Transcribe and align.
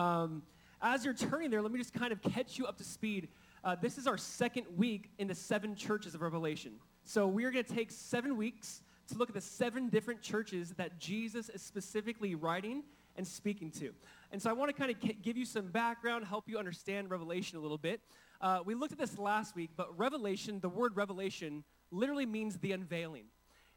Um, 0.00 0.42
as 0.80 1.04
you're 1.04 1.12
turning 1.12 1.50
there, 1.50 1.60
let 1.60 1.70
me 1.70 1.78
just 1.78 1.92
kind 1.92 2.10
of 2.10 2.22
catch 2.22 2.58
you 2.58 2.64
up 2.64 2.78
to 2.78 2.84
speed. 2.84 3.28
Uh, 3.62 3.76
this 3.82 3.98
is 3.98 4.06
our 4.06 4.16
second 4.16 4.64
week 4.74 5.10
in 5.18 5.28
the 5.28 5.34
seven 5.34 5.74
churches 5.74 6.14
of 6.14 6.22
Revelation. 6.22 6.72
So 7.04 7.28
we 7.28 7.44
are 7.44 7.50
going 7.50 7.66
to 7.66 7.74
take 7.74 7.90
seven 7.90 8.38
weeks 8.38 8.80
to 9.08 9.18
look 9.18 9.28
at 9.28 9.34
the 9.34 9.42
seven 9.42 9.90
different 9.90 10.22
churches 10.22 10.70
that 10.78 10.98
Jesus 10.98 11.50
is 11.50 11.60
specifically 11.60 12.34
writing 12.34 12.82
and 13.16 13.26
speaking 13.26 13.70
to. 13.72 13.92
And 14.32 14.40
so 14.40 14.48
I 14.48 14.54
want 14.54 14.70
to 14.70 14.72
kind 14.72 14.90
of 14.90 15.22
give 15.22 15.36
you 15.36 15.44
some 15.44 15.66
background, 15.66 16.24
help 16.24 16.48
you 16.48 16.56
understand 16.56 17.10
Revelation 17.10 17.58
a 17.58 17.60
little 17.60 17.76
bit. 17.76 18.00
Uh, 18.40 18.60
we 18.64 18.74
looked 18.74 18.92
at 18.92 18.98
this 18.98 19.18
last 19.18 19.54
week, 19.54 19.68
but 19.76 19.98
Revelation, 19.98 20.60
the 20.60 20.70
word 20.70 20.96
revelation, 20.96 21.62
literally 21.90 22.24
means 22.24 22.56
the 22.56 22.72
unveiling. 22.72 23.24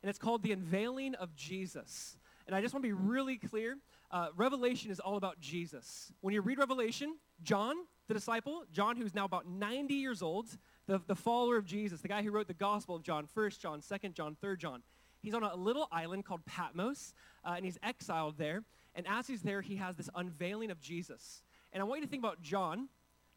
And 0.01 0.09
it's 0.09 0.19
called 0.19 0.41
the 0.41 0.53
unveiling 0.53 1.15
of 1.15 1.35
Jesus. 1.35 2.15
And 2.47 2.55
I 2.55 2.61
just 2.61 2.73
want 2.73 2.83
to 2.83 2.87
be 2.87 2.93
really 2.93 3.35
clear. 3.35 3.77
Uh, 4.13 4.27
Revelation 4.37 4.91
is 4.91 4.99
all 4.99 5.17
about 5.17 5.39
Jesus. 5.39 6.13
When 6.21 6.35
you 6.35 6.41
read 6.41 6.59
Revelation, 6.59 7.15
John, 7.41 7.75
the 8.07 8.13
disciple, 8.13 8.63
John, 8.71 8.95
who's 8.95 9.15
now 9.15 9.25
about 9.25 9.47
90 9.47 9.95
years 9.95 10.21
old, 10.21 10.49
the, 10.85 11.01
the 11.07 11.15
follower 11.15 11.57
of 11.57 11.65
Jesus, 11.65 12.01
the 12.01 12.07
guy 12.07 12.21
who 12.21 12.29
wrote 12.29 12.47
the 12.47 12.53
Gospel 12.53 12.95
of 12.95 13.01
John, 13.01 13.27
1 13.33 13.49
John, 13.59 13.81
2 13.81 14.09
John, 14.09 14.37
3 14.39 14.55
John, 14.55 14.83
he's 15.19 15.33
on 15.33 15.41
a 15.41 15.55
little 15.55 15.87
island 15.91 16.25
called 16.25 16.45
Patmos, 16.45 17.15
uh, 17.43 17.53
and 17.55 17.65
he's 17.65 17.79
exiled 17.81 18.37
there. 18.37 18.63
And 18.93 19.07
as 19.09 19.25
he's 19.25 19.41
there, 19.41 19.61
he 19.61 19.77
has 19.77 19.95
this 19.95 20.11
unveiling 20.13 20.69
of 20.69 20.79
Jesus. 20.79 21.41
And 21.71 21.81
I 21.81 21.83
want 21.83 22.01
you 22.01 22.05
to 22.05 22.11
think 22.11 22.21
about 22.21 22.39
John, 22.43 22.89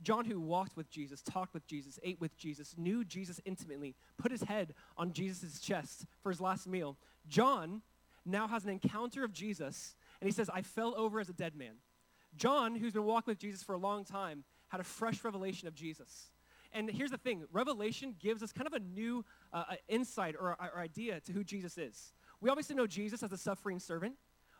John 0.02 0.26
who 0.26 0.38
walked 0.38 0.76
with 0.76 0.90
Jesus, 0.90 1.22
talked 1.22 1.54
with 1.54 1.66
Jesus, 1.66 1.98
ate 2.02 2.20
with 2.20 2.36
Jesus, 2.36 2.74
knew 2.76 3.02
Jesus 3.02 3.40
intimately, 3.46 3.94
put 4.18 4.30
his 4.30 4.42
head 4.42 4.74
on 4.98 5.14
Jesus' 5.14 5.58
chest 5.58 6.04
for 6.22 6.28
his 6.28 6.38
last 6.38 6.66
meal. 6.66 6.98
John 7.26 7.80
now 8.26 8.46
has 8.46 8.64
an 8.64 8.70
encounter 8.70 9.24
of 9.24 9.32
Jesus, 9.32 9.95
and 10.20 10.28
he 10.28 10.32
says, 10.32 10.50
I 10.52 10.62
fell 10.62 10.94
over 10.96 11.20
as 11.20 11.28
a 11.28 11.32
dead 11.32 11.54
man. 11.54 11.74
John, 12.36 12.74
who's 12.74 12.92
been 12.92 13.04
walking 13.04 13.30
with 13.30 13.38
Jesus 13.38 13.62
for 13.62 13.74
a 13.74 13.78
long 13.78 14.04
time, 14.04 14.44
had 14.68 14.80
a 14.80 14.84
fresh 14.84 15.24
revelation 15.24 15.68
of 15.68 15.74
Jesus. 15.74 16.30
And 16.72 16.90
here's 16.90 17.10
the 17.10 17.18
thing 17.18 17.44
Revelation 17.52 18.14
gives 18.18 18.42
us 18.42 18.52
kind 18.52 18.66
of 18.66 18.74
a 18.74 18.80
new 18.80 19.24
uh, 19.52 19.64
insight 19.88 20.34
or, 20.38 20.56
or 20.60 20.78
idea 20.78 21.20
to 21.20 21.32
who 21.32 21.44
Jesus 21.44 21.78
is. 21.78 22.12
We 22.40 22.50
obviously 22.50 22.76
know 22.76 22.86
Jesus 22.86 23.22
as 23.22 23.30
the 23.30 23.38
suffering 23.38 23.78
servant. 23.78 24.14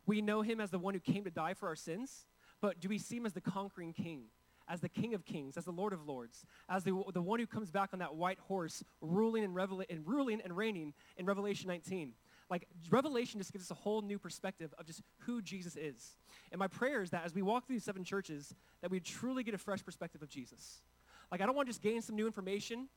We 0.06 0.22
know 0.22 0.42
him 0.42 0.60
as 0.60 0.70
the 0.70 0.78
one 0.78 0.94
who 0.94 1.00
came 1.00 1.24
to 1.24 1.30
die 1.30 1.54
for 1.54 1.68
our 1.68 1.76
sins. 1.76 2.26
But 2.60 2.80
do 2.80 2.88
we 2.88 2.98
see 2.98 3.16
him 3.16 3.26
as 3.26 3.34
the 3.34 3.40
conquering 3.40 3.92
king, 3.92 4.24
as 4.68 4.80
the 4.80 4.88
king 4.88 5.14
of 5.14 5.24
kings, 5.24 5.56
as 5.56 5.64
the 5.64 5.72
lord 5.72 5.92
of 5.92 6.06
lords, 6.06 6.46
as 6.68 6.84
the, 6.84 7.02
the 7.12 7.20
one 7.20 7.38
who 7.38 7.46
comes 7.46 7.70
back 7.70 7.90
on 7.92 7.98
that 7.98 8.14
white 8.14 8.38
horse, 8.38 8.82
ruling 9.00 9.44
and, 9.44 9.54
revela- 9.54 9.84
and 9.90 10.06
ruling 10.06 10.40
and 10.40 10.56
reigning 10.56 10.94
in 11.16 11.26
Revelation 11.26 11.68
19? 11.68 12.14
Like, 12.48 12.66
Revelation 12.90 13.40
just 13.40 13.52
gives 13.52 13.64
us 13.64 13.70
a 13.70 13.74
whole 13.74 14.02
new 14.02 14.18
perspective 14.18 14.72
of 14.78 14.86
just 14.86 15.02
who 15.20 15.42
Jesus 15.42 15.74
is. 15.76 16.16
And 16.52 16.58
my 16.58 16.68
prayer 16.68 17.02
is 17.02 17.10
that 17.10 17.24
as 17.24 17.34
we 17.34 17.42
walk 17.42 17.66
through 17.66 17.76
these 17.76 17.84
seven 17.84 18.04
churches, 18.04 18.54
that 18.82 18.90
we 18.90 19.00
truly 19.00 19.42
get 19.42 19.54
a 19.54 19.58
fresh 19.58 19.84
perspective 19.84 20.22
of 20.22 20.28
Jesus. 20.28 20.80
Like, 21.32 21.40
I 21.40 21.46
don't 21.46 21.56
want 21.56 21.66
to 21.66 21.70
just 21.70 21.82
gain 21.82 22.02
some 22.02 22.14
new 22.14 22.26
information. 22.26 22.88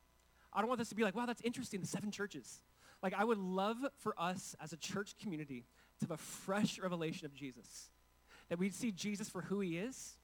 I 0.54 0.62
don't 0.62 0.68
want 0.68 0.80
this 0.80 0.90
to 0.90 0.96
be 0.96 1.04
like, 1.04 1.16
wow, 1.16 1.26
that's 1.26 1.42
interesting, 1.42 1.82
the 1.82 1.88
seven 1.88 2.12
churches. 2.12 2.62
Like, 3.02 3.14
I 3.18 3.24
would 3.24 3.38
love 3.38 3.78
for 3.98 4.14
us 4.18 4.56
as 4.62 4.74
a 4.74 4.78
church 4.78 5.16
community 5.22 5.66
to 6.00 6.06
have 6.06 6.12
a 6.12 6.18
fresh 6.18 6.80
revelation 6.80 7.26
of 7.26 7.34
Jesus. 7.34 7.90
That 8.50 8.60
we'd 8.60 8.76
see 8.76 8.92
Jesus 8.92 9.30
for 9.30 9.42
who 9.42 9.62
he 9.62 9.78
is. 9.78 10.18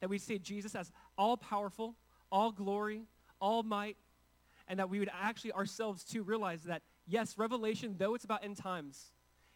That 0.00 0.08
we'd 0.08 0.22
see 0.22 0.38
Jesus 0.38 0.74
as 0.74 0.90
all 1.18 1.36
powerful, 1.36 1.96
all 2.30 2.50
glory, 2.50 3.02
all 3.40 3.62
might. 3.62 3.96
And 4.68 4.78
that 4.78 4.88
we 4.88 4.98
would 4.98 5.10
actually 5.12 5.52
ourselves 5.52 6.04
too 6.04 6.22
realize 6.22 6.62
that, 6.64 6.82
yes, 7.06 7.36
Revelation, 7.36 7.96
though 7.98 8.14
it's 8.14 8.24
about 8.24 8.44
end 8.44 8.56
times, 8.56 9.12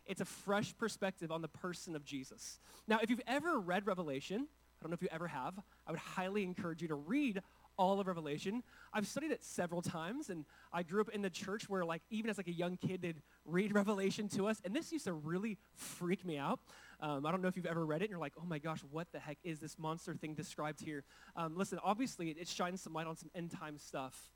it's 0.07 0.21
a 0.21 0.25
fresh 0.25 0.77
perspective 0.77 1.31
on 1.31 1.43
the 1.43 1.49
person 1.49 1.95
of 1.95 2.05
Jesus. 2.05 2.61
Now, 2.87 2.99
if 3.03 3.11
you've 3.11 3.21
ever 3.27 3.59
read 3.59 3.87
Revelation, 3.87 4.49
I 4.49 4.83
don't 4.83 4.91
know 4.91 4.95
if 4.95 5.03
you 5.03 5.09
ever 5.11 5.29
have, 5.29 5.55
I 5.87 5.91
would 5.91 6.01
highly 6.01 6.45
encourage 6.45 6.83
you 6.83 6.89
to 6.89 6.95
read 6.95 7.43
all 7.79 8.01
of 8.01 8.07
Revelation. 8.07 8.63
I've 8.93 9.07
studied 9.07 9.31
it 9.31 9.43
several 9.45 9.81
times, 9.81 10.31
and 10.31 10.45
I 10.73 10.83
grew 10.83 11.01
up 11.01 11.09
in 11.11 11.23
the 11.23 11.31
church 11.31 11.69
where, 11.69 11.85
like, 11.85 12.03
even 12.11 12.29
as 12.29 12.37
like 12.37 12.49
a 12.49 12.53
young 12.53 12.77
kid, 12.77 13.03
they'd 13.03 13.23
read 13.45 13.73
Revelation 13.75 14.29
to 14.31 14.49
us, 14.49 14.61
and 14.65 14.75
this 14.75 14.93
used 14.93 15.05
to 15.05 15.13
really 15.13 15.59
freak 15.75 16.25
me 16.25 16.37
out. 16.37 16.59
Um, 17.01 17.25
I 17.25 17.31
don't 17.31 17.41
know 17.41 17.49
if 17.49 17.57
you've 17.57 17.67
ever 17.67 17.87
read 17.87 18.03
it, 18.03 18.07
and 18.07 18.11
you're 18.11 18.19
like, 18.19 18.35
oh 18.37 18.47
my 18.47 18.59
gosh, 18.59 18.81
what 18.91 19.07
the 19.13 19.21
heck 19.21 19.39
is 19.45 19.61
this 19.61 19.79
monster 19.79 20.15
thing 20.15 20.35
described 20.35 20.81
here? 20.81 21.05
Um, 21.37 21.57
listen, 21.57 21.79
obviously, 21.83 22.31
it, 22.31 22.39
it 22.39 22.49
shines 22.49 22.83
some 22.83 22.93
light 22.93 23.07
on 23.07 23.17
some 23.17 23.31
end 23.35 23.53
time 23.53 23.79
stuff, 23.79 24.31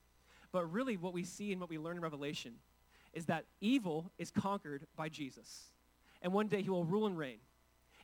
but 0.52 0.70
really, 0.70 0.96
what 0.96 1.12
we 1.12 1.24
see 1.24 1.52
and 1.52 1.60
what 1.60 1.70
we 1.70 1.78
learn 1.78 1.96
in 1.96 2.02
Revelation 2.02 2.54
is 3.12 3.26
that 3.26 3.44
evil 3.60 4.10
is 4.18 4.30
conquered 4.30 4.86
by 4.96 5.08
Jesus, 5.08 5.72
and 6.20 6.32
one 6.32 6.48
day 6.48 6.62
he 6.62 6.70
will 6.70 6.84
rule 6.84 7.06
and 7.06 7.18
reign, 7.18 7.38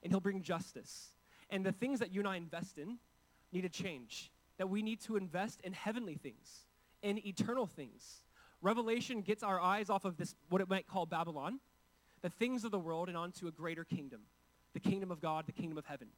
and 0.03 0.13
he'll 0.13 0.21
bring 0.21 0.43
justice, 0.43 1.11
and 1.51 1.65
the 1.65 1.73
things 1.73 2.01
that 2.01 2.13
you 2.13 2.21
and 2.21 2.29
I 2.29 2.37
invest 2.37 2.79
in 2.79 2.99
need 3.53 3.63
to 3.63 3.69
change 3.69 4.31
that 4.59 4.69
we 4.69 4.83
need 4.83 5.01
to 5.01 5.17
invest 5.17 5.61
in 5.63 5.73
heavenly 5.73 6.17
things, 6.17 6.67
in 7.03 7.25
eternal 7.27 7.67
things. 7.67 8.23
Revelation 8.61 9.23
gets 9.23 9.43
our 9.43 9.61
eyes 9.61 9.89
off 9.89 10.05
of 10.05 10.17
this, 10.17 10.35
what 10.49 10.61
it 10.61 10.69
might 10.69 10.87
call 10.87 11.07
Babylon, 11.07 11.61
the 12.23 12.29
things 12.29 12.65
of 12.65 12.73
the 12.73 12.79
world, 12.79 13.09
and 13.09 13.17
onto 13.17 13.47
a 13.47 13.53
greater 13.53 13.85
kingdom, 13.85 14.23
the 14.75 14.81
kingdom 14.81 15.11
of 15.11 15.21
God, 15.21 15.47
the 15.47 15.53
kingdom 15.53 15.79
of 15.79 15.87
heaven. 15.87 16.09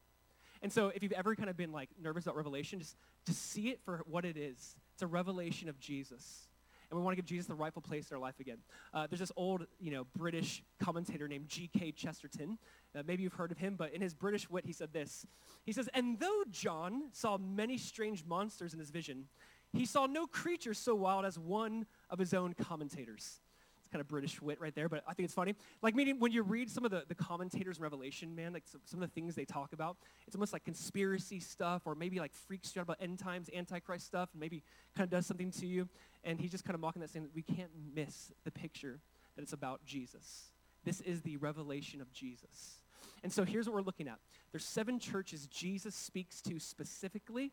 And 0.62 0.72
so 0.72 0.88
if 0.88 1.02
you've 1.02 1.12
ever 1.12 1.36
kind 1.36 1.50
of 1.50 1.56
been 1.56 1.72
like 1.72 1.90
nervous 2.02 2.24
about 2.24 2.36
Revelation, 2.36 2.80
just, 2.80 2.96
just 3.26 3.50
see 3.50 3.69
it 3.69 3.80
for 3.84 4.02
what 4.06 4.24
it 4.24 4.36
is. 4.36 4.76
It's 5.00 5.05
a 5.05 5.06
revelation 5.06 5.71
of 5.71 5.81
Jesus 5.81 6.47
and 6.91 6.99
we 6.99 7.03
want 7.03 7.16
to 7.16 7.16
give 7.16 7.25
Jesus 7.25 7.47
the 7.47 7.55
rightful 7.55 7.81
place 7.81 8.11
in 8.11 8.15
our 8.15 8.21
life 8.21 8.38
again. 8.38 8.59
Uh, 8.93 9.06
there's 9.06 9.21
this 9.21 9.33
old, 9.34 9.65
you 9.78 9.91
know, 9.91 10.06
British 10.15 10.62
commentator 10.78 11.27
named 11.27 11.49
G.K. 11.49 11.93
Chesterton. 11.93 12.59
Uh, 12.94 13.03
maybe 13.06 13.22
you've 13.22 13.33
heard 13.33 13.50
of 13.50 13.56
him, 13.56 13.77
but 13.77 13.94
in 13.94 14.03
his 14.03 14.12
British 14.12 14.50
wit, 14.50 14.66
he 14.66 14.75
said 14.75 14.93
this. 14.93 15.25
He 15.65 15.72
says, 15.72 15.88
And 15.94 16.21
though 16.21 16.43
John 16.50 17.05
saw 17.12 17.38
many 17.38 17.78
strange 17.78 18.27
monsters 18.27 18.75
in 18.75 18.78
his 18.78 18.91
vision, 18.91 19.25
he 19.72 19.87
saw 19.87 20.05
no 20.05 20.27
creature 20.27 20.75
so 20.75 20.94
wild 20.94 21.25
as 21.25 21.38
one 21.38 21.87
of 22.11 22.19
his 22.19 22.34
own 22.34 22.53
commentators 22.53 23.41
kind 23.90 24.00
of 24.00 24.08
British 24.08 24.40
wit 24.40 24.60
right 24.60 24.74
there, 24.74 24.88
but 24.88 25.02
I 25.06 25.14
think 25.14 25.24
it's 25.24 25.34
funny. 25.34 25.54
Like, 25.82 25.94
meaning 25.94 26.18
when 26.18 26.32
you 26.32 26.42
read 26.42 26.70
some 26.70 26.84
of 26.84 26.90
the, 26.90 27.04
the 27.08 27.14
commentators 27.14 27.78
in 27.78 27.82
Revelation, 27.82 28.34
man, 28.34 28.52
like 28.52 28.64
some, 28.66 28.80
some 28.84 29.02
of 29.02 29.08
the 29.08 29.14
things 29.14 29.34
they 29.34 29.44
talk 29.44 29.72
about, 29.72 29.96
it's 30.26 30.36
almost 30.36 30.52
like 30.52 30.64
conspiracy 30.64 31.40
stuff 31.40 31.82
or 31.86 31.94
maybe 31.94 32.18
like 32.18 32.32
freaks 32.32 32.74
you 32.74 32.80
out 32.80 32.84
about 32.84 32.98
end 33.00 33.18
times, 33.18 33.48
antichrist 33.54 34.06
stuff, 34.06 34.30
and 34.32 34.40
maybe 34.40 34.62
kind 34.96 35.04
of 35.04 35.10
does 35.10 35.26
something 35.26 35.50
to 35.52 35.66
you. 35.66 35.88
And 36.24 36.40
he's 36.40 36.50
just 36.50 36.64
kind 36.64 36.74
of 36.74 36.80
mocking 36.80 37.00
that, 37.00 37.10
saying 37.10 37.24
that 37.24 37.34
we 37.34 37.42
can't 37.42 37.70
miss 37.94 38.32
the 38.44 38.50
picture 38.50 39.00
that 39.36 39.42
it's 39.42 39.52
about 39.52 39.84
Jesus. 39.84 40.50
This 40.84 41.00
is 41.00 41.22
the 41.22 41.36
revelation 41.38 42.00
of 42.00 42.12
Jesus. 42.12 42.80
And 43.22 43.32
so 43.32 43.44
here's 43.44 43.66
what 43.66 43.74
we're 43.74 43.82
looking 43.82 44.08
at. 44.08 44.18
There's 44.52 44.64
seven 44.64 44.98
churches 44.98 45.46
Jesus 45.46 45.94
speaks 45.94 46.40
to 46.42 46.58
specifically 46.58 47.52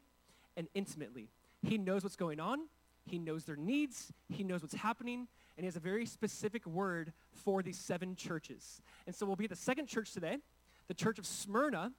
and 0.56 0.68
intimately. 0.74 1.30
He 1.62 1.78
knows 1.78 2.04
what's 2.04 2.16
going 2.16 2.40
on. 2.40 2.68
He 3.06 3.20
knows 3.20 3.46
their 3.46 3.56
needs. 3.56 4.12
He 4.30 4.44
knows 4.44 4.62
what's 4.62 4.76
happening 4.76 5.28
and 5.58 5.64
he 5.64 5.66
has 5.66 5.76
a 5.76 5.82
very 5.82 6.06
specific 6.06 6.66
word 6.66 7.14
for 7.34 7.64
these 7.64 7.78
seven 7.78 8.16
churches. 8.16 8.82
And 9.08 9.16
so 9.16 9.26
we'll 9.26 9.36
be 9.36 9.46
at 9.46 9.50
the 9.50 9.56
second 9.56 9.88
church 9.88 10.14
today, 10.14 10.38
the 10.88 10.94
church 10.94 11.18
of 11.18 11.26
Smyrna. 11.26 11.92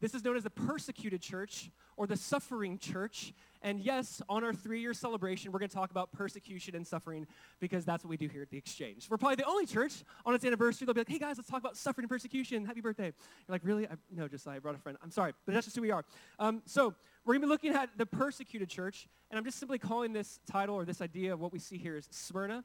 This 0.00 0.14
is 0.14 0.22
known 0.22 0.36
as 0.36 0.44
the 0.44 0.50
persecuted 0.50 1.20
church 1.20 1.70
or 1.96 2.06
the 2.06 2.16
suffering 2.16 2.78
church. 2.78 3.32
And 3.62 3.80
yes, 3.80 4.22
on 4.28 4.44
our 4.44 4.52
three-year 4.52 4.94
celebration, 4.94 5.50
we're 5.50 5.58
going 5.58 5.70
to 5.70 5.74
talk 5.74 5.90
about 5.90 6.12
persecution 6.12 6.76
and 6.76 6.86
suffering 6.86 7.26
because 7.58 7.84
that's 7.84 8.04
what 8.04 8.10
we 8.10 8.16
do 8.16 8.28
here 8.28 8.42
at 8.42 8.50
the 8.50 8.56
Exchange. 8.56 9.08
We're 9.10 9.16
probably 9.16 9.34
the 9.36 9.46
only 9.46 9.66
church 9.66 10.04
on 10.24 10.34
its 10.34 10.44
anniversary. 10.44 10.84
They'll 10.84 10.94
be 10.94 11.00
like, 11.00 11.08
hey 11.08 11.18
guys, 11.18 11.36
let's 11.36 11.50
talk 11.50 11.58
about 11.58 11.76
suffering 11.76 12.04
and 12.04 12.10
persecution. 12.10 12.64
Happy 12.64 12.80
birthday. 12.80 13.06
You're 13.06 13.12
like, 13.48 13.62
really? 13.64 13.88
I, 13.88 13.94
no, 14.14 14.28
just 14.28 14.46
I 14.46 14.60
brought 14.60 14.76
a 14.76 14.78
friend. 14.78 14.96
I'm 15.02 15.10
sorry, 15.10 15.32
but 15.44 15.54
that's 15.54 15.66
just 15.66 15.74
who 15.74 15.82
we 15.82 15.90
are. 15.90 16.04
Um, 16.38 16.62
so 16.64 16.94
we're 17.24 17.34
going 17.34 17.40
to 17.40 17.46
be 17.48 17.50
looking 17.50 17.72
at 17.72 17.90
the 17.98 18.06
persecuted 18.06 18.68
church, 18.68 19.08
and 19.30 19.38
I'm 19.38 19.44
just 19.44 19.58
simply 19.58 19.78
calling 19.78 20.12
this 20.12 20.38
title 20.48 20.76
or 20.76 20.84
this 20.84 21.02
idea 21.02 21.32
of 21.32 21.40
what 21.40 21.52
we 21.52 21.58
see 21.58 21.76
here 21.76 21.96
is 21.96 22.06
Smyrna, 22.12 22.62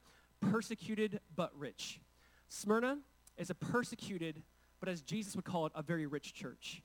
persecuted 0.52 1.20
but 1.36 1.52
rich. 1.58 2.00
Smyrna 2.50 3.00
is 3.38 3.50
a 3.50 3.56
persecuted, 3.56 4.42
but 4.80 4.90
as 4.90 5.02
Jesus 5.02 5.36
would 5.36 5.46
call 5.46 5.66
it, 5.66 5.72
a 5.76 5.82
very 5.82 6.06
rich 6.06 6.34
church. 6.34 6.82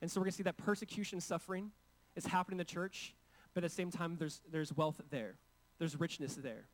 And 0.00 0.10
so 0.10 0.20
we're 0.20 0.24
going 0.24 0.32
to 0.32 0.36
see 0.36 0.42
that 0.44 0.56
persecution 0.56 1.20
suffering 1.20 1.70
is 2.16 2.26
happening 2.26 2.54
in 2.54 2.58
the 2.58 2.64
church, 2.64 3.14
but 3.54 3.64
at 3.64 3.70
the 3.70 3.74
same 3.74 3.90
time, 3.90 4.16
there's, 4.18 4.40
there's 4.50 4.72
wealth 4.76 5.00
there. 5.10 5.36
There's 5.78 5.98
richness 5.98 6.34
there. 6.34 6.66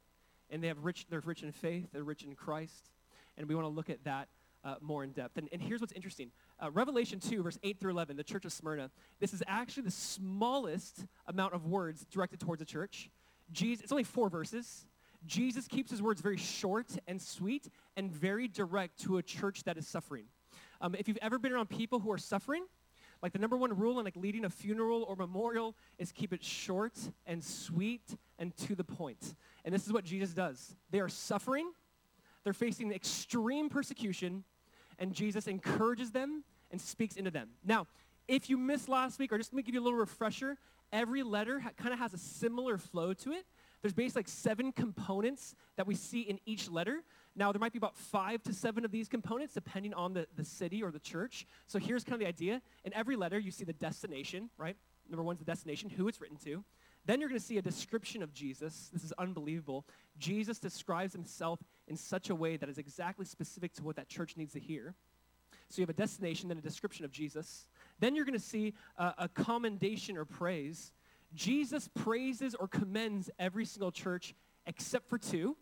And 0.50 0.62
they 0.62 0.68
have 0.68 0.84
rich, 0.84 1.06
they're 1.08 1.20
rich 1.20 1.42
in 1.42 1.52
faith, 1.52 1.88
they're 1.92 2.04
rich 2.04 2.22
in 2.22 2.34
Christ. 2.34 2.90
And 3.36 3.48
we 3.48 3.54
want 3.54 3.64
to 3.64 3.70
look 3.70 3.90
at 3.90 4.04
that 4.04 4.28
uh, 4.64 4.76
more 4.80 5.04
in 5.04 5.12
depth. 5.12 5.36
And, 5.36 5.48
and 5.52 5.60
here's 5.60 5.80
what's 5.80 5.92
interesting. 5.92 6.30
Uh, 6.62 6.70
Revelation 6.70 7.20
2, 7.20 7.42
verse 7.42 7.58
8 7.62 7.78
through 7.78 7.90
11, 7.92 8.16
the 8.16 8.24
church 8.24 8.44
of 8.44 8.52
Smyrna, 8.52 8.90
this 9.20 9.34
is 9.34 9.42
actually 9.46 9.84
the 9.84 9.90
smallest 9.90 11.06
amount 11.26 11.54
of 11.54 11.66
words 11.66 12.06
directed 12.10 12.40
towards 12.40 12.60
the 12.60 12.66
church. 12.66 13.10
Jesus, 13.52 13.82
it's 13.82 13.92
only 13.92 14.04
four 14.04 14.28
verses, 14.28 14.86
Jesus 15.26 15.66
keeps 15.66 15.90
his 15.90 16.02
words 16.02 16.20
very 16.20 16.36
short 16.36 16.86
and 17.06 17.20
sweet 17.20 17.68
and 17.96 18.10
very 18.10 18.48
direct 18.48 19.00
to 19.04 19.18
a 19.18 19.22
church 19.22 19.64
that 19.64 19.76
is 19.76 19.86
suffering. 19.86 20.24
Um, 20.80 20.94
if 20.98 21.08
you've 21.08 21.18
ever 21.22 21.38
been 21.38 21.52
around 21.52 21.68
people 21.68 21.98
who 22.00 22.10
are 22.12 22.18
suffering, 22.18 22.64
like 23.22 23.32
the 23.32 23.38
number 23.38 23.56
one 23.56 23.74
rule 23.76 23.98
in 23.98 24.04
like 24.04 24.16
leading 24.16 24.44
a 24.44 24.50
funeral 24.50 25.04
or 25.04 25.16
memorial 25.16 25.74
is 25.98 26.12
keep 26.12 26.32
it 26.32 26.44
short 26.44 26.98
and 27.26 27.42
sweet 27.42 28.16
and 28.38 28.54
to 28.58 28.74
the 28.74 28.84
point. 28.84 29.34
And 29.64 29.74
this 29.74 29.86
is 29.86 29.92
what 29.92 30.04
Jesus 30.04 30.34
does. 30.34 30.76
They 30.90 31.00
are 31.00 31.08
suffering, 31.08 31.72
they're 32.42 32.52
facing 32.52 32.92
extreme 32.92 33.70
persecution, 33.70 34.44
and 34.98 35.14
Jesus 35.14 35.46
encourages 35.46 36.10
them 36.10 36.44
and 36.70 36.80
speaks 36.80 37.16
into 37.16 37.30
them. 37.30 37.48
Now, 37.64 37.86
If 38.26 38.48
you 38.48 38.56
missed 38.56 38.88
last 38.88 39.18
week, 39.18 39.32
or 39.32 39.38
just 39.38 39.52
let 39.52 39.58
me 39.58 39.62
give 39.62 39.74
you 39.74 39.82
a 39.82 39.84
little 39.84 39.98
refresher, 39.98 40.56
every 40.92 41.22
letter 41.22 41.60
ha- 41.60 41.70
kind 41.76 41.92
of 41.92 41.98
has 41.98 42.14
a 42.14 42.18
similar 42.18 42.78
flow 42.78 43.12
to 43.12 43.32
it. 43.32 43.44
There's 43.84 43.92
basically 43.92 44.20
like 44.20 44.28
seven 44.28 44.72
components 44.72 45.54
that 45.76 45.86
we 45.86 45.94
see 45.94 46.22
in 46.22 46.38
each 46.46 46.70
letter. 46.70 47.02
Now, 47.36 47.52
there 47.52 47.60
might 47.60 47.74
be 47.74 47.76
about 47.76 47.98
five 47.98 48.42
to 48.44 48.54
seven 48.54 48.82
of 48.86 48.90
these 48.90 49.08
components 49.08 49.52
depending 49.52 49.92
on 49.92 50.14
the, 50.14 50.26
the 50.36 50.44
city 50.44 50.82
or 50.82 50.90
the 50.90 50.98
church. 50.98 51.46
So 51.66 51.78
here's 51.78 52.02
kind 52.02 52.14
of 52.14 52.20
the 52.20 52.26
idea. 52.26 52.62
In 52.86 52.94
every 52.94 53.14
letter, 53.14 53.38
you 53.38 53.50
see 53.50 53.66
the 53.66 53.74
destination, 53.74 54.48
right? 54.56 54.74
Number 55.10 55.22
one's 55.22 55.40
the 55.40 55.44
destination, 55.44 55.90
who 55.90 56.08
it's 56.08 56.18
written 56.18 56.38
to. 56.44 56.64
Then 57.04 57.20
you're 57.20 57.28
going 57.28 57.38
to 57.38 57.44
see 57.44 57.58
a 57.58 57.62
description 57.62 58.22
of 58.22 58.32
Jesus. 58.32 58.88
This 58.90 59.04
is 59.04 59.12
unbelievable. 59.18 59.84
Jesus 60.16 60.58
describes 60.58 61.12
himself 61.12 61.58
in 61.86 61.98
such 61.98 62.30
a 62.30 62.34
way 62.34 62.56
that 62.56 62.70
is 62.70 62.78
exactly 62.78 63.26
specific 63.26 63.74
to 63.74 63.82
what 63.82 63.96
that 63.96 64.08
church 64.08 64.38
needs 64.38 64.54
to 64.54 64.60
hear. 64.60 64.94
So 65.68 65.80
you 65.80 65.82
have 65.82 65.90
a 65.90 65.92
destination, 65.92 66.48
then 66.48 66.56
a 66.56 66.62
description 66.62 67.04
of 67.04 67.12
Jesus. 67.12 67.66
Then 68.00 68.16
you're 68.16 68.24
going 68.24 68.38
to 68.38 68.42
see 68.42 68.72
a, 68.96 69.12
a 69.18 69.28
commendation 69.28 70.16
or 70.16 70.24
praise. 70.24 70.90
Jesus 71.34 71.88
praises 71.88 72.54
or 72.54 72.68
commends 72.68 73.30
every 73.38 73.64
single 73.64 73.92
church 73.92 74.34
except 74.66 75.08
for 75.08 75.18
two. 75.18 75.56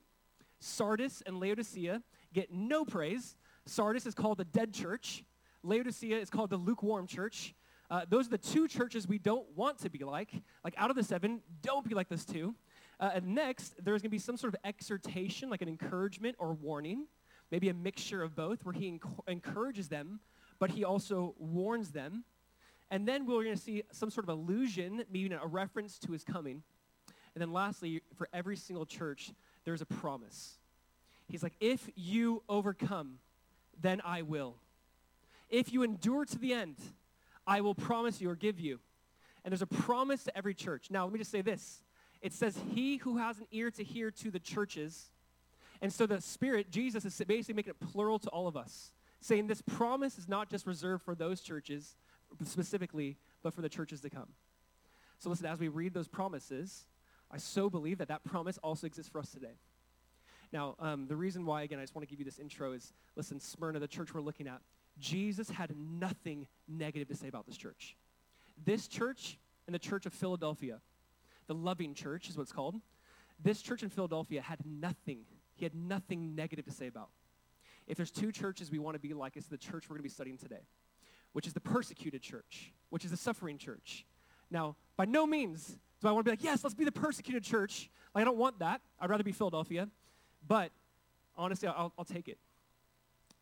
Sardis 0.60 1.22
and 1.26 1.40
Laodicea 1.40 2.02
get 2.32 2.52
no 2.52 2.84
praise. 2.84 3.36
Sardis 3.66 4.06
is 4.06 4.14
called 4.14 4.38
the 4.38 4.44
dead 4.44 4.72
church. 4.72 5.24
Laodicea 5.62 6.18
is 6.18 6.30
called 6.30 6.50
the 6.50 6.56
lukewarm 6.56 7.06
church. 7.06 7.54
Uh, 7.90 8.06
those 8.08 8.26
are 8.26 8.30
the 8.30 8.38
two 8.38 8.68
churches 8.68 9.06
we 9.06 9.18
don't 9.18 9.46
want 9.56 9.78
to 9.78 9.90
be 9.90 9.98
like. 10.04 10.30
Like 10.64 10.74
out 10.78 10.90
of 10.90 10.96
the 10.96 11.02
seven, 11.02 11.40
don't 11.62 11.86
be 11.86 11.94
like 11.94 12.08
those 12.08 12.24
two. 12.24 12.54
Uh, 12.98 13.10
and 13.14 13.34
next, 13.34 13.74
there's 13.84 14.00
going 14.00 14.08
to 14.10 14.14
be 14.14 14.18
some 14.18 14.36
sort 14.36 14.54
of 14.54 14.60
exhortation, 14.64 15.50
like 15.50 15.62
an 15.62 15.68
encouragement 15.68 16.36
or 16.38 16.54
warning, 16.54 17.06
maybe 17.50 17.68
a 17.68 17.74
mixture 17.74 18.22
of 18.22 18.34
both, 18.34 18.64
where 18.64 18.72
he 18.72 18.90
enc- 18.92 19.28
encourages 19.28 19.88
them, 19.88 20.20
but 20.58 20.70
he 20.70 20.84
also 20.84 21.34
warns 21.38 21.90
them. 21.90 22.24
And 22.92 23.08
then 23.08 23.24
we're 23.24 23.42
going 23.42 23.56
to 23.56 23.60
see 23.60 23.84
some 23.90 24.10
sort 24.10 24.28
of 24.28 24.28
allusion, 24.28 25.04
meaning 25.10 25.38
a 25.42 25.46
reference 25.46 25.98
to 26.00 26.12
his 26.12 26.24
coming. 26.24 26.62
And 27.34 27.40
then 27.40 27.50
lastly, 27.50 28.02
for 28.16 28.28
every 28.34 28.54
single 28.54 28.84
church, 28.84 29.32
there's 29.64 29.80
a 29.80 29.86
promise. 29.86 30.58
He's 31.26 31.42
like, 31.42 31.54
if 31.58 31.88
you 31.96 32.42
overcome, 32.50 33.14
then 33.80 34.02
I 34.04 34.20
will. 34.20 34.56
If 35.48 35.72
you 35.72 35.82
endure 35.82 36.26
to 36.26 36.38
the 36.38 36.52
end, 36.52 36.76
I 37.46 37.62
will 37.62 37.74
promise 37.74 38.20
you 38.20 38.28
or 38.28 38.36
give 38.36 38.60
you. 38.60 38.78
And 39.42 39.50
there's 39.50 39.62
a 39.62 39.66
promise 39.66 40.24
to 40.24 40.36
every 40.36 40.52
church. 40.52 40.88
Now, 40.90 41.04
let 41.04 41.14
me 41.14 41.18
just 41.18 41.30
say 41.30 41.40
this. 41.40 41.82
It 42.20 42.34
says, 42.34 42.58
he 42.74 42.98
who 42.98 43.16
has 43.16 43.38
an 43.38 43.46
ear 43.52 43.70
to 43.70 43.82
hear 43.82 44.10
to 44.10 44.30
the 44.30 44.38
churches. 44.38 45.10
And 45.80 45.90
so 45.90 46.04
the 46.04 46.20
Spirit, 46.20 46.70
Jesus, 46.70 47.06
is 47.06 47.16
basically 47.26 47.54
making 47.54 47.70
it 47.70 47.80
plural 47.90 48.18
to 48.18 48.28
all 48.28 48.46
of 48.48 48.56
us, 48.56 48.92
saying 49.22 49.46
this 49.46 49.62
promise 49.62 50.18
is 50.18 50.28
not 50.28 50.50
just 50.50 50.66
reserved 50.66 51.02
for 51.02 51.14
those 51.14 51.40
churches, 51.40 51.96
specifically, 52.44 53.16
but 53.42 53.54
for 53.54 53.62
the 53.62 53.68
churches 53.68 54.00
to 54.00 54.10
come. 54.10 54.28
So 55.18 55.30
listen, 55.30 55.46
as 55.46 55.58
we 55.58 55.68
read 55.68 55.94
those 55.94 56.08
promises, 56.08 56.86
I 57.30 57.38
so 57.38 57.70
believe 57.70 57.98
that 57.98 58.08
that 58.08 58.24
promise 58.24 58.58
also 58.58 58.86
exists 58.86 59.10
for 59.10 59.18
us 59.20 59.30
today. 59.30 59.54
Now, 60.52 60.74
um, 60.78 61.06
the 61.06 61.16
reason 61.16 61.46
why, 61.46 61.62
again, 61.62 61.78
I 61.78 61.82
just 61.82 61.94
want 61.94 62.06
to 62.06 62.10
give 62.10 62.18
you 62.18 62.24
this 62.24 62.38
intro 62.38 62.72
is, 62.72 62.92
listen, 63.16 63.40
Smyrna, 63.40 63.78
the 63.78 63.88
church 63.88 64.12
we're 64.12 64.20
looking 64.20 64.46
at, 64.46 64.60
Jesus 64.98 65.48
had 65.48 65.74
nothing 65.76 66.46
negative 66.68 67.08
to 67.08 67.14
say 67.14 67.28
about 67.28 67.46
this 67.46 67.56
church. 67.56 67.96
This 68.62 68.86
church 68.86 69.38
and 69.66 69.74
the 69.74 69.78
church 69.78 70.04
of 70.04 70.12
Philadelphia, 70.12 70.80
the 71.46 71.54
loving 71.54 71.94
church 71.94 72.28
is 72.28 72.36
what 72.36 72.42
it's 72.42 72.52
called, 72.52 72.80
this 73.42 73.62
church 73.62 73.82
in 73.82 73.88
Philadelphia 73.88 74.42
had 74.42 74.58
nothing, 74.66 75.20
he 75.54 75.64
had 75.64 75.74
nothing 75.74 76.34
negative 76.34 76.66
to 76.66 76.70
say 76.70 76.86
about. 76.86 77.08
If 77.86 77.96
there's 77.96 78.10
two 78.10 78.30
churches 78.30 78.70
we 78.70 78.78
want 78.78 78.94
to 78.94 79.00
be 79.00 79.14
like, 79.14 79.36
it's 79.36 79.46
the 79.46 79.56
church 79.56 79.84
we're 79.88 79.94
going 79.94 80.00
to 80.00 80.02
be 80.02 80.08
studying 80.08 80.36
today 80.36 80.60
which 81.32 81.46
is 81.46 81.52
the 81.52 81.60
persecuted 81.60 82.22
church, 82.22 82.72
which 82.90 83.04
is 83.04 83.10
the 83.10 83.16
suffering 83.16 83.58
church. 83.58 84.04
Now, 84.50 84.76
by 84.96 85.04
no 85.04 85.26
means 85.26 85.76
do 86.00 86.08
I 86.08 86.12
want 86.12 86.26
to 86.26 86.30
be 86.30 86.32
like, 86.32 86.44
yes, 86.44 86.64
let's 86.64 86.74
be 86.74 86.84
the 86.84 86.92
persecuted 86.92 87.44
church. 87.44 87.88
Like, 88.14 88.22
I 88.22 88.24
don't 88.24 88.36
want 88.36 88.58
that. 88.58 88.80
I'd 89.00 89.08
rather 89.08 89.22
be 89.22 89.32
Philadelphia. 89.32 89.88
But 90.46 90.72
honestly, 91.36 91.68
I'll, 91.68 91.92
I'll 91.96 92.04
take 92.04 92.28
it. 92.28 92.38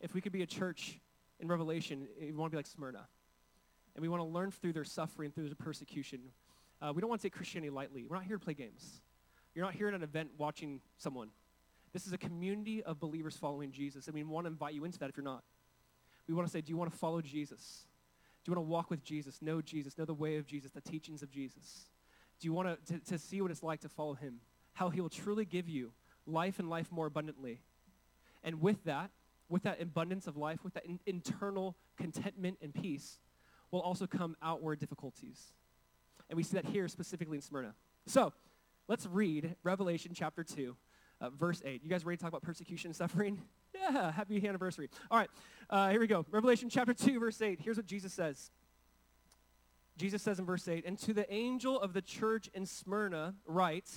If 0.00 0.14
we 0.14 0.20
could 0.20 0.32
be 0.32 0.42
a 0.42 0.46
church 0.46 1.00
in 1.40 1.48
Revelation, 1.48 2.06
we 2.20 2.32
want 2.32 2.50
to 2.50 2.54
be 2.54 2.58
like 2.58 2.66
Smyrna. 2.66 3.06
And 3.94 4.02
we 4.02 4.08
want 4.08 4.20
to 4.20 4.28
learn 4.28 4.50
through 4.50 4.74
their 4.74 4.84
suffering, 4.84 5.30
through 5.30 5.46
their 5.46 5.54
persecution. 5.54 6.20
Uh, 6.80 6.92
we 6.94 7.00
don't 7.00 7.08
want 7.08 7.22
to 7.22 7.26
take 7.26 7.34
Christianity 7.34 7.70
lightly. 7.70 8.04
We're 8.04 8.16
not 8.16 8.24
here 8.24 8.36
to 8.36 8.44
play 8.44 8.54
games. 8.54 9.00
You're 9.54 9.64
not 9.64 9.74
here 9.74 9.88
at 9.88 9.94
an 9.94 10.02
event 10.02 10.30
watching 10.38 10.80
someone. 10.98 11.30
This 11.92 12.06
is 12.06 12.12
a 12.12 12.18
community 12.18 12.82
of 12.82 13.00
believers 13.00 13.36
following 13.36 13.72
Jesus, 13.72 14.06
and 14.06 14.14
we 14.14 14.22
want 14.22 14.44
to 14.46 14.50
invite 14.50 14.74
you 14.74 14.84
into 14.84 14.98
that 15.00 15.08
if 15.08 15.16
you're 15.16 15.24
not. 15.24 15.42
We 16.26 16.34
want 16.34 16.46
to 16.46 16.52
say, 16.52 16.60
do 16.60 16.70
you 16.70 16.76
want 16.76 16.90
to 16.90 16.96
follow 16.96 17.20
Jesus? 17.20 17.86
Do 18.44 18.50
you 18.50 18.56
want 18.56 18.66
to 18.66 18.70
walk 18.70 18.90
with 18.90 19.02
Jesus, 19.02 19.42
know 19.42 19.60
Jesus, 19.60 19.98
know 19.98 20.04
the 20.04 20.14
way 20.14 20.36
of 20.36 20.46
Jesus, 20.46 20.70
the 20.70 20.80
teachings 20.80 21.22
of 21.22 21.30
Jesus? 21.30 21.88
Do 22.40 22.46
you 22.46 22.52
want 22.52 22.86
to, 22.86 22.94
to, 22.94 23.04
to 23.06 23.18
see 23.18 23.42
what 23.42 23.50
it's 23.50 23.62
like 23.62 23.80
to 23.80 23.88
follow 23.88 24.14
him? 24.14 24.40
How 24.72 24.88
he 24.88 25.00
will 25.00 25.10
truly 25.10 25.44
give 25.44 25.68
you 25.68 25.92
life 26.26 26.58
and 26.58 26.70
life 26.70 26.90
more 26.90 27.06
abundantly. 27.06 27.60
And 28.42 28.62
with 28.62 28.84
that, 28.84 29.10
with 29.48 29.64
that 29.64 29.82
abundance 29.82 30.26
of 30.26 30.36
life, 30.36 30.64
with 30.64 30.74
that 30.74 30.86
in, 30.86 31.00
internal 31.06 31.76
contentment 31.98 32.58
and 32.62 32.72
peace, 32.72 33.18
will 33.70 33.80
also 33.80 34.06
come 34.06 34.36
outward 34.42 34.78
difficulties. 34.78 35.52
And 36.30 36.36
we 36.36 36.42
see 36.42 36.56
that 36.56 36.64
here 36.64 36.88
specifically 36.88 37.36
in 37.36 37.42
Smyrna. 37.42 37.74
So, 38.06 38.32
let's 38.88 39.06
read 39.06 39.56
Revelation 39.62 40.12
chapter 40.14 40.42
2, 40.42 40.76
uh, 41.20 41.30
verse 41.30 41.60
8. 41.64 41.82
You 41.82 41.90
guys 41.90 42.04
ready 42.04 42.16
to 42.16 42.22
talk 42.22 42.30
about 42.30 42.42
persecution 42.42 42.88
and 42.88 42.96
suffering? 42.96 43.42
Yeah, 43.74 44.12
happy 44.12 44.46
anniversary. 44.46 44.88
All 45.10 45.18
right, 45.18 45.30
uh, 45.68 45.90
here 45.90 46.00
we 46.00 46.06
go. 46.06 46.26
Revelation 46.30 46.68
chapter 46.68 46.94
2, 46.94 47.20
verse 47.20 47.40
8. 47.40 47.60
Here's 47.60 47.76
what 47.76 47.86
Jesus 47.86 48.12
says. 48.12 48.50
Jesus 49.96 50.22
says 50.22 50.38
in 50.38 50.46
verse 50.46 50.66
8, 50.66 50.84
And 50.86 50.98
to 51.00 51.12
the 51.12 51.30
angel 51.32 51.78
of 51.78 51.92
the 51.92 52.02
church 52.02 52.48
in 52.54 52.66
Smyrna 52.66 53.34
write, 53.46 53.90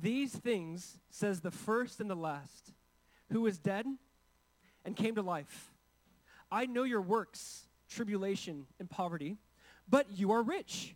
These 0.00 0.32
things 0.32 0.98
says 1.10 1.40
the 1.40 1.50
first 1.50 2.00
and 2.00 2.10
the 2.10 2.14
last, 2.14 2.72
who 3.30 3.42
was 3.42 3.58
dead 3.58 3.86
and 4.84 4.96
came 4.96 5.14
to 5.14 5.22
life. 5.22 5.72
I 6.50 6.66
know 6.66 6.84
your 6.84 7.02
works, 7.02 7.66
tribulation 7.88 8.66
and 8.78 8.88
poverty, 8.88 9.36
but 9.88 10.06
you 10.10 10.32
are 10.32 10.42
rich. 10.42 10.94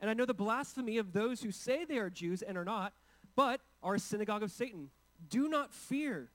And 0.00 0.10
I 0.10 0.14
know 0.14 0.24
the 0.24 0.34
blasphemy 0.34 0.98
of 0.98 1.12
those 1.12 1.42
who 1.42 1.50
say 1.50 1.84
they 1.84 1.98
are 1.98 2.10
Jews 2.10 2.42
and 2.42 2.56
are 2.56 2.64
not, 2.64 2.92
but 3.36 3.60
are 3.82 3.94
a 3.94 4.00
synagogue 4.00 4.42
of 4.42 4.50
Satan. 4.50 4.90
Do 5.28 5.48
not 5.48 5.72
fear 5.72 6.30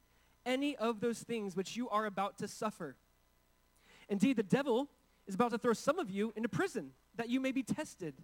any 0.48 0.76
of 0.78 1.02
those 1.02 1.20
things 1.20 1.56
which 1.56 1.76
you 1.76 1.90
are 1.90 2.06
about 2.06 2.40
to 2.40 2.48
suffer. 2.48 2.96
Indeed, 4.10 4.38
the 4.38 4.44
devil 4.44 4.90
is 5.28 5.36
about 5.36 5.52
to 5.52 5.58
throw 5.58 5.74
some 5.74 6.00
of 6.00 6.10
you 6.10 6.34
into 6.36 6.50
prison 6.50 6.92
that 7.18 7.30
you 7.30 7.40
may 7.40 7.52
be 7.52 7.62
tested, 7.62 8.16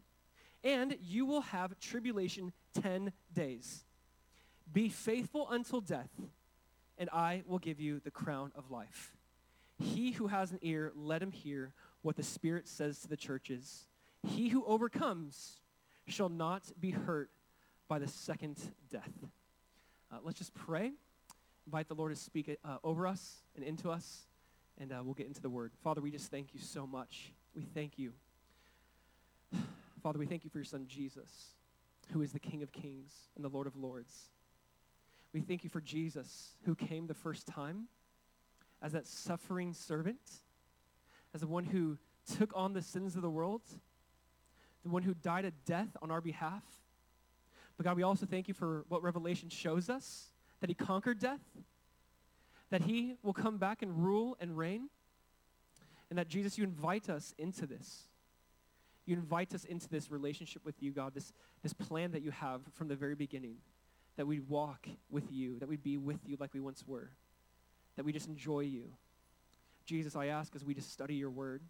and 0.64 0.98
you 1.02 1.26
will 1.26 1.42
have 1.42 1.78
tribulation 1.80 2.54
10 2.82 3.12
days. 3.34 3.84
Be 4.72 4.88
faithful 4.88 5.50
until 5.52 5.82
death, 5.82 6.10
and 6.98 7.10
I 7.12 7.44
will 7.46 7.60
give 7.60 7.80
you 7.80 8.00
the 8.00 8.12
crown 8.12 8.52
of 8.56 8.72
life. 8.72 9.14
He 9.78 10.12
who 10.12 10.28
has 10.28 10.52
an 10.52 10.60
ear, 10.62 10.94
let 10.96 11.22
him 11.22 11.32
hear 11.32 11.74
what 12.02 12.16
the 12.16 12.24
Spirit 12.24 12.68
says 12.68 13.00
to 13.00 13.10
the 13.10 13.18
churches. 13.18 13.88
He 14.26 14.48
who 14.48 14.64
overcomes 14.66 15.60
shall 16.08 16.30
not 16.30 16.72
be 16.80 16.92
hurt 16.92 17.30
by 17.90 18.00
the 18.00 18.08
second 18.08 18.58
death. 18.90 19.12
Uh, 20.12 20.18
let's 20.24 20.38
just 20.38 20.54
pray 20.54 20.94
invite 21.66 21.88
the 21.88 21.96
Lord 21.96 22.14
to 22.14 22.20
speak 22.20 22.58
uh, 22.64 22.78
over 22.84 23.08
us 23.08 23.38
and 23.56 23.64
into 23.64 23.90
us, 23.90 24.26
and 24.80 24.92
uh, 24.92 25.02
we'll 25.04 25.14
get 25.14 25.28
into 25.28 25.42
the 25.42 25.50
word. 25.50 25.72
Father, 25.84 26.02
we 26.02 26.12
just 26.12 26.30
thank 26.30 26.54
you 26.54 26.60
so 26.60 26.86
much. 26.86 27.32
We 27.56 27.64
thank 27.64 27.98
you. 27.98 28.14
Father, 30.04 30.20
we 30.20 30.26
thank 30.26 30.44
you 30.44 30.50
for 30.50 30.58
your 30.58 30.66
son 30.66 30.86
Jesus, 30.88 31.30
who 32.12 32.22
is 32.22 32.32
the 32.32 32.40
King 32.40 32.64
of 32.64 32.72
kings 32.72 33.14
and 33.36 33.44
the 33.44 33.50
Lord 33.50 33.68
of 33.68 33.76
lords. 33.76 34.30
We 35.34 35.42
thank 35.42 35.64
you 35.64 35.70
for 35.70 35.82
Jesus, 35.82 36.52
who 36.66 36.76
came 36.76 37.08
the 37.08 37.14
first 37.14 37.48
time 37.48 37.88
as 38.82 38.92
that 38.92 39.08
suffering 39.08 39.74
servant, 39.74 40.20
as 41.34 41.42
the 41.42 41.48
one 41.48 41.64
who 41.64 41.98
took 42.38 42.52
on 42.56 42.74
the 42.74 42.82
sins 42.82 43.16
of 43.16 43.22
the 43.22 43.30
world, 43.30 43.62
the 44.84 44.90
one 44.90 45.02
who 45.02 45.14
died 45.14 45.46
a 45.46 45.52
death 45.66 45.96
on 46.02 46.12
our 46.12 46.22
behalf. 46.22 46.64
But 47.78 47.86
God, 47.86 47.96
we 47.96 48.04
also 48.04 48.26
thank 48.26 48.48
you 48.48 48.54
for 48.54 48.86
what 48.90 49.02
Revelation 49.02 49.50
shows 49.50 49.90
us 49.90 50.33
that 50.64 50.70
he 50.70 50.74
conquered 50.76 51.20
death, 51.20 51.42
that 52.70 52.84
he 52.84 53.16
will 53.22 53.34
come 53.34 53.58
back 53.58 53.82
and 53.82 54.02
rule 54.02 54.38
and 54.40 54.58
reign, 54.58 54.88
and 56.10 56.18
that 56.18 56.30
Jesus, 56.30 56.58
you 56.58 56.64
invite 56.64 57.10
us 57.10 57.36
into 57.38 57.68
this. 57.68 58.04
You 59.06 59.18
invite 59.18 59.54
us 59.54 59.66
into 59.66 59.90
this 59.90 60.10
relationship 60.10 60.64
with 60.64 60.82
you, 60.82 60.94
God, 60.94 61.14
this, 61.14 61.34
this 61.64 61.74
plan 61.74 62.14
that 62.14 62.22
you 62.22 62.32
have 62.32 62.62
from 62.76 62.88
the 62.88 62.96
very 62.96 63.14
beginning, 63.14 63.58
that 64.16 64.26
we'd 64.26 64.48
walk 64.48 64.88
with 65.12 65.30
you, 65.34 65.60
that 65.60 65.68
we'd 65.68 65.84
be 65.84 65.98
with 65.98 66.20
you 66.26 66.38
like 66.40 66.54
we 66.54 66.62
once 66.62 66.88
were, 66.88 67.10
that 67.98 68.06
we 68.06 68.14
just 68.14 68.30
enjoy 68.30 68.62
you. 68.62 68.84
Jesus, 69.86 70.16
I 70.16 70.28
ask 70.28 70.56
as 70.56 70.64
we 70.64 70.74
just 70.74 70.94
study 70.94 71.16
your 71.16 71.30
word, 71.30 71.62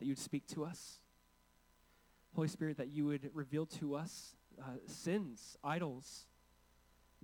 that 0.00 0.06
you'd 0.06 0.18
speak 0.18 0.48
to 0.48 0.64
us. 0.64 0.98
Holy 2.34 2.48
Spirit, 2.48 2.76
that 2.78 2.88
you 2.88 3.06
would 3.06 3.30
reveal 3.34 3.66
to 3.66 3.94
us 3.94 4.34
uh, 4.60 4.78
sins, 4.88 5.56
idols, 5.62 6.26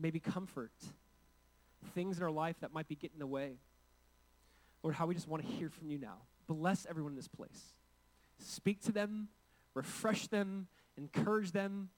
maybe 0.01 0.21
comfort, 0.21 0.73
things 1.95 2.19
in 2.19 2.23
our 2.23 2.31
life 2.31 2.57
that 2.61 2.73
might 2.73 2.89
be 2.89 2.95
getting 2.95 3.17
in 3.17 3.21
the 3.21 3.27
way. 3.27 3.59
Lord, 4.83 4.95
how 4.95 5.07
we 5.07 5.15
just 5.15 5.29
want 5.29 5.45
to 5.45 5.49
hear 5.49 5.69
from 5.69 5.91
you 5.91 5.99
now. 5.99 6.19
Bless 6.47 6.87
everyone 6.89 7.13
in 7.13 7.17
this 7.17 7.29
place. 7.29 7.75
speak 8.39 8.81
to 8.83 8.93
them, 8.93 9.29
refresh 9.75 10.27
them, 10.29 10.67
encourage 10.97 11.53
them. 11.53 11.91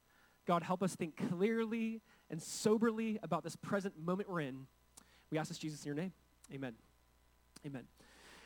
God, 0.47 0.63
help 0.65 0.83
us 0.83 0.97
think 0.97 1.17
clearly 1.31 2.01
and 2.31 2.43
soberly 2.43 3.19
about 3.23 3.45
this 3.45 3.55
present 3.55 3.95
moment 3.99 4.29
we're 4.29 4.41
in. 4.41 4.67
We 5.31 5.39
ask 5.39 5.49
this, 5.49 5.59
Jesus, 5.59 5.85
in 5.85 5.87
your 5.87 5.95
name. 5.95 6.13
Amen. 6.53 6.75
Amen. 7.65 7.85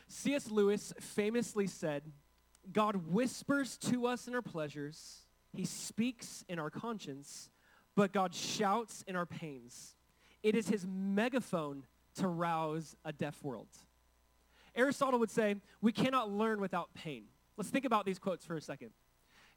C.S. 0.08 0.50
Lewis 0.50 0.92
famously 1.00 1.66
said, 1.66 2.02
God 2.72 3.08
whispers 3.08 3.76
to 3.78 4.06
us 4.06 4.28
in 4.28 4.34
our 4.34 4.42
pleasures, 4.42 5.22
he 5.52 5.64
speaks 5.64 6.44
in 6.48 6.58
our 6.58 6.70
conscience, 6.70 7.48
but 7.96 8.12
God 8.12 8.34
shouts 8.34 9.02
in 9.08 9.16
our 9.16 9.26
pains. 9.26 9.96
It 10.42 10.54
is 10.54 10.68
his 10.68 10.86
megaphone 10.86 11.84
to 12.16 12.28
rouse 12.28 12.94
a 13.04 13.12
deaf 13.12 13.42
world. 13.42 13.68
Aristotle 14.76 15.18
would 15.18 15.30
say, 15.30 15.56
we 15.80 15.90
cannot 15.90 16.30
learn 16.30 16.60
without 16.60 16.92
pain. 16.94 17.24
Let's 17.56 17.70
think 17.70 17.86
about 17.86 18.04
these 18.04 18.18
quotes 18.18 18.44
for 18.44 18.56
a 18.56 18.60
second. 18.60 18.90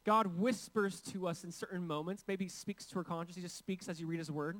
God 0.06 0.38
whispers 0.38 1.02
to 1.12 1.28
us 1.28 1.44
in 1.44 1.52
certain 1.52 1.86
moments. 1.86 2.24
Maybe 2.28 2.46
he 2.46 2.50
speaks 2.50 2.86
to 2.88 2.98
our 3.00 3.04
conscience. 3.04 3.36
He 3.36 3.42
just 3.42 3.58
speaks 3.58 3.90
as 3.90 4.00
you 4.00 4.08
read 4.08 4.20
his 4.20 4.32
word. 4.32 4.58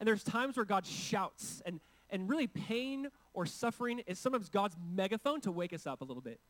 And 0.00 0.08
there's 0.08 0.24
times 0.24 0.56
where 0.56 0.64
God 0.64 0.86
shouts, 0.86 1.62
and, 1.66 1.78
and 2.10 2.28
really 2.28 2.46
pain 2.46 3.08
or 3.34 3.44
suffering 3.46 4.00
is 4.06 4.18
sometimes 4.18 4.48
God's 4.48 4.76
megaphone 4.92 5.40
to 5.42 5.52
wake 5.52 5.74
us 5.74 5.86
up 5.86 6.00
a 6.00 6.04
little 6.04 6.22
bit. 6.22 6.40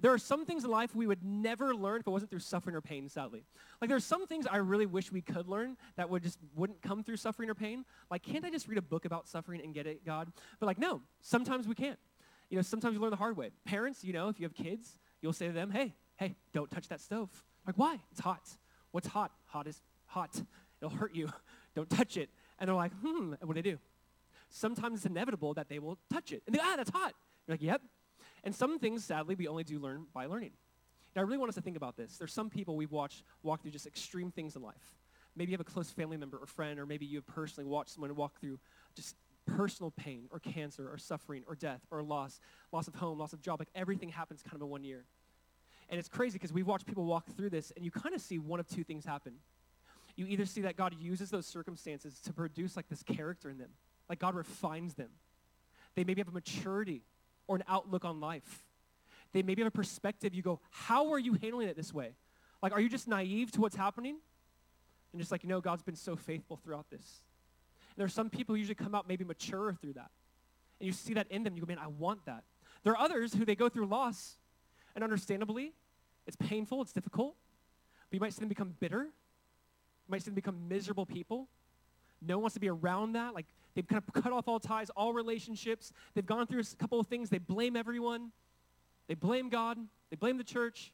There 0.00 0.12
are 0.12 0.18
some 0.18 0.44
things 0.44 0.64
in 0.64 0.70
life 0.70 0.94
we 0.94 1.06
would 1.06 1.24
never 1.24 1.74
learn 1.74 2.00
if 2.00 2.06
it 2.06 2.10
wasn't 2.10 2.30
through 2.30 2.40
suffering 2.40 2.74
or 2.74 2.80
pain, 2.80 3.08
sadly. 3.08 3.44
Like 3.80 3.88
there 3.88 3.96
are 3.96 4.00
some 4.00 4.26
things 4.26 4.46
I 4.46 4.56
really 4.56 4.86
wish 4.86 5.12
we 5.12 5.22
could 5.22 5.48
learn 5.48 5.76
that 5.96 6.10
would 6.10 6.22
just 6.22 6.38
wouldn't 6.56 6.82
come 6.82 7.04
through 7.04 7.16
suffering 7.16 7.48
or 7.48 7.54
pain. 7.54 7.84
Like, 8.10 8.22
can't 8.22 8.44
I 8.44 8.50
just 8.50 8.68
read 8.68 8.78
a 8.78 8.82
book 8.82 9.04
about 9.04 9.28
suffering 9.28 9.60
and 9.62 9.72
get 9.72 9.86
it, 9.86 10.04
God? 10.04 10.32
But 10.58 10.66
like, 10.66 10.78
no, 10.78 11.00
sometimes 11.20 11.68
we 11.68 11.74
can't. 11.74 11.98
You 12.50 12.56
know, 12.56 12.62
sometimes 12.62 12.94
you 12.94 13.00
learn 13.00 13.10
the 13.10 13.16
hard 13.16 13.36
way. 13.36 13.50
Parents, 13.64 14.04
you 14.04 14.12
know, 14.12 14.28
if 14.28 14.38
you 14.38 14.44
have 14.44 14.54
kids, 14.54 14.98
you'll 15.22 15.32
say 15.32 15.46
to 15.46 15.52
them, 15.52 15.70
hey, 15.70 15.94
hey, 16.16 16.36
don't 16.52 16.70
touch 16.70 16.88
that 16.88 17.00
stove. 17.00 17.30
Like, 17.66 17.76
why? 17.78 17.98
It's 18.10 18.20
hot. 18.20 18.48
What's 18.90 19.06
hot? 19.08 19.32
Hot 19.46 19.66
is 19.66 19.80
hot. 20.06 20.42
It'll 20.80 20.94
hurt 20.94 21.14
you. 21.14 21.28
don't 21.74 21.88
touch 21.88 22.16
it. 22.16 22.30
And 22.58 22.68
they're 22.68 22.76
like, 22.76 22.92
hmm, 23.00 23.34
and 23.40 23.48
what 23.48 23.54
do 23.56 23.62
they 23.62 23.70
do? 23.70 23.78
Sometimes 24.50 24.98
it's 24.98 25.06
inevitable 25.06 25.54
that 25.54 25.68
they 25.68 25.78
will 25.78 25.98
touch 26.12 26.32
it. 26.32 26.42
And 26.46 26.54
they, 26.54 26.58
go, 26.58 26.64
ah, 26.66 26.74
that's 26.76 26.90
hot. 26.90 27.12
You're 27.46 27.54
like, 27.54 27.62
yep, 27.62 27.82
and 28.44 28.54
some 28.54 28.78
things, 28.78 29.04
sadly, 29.04 29.34
we 29.34 29.48
only 29.48 29.64
do 29.64 29.78
learn 29.80 30.06
by 30.14 30.26
learning. 30.26 30.52
Now, 31.16 31.22
I 31.22 31.24
really 31.24 31.38
want 31.38 31.48
us 31.48 31.54
to 31.56 31.60
think 31.60 31.76
about 31.76 31.96
this. 31.96 32.16
There's 32.16 32.32
some 32.32 32.50
people 32.50 32.76
we've 32.76 32.92
watched 32.92 33.24
walk 33.42 33.62
through 33.62 33.70
just 33.70 33.86
extreme 33.86 34.30
things 34.30 34.54
in 34.54 34.62
life. 34.62 34.94
Maybe 35.36 35.50
you 35.50 35.54
have 35.54 35.66
a 35.66 35.70
close 35.70 35.90
family 35.90 36.16
member 36.16 36.36
or 36.36 36.46
friend, 36.46 36.78
or 36.78 36.86
maybe 36.86 37.06
you 37.06 37.18
have 37.18 37.26
personally 37.26 37.68
watched 37.68 37.90
someone 37.90 38.14
walk 38.14 38.38
through 38.40 38.60
just 38.94 39.16
personal 39.46 39.90
pain 39.90 40.26
or 40.30 40.38
cancer 40.38 40.88
or 40.90 40.98
suffering 40.98 41.42
or 41.46 41.54
death 41.54 41.80
or 41.90 42.02
loss, 42.02 42.40
loss 42.72 42.88
of 42.88 42.94
home, 42.94 43.18
loss 43.18 43.32
of 43.32 43.40
job. 43.40 43.60
Like 43.60 43.68
everything 43.74 44.08
happens 44.08 44.42
kind 44.42 44.56
of 44.56 44.62
in 44.62 44.68
one 44.68 44.84
year. 44.84 45.04
And 45.88 45.98
it's 45.98 46.08
crazy 46.08 46.34
because 46.34 46.52
we've 46.52 46.66
watched 46.66 46.86
people 46.86 47.04
walk 47.04 47.26
through 47.36 47.50
this, 47.50 47.72
and 47.76 47.84
you 47.84 47.90
kind 47.90 48.14
of 48.14 48.20
see 48.20 48.38
one 48.38 48.58
of 48.58 48.66
two 48.66 48.84
things 48.84 49.04
happen. 49.04 49.34
You 50.16 50.26
either 50.26 50.46
see 50.46 50.62
that 50.62 50.76
God 50.76 50.94
uses 50.98 51.30
those 51.30 51.46
circumstances 51.46 52.20
to 52.20 52.32
produce 52.32 52.76
like 52.76 52.88
this 52.88 53.02
character 53.02 53.50
in 53.50 53.58
them, 53.58 53.70
like 54.08 54.18
God 54.18 54.34
refines 54.34 54.94
them. 54.94 55.10
They 55.94 56.04
maybe 56.04 56.20
have 56.20 56.28
a 56.28 56.32
maturity 56.32 57.02
or 57.46 57.56
an 57.56 57.64
outlook 57.68 58.04
on 58.04 58.20
life. 58.20 58.64
They 59.32 59.42
maybe 59.42 59.62
have 59.62 59.68
a 59.68 59.76
perspective. 59.76 60.34
You 60.34 60.42
go, 60.42 60.60
how 60.70 61.12
are 61.12 61.18
you 61.18 61.34
handling 61.34 61.68
it 61.68 61.76
this 61.76 61.92
way? 61.92 62.14
Like, 62.62 62.72
are 62.72 62.80
you 62.80 62.88
just 62.88 63.08
naive 63.08 63.50
to 63.52 63.60
what's 63.60 63.76
happening? 63.76 64.16
And 65.12 65.20
just 65.20 65.30
like, 65.30 65.42
you 65.42 65.48
know, 65.48 65.60
God's 65.60 65.82
been 65.82 65.96
so 65.96 66.16
faithful 66.16 66.56
throughout 66.56 66.90
this. 66.90 67.22
And 67.90 67.96
there 67.96 68.06
are 68.06 68.08
some 68.08 68.30
people 68.30 68.54
who 68.54 68.58
usually 68.58 68.74
come 68.74 68.94
out 68.94 69.06
maybe 69.08 69.24
mature 69.24 69.76
through 69.80 69.94
that. 69.94 70.10
And 70.80 70.86
you 70.86 70.92
see 70.92 71.14
that 71.14 71.30
in 71.30 71.42
them. 71.44 71.54
You 71.56 71.62
go, 71.62 71.66
man, 71.66 71.78
I 71.78 71.88
want 71.88 72.24
that. 72.26 72.44
There 72.82 72.92
are 72.92 72.98
others 72.98 73.34
who 73.34 73.44
they 73.44 73.54
go 73.54 73.68
through 73.68 73.86
loss. 73.86 74.38
And 74.94 75.02
understandably, 75.02 75.72
it's 76.26 76.36
painful, 76.36 76.82
it's 76.82 76.92
difficult. 76.92 77.34
But 78.10 78.14
you 78.14 78.20
might 78.20 78.32
see 78.32 78.40
them 78.40 78.48
become 78.48 78.74
bitter. 78.80 79.02
You 79.02 80.10
might 80.10 80.22
see 80.22 80.26
them 80.26 80.34
become 80.34 80.68
miserable 80.68 81.06
people. 81.06 81.48
No 82.22 82.36
one 82.36 82.42
wants 82.42 82.54
to 82.54 82.60
be 82.60 82.68
around 82.68 83.12
that. 83.12 83.34
Like, 83.34 83.46
They've 83.74 83.86
kind 83.86 84.02
of 84.06 84.22
cut 84.22 84.32
off 84.32 84.46
all 84.46 84.60
ties, 84.60 84.90
all 84.90 85.12
relationships. 85.12 85.92
They've 86.14 86.26
gone 86.26 86.46
through 86.46 86.60
a 86.60 86.76
couple 86.76 87.00
of 87.00 87.06
things. 87.06 87.30
They 87.30 87.38
blame 87.38 87.76
everyone. 87.76 88.30
They 89.08 89.14
blame 89.14 89.48
God. 89.48 89.78
They 90.10 90.16
blame 90.16 90.38
the 90.38 90.44
church. 90.44 90.92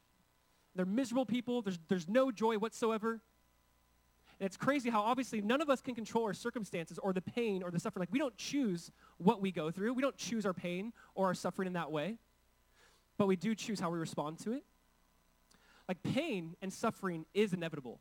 They're 0.75 0.87
miserable 0.87 1.27
people. 1.27 1.63
There's, 1.63 1.79
there's 1.89 2.09
no 2.09 2.31
joy 2.31 2.57
whatsoever. 2.57 3.21
And 4.41 4.47
it's 4.47 4.57
crazy 4.57 4.89
how 4.89 5.03
obviously 5.03 5.43
none 5.43 5.61
of 5.61 5.69
us 5.69 5.83
can 5.83 5.95
control 5.95 6.25
our 6.25 6.33
circumstances 6.33 6.99
or 6.99 7.13
the 7.13 7.21
pain 7.21 7.63
or 7.63 7.71
the 7.71 7.79
suffering. 7.79 8.01
Like 8.01 8.13
we 8.13 8.19
don't 8.19 8.37
choose 8.39 8.91
what 9.19 9.43
we 9.43 9.53
go 9.53 9.71
through. 9.71 9.93
We 9.93 10.01
don't 10.01 10.17
choose 10.17 10.47
our 10.47 10.55
pain 10.55 10.95
or 11.15 11.27
our 11.27 11.35
suffering 11.35 11.67
in 11.67 11.75
that 11.75 11.93
way. 11.93 12.17
But 13.19 13.27
we 13.27 13.37
do 13.37 13.55
choose 13.55 13.81
how 13.81 13.91
we 13.91 13.99
respond 13.99 14.39
to 14.41 14.53
it. 14.53 14.65
Like 15.87 16.03
pain 16.03 16.57
and 16.63 16.73
suffering 16.73 17.27
is 17.35 17.53
inevitable. 17.53 18.01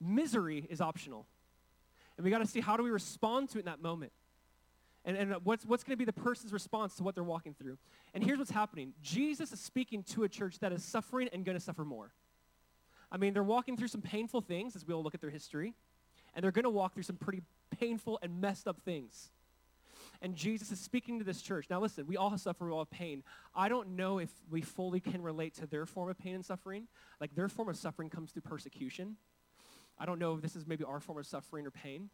Misery 0.00 0.66
is 0.68 0.82
optional. 0.82 1.26
And 2.18 2.24
we 2.24 2.30
got 2.30 2.38
to 2.38 2.46
see 2.46 2.60
how 2.60 2.76
do 2.76 2.82
we 2.82 2.90
respond 2.90 3.48
to 3.50 3.58
it 3.58 3.60
in 3.60 3.66
that 3.66 3.80
moment. 3.80 4.12
And, 5.04 5.16
and 5.16 5.34
what's, 5.44 5.64
what's 5.64 5.84
going 5.84 5.92
to 5.92 5.96
be 5.96 6.04
the 6.04 6.12
person's 6.12 6.52
response 6.52 6.96
to 6.96 7.04
what 7.04 7.14
they're 7.14 7.24
walking 7.24 7.54
through. 7.54 7.78
And 8.12 8.22
here's 8.22 8.38
what's 8.38 8.50
happening. 8.50 8.92
Jesus 9.00 9.52
is 9.52 9.60
speaking 9.60 10.02
to 10.02 10.24
a 10.24 10.28
church 10.28 10.58
that 10.58 10.72
is 10.72 10.84
suffering 10.84 11.30
and 11.32 11.44
going 11.44 11.56
to 11.56 11.64
suffer 11.64 11.84
more. 11.84 12.12
I 13.10 13.16
mean, 13.16 13.32
they're 13.32 13.42
walking 13.42 13.76
through 13.76 13.88
some 13.88 14.02
painful 14.02 14.42
things 14.42 14.76
as 14.76 14.84
we'll 14.84 15.02
look 15.02 15.14
at 15.14 15.20
their 15.20 15.30
history. 15.30 15.74
And 16.34 16.42
they're 16.42 16.52
going 16.52 16.64
to 16.64 16.70
walk 16.70 16.92
through 16.92 17.04
some 17.04 17.16
pretty 17.16 17.42
painful 17.78 18.18
and 18.20 18.40
messed 18.40 18.66
up 18.66 18.80
things. 18.84 19.30
And 20.20 20.34
Jesus 20.34 20.72
is 20.72 20.80
speaking 20.80 21.20
to 21.20 21.24
this 21.24 21.40
church. 21.40 21.66
Now 21.70 21.80
listen, 21.80 22.06
we 22.06 22.16
all 22.16 22.36
suffer, 22.36 22.66
we 22.66 22.72
all 22.72 22.80
have 22.80 22.90
pain. 22.90 23.22
I 23.54 23.68
don't 23.68 23.90
know 23.90 24.18
if 24.18 24.30
we 24.50 24.60
fully 24.60 24.98
can 24.98 25.22
relate 25.22 25.54
to 25.54 25.66
their 25.66 25.86
form 25.86 26.10
of 26.10 26.18
pain 26.18 26.34
and 26.34 26.44
suffering. 26.44 26.88
Like 27.20 27.34
their 27.36 27.48
form 27.48 27.68
of 27.68 27.76
suffering 27.76 28.10
comes 28.10 28.32
through 28.32 28.42
persecution. 28.42 29.16
I 29.98 30.06
don't 30.06 30.18
know 30.18 30.34
if 30.34 30.42
this 30.42 30.56
is 30.56 30.66
maybe 30.66 30.84
our 30.84 31.00
form 31.00 31.18
of 31.18 31.26
suffering 31.26 31.66
or 31.66 31.70
pain. 31.70 32.10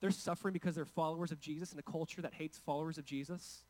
They're 0.00 0.10
suffering 0.10 0.52
because 0.52 0.74
they're 0.74 0.84
followers 0.84 1.32
of 1.32 1.40
Jesus 1.40 1.72
in 1.72 1.78
a 1.78 1.82
culture 1.82 2.22
that 2.22 2.34
hates 2.34 2.58
followers 2.58 2.98
of 2.98 3.04
Jesus. 3.04 3.64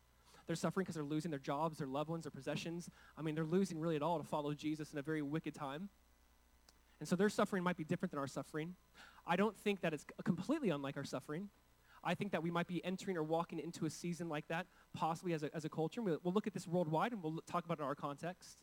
They're 0.46 0.56
suffering 0.56 0.84
because 0.84 0.96
they're 0.96 1.04
losing 1.04 1.30
their 1.30 1.40
jobs, 1.40 1.78
their 1.78 1.86
loved 1.86 2.10
ones, 2.10 2.24
their 2.24 2.30
possessions. 2.30 2.90
I 3.16 3.22
mean, 3.22 3.34
they're 3.34 3.44
losing 3.44 3.78
really 3.78 3.96
at 3.96 4.02
all 4.02 4.18
to 4.18 4.24
follow 4.24 4.52
Jesus 4.52 4.92
in 4.92 4.98
a 4.98 5.02
very 5.02 5.22
wicked 5.22 5.54
time. 5.54 5.88
And 7.00 7.08
so 7.08 7.16
their 7.16 7.28
suffering 7.28 7.62
might 7.62 7.76
be 7.76 7.84
different 7.84 8.10
than 8.10 8.18
our 8.18 8.26
suffering. 8.26 8.74
I 9.26 9.36
don't 9.36 9.56
think 9.56 9.80
that 9.80 9.94
it's 9.94 10.04
completely 10.24 10.70
unlike 10.70 10.96
our 10.96 11.04
suffering. 11.04 11.48
I 12.02 12.14
think 12.14 12.32
that 12.32 12.42
we 12.42 12.50
might 12.50 12.66
be 12.66 12.84
entering 12.84 13.16
or 13.16 13.22
walking 13.22 13.58
into 13.58 13.86
a 13.86 13.90
season 13.90 14.28
like 14.28 14.46
that, 14.48 14.66
possibly 14.92 15.32
as 15.32 15.42
a, 15.42 15.54
as 15.54 15.64
a 15.64 15.70
culture. 15.70 16.02
We'll, 16.02 16.18
we'll 16.22 16.34
look 16.34 16.46
at 16.46 16.52
this 16.52 16.66
worldwide 16.66 17.12
and 17.12 17.22
we'll 17.22 17.40
talk 17.46 17.64
about 17.64 17.78
it 17.78 17.82
in 17.82 17.86
our 17.86 17.94
context. 17.94 18.58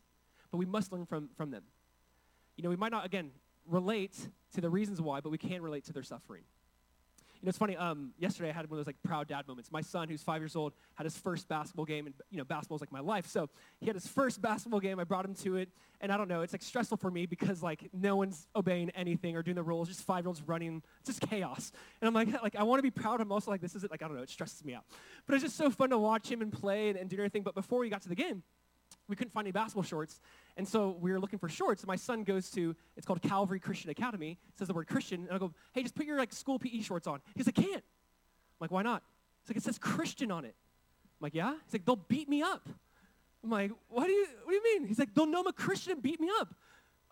But 0.50 0.58
we 0.58 0.66
must 0.66 0.92
learn 0.92 1.06
from, 1.06 1.28
from 1.36 1.50
them. 1.50 1.64
You 2.56 2.62
know, 2.62 2.70
we 2.70 2.76
might 2.76 2.92
not, 2.92 3.04
again, 3.04 3.32
relate 3.66 4.16
to 4.54 4.60
the 4.60 4.70
reasons 4.70 5.00
why, 5.00 5.20
but 5.20 5.30
we 5.30 5.38
can 5.38 5.62
relate 5.62 5.84
to 5.84 5.92
their 5.92 6.02
suffering. 6.02 6.42
You 7.42 7.46
know, 7.46 7.48
it's 7.48 7.58
funny. 7.58 7.76
Um, 7.76 8.12
yesterday, 8.20 8.50
I 8.50 8.52
had 8.52 8.70
one 8.70 8.78
of 8.78 8.84
those 8.84 8.86
like 8.86 9.02
proud 9.02 9.26
dad 9.26 9.48
moments. 9.48 9.72
My 9.72 9.80
son, 9.80 10.08
who's 10.08 10.22
five 10.22 10.40
years 10.40 10.54
old, 10.54 10.74
had 10.94 11.02
his 11.02 11.18
first 11.18 11.48
basketball 11.48 11.84
game, 11.84 12.06
and 12.06 12.14
you 12.30 12.38
know, 12.38 12.44
basketball 12.44 12.76
is 12.76 12.80
like 12.80 12.92
my 12.92 13.00
life. 13.00 13.26
So 13.26 13.48
he 13.80 13.86
had 13.86 13.96
his 13.96 14.06
first 14.06 14.40
basketball 14.40 14.78
game. 14.78 15.00
I 15.00 15.04
brought 15.04 15.24
him 15.24 15.34
to 15.34 15.56
it, 15.56 15.68
and 16.00 16.12
I 16.12 16.16
don't 16.16 16.28
know. 16.28 16.42
It's 16.42 16.52
like 16.52 16.62
stressful 16.62 16.98
for 16.98 17.10
me 17.10 17.26
because 17.26 17.60
like 17.60 17.90
no 17.92 18.14
one's 18.14 18.46
obeying 18.54 18.90
anything 18.90 19.36
or 19.36 19.42
doing 19.42 19.56
the 19.56 19.62
rules. 19.64 19.88
Just 19.88 20.04
five 20.04 20.22
year 20.22 20.28
olds 20.28 20.40
running. 20.42 20.84
It's 21.00 21.08
just 21.08 21.28
chaos. 21.28 21.72
And 22.00 22.06
I'm 22.06 22.14
like, 22.14 22.40
like 22.44 22.54
I 22.54 22.62
want 22.62 22.78
to 22.78 22.82
be 22.84 22.92
proud. 22.92 23.20
I'm 23.20 23.32
also 23.32 23.50
like, 23.50 23.60
this 23.60 23.74
is 23.74 23.82
it. 23.82 23.90
Like 23.90 24.04
I 24.04 24.06
don't 24.06 24.16
know. 24.16 24.22
It 24.22 24.30
stresses 24.30 24.64
me 24.64 24.74
out. 24.74 24.84
But 25.26 25.34
it's 25.34 25.42
just 25.42 25.56
so 25.56 25.68
fun 25.68 25.90
to 25.90 25.98
watch 25.98 26.30
him 26.30 26.42
and 26.42 26.52
play 26.52 26.90
and, 26.90 26.96
and 26.96 27.10
do 27.10 27.16
everything. 27.16 27.42
But 27.42 27.56
before 27.56 27.80
we 27.80 27.90
got 27.90 28.02
to 28.02 28.08
the 28.08 28.14
game, 28.14 28.44
we 29.12 29.16
couldn't 29.16 29.32
find 29.32 29.44
any 29.44 29.52
basketball 29.52 29.82
shorts. 29.82 30.20
And 30.56 30.66
so 30.66 30.96
we 30.98 31.12
were 31.12 31.20
looking 31.20 31.38
for 31.38 31.48
shorts. 31.48 31.82
And 31.82 31.88
my 31.88 31.96
son 31.96 32.24
goes 32.24 32.50
to, 32.52 32.74
it's 32.96 33.06
called 33.06 33.20
Calvary 33.20 33.60
Christian 33.60 33.90
Academy. 33.90 34.38
Says 34.58 34.68
the 34.68 34.74
word 34.74 34.86
Christian. 34.88 35.26
And 35.26 35.32
I 35.32 35.38
go, 35.38 35.52
hey, 35.74 35.82
just 35.82 35.94
put 35.94 36.06
your 36.06 36.16
like 36.16 36.32
school 36.32 36.58
PE 36.58 36.80
shorts 36.80 37.06
on. 37.06 37.20
He's 37.36 37.46
like, 37.46 37.56
can't. 37.56 37.74
I'm 37.74 38.58
like, 38.58 38.70
why 38.70 38.82
not? 38.82 39.02
He's 39.42 39.50
like, 39.50 39.58
it 39.58 39.62
says 39.62 39.78
Christian 39.78 40.32
on 40.32 40.46
it. 40.46 40.54
I'm 41.20 41.24
like, 41.24 41.34
yeah? 41.34 41.54
He's 41.64 41.74
like, 41.74 41.84
they'll 41.84 41.96
beat 41.96 42.28
me 42.28 42.42
up. 42.42 42.66
I'm 43.44 43.50
like, 43.50 43.72
what 43.88 44.06
do 44.06 44.12
you, 44.12 44.26
what 44.44 44.50
do 44.50 44.56
you 44.56 44.64
mean? 44.64 44.88
He's 44.88 44.98
like, 44.98 45.14
they'll 45.14 45.26
know 45.26 45.40
I'm 45.40 45.46
a 45.46 45.52
Christian 45.52 45.92
and 45.92 46.02
beat 46.02 46.20
me 46.20 46.30
up. 46.40 46.54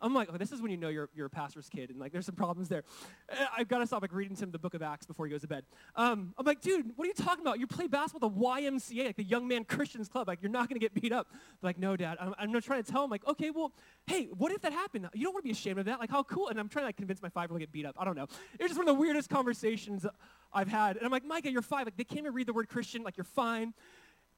I'm 0.03 0.15
like, 0.15 0.29
oh, 0.33 0.39
this 0.39 0.53
is 0.53 0.63
when 0.63 0.71
you 0.71 0.77
know 0.77 0.89
you're, 0.89 1.11
you're 1.15 1.27
a 1.27 1.31
pastor's 1.31 1.69
kid, 1.69 1.91
and 1.91 1.99
like, 1.99 2.13
there's 2.13 2.27
some 2.27 2.35
problems 2.35 2.69
there. 2.69 2.85
Uh, 3.31 3.45
I've 3.57 3.69
got 3.69 3.79
to 3.79 3.87
stop 3.87 4.03
like 4.03 4.13
reading 4.13 4.37
to 4.37 4.45
him 4.45 4.51
the 4.51 4.59
book 4.59 4.75
of 4.75 4.83
Acts 4.83 5.07
before 5.07 5.27
he 5.27 5.31
goes 5.31 5.43
to 5.43 5.47
bed. 5.47 5.65
Um, 5.97 6.35
I'm 6.39 6.47
like, 6.47 6.61
dude, 6.61 6.93
what 6.97 7.05
are 7.05 7.09
you 7.09 7.15
talking 7.15 7.43
about? 7.43 7.59
You 7.59 7.67
play 7.67 7.87
basketball 7.87 8.31
at 8.31 8.35
the 8.35 8.41
YMCA, 8.41 9.07
like 9.07 9.17
the 9.17 9.25
Young 9.25 9.47
Man 9.47 9.65
Christians 9.65 10.09
Club. 10.09 10.29
Like, 10.29 10.41
you're 10.43 10.51
not 10.51 10.69
to 10.71 10.79
get 10.79 10.95
beat 10.95 11.13
up. 11.13 11.29
They're 11.31 11.69
like, 11.69 11.79
no, 11.79 11.97
Dad. 11.97 12.17
I'm, 12.21 12.35
I'm 12.39 12.61
trying 12.61 12.83
to 12.83 12.91
tell 12.91 13.05
him, 13.05 13.11
like, 13.11 13.27
okay, 13.27 13.51
well, 13.51 13.73
hey, 14.07 14.29
what 14.37 14.53
if 14.53 14.63
that 14.63 14.73
happened? 14.73 15.09
You 15.13 15.25
don't 15.25 15.35
want 15.35 15.45
to 15.45 15.49
be 15.49 15.53
ashamed 15.53 15.79
of 15.79 15.85
that. 15.87 16.01
Like, 16.01 16.11
how 16.11 16.23
cool? 16.23 16.49
And 16.49 16.59
I'm 16.59 16.69
trying 16.69 16.85
to 16.85 16.89
like, 16.89 16.97
convince 16.97 17.23
my 17.23 17.29
five-year-old 17.29 17.61
to 17.61 17.67
get 17.67 17.73
beat 17.73 17.87
up. 17.87 17.97
I 17.99 18.05
don't 18.05 18.17
know. 18.17 18.27
It's 18.59 18.69
just 18.69 18.79
one 18.79 18.89
of 18.89 18.95
the 18.95 19.01
weirdest 19.01 19.29
conversations 19.29 20.07
I've 20.53 20.69
had. 20.69 20.97
And 20.97 21.05
I'm 21.05 21.13
like, 21.13 21.25
Micah, 21.25 21.51
you're 21.51 21.63
five. 21.63 21.87
Like, 21.87 21.97
they 21.97 22.05
can't 22.05 22.21
even 22.21 22.35
read 22.35 22.47
the 22.47 22.53
word 22.53 22.69
Christian. 22.69 23.03
Like, 23.03 23.17
you're 23.17 23.25
fine. 23.25 23.75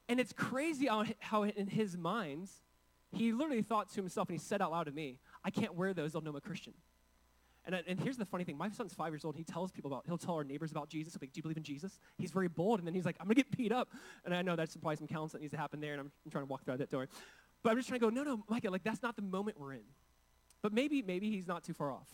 And 0.09 0.19
it's 0.19 0.33
crazy 0.33 0.89
how 1.21 1.45
in 1.45 1.69
his 1.69 1.97
mind, 1.97 2.49
he 3.13 3.33
literally 3.33 3.63
thought 3.63 3.91
to 3.91 3.97
himself, 3.97 4.29
and 4.29 4.39
he 4.39 4.43
said 4.43 4.63
out 4.63 4.73
loud 4.73 4.85
to 4.85 4.93
me, 4.93 5.19
I 5.45 5.51
can't 5.51 5.75
wear 5.75 5.95
those. 5.95 6.13
They'll 6.13 6.23
know 6.23 6.31
I'm 6.31 6.37
a 6.37 6.41
Christian. 6.41 6.75
And, 7.65 7.77
and 7.87 8.01
here's 8.01 8.17
the 8.17 8.25
funny 8.25 8.45
thing. 8.45 8.59
My 8.59 8.71
son's 8.71 8.93
five 8.93 9.13
years 9.13 9.25
old. 9.25 9.37
He 9.37 9.45
tells 9.45 9.71
people 9.71 9.93
about, 9.93 10.05
he'll 10.07 10.19
tell 10.19 10.35
our 10.35 10.45
neighbors 10.45 10.73
about 10.73 10.89
Jesus. 10.89 11.13
He'll 11.13 11.21
be 11.21 11.27
like, 11.27 11.33
do 11.33 11.39
you 11.39 11.43
believe 11.43 11.57
in 11.57 11.63
Jesus? 11.63 12.01
He's 12.19 12.33
very 12.33 12.49
bold. 12.49 12.81
And 12.81 12.87
then 12.87 12.95
he's 12.95 13.05
like, 13.05 13.17
I'm 13.21 13.27
going 13.27 13.37
to 13.37 13.43
get 13.43 13.57
beat 13.57 13.71
up. 13.71 13.89
And 14.25 14.35
I 14.35 14.43
know 14.43 14.57
that's 14.57 14.77
probably 14.77 14.97
some 14.97 15.07
counseling 15.07 15.41
that 15.41 15.43
needs 15.43 15.53
to 15.53 15.59
happen 15.59 15.81
there. 15.81 15.93
And 15.93 16.01
I'm, 16.01 16.13
I'm 16.25 16.31
trying 16.33 16.43
to 16.43 16.51
walk 16.51 16.65
through 16.65 16.79
that 16.79 16.91
door. 16.91 17.09
But 17.63 17.71
I'm 17.71 17.77
just 17.77 17.89
trying 17.89 18.01
to 18.01 18.07
go, 18.07 18.11
no, 18.11 18.25
no, 18.25 18.45
Micah, 18.49 18.71
like 18.71 18.83
that's 18.83 19.03
not 19.03 19.15
the 19.15 19.23
moment 19.23 19.61
we're 19.61 19.75
in. 19.75 19.85
But 20.61 20.73
maybe, 20.73 21.03
maybe 21.03 21.31
he's 21.31 21.47
not 21.47 21.63
too 21.63 21.73
far 21.73 21.93
off. 21.93 22.09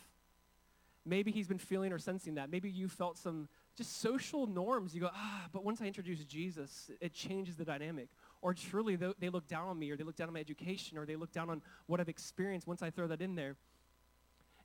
Maybe 1.07 1.31
he's 1.31 1.49
been 1.49 1.59
feeling 1.59 1.93
or 1.93 1.99
sensing 1.99 2.35
that. 2.35 2.51
Maybe 2.51 2.69
you 2.69 2.89
felt 2.89 3.17
some 3.17 3.49
just 3.77 4.01
social 4.03 4.47
norms. 4.47 4.95
You 4.95 5.01
go, 5.01 5.11
ah, 5.15 5.47
but 5.53 5.65
once 5.65 5.81
I 5.81 5.87
introduce 5.87 6.23
Jesus, 6.25 6.91
it 7.01 7.15
changes 7.15 7.57
the 7.57 7.65
dynamic. 7.65 8.09
Or 8.41 8.55
truly, 8.55 8.97
they 8.97 9.29
look 9.29 9.49
down 9.49 9.69
on 9.69 9.79
me, 9.79 9.91
or 9.91 9.97
they 9.97 10.05
look 10.05 10.17
down 10.17 10.29
on 10.29 10.35
my 10.35 10.41
education, 10.41 10.97
or 10.97 11.05
they 11.05 11.17
look 11.17 11.33
down 11.33 11.51
on 11.51 11.63
what 11.87 12.01
I've 12.01 12.09
experienced 12.09 12.67
once 12.67 12.83
I 12.83 12.91
throw 12.91 13.07
that 13.09 13.21
in 13.21 13.35
there. 13.35 13.57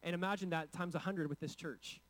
And 0.03 0.13
imagine 0.13 0.49
that 0.51 0.71
times 0.71 0.93
100 0.93 1.27
with 1.27 1.39
this 1.39 1.55
church. 1.55 2.01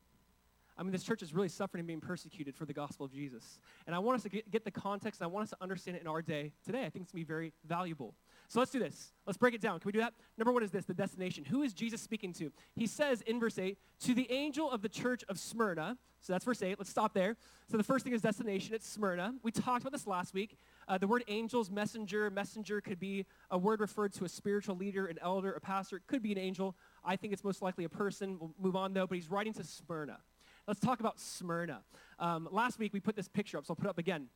I 0.77 0.84
mean, 0.84 0.91
this 0.91 1.03
church 1.03 1.22
is 1.22 1.34
really 1.34 1.50
suffering 1.50 1.79
and 1.79 1.88
being 1.88 2.01
persecuted 2.01 2.55
for 2.55 2.65
the 2.65 2.74
gospel 2.74 3.05
of 3.05 3.13
Jesus. 3.13 3.60
And 3.86 3.96
I 3.96 4.00
want 4.00 4.17
us 4.17 4.24
to 4.24 4.29
get, 4.29 4.50
get 4.50 4.65
the 4.65 4.72
context, 4.72 5.22
and 5.22 5.25
I 5.25 5.32
want 5.32 5.43
us 5.43 5.50
to 5.51 5.58
understand 5.62 5.98
it 5.98 6.01
in 6.01 6.08
our 6.08 6.22
day 6.22 6.51
today. 6.65 6.79
I 6.86 6.89
think 6.89 7.03
it's 7.03 7.12
going 7.12 7.24
to 7.24 7.27
be 7.27 7.34
very 7.34 7.53
valuable. 7.65 8.15
So 8.53 8.60
let's 8.60 8.69
do 8.69 8.77
this. 8.77 9.13
Let's 9.25 9.38
break 9.38 9.55
it 9.55 9.62
down. 9.62 9.79
Can 9.79 9.88
we 9.88 9.93
do 9.93 10.00
that? 10.01 10.13
Number 10.38 10.51
one 10.51 10.62
is 10.62 10.69
this 10.69 10.86
the 10.86 10.93
destination. 10.93 11.43
Who 11.43 11.63
is 11.63 11.74
Jesus 11.74 12.01
speaking 12.01 12.33
to? 12.33 12.51
He 12.75 12.86
says 12.86 13.22
in 13.22 13.39
verse 13.39 13.57
8, 13.57 13.79
to 14.01 14.13
the 14.13 14.31
angel 14.31 14.69
of 14.69 14.83
the 14.83 14.89
church 14.89 15.24
of 15.27 15.39
Smyrna. 15.39 15.98
So 16.22 16.33
that's 16.33 16.45
verse 16.45 16.62
8. 16.62 16.75
Let's 16.77 16.91
stop 16.91 17.15
there. 17.15 17.36
So 17.72 17.77
the 17.77 17.83
first 17.83 18.05
thing 18.05 18.13
is 18.13 18.22
destination. 18.22 18.75
It's 18.75 18.88
Smyrna. 18.88 19.33
We 19.41 19.50
talked 19.50 19.81
about 19.81 19.91
this 19.91 20.05
last 20.05 20.36
week. 20.36 20.55
Uh, 20.88 21.00
the 21.00 21.07
word 21.07 21.24
angels, 21.27 21.72
messenger, 21.72 22.29
messenger 22.29 22.79
could 22.79 23.00
be 23.00 23.25
a 23.50 23.57
word 23.57 23.79
referred 23.79 24.13
to 24.13 24.25
a 24.25 24.29
spiritual 24.29 24.75
leader, 24.75 25.07
an 25.07 25.17
elder, 25.24 25.53
a 25.53 25.60
pastor. 25.60 25.95
It 25.95 26.03
could 26.05 26.22
be 26.22 26.31
an 26.31 26.38
angel. 26.38 26.75
I 27.03 27.15
think 27.15 27.33
it's 27.33 27.43
most 27.43 27.63
likely 27.63 27.86
a 27.86 27.89
person. 27.89 28.38
We'll 28.39 28.53
move 28.62 28.75
on 28.75 28.93
though, 28.93 29.07
but 29.07 29.15
he's 29.15 29.31
writing 29.31 29.53
to 29.53 29.63
Smyrna. 29.63 30.19
Let's 30.67 30.79
talk 30.79 31.00
about 31.00 31.19
Smyrna. 31.19 31.81
Um, 32.19 32.48
last 32.51 32.77
week 32.77 32.93
we 32.93 33.00
put 33.00 33.15
this 33.15 33.27
picture 33.27 33.57
up, 33.57 33.65
so 33.65 33.72
I'll 33.72 33.77
put 33.77 33.88
it 33.88 33.89
up 33.89 33.98
again. 33.98 34.27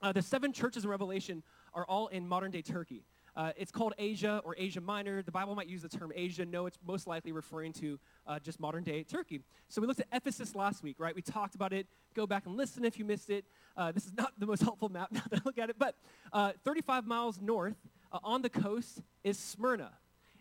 Uh, 0.00 0.12
the 0.12 0.22
seven 0.22 0.52
churches 0.52 0.84
in 0.84 0.90
Revelation 0.90 1.42
are 1.74 1.84
all 1.86 2.06
in 2.06 2.28
modern 2.28 2.52
day 2.52 2.62
Turkey. 2.62 3.02
Uh, 3.36 3.52
it's 3.56 3.70
called 3.70 3.94
Asia 3.98 4.40
or 4.44 4.54
Asia 4.58 4.80
Minor. 4.80 5.22
The 5.22 5.32
Bible 5.32 5.54
might 5.54 5.68
use 5.68 5.82
the 5.82 5.88
term 5.88 6.12
Asia. 6.14 6.44
No, 6.44 6.66
it's 6.66 6.78
most 6.86 7.06
likely 7.06 7.32
referring 7.32 7.72
to 7.74 7.98
uh, 8.26 8.38
just 8.38 8.60
modern 8.60 8.84
day 8.84 9.02
Turkey. 9.04 9.40
So 9.68 9.80
we 9.80 9.86
looked 9.86 10.00
at 10.00 10.08
Ephesus 10.12 10.54
last 10.54 10.82
week, 10.82 10.96
right? 10.98 11.14
We 11.14 11.22
talked 11.22 11.54
about 11.54 11.72
it. 11.72 11.86
Go 12.14 12.26
back 12.26 12.46
and 12.46 12.56
listen 12.56 12.84
if 12.84 12.98
you 12.98 13.04
missed 13.04 13.30
it. 13.30 13.44
Uh, 13.76 13.92
this 13.92 14.06
is 14.06 14.12
not 14.12 14.32
the 14.38 14.46
most 14.46 14.62
helpful 14.68 14.88
map 14.88 15.12
now 15.12 15.22
that 15.30 15.40
I 15.40 15.42
look 15.44 15.58
at 15.58 15.70
it, 15.70 15.76
but 15.78 15.94
uh, 16.32 16.52
35 16.64 17.06
miles 17.06 17.40
north 17.40 17.76
uh, 18.12 18.18
on 18.22 18.42
the 18.42 18.50
coast 18.50 19.02
is 19.24 19.38
Smyrna. 19.38 19.92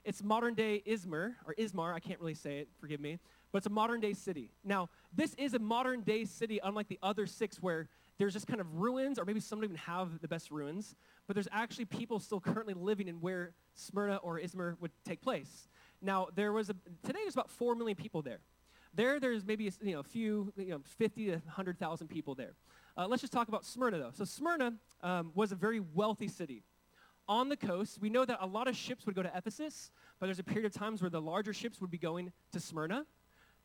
It's 0.04 0.24
modern 0.24 0.54
day 0.54 0.82
Izmir, 0.88 1.36
or 1.46 1.54
Ismar, 1.58 1.94
I 1.94 2.00
can't 2.00 2.20
really 2.20 2.34
say 2.34 2.60
it, 2.60 2.70
forgive 2.80 3.02
me, 3.02 3.20
but 3.52 3.58
it's 3.58 3.68
a 3.68 3.72
modern 3.72 4.00
day 4.00 4.14
city. 4.14 4.52
Now, 4.64 4.90
this 5.14 5.34
is 5.36 5.54
a 5.54 5.60
modern 5.60 6.02
day 6.02 6.24
city, 6.24 6.60
unlike 6.64 6.88
the 6.88 7.00
other 7.04 7.28
six 7.28 7.62
where 7.62 7.90
there's 8.18 8.34
just 8.34 8.48
kind 8.48 8.60
of 8.60 8.76
ruins, 8.76 9.20
or 9.20 9.26
maybe 9.26 9.40
some 9.40 9.60
don't 9.60 9.66
even 9.66 9.78
have 9.78 10.20
the 10.22 10.28
best 10.28 10.50
ruins, 10.52 10.96
but 11.28 11.36
there's 11.36 11.48
actually 11.52 11.86
people 11.86 12.20
still 12.20 12.40
currently 12.40 12.74
living 12.74 13.08
in 13.08 13.22
where 13.22 13.54
Smyrna 13.76 14.18
or 14.18 14.40
Izmir 14.40 14.76
would 14.80 14.92
take 15.06 15.22
place. 15.22 15.70
Now, 16.02 16.28
there 16.36 16.52
was 16.52 16.70
a, 16.70 16.74
today 17.04 17.20
there's 17.24 17.34
about 17.34 17.50
4 17.50 17.76
million 17.76 17.96
people 17.96 18.22
there. 18.22 18.40
There, 18.94 19.20
there's 19.20 19.46
maybe 19.46 19.68
a, 19.68 19.72
you 19.82 19.94
know, 19.94 20.00
a 20.00 20.04
few, 20.04 20.52
you 20.58 20.70
know, 20.70 20.82
50 20.98 21.26
to 21.26 21.32
100,000 21.34 22.08
people 22.08 22.34
there. 22.34 22.54
Uh, 22.98 23.08
let's 23.08 23.22
just 23.22 23.34
talk 23.34 23.48
about 23.48 23.66
Smyrna, 23.66 24.00
though. 24.00 24.12
So 24.14 24.26
Smyrna 24.26 24.74
um, 25.02 25.32
was 25.36 25.52
a 25.52 25.56
very 25.56 25.80
wealthy 25.80 26.28
city 26.28 26.64
on 27.28 27.50
the 27.50 27.58
coast. 27.58 28.00
We 28.02 28.10
know 28.10 28.26
that 28.26 28.40
a 28.42 28.48
lot 28.48 28.68
of 28.68 28.76
ships 28.76 29.06
would 29.06 29.16
go 29.16 29.22
to 29.22 29.32
Ephesus, 29.36 29.92
but 30.20 30.26
there's 30.26 30.40
a 30.40 30.44
period 30.44 30.66
of 30.66 30.74
times 30.74 31.02
where 31.02 31.10
the 31.10 31.22
larger 31.22 31.54
ships 31.54 31.80
would 31.82 31.92
be 31.92 31.98
going 31.98 32.32
to 32.54 32.60
Smyrna. 32.60 33.06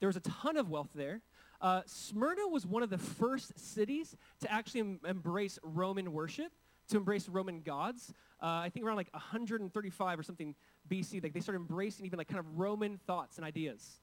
There 0.00 0.08
was 0.08 0.16
a 0.16 0.20
ton 0.20 0.56
of 0.56 0.68
wealth 0.68 0.90
there. 0.94 1.22
Uh, 1.62 1.82
Smyrna 1.86 2.48
was 2.48 2.66
one 2.66 2.82
of 2.82 2.90
the 2.90 2.98
first 2.98 3.56
cities 3.56 4.16
to 4.40 4.52
actually 4.52 4.80
em- 4.80 5.00
embrace 5.06 5.60
Roman 5.62 6.12
worship, 6.12 6.52
to 6.88 6.96
embrace 6.96 7.28
Roman 7.28 7.60
gods. 7.60 8.12
Uh, 8.42 8.46
I 8.46 8.68
think 8.68 8.84
around 8.84 8.96
like 8.96 9.08
135 9.12 10.18
or 10.18 10.22
something 10.24 10.56
BC, 10.90 11.22
like 11.22 11.32
they 11.32 11.40
started 11.40 11.60
embracing 11.60 12.04
even 12.04 12.18
like 12.18 12.26
kind 12.26 12.40
of 12.40 12.58
Roman 12.58 12.98
thoughts 13.06 13.36
and 13.36 13.46
ideas. 13.46 14.00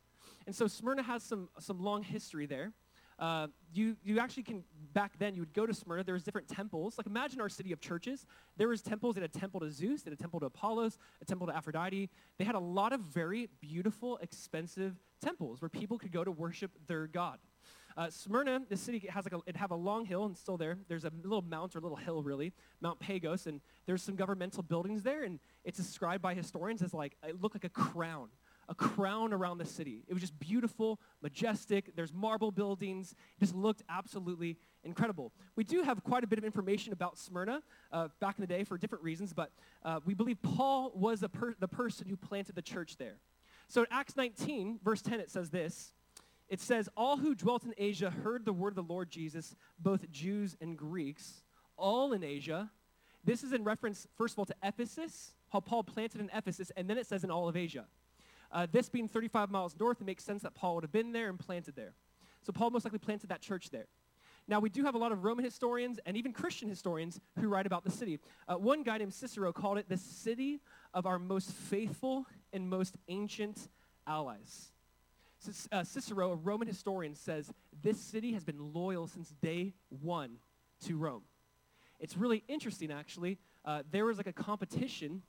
And 0.47 0.55
so 0.55 0.67
Smyrna 0.67 1.03
has 1.03 1.21
some, 1.21 1.49
some 1.59 1.83
long 1.83 2.01
history 2.01 2.45
there. 2.45 2.71
Uh, 3.19 3.47
you, 3.73 3.97
you 4.01 4.19
actually 4.19 4.43
can, 4.43 4.63
back 4.93 5.19
then, 5.19 5.35
you 5.35 5.41
would 5.41 5.53
go 5.53 5.65
to 5.65 5.73
Smyrna. 5.73 6.05
There 6.05 6.13
was 6.13 6.23
different 6.23 6.47
temples. 6.47 6.97
Like 6.97 7.07
imagine 7.07 7.41
our 7.41 7.49
city 7.49 7.73
of 7.73 7.81
churches. 7.81 8.25
There 8.55 8.69
was 8.69 8.81
temples. 8.81 9.15
They 9.15 9.21
had 9.21 9.29
a 9.29 9.39
temple 9.39 9.59
to 9.59 9.69
Zeus. 9.69 10.03
They 10.03 10.11
had 10.11 10.17
a 10.17 10.21
temple 10.21 10.39
to 10.39 10.45
Apollos, 10.45 10.97
a 11.21 11.25
temple 11.25 11.47
to 11.47 11.55
Aphrodite. 11.55 12.09
They 12.37 12.45
had 12.45 12.55
a 12.55 12.59
lot 12.59 12.93
of 12.93 13.01
very 13.01 13.49
beautiful, 13.59 14.17
expensive 14.19 14.95
temples 15.21 15.61
where 15.61 15.67
people 15.67 15.99
could 15.99 16.13
go 16.13 16.23
to 16.23 16.31
worship 16.31 16.71
their 16.87 17.07
god. 17.07 17.39
Uh, 17.99 18.09
Smyrna, 18.09 18.61
the 18.69 18.77
city 18.77 19.05
has 19.09 19.25
like 19.25 19.33
a, 19.33 19.41
it 19.45 19.57
have 19.57 19.71
a 19.71 19.75
long 19.75 20.05
hill 20.05 20.23
and 20.23 20.37
still 20.37 20.55
there. 20.55 20.77
There's 20.87 21.03
a 21.03 21.11
little 21.21 21.41
mount 21.41 21.75
or 21.75 21.81
little 21.81 21.97
hill 21.97 22.23
really, 22.23 22.53
Mount 22.79 22.97
Pagos, 22.97 23.45
and 23.45 23.59
there's 23.87 24.01
some 24.01 24.15
governmental 24.15 24.63
buildings 24.63 25.03
there, 25.03 25.23
and 25.23 25.37
it's 25.65 25.77
described 25.77 26.21
by 26.21 26.33
historians 26.33 26.81
as 26.81 26.93
like 26.93 27.17
it 27.27 27.41
looked 27.41 27.55
like 27.55 27.65
a 27.65 27.69
crown 27.69 28.29
a 28.69 28.75
crown 28.75 29.33
around 29.33 29.57
the 29.57 29.65
city. 29.65 30.03
It 30.07 30.13
was 30.13 30.21
just 30.21 30.39
beautiful, 30.39 31.01
majestic. 31.21 31.95
There's 31.95 32.13
marble 32.13 32.51
buildings. 32.51 33.15
It 33.35 33.39
just 33.39 33.55
looked 33.55 33.81
absolutely 33.89 34.57
incredible. 34.83 35.33
We 35.55 35.63
do 35.63 35.81
have 35.81 36.03
quite 36.03 36.23
a 36.23 36.27
bit 36.27 36.37
of 36.37 36.45
information 36.45 36.93
about 36.93 37.17
Smyrna 37.17 37.63
uh, 37.91 38.09
back 38.21 38.35
in 38.37 38.41
the 38.41 38.47
day 38.47 38.63
for 38.63 38.77
different 38.77 39.03
reasons, 39.03 39.33
but 39.33 39.51
uh, 39.83 39.99
we 40.05 40.13
believe 40.13 40.41
Paul 40.41 40.91
was 40.93 41.23
per- 41.33 41.55
the 41.59 41.67
person 41.67 42.07
who 42.07 42.15
planted 42.15 42.55
the 42.55 42.61
church 42.61 42.95
there. 42.97 43.17
So 43.67 43.81
in 43.81 43.87
Acts 43.91 44.15
19, 44.15 44.79
verse 44.83 45.01
10, 45.01 45.19
it 45.19 45.31
says 45.31 45.49
this. 45.49 45.91
It 46.49 46.59
says, 46.59 46.89
All 46.97 47.17
who 47.17 47.35
dwelt 47.35 47.63
in 47.63 47.73
Asia 47.77 48.09
heard 48.09 48.43
the 48.43 48.53
word 48.53 48.69
of 48.69 48.87
the 48.87 48.93
Lord 48.93 49.09
Jesus, 49.09 49.55
both 49.77 50.09
Jews 50.11 50.57
and 50.59 50.77
Greeks, 50.77 51.43
all 51.77 52.13
in 52.13 52.23
Asia. 52.23 52.71
This 53.23 53.43
is 53.43 53.53
in 53.53 53.63
reference, 53.63 54.07
first 54.17 54.33
of 54.33 54.39
all, 54.39 54.45
to 54.45 54.55
Ephesus, 54.63 55.33
how 55.49 55.59
Paul 55.59 55.83
planted 55.83 56.21
in 56.21 56.29
Ephesus, 56.33 56.71
and 56.75 56.89
then 56.89 56.97
it 56.97 57.05
says 57.05 57.23
in 57.23 57.31
all 57.31 57.47
of 57.47 57.55
Asia. 57.55 57.85
Uh, 58.51 58.65
this 58.71 58.89
being 58.89 59.07
35 59.07 59.51
miles 59.51 59.75
north, 59.79 60.01
it 60.01 60.05
makes 60.05 60.23
sense 60.23 60.41
that 60.41 60.55
Paul 60.55 60.75
would 60.75 60.83
have 60.83 60.91
been 60.91 61.11
there 61.11 61.29
and 61.29 61.39
planted 61.39 61.75
there. 61.75 61.93
So 62.41 62.51
Paul 62.51 62.71
most 62.71 62.85
likely 62.85 62.99
planted 62.99 63.29
that 63.29 63.41
church 63.41 63.69
there. 63.69 63.87
Now, 64.47 64.59
we 64.59 64.69
do 64.69 64.83
have 64.83 64.95
a 64.95 64.97
lot 64.97 65.11
of 65.11 65.23
Roman 65.23 65.45
historians 65.45 65.99
and 66.07 66.17
even 66.17 66.33
Christian 66.33 66.67
historians 66.67 67.19
who 67.39 67.47
write 67.47 67.67
about 67.67 67.83
the 67.83 67.91
city. 67.91 68.19
Uh, 68.47 68.55
one 68.55 68.81
guy 68.81 68.97
named 68.97 69.13
Cicero 69.13 69.53
called 69.53 69.77
it 69.77 69.87
the 69.87 69.97
city 69.97 70.61
of 70.91 71.05
our 71.05 71.19
most 71.19 71.51
faithful 71.51 72.25
and 72.51 72.67
most 72.67 72.97
ancient 73.07 73.69
allies. 74.07 74.71
Uh, 75.71 75.83
Cicero, 75.83 76.31
a 76.31 76.35
Roman 76.35 76.67
historian, 76.67 77.15
says 77.15 77.51
this 77.81 77.99
city 77.99 78.33
has 78.33 78.43
been 78.43 78.73
loyal 78.73 79.07
since 79.07 79.29
day 79.41 79.73
one 79.89 80.37
to 80.85 80.97
Rome. 80.97 81.23
It's 81.99 82.17
really 82.17 82.43
interesting, 82.47 82.91
actually. 82.91 83.37
Uh, 83.65 83.83
there 83.91 84.05
was 84.05 84.17
like 84.17 84.27
a 84.27 84.33
competition 84.33 85.21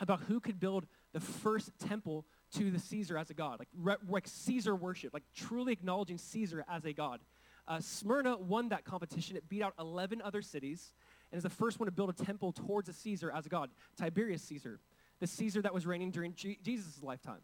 about 0.00 0.20
who 0.22 0.40
could 0.40 0.58
build 0.58 0.86
the 1.12 1.20
first 1.20 1.70
temple 1.78 2.26
to 2.54 2.70
the 2.70 2.78
Caesar 2.78 3.16
as 3.16 3.30
a 3.30 3.34
god, 3.34 3.58
like, 3.58 3.68
re- 3.76 3.96
like 4.08 4.26
Caesar 4.26 4.74
worship, 4.74 5.12
like 5.12 5.24
truly 5.34 5.72
acknowledging 5.72 6.18
Caesar 6.18 6.64
as 6.68 6.84
a 6.84 6.92
god. 6.92 7.20
Uh, 7.66 7.80
Smyrna 7.80 8.36
won 8.36 8.68
that 8.68 8.84
competition. 8.84 9.36
It 9.36 9.48
beat 9.48 9.62
out 9.62 9.74
11 9.78 10.20
other 10.22 10.42
cities 10.42 10.92
and 11.32 11.38
is 11.38 11.42
the 11.42 11.50
first 11.50 11.80
one 11.80 11.86
to 11.86 11.92
build 11.92 12.10
a 12.10 12.24
temple 12.24 12.52
towards 12.52 12.88
a 12.88 12.92
Caesar 12.92 13.30
as 13.30 13.46
a 13.46 13.48
god, 13.48 13.70
Tiberius 13.96 14.42
Caesar, 14.42 14.80
the 15.20 15.26
Caesar 15.26 15.62
that 15.62 15.72
was 15.72 15.86
reigning 15.86 16.10
during 16.10 16.34
G- 16.34 16.58
Jesus' 16.62 17.02
lifetime. 17.02 17.40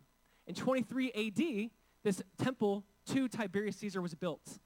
In 0.46 0.54
23 0.54 1.12
AD, 1.12 1.70
this 2.02 2.22
temple 2.38 2.84
to 3.06 3.28
Tiberius 3.28 3.76
Caesar 3.76 4.00
was 4.00 4.14
built. 4.14 4.58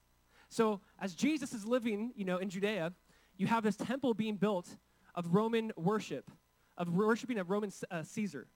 So 0.49 0.81
as 0.99 1.15
Jesus 1.15 1.53
is 1.53 1.65
living, 1.65 2.13
you 2.15 2.25
know, 2.25 2.37
in 2.37 2.49
Judea, 2.49 2.93
you 3.37 3.47
have 3.47 3.63
this 3.63 3.75
temple 3.75 4.13
being 4.13 4.35
built 4.35 4.77
of 5.13 5.33
Roman 5.33 5.71
worship, 5.75 6.31
of 6.77 6.89
worshiping 6.89 7.39
a 7.39 7.43
Roman 7.43 7.71
uh, 7.91 8.03
Caesar. 8.03 8.47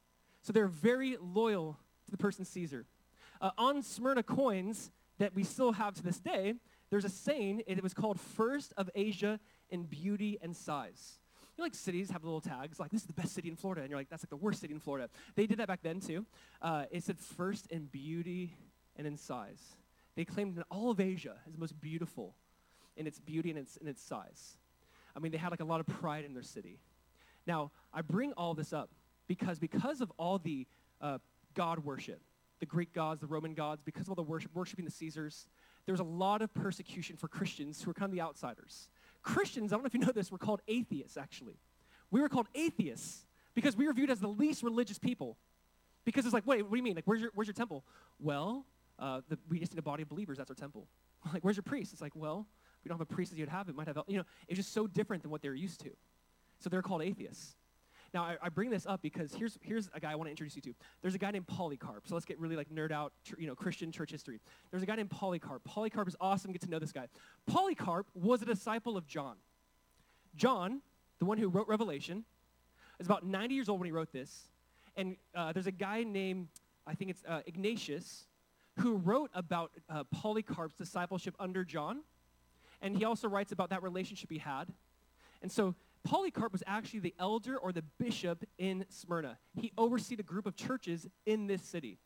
So 0.41 0.53
they're 0.53 0.67
very 0.67 1.17
loyal 1.19 1.77
to 2.05 2.11
the 2.11 2.17
person 2.17 2.45
Caesar. 2.45 2.85
Uh, 3.41 3.51
on 3.57 3.81
Smyrna 3.81 4.23
coins 4.23 4.91
that 5.17 5.35
we 5.35 5.43
still 5.43 5.73
have 5.73 5.93
to 5.95 6.03
this 6.03 6.19
day, 6.19 6.53
there's 6.89 7.05
a 7.05 7.09
saying, 7.09 7.63
it 7.67 7.83
was 7.83 7.93
called 7.93 8.19
first 8.19 8.73
of 8.77 8.89
Asia 8.95 9.39
in 9.69 9.83
beauty 9.83 10.37
and 10.41 10.55
size. 10.55 11.19
You 11.57 11.61
know, 11.61 11.65
like 11.65 11.75
cities 11.75 12.09
have 12.09 12.23
little 12.23 12.41
tags, 12.41 12.79
like 12.79 12.91
this 12.91 13.01
is 13.01 13.07
the 13.07 13.13
best 13.13 13.33
city 13.33 13.49
in 13.49 13.55
Florida, 13.55 13.81
and 13.81 13.89
you're 13.89 13.99
like, 13.99 14.09
that's 14.09 14.23
like 14.23 14.29
the 14.29 14.37
worst 14.37 14.61
city 14.61 14.73
in 14.73 14.79
Florida. 14.79 15.09
They 15.35 15.45
did 15.45 15.59
that 15.59 15.67
back 15.67 15.81
then 15.83 15.99
too. 15.99 16.25
Uh, 16.61 16.85
it 16.89 17.03
said 17.03 17.19
first 17.19 17.67
in 17.67 17.85
beauty 17.85 18.53
and 18.99 19.07
in 19.07 19.17
size. 19.17 19.77
They 20.15 20.25
claimed 20.25 20.55
that 20.57 20.65
all 20.69 20.91
of 20.91 20.99
Asia 20.99 21.38
is 21.47 21.53
the 21.53 21.59
most 21.59 21.79
beautiful 21.79 22.35
in 22.97 23.07
its 23.07 23.19
beauty 23.19 23.49
and 23.49 23.57
its, 23.57 23.77
in 23.77 23.88
its 23.88 24.03
size. 24.03 24.57
I 25.15 25.19
mean, 25.19 25.31
they 25.31 25.38
had 25.38 25.49
like 25.49 25.62
a 25.62 25.65
lot 25.65 25.79
of 25.79 25.88
pride 25.88 26.25
in 26.25 26.33
their 26.33 26.43
city. 26.43 26.79
Now, 27.47 27.71
I 27.93 28.01
bring 28.01 28.33
all 28.33 28.53
this 28.53 28.73
up 28.73 28.91
because 29.27 29.57
because 29.57 30.01
of 30.01 30.12
all 30.17 30.38
the 30.38 30.67
uh, 31.01 31.19
God 31.55 31.79
worship, 31.79 32.21
the 32.59 32.65
Greek 32.65 32.93
gods, 32.93 33.21
the 33.21 33.27
Roman 33.27 33.53
gods, 33.53 33.81
because 33.83 34.03
of 34.03 34.09
all 34.09 34.15
the 34.15 34.21
worship, 34.21 34.51
worshiping 34.53 34.83
the 34.85 34.91
Caesars, 34.91 35.47
there 35.85 35.93
was 35.93 36.01
a 36.01 36.03
lot 36.03 36.41
of 36.41 36.53
persecution 36.53 37.15
for 37.15 37.29
Christians 37.29 37.81
who 37.81 37.89
were 37.89 37.93
kind 37.93 38.12
of 38.12 38.15
the 38.15 38.21
outsiders. 38.21 38.89
Christians, 39.23 39.71
I 39.71 39.77
don't 39.77 39.83
know 39.83 39.88
if 39.88 39.93
you 39.93 40.01
know 40.01 40.12
this, 40.12 40.31
were 40.31 40.38
called 40.38 40.62
atheists, 40.67 41.15
actually. 41.15 41.57
We 42.12 42.19
were 42.19 42.29
called 42.29 42.47
atheists 42.53 43.25
because 43.55 43.77
we 43.77 43.88
were 43.88 43.93
viewed 43.93 44.09
as 44.09 44.19
the 44.19 44.27
least 44.27 44.62
religious 44.62 44.99
people. 44.99 45.38
Because 46.05 46.25
it's 46.25 46.33
like, 46.33 46.45
wait, 46.45 46.63
what 46.63 46.71
do 46.71 46.77
you 46.77 46.83
mean? 46.83 46.95
Like, 46.95 47.05
where's 47.05 47.21
your, 47.21 47.31
where's 47.33 47.47
your 47.47 47.53
temple? 47.53 47.85
Well, 48.19 48.65
uh, 48.99 49.21
the, 49.29 49.38
we 49.49 49.59
just 49.59 49.73
need 49.73 49.79
a 49.79 49.83
body 49.83 50.03
of 50.03 50.09
believers. 50.09 50.38
That's 50.38 50.49
our 50.49 50.55
temple. 50.55 50.88
like, 51.33 51.43
where's 51.43 51.57
your 51.57 51.63
priest? 51.63 51.93
It's 51.93 52.01
like, 52.01 52.15
well, 52.15 52.47
we 52.83 52.89
don't 52.89 52.97
have 52.97 53.09
a 53.09 53.13
priest 53.13 53.31
as 53.31 53.38
you'd 53.38 53.49
have. 53.49 53.69
It 53.69 53.75
might 53.75 53.88
have, 53.88 53.97
you 54.07 54.17
know, 54.17 54.23
it's 54.47 54.57
just 54.57 54.73
so 54.73 54.88
different 54.88 55.23
than 55.23 55.31
what 55.31 55.41
they're 55.41 55.53
used 55.53 55.81
to. 55.81 55.89
So 56.59 56.69
they're 56.69 56.81
called 56.81 57.01
atheists. 57.01 57.55
Now, 58.13 58.23
I, 58.23 58.38
I, 58.41 58.49
bring 58.49 58.71
this 58.71 58.88
up 58.88 59.03
because 59.03 59.33
here's, 59.33 59.57
here's 59.62 59.88
a 59.93 59.99
guy 59.99 60.12
I 60.12 60.15
want 60.15 60.27
to 60.27 60.31
introduce 60.31 60.55
you 60.55 60.63
to. 60.63 60.73
There's 61.01 61.13
a 61.13 61.19
guy 61.19 61.29
named 61.29 61.47
Polycarp. 61.47 62.07
So 62.07 62.15
let's 62.15 62.25
get 62.25 62.39
really 62.39 62.55
like 62.55 62.69
nerd 62.69 62.91
out, 62.91 63.13
you 63.38 63.45
know, 63.45 63.53
Christian 63.53 63.91
church 63.91 64.09
history. 64.12 64.39
There's 64.71 64.81
a 64.81 64.85
guy 64.85 64.95
named 64.95 65.12
Polycarp. 65.12 65.63
Polycarp 65.63 66.07
is 66.07 66.15
awesome. 66.19 66.51
Get 66.51 66.62
to 66.62 66.69
know 66.69 66.79
this 66.79 66.91
guy. 66.91 67.07
Polycarp 67.45 68.07
was 68.15 68.41
a 68.41 68.45
disciple 68.45 68.97
of 68.97 69.05
John. 69.05 69.35
John, 70.35 70.81
the 71.19 71.25
one 71.25 71.38
who 71.38 71.49
wrote 71.49 71.67
Revelation, 71.67 72.25
is 72.99 73.05
about 73.05 73.25
90 73.25 73.53
years 73.53 73.69
old 73.69 73.79
when 73.79 73.85
he 73.85 73.91
wrote 73.91 74.12
this. 74.12 74.49
And 74.95 75.15
uh, 75.35 75.53
there's 75.53 75.67
a 75.67 75.71
guy 75.71 76.03
named, 76.03 76.47
I 76.88 76.95
think 76.95 77.12
it's 77.12 77.23
uh, 77.27 77.41
Ignatius, 77.45 78.25
who 78.77 78.95
wrote 78.95 79.29
about 79.34 79.71
uh, 79.89 80.03
Polycarp's 80.05 80.75
discipleship 80.75 81.36
under 81.39 81.63
John. 81.63 82.01
And 82.82 82.95
he 82.95 83.03
also 83.03 83.27
writes 83.27 83.51
about 83.51 83.69
that 83.71 83.84
relationship 83.84 84.32
he 84.32 84.38
had. 84.38 84.65
And 85.41 85.51
so 85.51 85.75
Polycarp 86.03 86.51
was 86.51 86.63
actually 86.65 87.01
the 87.01 87.13
elder 87.19 87.58
or 87.58 87.71
the 87.71 87.84
bishop 87.99 88.45
in 88.58 88.86
Smyrna. 88.89 89.38
He 89.55 89.71
overseed 89.77 90.19
a 90.19 90.23
group 90.23 90.45
of 90.45 90.55
churches 90.55 91.08
in 91.25 91.47
this 91.47 91.62
city. 91.62 91.97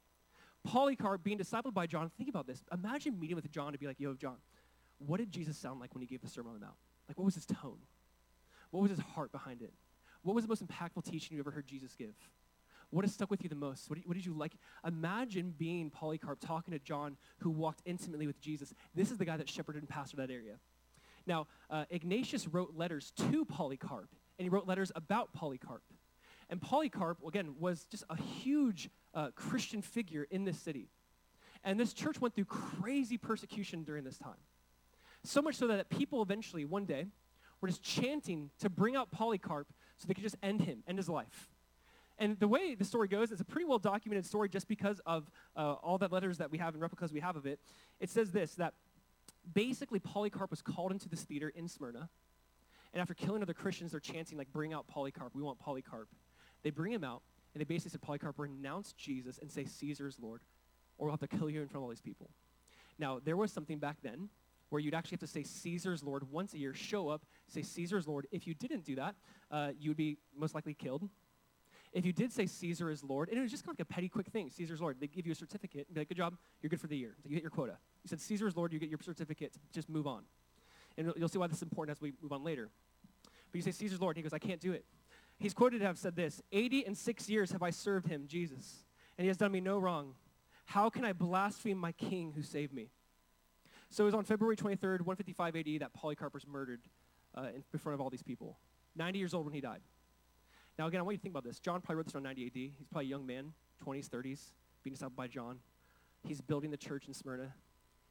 Polycarp 0.64 1.24
being 1.24 1.38
discipled 1.38 1.74
by 1.74 1.86
John, 1.86 2.10
think 2.18 2.30
about 2.30 2.48
this. 2.48 2.64
Imagine 2.72 3.20
meeting 3.20 3.36
with 3.36 3.50
John 3.52 3.74
to 3.74 3.78
be 3.78 3.86
like, 3.86 4.00
yo, 4.00 4.14
John, 4.14 4.38
what 4.98 5.18
did 5.18 5.32
Jesus 5.32 5.58
sound 5.58 5.80
like 5.80 5.94
when 5.94 6.02
he 6.02 6.08
gave 6.08 6.22
the 6.22 6.30
Sermon 6.30 6.54
on 6.54 6.60
the 6.60 6.66
Mount? 6.66 6.78
Like, 7.08 7.18
what 7.18 7.26
was 7.26 7.36
his 7.36 7.46
tone? 7.46 7.80
What 8.72 8.82
was 8.82 8.90
his 8.90 9.00
heart 9.00 9.32
behind 9.32 9.62
it? 9.62 9.74
What 10.24 10.36
was 10.36 10.46
the 10.46 10.48
most 10.48 10.66
impactful 10.66 11.04
teaching 11.04 11.36
you 11.36 11.42
ever 11.42 11.52
heard 11.52 11.68
Jesus 11.68 11.96
give? 11.96 12.14
What 12.94 13.06
has 13.06 13.14
stuck 13.14 13.32
with 13.32 13.42
you 13.42 13.50
the 13.50 13.56
most? 13.56 13.90
What 13.90 13.98
what 14.06 14.14
did 14.14 14.24
you 14.24 14.34
like? 14.34 14.54
Imagine 14.86 15.52
being 15.58 15.90
Polycarp 15.90 16.40
talking 16.40 16.74
to 16.74 16.80
John, 16.80 17.18
who 17.40 17.50
walked 17.50 17.82
intimately 17.86 18.28
with 18.28 18.40
Jesus. 18.40 18.72
This 18.94 19.10
is 19.10 19.18
the 19.18 19.26
guy 19.26 19.36
that 19.36 19.50
shepherded 19.50 19.82
and 19.82 19.90
pastored 19.90 20.18
that 20.18 20.30
area. 20.30 20.60
Now, 21.26 21.48
uh, 21.72 21.86
Ignatius 21.90 22.48
wrote 22.48 22.76
letters 22.76 23.12
to 23.18 23.46
Polycarp, 23.46 24.10
and 24.38 24.46
he 24.46 24.50
wrote 24.50 24.68
letters 24.68 24.92
about 24.96 25.34
Polycarp. 25.34 25.82
And 26.52 26.62
Polycarp, 26.62 27.18
again, 27.26 27.56
was 27.60 27.86
just 27.86 28.04
a 28.12 28.16
huge 28.16 28.92
uh, 29.16 29.30
Christian 29.34 29.82
figure 29.82 30.28
in 30.30 30.44
this 30.44 30.60
city. 30.60 30.90
And 31.64 31.80
this 31.80 31.94
church 31.94 32.22
went 32.22 32.36
through 32.36 32.46
crazy 32.46 33.18
persecution 33.18 33.84
during 33.84 34.04
this 34.04 34.20
time. 34.20 34.38
So 35.24 35.42
much 35.42 35.56
so 35.56 35.66
that 35.68 35.90
people 35.90 36.22
eventually, 36.22 36.64
one 36.64 36.86
day, 36.86 37.08
were 37.60 37.70
just 37.70 37.82
chanting 37.82 38.52
to 38.60 38.70
bring 38.70 38.96
out 38.96 39.10
Polycarp 39.10 39.68
so 39.98 40.08
they 40.08 40.14
could 40.14 40.24
just 40.24 40.36
end 40.44 40.62
him, 40.62 40.84
end 40.88 41.00
his 41.00 41.10
life. 41.10 41.50
And 42.20 42.40
the 42.40 42.48
way 42.48 42.76
the 42.76 42.86
story 42.86 43.08
goes, 43.08 43.32
it's 43.32 43.42
a 43.42 43.46
pretty 43.46 43.66
well 43.66 43.80
documented 43.80 44.26
story 44.26 44.50
just 44.50 44.68
because 44.68 45.02
of 45.06 45.30
uh, 45.56 45.74
all 45.74 45.98
the 45.98 46.08
letters 46.08 46.38
that 46.38 46.52
we 46.52 46.58
have 46.60 46.74
and 46.74 46.82
replicas 46.82 47.12
we 47.12 47.20
have 47.20 47.36
of 47.36 47.46
it. 47.46 47.60
It 48.00 48.10
says 48.10 48.32
this 48.32 48.56
that 48.56 48.74
basically 49.54 50.00
Polycarp 50.00 50.50
was 50.52 50.62
called 50.62 50.92
into 50.92 51.10
this 51.10 51.24
theater 51.24 51.50
in 51.50 51.68
Smyrna. 51.68 52.10
And 52.94 53.02
after 53.02 53.16
killing 53.16 53.42
other 53.42 53.56
Christians, 53.56 53.92
they're 53.92 54.00
chanting, 54.00 54.38
like, 54.38 54.54
bring 54.54 54.72
out 54.72 54.86
Polycarp. 54.88 55.34
We 55.34 55.42
want 55.42 55.60
Polycarp. 55.60 56.10
They 56.62 56.70
bring 56.70 56.92
him 56.92 57.04
out, 57.04 57.24
and 57.54 57.60
they 57.60 57.66
basically 57.66 57.90
said, 57.90 58.02
Polycarp, 58.02 58.38
renounce 58.38 58.94
Jesus 58.94 59.40
and 59.40 59.52
say 59.52 59.66
Caesar's 59.66 60.18
Lord, 60.22 60.42
or 60.98 61.08
we'll 61.08 61.18
have 61.18 61.28
to 61.28 61.38
kill 61.38 61.50
you 61.50 61.62
in 61.62 61.68
front 61.68 61.78
of 61.78 61.84
all 61.84 61.90
these 61.90 62.02
people. 62.02 62.30
Now, 63.00 63.20
there 63.24 63.36
was 63.36 63.52
something 63.52 63.80
back 63.80 63.98
then 64.04 64.30
where 64.70 64.80
you'd 64.80 64.94
actually 64.94 65.16
have 65.16 65.22
to 65.22 65.28
say 65.28 65.44
Caesar's 65.44 66.04
Lord 66.04 66.32
once 66.32 66.54
a 66.54 66.58
year, 66.58 66.74
show 66.74 67.10
up, 67.10 67.24
say 67.48 67.64
Caesar's 67.64 68.08
Lord. 68.08 68.28
If 68.32 68.48
you 68.48 68.54
didn't 68.54 68.86
do 68.86 68.96
that, 68.96 69.16
uh, 69.52 69.72
you 69.78 69.90
would 69.90 69.98
be 69.98 70.18
most 70.38 70.56
likely 70.56 70.74
killed. 70.74 71.10
If 71.94 72.06
you 72.06 72.12
did 72.12 72.34
say 72.34 72.48
Caesar 72.48 72.90
is 72.90 73.04
Lord, 73.04 73.30
and 73.30 73.38
it 73.38 73.42
was 73.42 73.52
just 73.52 73.64
kind 73.64 73.76
of 73.76 73.80
like 73.80 73.88
a 73.88 73.94
petty, 73.94 74.10
quick 74.10 74.28
thing, 74.28 74.50
Caesar's 74.50 74.82
Lord, 74.82 74.98
they 75.00 75.08
give 75.08 75.28
you 75.28 75.32
a 75.32 75.36
certificate 75.36 75.86
and 75.88 75.94
be 75.94 76.02
like, 76.02 76.10
good 76.10 76.18
job, 76.18 76.36
you're 76.62 76.70
good 76.70 76.82
for 76.82 76.88
the 76.88 76.98
year. 76.98 77.16
So 77.22 77.30
you 77.30 77.36
hit 77.36 77.44
your 77.44 77.52
quota. 77.52 77.78
You 78.04 78.08
said 78.08 78.20
Caesar 78.20 78.48
is 78.48 78.58
Lord, 78.58 78.74
you 78.74 78.80
get 78.80 78.90
your 78.90 79.00
certificate, 79.04 79.54
just 79.72 79.90
move 79.90 80.08
on. 80.08 80.24
And 80.98 81.14
you'll 81.16 81.30
see 81.30 81.38
why 81.38 81.48
this 81.48 81.58
is 81.58 81.64
important 81.64 81.96
as 81.96 82.02
we 82.02 82.14
move 82.22 82.32
on 82.32 82.44
later. 82.44 82.70
But 83.52 83.58
you 83.58 83.62
say 83.62 83.72
Caesar's 83.72 84.02
Lord, 84.02 84.16
and 84.16 84.24
he 84.24 84.28
goes, 84.28 84.34
I 84.34 84.40
can't 84.40 84.60
do 84.60 84.72
it. 84.72 84.86
He's 85.38 85.54
quoted 85.54 85.80
to 85.80 85.86
have 85.86 85.98
said 85.98 86.16
this, 86.16 86.42
80 86.52 86.86
and 86.88 86.98
six 86.98 87.30
years 87.30 87.52
have 87.52 87.62
I 87.62 87.70
served 87.70 88.08
him, 88.08 88.26
Jesus, 88.28 88.86
and 89.18 89.24
he 89.24 89.28
has 89.28 89.38
done 89.38 89.52
me 89.52 89.60
no 89.60 89.78
wrong. 89.78 90.16
How 90.66 90.90
can 90.90 91.06
I 91.06 91.14
blaspheme 91.14 91.78
my 91.78 91.92
king 91.92 92.34
who 92.36 92.42
saved 92.42 92.74
me? 92.74 92.90
So 93.90 94.04
it 94.04 94.06
was 94.06 94.16
on 94.16 94.24
February 94.24 94.56
23rd, 94.56 95.02
155 95.02 95.56
AD, 95.56 95.66
that 95.82 95.94
Polycarp 95.94 96.34
was 96.34 96.48
murdered 96.48 96.82
uh, 97.36 97.48
in 97.72 97.80
front 97.80 97.94
of 97.94 98.02
all 98.02 98.10
these 98.10 98.24
people. 98.24 98.58
90 98.96 99.20
years 99.20 99.34
old 99.34 99.46
when 99.46 99.54
he 99.54 99.62
died. 99.62 99.82
Now, 100.78 100.88
again, 100.88 101.00
I 101.00 101.04
want 101.04 101.14
you 101.14 101.18
to 101.18 101.22
think 101.22 101.34
about 101.34 101.44
this. 101.44 101.60
John 101.60 101.82
probably 101.82 101.98
wrote 101.98 102.06
this 102.06 102.16
around 102.16 102.24
90 102.24 102.46
AD. 102.48 102.54
He's 102.56 102.88
probably 102.92 103.06
a 103.06 103.10
young 103.10 103.28
man, 103.28 103.54
20s, 103.86 104.10
30s, 104.10 104.40
being 104.84 104.96
discipled 104.96 105.16
by 105.16 105.28
John. 105.28 105.60
He's 106.26 106.42
building 106.42 106.72
the 106.72 106.78
church 106.78 107.08
in 107.08 107.14
Smyrna. 107.14 107.54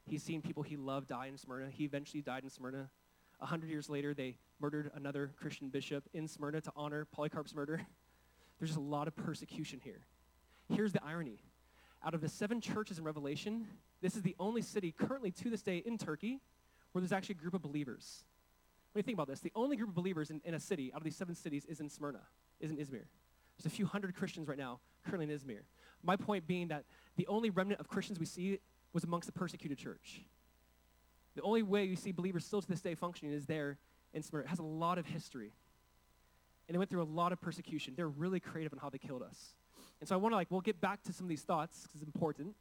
He's 0.07 0.23
seen 0.23 0.43
people 0.43 0.63
he 0.63 0.77
loved 0.77 1.09
die 1.09 1.27
in 1.27 1.37
Smyrna. 1.37 1.71
He 1.71 1.85
eventually 1.85 2.23
died 2.23 2.45
in 2.45 2.51
Smyrna. 2.51 2.89
A 3.41 3.47
hundred 3.47 3.71
years 3.71 3.89
later, 3.89 4.15
they 4.15 4.37
murdered 4.61 4.93
another 4.95 5.33
Christian 5.41 5.71
bishop 5.71 6.05
in 6.15 6.29
Smyrna 6.29 6.61
to 6.61 6.73
honor 6.77 7.05
Polycarp's 7.05 7.55
murder. 7.55 7.81
There's 8.59 8.71
just 8.71 8.79
a 8.79 8.83
lot 8.83 9.09
of 9.09 9.17
persecution 9.17 9.81
here. 9.83 10.07
Here's 10.73 10.93
the 10.93 11.03
irony. 11.03 11.41
Out 12.05 12.15
of 12.15 12.21
the 12.21 12.29
seven 12.29 12.61
churches 12.61 12.99
in 12.99 13.05
Revelation, 13.05 13.67
this 14.01 14.15
is 14.15 14.23
the 14.23 14.37
only 14.39 14.63
city 14.63 14.95
currently 14.97 15.33
to 15.33 15.51
this 15.51 15.63
day 15.63 15.83
in 15.85 15.99
Turkey 15.99 16.41
where 16.93 17.01
there's 17.01 17.13
actually 17.13 17.37
a 17.39 17.43
group 17.43 17.55
of 17.55 17.63
believers. 17.63 18.25
When 18.93 19.01
you 19.01 19.05
think 19.05 19.17
about 19.17 19.29
this, 19.29 19.41
the 19.41 19.53
only 19.57 19.77
group 19.77 19.89
of 19.89 19.95
believers 19.95 20.31
in, 20.31 20.41
in 20.45 20.55
a 20.55 20.61
city 20.61 20.93
out 20.93 20.99
of 20.99 21.05
these 21.05 21.17
seven 21.17 21.35
cities 21.35 21.65
is 21.65 21.81
in 21.81 21.89
Smyrna 21.89 22.21
is 22.63 22.71
in 22.71 22.79
Izmir. 22.79 23.05
There's 23.59 23.67
a 23.67 23.71
few 23.71 23.87
hundred 23.87 24.15
Christians 24.17 24.49
right 24.49 24.59
now 24.59 24.81
currently 25.05 25.31
in 25.31 25.39
Izmir. 25.39 25.61
My 26.03 26.17
point 26.17 26.47
being 26.47 26.69
that 26.69 26.85
the 27.17 27.27
only 27.27 27.51
remnant 27.51 27.81
of 27.81 27.89
Christians 27.89 28.19
we 28.19 28.27
see 28.27 28.59
was 28.93 29.05
amongst 29.05 29.27
the 29.27 29.33
persecuted 29.33 29.79
church. 29.79 30.23
The 31.35 31.43
only 31.43 31.63
way 31.63 31.85
you 31.85 31.97
see 31.97 32.13
believers 32.13 32.45
still 32.45 32.61
to 32.61 32.69
this 32.69 32.81
day 32.81 32.95
functioning 32.95 33.35
is 33.35 33.47
there 33.47 33.79
in 34.13 34.23
Smyrna. 34.23 34.45
It 34.45 34.49
has 34.49 34.59
a 34.59 34.65
lot 34.65 34.99
of 34.99 35.07
history. 35.07 35.53
And 36.69 36.75
they 36.75 36.79
went 36.79 36.91
through 36.91 37.03
a 37.03 37.05
lot 37.05 37.33
of 37.33 37.41
persecution. 37.41 37.95
They're 37.97 38.09
really 38.09 38.41
creative 38.41 38.73
in 38.73 38.79
how 38.79 38.91
they 38.91 38.99
killed 38.99 39.23
us. 39.23 39.55
And 40.01 40.09
so 40.09 40.15
I 40.15 40.19
want 40.19 40.33
to 40.33 40.37
like, 40.37 40.51
we'll 40.51 40.61
get 40.61 40.81
back 40.81 41.03
to 41.05 41.13
some 41.13 41.25
of 41.25 41.29
these 41.29 41.43
thoughts 41.43 41.83
because 41.83 42.03
it's 42.03 42.09
important. 42.09 42.55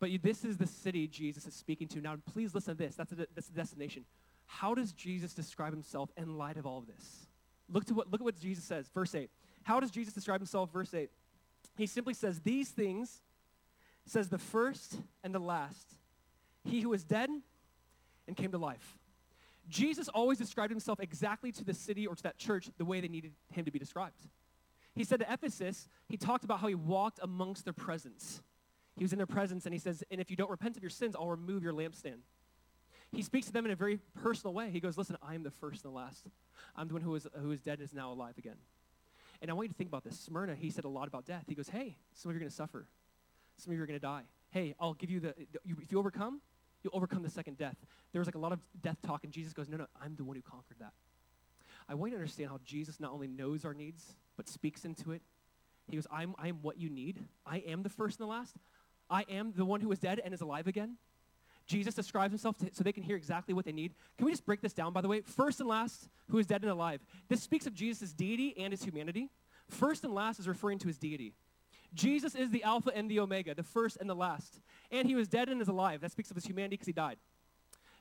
But 0.00 0.10
you, 0.10 0.18
this 0.18 0.44
is 0.44 0.56
the 0.56 0.66
city 0.66 1.06
Jesus 1.06 1.46
is 1.46 1.54
speaking 1.54 1.88
to. 1.88 2.00
Now, 2.00 2.16
please 2.32 2.54
listen 2.54 2.76
to 2.76 2.78
this. 2.82 2.94
That's, 2.94 3.12
that's 3.34 3.48
the 3.48 3.54
destination. 3.54 4.04
How 4.46 4.74
does 4.74 4.92
Jesus 4.92 5.34
describe 5.34 5.72
himself 5.72 6.10
in 6.16 6.38
light 6.38 6.56
of 6.56 6.66
all 6.66 6.78
of 6.78 6.86
this? 6.86 7.27
Look, 7.70 7.84
to 7.86 7.94
what, 7.94 8.10
look 8.10 8.20
at 8.20 8.24
what 8.24 8.40
Jesus 8.40 8.64
says. 8.64 8.88
Verse 8.94 9.14
8. 9.14 9.30
How 9.62 9.80
does 9.80 9.90
Jesus 9.90 10.14
describe 10.14 10.40
himself? 10.40 10.72
Verse 10.72 10.94
8. 10.94 11.10
He 11.76 11.86
simply 11.86 12.14
says, 12.14 12.40
These 12.40 12.70
things, 12.70 13.20
says 14.06 14.28
the 14.28 14.38
first 14.38 14.98
and 15.22 15.34
the 15.34 15.38
last. 15.38 15.94
He 16.64 16.80
who 16.80 16.92
is 16.92 17.04
dead 17.04 17.30
and 18.26 18.36
came 18.36 18.50
to 18.52 18.58
life. 18.58 18.98
Jesus 19.68 20.08
always 20.08 20.38
described 20.38 20.70
himself 20.70 20.98
exactly 21.00 21.52
to 21.52 21.64
the 21.64 21.74
city 21.74 22.06
or 22.06 22.16
to 22.16 22.22
that 22.22 22.38
church 22.38 22.70
the 22.78 22.84
way 22.84 23.00
they 23.00 23.08
needed 23.08 23.32
him 23.52 23.64
to 23.66 23.70
be 23.70 23.78
described. 23.78 24.20
He 24.94 25.04
said 25.04 25.20
to 25.20 25.32
Ephesus, 25.32 25.88
he 26.08 26.16
talked 26.16 26.44
about 26.44 26.60
how 26.60 26.68
he 26.68 26.74
walked 26.74 27.20
amongst 27.22 27.64
their 27.64 27.74
presence. 27.74 28.42
He 28.96 29.04
was 29.04 29.12
in 29.12 29.18
their 29.18 29.26
presence, 29.26 29.64
and 29.64 29.72
he 29.72 29.78
says, 29.78 30.02
And 30.10 30.20
if 30.20 30.30
you 30.30 30.36
don't 30.36 30.50
repent 30.50 30.76
of 30.76 30.82
your 30.82 30.90
sins, 30.90 31.14
I'll 31.14 31.28
remove 31.28 31.62
your 31.62 31.72
lampstand. 31.72 32.18
He 33.12 33.22
speaks 33.22 33.46
to 33.46 33.52
them 33.52 33.64
in 33.64 33.70
a 33.70 33.76
very 33.76 33.98
personal 34.22 34.52
way. 34.52 34.70
He 34.70 34.80
goes, 34.80 34.98
Listen, 34.98 35.16
I 35.22 35.34
am 35.34 35.42
the 35.42 35.50
first 35.50 35.84
and 35.84 35.92
the 35.92 35.96
last. 35.96 36.26
I'm 36.76 36.88
the 36.88 36.94
one 36.94 37.02
who 37.02 37.14
is, 37.14 37.26
who 37.40 37.50
is 37.50 37.60
dead 37.60 37.78
and 37.78 37.88
is 37.88 37.94
now 37.94 38.12
alive 38.12 38.34
again. 38.38 38.56
And 39.40 39.50
I 39.50 39.54
want 39.54 39.66
you 39.66 39.72
to 39.72 39.78
think 39.78 39.88
about 39.88 40.04
this. 40.04 40.18
Smyrna, 40.18 40.54
he 40.54 40.70
said 40.70 40.84
a 40.84 40.88
lot 40.88 41.08
about 41.08 41.24
death. 41.24 41.44
He 41.46 41.54
goes, 41.54 41.68
Hey, 41.68 41.96
some 42.12 42.30
of 42.30 42.34
you 42.34 42.38
are 42.38 42.40
going 42.40 42.50
to 42.50 42.56
suffer. 42.56 42.86
Some 43.56 43.72
of 43.72 43.76
you 43.76 43.82
are 43.82 43.86
going 43.86 43.98
to 43.98 44.04
die. 44.04 44.22
Hey, 44.50 44.74
I'll 44.78 44.94
give 44.94 45.10
you 45.10 45.20
the, 45.20 45.34
if 45.64 45.90
you 45.90 45.98
overcome, 45.98 46.40
you'll 46.82 46.96
overcome 46.96 47.22
the 47.22 47.30
second 47.30 47.58
death. 47.58 47.76
There 48.12 48.20
was 48.20 48.26
like 48.26 48.34
a 48.34 48.40
lot 48.40 48.52
of 48.52 48.60
death 48.82 48.98
talk, 49.04 49.24
and 49.24 49.32
Jesus 49.32 49.52
goes, 49.52 49.68
No, 49.68 49.76
no, 49.76 49.86
I'm 50.02 50.16
the 50.16 50.24
one 50.24 50.36
who 50.36 50.42
conquered 50.42 50.78
that. 50.80 50.92
I 51.88 51.94
want 51.94 52.10
you 52.10 52.18
to 52.18 52.22
understand 52.22 52.50
how 52.50 52.60
Jesus 52.64 53.00
not 53.00 53.12
only 53.12 53.28
knows 53.28 53.64
our 53.64 53.74
needs, 53.74 54.16
but 54.36 54.48
speaks 54.48 54.84
into 54.84 55.12
it. 55.12 55.22
He 55.88 55.96
goes, 55.96 56.06
I'm, 56.12 56.34
I 56.38 56.48
am 56.48 56.58
what 56.60 56.78
you 56.78 56.90
need. 56.90 57.24
I 57.46 57.58
am 57.58 57.82
the 57.82 57.88
first 57.88 58.20
and 58.20 58.28
the 58.28 58.30
last. 58.30 58.56
I 59.08 59.24
am 59.30 59.52
the 59.56 59.64
one 59.64 59.80
who 59.80 59.90
is 59.90 59.98
dead 59.98 60.20
and 60.22 60.34
is 60.34 60.42
alive 60.42 60.66
again. 60.66 60.96
Jesus 61.68 61.94
describes 61.94 62.32
himself 62.32 62.56
to, 62.58 62.70
so 62.72 62.82
they 62.82 62.92
can 62.92 63.02
hear 63.02 63.14
exactly 63.14 63.54
what 63.54 63.66
they 63.66 63.72
need. 63.72 63.92
Can 64.16 64.24
we 64.24 64.32
just 64.32 64.46
break 64.46 64.62
this 64.62 64.72
down, 64.72 64.92
by 64.92 65.02
the 65.02 65.08
way? 65.08 65.20
First 65.20 65.60
and 65.60 65.68
last, 65.68 66.08
who 66.30 66.38
is 66.38 66.46
dead 66.46 66.62
and 66.62 66.70
alive. 66.70 67.00
This 67.28 67.42
speaks 67.42 67.66
of 67.66 67.74
Jesus' 67.74 68.12
deity 68.12 68.54
and 68.58 68.72
his 68.72 68.82
humanity. 68.82 69.28
First 69.68 70.02
and 70.02 70.14
last 70.14 70.40
is 70.40 70.48
referring 70.48 70.78
to 70.80 70.88
his 70.88 70.98
deity. 70.98 71.34
Jesus 71.94 72.34
is 72.34 72.50
the 72.50 72.64
Alpha 72.64 72.90
and 72.94 73.10
the 73.10 73.20
Omega, 73.20 73.54
the 73.54 73.62
first 73.62 73.98
and 74.00 74.08
the 74.08 74.14
last. 74.14 74.60
And 74.90 75.06
he 75.06 75.14
was 75.14 75.28
dead 75.28 75.48
and 75.48 75.60
is 75.60 75.68
alive. 75.68 76.00
That 76.00 76.10
speaks 76.10 76.30
of 76.30 76.36
his 76.36 76.46
humanity 76.46 76.74
because 76.74 76.86
he 76.86 76.92
died. 76.92 77.18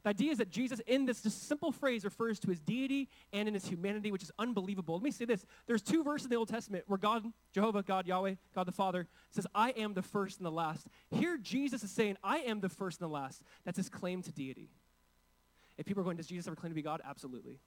The 0.08 0.12
idea 0.12 0.32
is 0.32 0.38
that 0.38 0.50
Jesus, 0.50 0.80
in 0.88 1.06
this 1.06 1.18
simple 1.18 1.70
phrase, 1.70 2.06
refers 2.06 2.40
to 2.40 2.48
his 2.48 2.62
deity 2.62 3.10
and 3.34 3.46
in 3.46 3.54
his 3.54 3.66
humanity, 3.66 4.10
which 4.10 4.24
is 4.24 4.32
unbelievable. 4.40 4.96
Let 4.96 5.04
me 5.04 5.12
say 5.12 5.26
this. 5.26 5.46
There's 5.66 5.82
two 5.82 6.02
verses 6.02 6.28
in 6.28 6.30
the 6.30 6.38
Old 6.38 6.48
Testament 6.48 6.86
where 6.88 6.98
God, 6.98 7.26
Jehovah, 7.52 7.84
God, 7.84 8.08
Yahweh, 8.08 8.36
God 8.56 8.68
the 8.68 8.72
Father, 8.72 9.10
says, 9.32 9.46
I 9.54 9.72
am 9.72 9.96
the 9.96 10.02
first 10.02 10.38
and 10.38 10.46
the 10.46 10.52
last. 10.52 10.88
Here, 11.12 11.38
Jesus 11.38 11.84
is 11.84 11.92
saying, 11.92 12.16
I 12.24 12.38
am 12.38 12.62
the 12.62 12.70
first 12.70 13.02
and 13.02 13.10
the 13.10 13.14
last. 13.14 13.42
That's 13.66 13.76
his 13.76 13.90
claim 13.90 14.22
to 14.22 14.32
deity. 14.32 14.70
If 15.78 15.86
people 15.86 16.00
are 16.00 16.06
going, 16.06 16.16
does 16.16 16.28
Jesus 16.28 16.48
ever 16.48 16.56
claim 16.56 16.72
to 16.72 16.76
be 16.76 16.82
God? 16.82 17.02
Absolutely. 17.04 17.60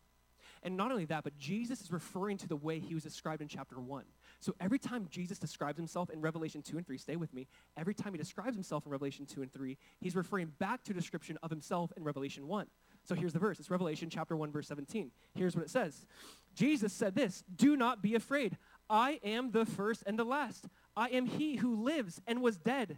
And 0.63 0.79
not 0.79 0.91
only 0.91 1.05
that, 1.05 1.25
but 1.25 1.37
Jesus 1.37 1.83
is 1.83 1.93
referring 1.93 2.39
to 2.39 2.49
the 2.49 2.57
way 2.57 2.79
he 2.79 2.95
was 2.95 3.03
described 3.03 3.43
in 3.43 3.49
chapter 3.49 3.79
1. 3.79 4.05
So 4.41 4.55
every 4.59 4.79
time 4.79 5.07
Jesus 5.11 5.39
describes 5.39 5.77
himself 5.77 6.09
in 6.09 6.21
Revelation 6.21 6.63
2 6.63 6.79
and 6.79 6.87
3, 6.87 6.97
stay 6.97 7.17
with 7.17 7.33
me, 7.35 7.47
every 7.77 7.93
time 7.93 8.13
he 8.13 8.19
describes 8.19 8.57
himself 8.57 8.87
in 8.87 8.93
Revelation 8.93 9.27
2 9.27 9.43
and 9.43 9.53
3, 9.53 9.77
he's 10.01 10.17
referring 10.17 10.53
back 10.59 10.83
to 10.85 10.93
a 10.93 10.95
description 10.95 11.39
of 11.43 11.51
himself 11.51 11.93
in 11.97 12.05
Revelation 12.05 12.49
1. 12.49 12.67
So 13.05 13.15
here's 13.15 13.35
the 13.35 13.39
verse. 13.39 13.59
It's 13.61 13.71
Revelation 13.71 14.09
chapter 14.09 14.37
1, 14.37 14.51
verse 14.51 14.67
17. 14.69 15.11
Here's 15.35 15.55
what 15.55 15.65
it 15.65 15.71
says. 15.71 16.07
Jesus 16.55 16.93
said 16.93 17.15
this, 17.15 17.45
do 17.55 17.77
not 17.77 18.03
be 18.03 18.15
afraid. 18.15 18.57
I 18.89 19.21
am 19.23 19.51
the 19.51 19.67
first 19.67 20.05
and 20.07 20.19
the 20.19 20.25
last. 20.25 20.67
I 20.97 21.09
am 21.09 21.27
he 21.27 21.57
who 21.57 21.85
lives 21.85 22.21
and 22.27 22.41
was 22.41 22.57
dead. 22.57 22.97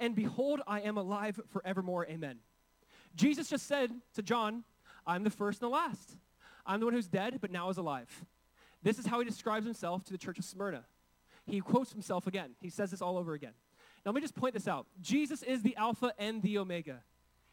And 0.00 0.14
behold, 0.14 0.62
I 0.66 0.80
am 0.80 0.96
alive 0.96 1.38
forevermore. 1.50 2.06
Amen. 2.06 2.38
Jesus 3.14 3.48
just 3.48 3.66
said 3.66 3.92
to 4.14 4.22
John, 4.22 4.64
I'm 5.06 5.22
the 5.22 5.30
first 5.30 5.60
and 5.62 5.70
the 5.70 5.74
last. 5.74 6.16
I'm 6.64 6.80
the 6.80 6.86
one 6.86 6.94
who's 6.94 7.08
dead, 7.08 7.38
but 7.40 7.50
now 7.50 7.68
is 7.68 7.76
alive. 7.76 8.24
This 8.82 8.98
is 8.98 9.06
how 9.06 9.18
he 9.18 9.24
describes 9.24 9.64
himself 9.64 10.04
to 10.04 10.12
the 10.12 10.18
church 10.18 10.38
of 10.38 10.44
Smyrna. 10.44 10.84
He 11.46 11.60
quotes 11.60 11.92
himself 11.92 12.26
again. 12.26 12.50
He 12.60 12.70
says 12.70 12.90
this 12.90 13.02
all 13.02 13.18
over 13.18 13.34
again. 13.34 13.52
Now, 14.04 14.10
let 14.10 14.16
me 14.16 14.20
just 14.20 14.34
point 14.34 14.54
this 14.54 14.66
out. 14.66 14.86
Jesus 15.00 15.42
is 15.42 15.62
the 15.62 15.76
Alpha 15.76 16.12
and 16.18 16.42
the 16.42 16.58
Omega. 16.58 17.00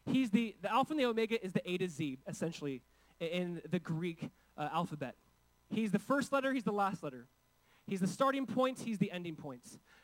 He's 0.06 0.32
the, 0.32 0.56
the 0.62 0.72
Alpha 0.72 0.94
and 0.94 1.00
the 1.00 1.06
Omega 1.06 1.44
is 1.44 1.54
the 1.54 1.70
A 1.70 1.78
to 1.78 1.88
Z, 1.88 2.20
essentially, 2.28 2.82
in 3.20 3.62
the 3.70 3.80
Greek 3.80 4.30
uh, 4.58 4.70
alphabet. 4.74 5.16
He's 5.70 5.92
the 5.92 6.00
first 6.00 6.32
letter, 6.32 6.52
he's 6.54 6.64
the 6.64 6.72
last 6.72 7.04
letter. 7.04 7.28
He's 7.86 8.00
the 8.00 8.08
starting 8.08 8.46
point, 8.46 8.80
he's 8.80 8.98
the 8.98 9.12
ending 9.12 9.36
point. 9.36 9.62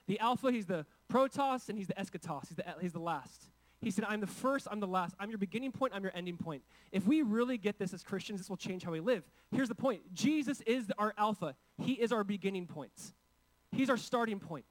The 0.07 0.19
Alpha, 0.19 0.51
he's 0.51 0.65
the 0.65 0.85
protos, 1.11 1.69
and 1.69 1.77
he's 1.77 1.87
the 1.87 1.93
eschatos, 1.95 2.47
he's 2.47 2.57
the, 2.57 2.65
he's 2.81 2.93
the 2.93 2.99
last. 2.99 3.45
He 3.81 3.91
said, 3.91 4.05
I'm 4.07 4.19
the 4.19 4.27
first, 4.27 4.67
I'm 4.71 4.79
the 4.79 4.87
last. 4.87 5.15
I'm 5.19 5.29
your 5.29 5.37
beginning 5.37 5.71
point, 5.71 5.93
I'm 5.95 6.01
your 6.01 6.13
ending 6.15 6.37
point. 6.37 6.63
If 6.91 7.05
we 7.05 7.21
really 7.21 7.57
get 7.57 7.77
this 7.77 7.93
as 7.93 8.03
Christians, 8.03 8.39
this 8.39 8.49
will 8.49 8.57
change 8.57 8.83
how 8.83 8.91
we 8.91 8.99
live. 8.99 9.23
Here's 9.51 9.69
the 9.69 9.75
point 9.75 10.13
Jesus 10.13 10.61
is 10.61 10.91
our 10.97 11.13
Alpha, 11.17 11.55
He 11.77 11.93
is 11.93 12.11
our 12.11 12.23
beginning 12.23 12.67
point, 12.67 13.13
He's 13.71 13.89
our 13.89 13.97
starting 13.97 14.39
point. 14.39 14.65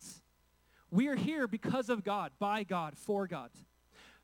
We 0.91 1.09
are 1.09 1.17
here 1.17 1.49
because 1.49 1.89
of 1.91 2.05
God, 2.05 2.33
by 2.39 2.63
God, 2.63 2.97
for 2.97 3.27
God. 3.27 3.51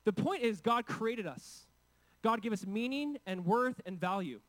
The 0.05 0.13
point 0.13 0.41
is, 0.41 0.61
God 0.61 0.85
created 0.85 1.27
us. 1.27 1.65
God 2.21 2.41
gave 2.41 2.53
us 2.53 2.65
meaning 2.65 3.17
and 3.25 3.45
worth 3.45 3.81
and 3.85 3.99
value. 3.99 4.39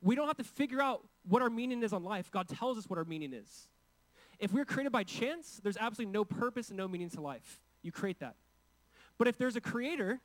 We 0.00 0.14
don't 0.14 0.26
have 0.26 0.36
to 0.38 0.44
figure 0.44 0.80
out 0.80 1.04
what 1.28 1.42
our 1.42 1.50
meaning 1.50 1.82
is 1.82 1.92
on 1.92 2.02
life. 2.02 2.30
God 2.30 2.48
tells 2.48 2.78
us 2.78 2.88
what 2.88 2.98
our 2.98 3.04
meaning 3.04 3.32
is. 3.32 3.68
If 4.38 4.52
we're 4.52 4.64
created 4.64 4.92
by 4.92 5.04
chance, 5.04 5.60
there's 5.62 5.76
absolutely 5.76 6.12
no 6.12 6.24
purpose 6.24 6.68
and 6.68 6.76
no 6.76 6.88
meaning 6.88 7.10
to 7.10 7.20
life. 7.20 7.60
You 7.82 7.92
create 7.92 8.20
that. 8.20 8.36
But 9.18 9.28
if 9.28 9.38
there's 9.38 9.56
a 9.56 9.60
creator 9.60 10.20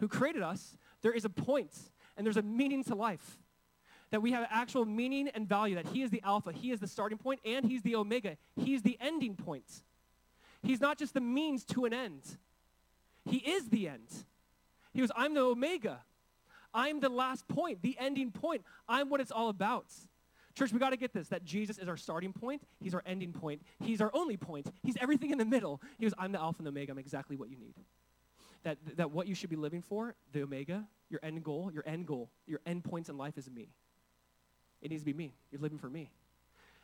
who 0.00 0.08
created 0.08 0.42
us, 0.42 0.76
there 1.02 1.12
is 1.12 1.24
a 1.24 1.28
point 1.28 1.72
and 2.16 2.26
there's 2.26 2.36
a 2.36 2.42
meaning 2.42 2.84
to 2.84 2.94
life. 2.94 3.38
That 4.10 4.22
we 4.22 4.32
have 4.32 4.46
actual 4.50 4.84
meaning 4.84 5.28
and 5.28 5.48
value, 5.48 5.74
that 5.74 5.86
he 5.86 6.02
is 6.02 6.10
the 6.10 6.22
alpha, 6.24 6.52
he 6.52 6.70
is 6.70 6.78
the 6.78 6.86
starting 6.86 7.18
point, 7.18 7.40
and 7.44 7.64
he's 7.64 7.82
the 7.82 7.96
omega. 7.96 8.36
He's 8.54 8.82
the 8.82 8.96
ending 9.00 9.34
point. 9.34 9.64
He's 10.62 10.80
not 10.80 10.98
just 10.98 11.14
the 11.14 11.20
means 11.20 11.64
to 11.66 11.84
an 11.84 11.92
end. 11.92 12.22
He 13.24 13.38
is 13.38 13.68
the 13.70 13.88
end. 13.88 14.08
He 14.92 15.00
goes, 15.00 15.10
I'm 15.16 15.34
the 15.34 15.40
omega. 15.40 16.00
I'm 16.72 17.00
the 17.00 17.08
last 17.08 17.48
point, 17.48 17.82
the 17.82 17.96
ending 17.98 18.30
point. 18.30 18.62
I'm 18.88 19.08
what 19.08 19.20
it's 19.20 19.30
all 19.30 19.48
about. 19.48 19.86
Church, 20.54 20.72
we 20.72 20.78
got 20.78 20.90
to 20.90 20.96
get 20.96 21.12
this 21.12 21.28
that 21.28 21.44
Jesus 21.44 21.78
is 21.78 21.88
our 21.88 21.96
starting 21.96 22.32
point, 22.32 22.62
He's 22.80 22.94
our 22.94 23.02
ending 23.06 23.32
point, 23.32 23.62
He's 23.80 24.00
our 24.00 24.10
only 24.14 24.36
point, 24.36 24.70
He's 24.82 24.96
everything 25.00 25.30
in 25.30 25.38
the 25.38 25.44
middle. 25.44 25.80
He 25.98 26.04
goes, 26.04 26.14
I'm 26.16 26.30
the 26.32 26.40
Alpha 26.40 26.58
and 26.58 26.66
the 26.66 26.70
Omega, 26.70 26.92
I'm 26.92 26.98
exactly 26.98 27.36
what 27.36 27.48
you 27.48 27.56
need. 27.56 27.74
That, 28.64 28.78
that 28.96 29.10
what 29.10 29.26
you 29.26 29.34
should 29.34 29.50
be 29.50 29.56
living 29.56 29.82
for, 29.82 30.14
the 30.32 30.42
Omega, 30.42 30.86
your 31.10 31.20
end 31.22 31.44
goal, 31.44 31.70
your 31.72 31.84
end 31.86 32.06
goal, 32.06 32.30
your 32.46 32.60
end 32.66 32.82
points 32.82 33.08
in 33.08 33.16
life 33.16 33.38
is 33.38 33.50
me. 33.50 33.68
It 34.80 34.90
needs 34.90 35.02
to 35.02 35.06
be 35.06 35.12
me. 35.12 35.34
You're 35.50 35.60
living 35.60 35.78
for 35.78 35.88
me. 35.88 36.10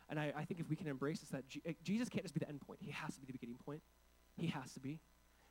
And 0.09 0.19
I, 0.19 0.33
I 0.37 0.45
think 0.45 0.61
if 0.61 0.69
we 0.69 0.77
can 0.77 0.89
embrace 0.89 1.21
this, 1.21 1.31
that 1.31 1.49
G- 1.49 1.63
eh, 1.65 1.73
Jesus 1.83 2.09
can't 2.09 2.25
just 2.25 2.35
be 2.35 2.41
the 2.41 2.49
end 2.49 2.61
point. 2.61 2.81
He 2.83 2.91
has 2.91 3.15
to 3.15 3.21
be 3.21 3.27
the 3.27 3.33
beginning 3.33 3.57
point. 3.65 3.81
He 4.37 4.49
has 4.49 4.73
to 4.75 4.81
be. 4.81 5.01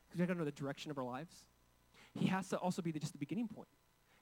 Because 0.07 0.19
we 0.19 0.25
got 0.25 0.33
to 0.33 0.39
know 0.39 0.45
the 0.45 0.51
direction 0.51 0.91
of 0.91 0.97
our 0.97 1.03
lives. 1.03 1.45
He 2.13 2.27
has 2.27 2.49
to 2.49 2.57
also 2.57 2.81
be 2.81 2.91
the, 2.91 2.99
just 2.99 3.13
the 3.13 3.19
beginning 3.19 3.47
point. 3.47 3.69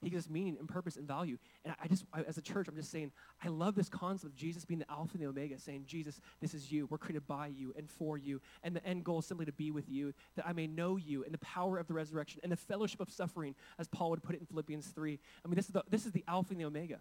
He 0.02 0.12
gives 0.12 0.30
meaning 0.30 0.58
and 0.60 0.68
purpose 0.68 0.96
and 0.96 1.08
value. 1.08 1.38
And 1.66 1.74
I 1.82 1.88
just, 1.88 2.06
I, 2.14 2.22
as 2.22 2.38
a 2.38 2.42
church, 2.42 2.68
I'm 2.68 2.76
just 2.76 2.92
saying, 2.92 3.12
I 3.44 3.48
love 3.48 3.74
this 3.74 3.90
concept 3.90 4.32
of 4.32 4.36
Jesus 4.36 4.64
being 4.64 4.80
the 4.80 4.92
Alpha 4.92 5.14
and 5.14 5.24
the 5.24 5.28
Omega, 5.28 5.58
saying, 5.58 5.86
Jesus, 5.88 6.22
this 6.40 6.54
is 6.54 6.72
you. 6.72 6.86
We're 6.86 7.00
created 7.00 7.26
by 7.28 7.48
you 7.48 7.74
and 7.76 7.90
for 7.90 8.18
you. 8.18 8.40
And 8.64 8.76
the 8.76 8.86
end 8.86 9.04
goal 9.04 9.20
is 9.20 9.26
simply 9.26 9.48
to 9.48 9.52
be 9.52 9.72
with 9.72 9.90
you, 9.90 10.14
that 10.36 10.46
I 10.48 10.54
may 10.54 10.68
know 10.68 10.98
you 10.98 11.24
and 11.24 11.34
the 11.34 11.40
power 11.40 11.80
of 11.80 11.88
the 11.88 11.96
resurrection 11.96 12.42
and 12.44 12.52
the 12.52 12.58
fellowship 12.58 13.00
of 13.00 13.10
suffering, 13.10 13.56
as 13.80 13.88
Paul 13.88 14.12
would 14.12 14.22
put 14.22 14.36
it 14.36 14.40
in 14.40 14.46
Philippians 14.46 14.86
3. 14.88 15.18
I 15.44 15.48
mean, 15.48 15.56
this 15.56 15.66
is 15.66 15.72
the, 15.72 15.84
this 15.90 16.06
is 16.06 16.12
the 16.12 16.24
Alpha 16.28 16.52
and 16.52 16.62
the 16.62 16.66
Omega. 16.66 17.00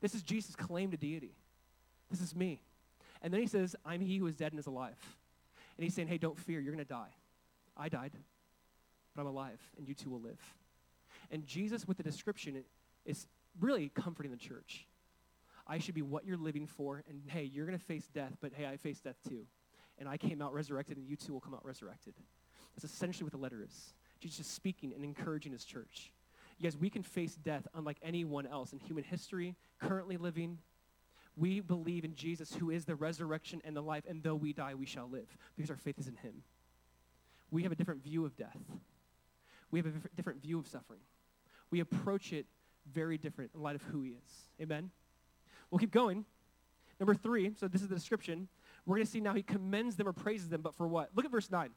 This 0.00 0.14
is 0.14 0.22
Jesus' 0.22 0.56
claim 0.56 0.90
to 0.90 0.96
deity. 0.96 1.34
This 2.10 2.20
is 2.20 2.34
me. 2.34 2.60
And 3.22 3.32
then 3.32 3.40
he 3.40 3.46
says, 3.46 3.76
I'm 3.84 4.00
he 4.00 4.18
who 4.18 4.26
is 4.26 4.34
dead 4.34 4.52
and 4.52 4.58
is 4.58 4.66
alive. 4.66 4.96
And 5.76 5.84
he's 5.84 5.94
saying, 5.94 6.08
hey, 6.08 6.18
don't 6.18 6.38
fear, 6.38 6.60
you're 6.60 6.72
going 6.72 6.84
to 6.84 6.88
die. 6.92 7.14
I 7.76 7.88
died, 7.88 8.12
but 9.14 9.22
I'm 9.22 9.28
alive, 9.28 9.60
and 9.76 9.86
you 9.86 9.94
too 9.94 10.10
will 10.10 10.20
live. 10.20 10.40
And 11.30 11.46
Jesus, 11.46 11.86
with 11.86 11.96
the 11.96 12.02
description, 12.02 12.64
is 13.04 13.26
really 13.60 13.90
comforting 13.94 14.32
the 14.32 14.38
church. 14.38 14.86
I 15.66 15.78
should 15.78 15.94
be 15.94 16.02
what 16.02 16.24
you're 16.24 16.38
living 16.38 16.66
for, 16.66 17.04
and 17.08 17.20
hey, 17.26 17.44
you're 17.44 17.66
going 17.66 17.78
to 17.78 17.84
face 17.84 18.08
death, 18.12 18.32
but 18.40 18.52
hey, 18.54 18.66
I 18.66 18.76
face 18.76 19.00
death 19.00 19.16
too. 19.28 19.44
And 19.98 20.08
I 20.08 20.16
came 20.16 20.40
out 20.40 20.54
resurrected, 20.54 20.96
and 20.96 21.06
you 21.06 21.16
too 21.16 21.32
will 21.32 21.40
come 21.40 21.54
out 21.54 21.64
resurrected. 21.64 22.14
That's 22.74 22.90
essentially 22.90 23.24
what 23.24 23.32
the 23.32 23.38
letter 23.38 23.62
is. 23.62 23.92
Jesus 24.20 24.40
is 24.40 24.46
speaking 24.46 24.92
and 24.94 25.04
encouraging 25.04 25.52
his 25.52 25.64
church. 25.64 26.12
You 26.58 26.64
guys, 26.64 26.76
we 26.76 26.90
can 26.90 27.02
face 27.02 27.34
death 27.34 27.66
unlike 27.74 27.98
anyone 28.02 28.46
else 28.46 28.72
in 28.72 28.78
human 28.78 29.04
history, 29.04 29.56
currently 29.78 30.16
living. 30.16 30.58
We 31.36 31.60
believe 31.60 32.04
in 32.04 32.14
Jesus, 32.14 32.54
who 32.54 32.70
is 32.70 32.84
the 32.84 32.96
resurrection 32.96 33.60
and 33.64 33.76
the 33.76 33.82
life, 33.82 34.04
and 34.08 34.22
though 34.22 34.34
we 34.34 34.52
die, 34.52 34.74
we 34.74 34.86
shall 34.86 35.08
live, 35.08 35.36
because 35.56 35.70
our 35.70 35.76
faith 35.76 35.98
is 35.98 36.08
in 36.08 36.16
him. 36.16 36.42
We 37.50 37.62
have 37.62 37.72
a 37.72 37.76
different 37.76 38.02
view 38.02 38.24
of 38.24 38.36
death. 38.36 38.58
We 39.70 39.78
have 39.80 39.86
a 39.86 40.16
different 40.16 40.40
view 40.42 40.58
of 40.58 40.66
suffering 40.66 41.00
we 41.70 41.80
approach 41.80 42.32
it 42.32 42.46
very 42.92 43.18
different 43.18 43.50
in 43.54 43.62
light 43.62 43.76
of 43.76 43.82
who 43.82 44.02
he 44.02 44.10
is. 44.10 44.48
Amen? 44.60 44.90
We'll 45.70 45.78
keep 45.78 45.90
going. 45.90 46.24
Number 46.98 47.14
three, 47.14 47.52
so 47.58 47.68
this 47.68 47.82
is 47.82 47.88
the 47.88 47.94
description. 47.94 48.48
We're 48.86 48.96
going 48.96 49.06
to 49.06 49.10
see 49.10 49.20
now 49.20 49.34
he 49.34 49.42
commends 49.42 49.96
them 49.96 50.08
or 50.08 50.12
praises 50.12 50.48
them, 50.48 50.62
but 50.62 50.74
for 50.74 50.88
what? 50.88 51.10
Look 51.14 51.24
at 51.24 51.30
verse 51.30 51.50
9. 51.50 51.70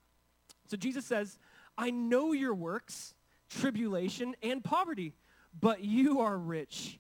So 0.68 0.78
Jesus 0.78 1.06
says, 1.06 1.38
I 1.78 1.92
know 1.92 2.32
your 2.32 2.56
works, 2.56 3.14
tribulation, 3.50 4.36
and 4.42 4.64
poverty, 4.64 5.14
but 5.60 5.84
you 5.84 6.22
are 6.22 6.38
rich. 6.38 7.00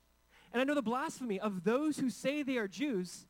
And 0.51 0.61
I 0.61 0.65
know 0.65 0.75
the 0.75 0.81
blasphemy 0.81 1.39
of 1.39 1.63
those 1.63 1.97
who 1.97 2.09
say 2.09 2.43
they 2.43 2.57
are 2.57 2.67
Jews 2.67 3.25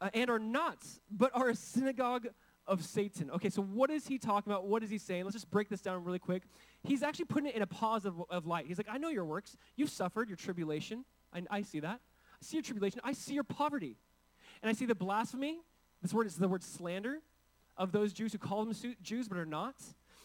uh, 0.00 0.10
and 0.14 0.30
are 0.30 0.38
not, 0.38 0.78
but 1.10 1.34
are 1.34 1.48
a 1.48 1.54
synagogue 1.54 2.28
of 2.70 2.84
Satan. 2.84 3.30
Okay, 3.32 3.50
so 3.50 3.60
what 3.60 3.90
is 3.90 4.06
he 4.06 4.16
talking 4.16 4.50
about? 4.50 4.66
What 4.66 4.84
is 4.84 4.90
he 4.90 4.96
saying? 4.96 5.24
Let's 5.24 5.34
just 5.34 5.50
break 5.50 5.68
this 5.68 5.80
down 5.80 6.02
really 6.04 6.20
quick. 6.20 6.44
He's 6.84 7.02
actually 7.02 7.24
putting 7.24 7.48
it 7.48 7.56
in 7.56 7.62
a 7.62 7.66
positive 7.66 8.14
of 8.30 8.46
light. 8.46 8.66
He's 8.66 8.78
like, 8.78 8.86
I 8.88 8.96
know 8.96 9.08
your 9.08 9.24
works. 9.24 9.56
You've 9.76 9.90
suffered 9.90 10.28
your 10.28 10.36
tribulation. 10.36 11.04
I, 11.34 11.42
I 11.50 11.62
see 11.62 11.80
that. 11.80 12.00
I 12.00 12.44
see 12.44 12.56
your 12.58 12.62
tribulation. 12.62 13.00
I 13.02 13.12
see 13.12 13.34
your 13.34 13.44
poverty. 13.44 13.96
And 14.62 14.70
I 14.70 14.72
see 14.72 14.86
the 14.86 14.94
blasphemy. 14.94 15.58
This 16.00 16.14
word 16.14 16.28
is 16.28 16.36
the 16.36 16.48
word 16.48 16.62
slander 16.62 17.18
of 17.76 17.90
those 17.90 18.12
Jews 18.12 18.32
who 18.32 18.38
call 18.38 18.64
them 18.64 18.74
Jews 19.02 19.28
but 19.28 19.36
are 19.36 19.44
not. 19.44 19.74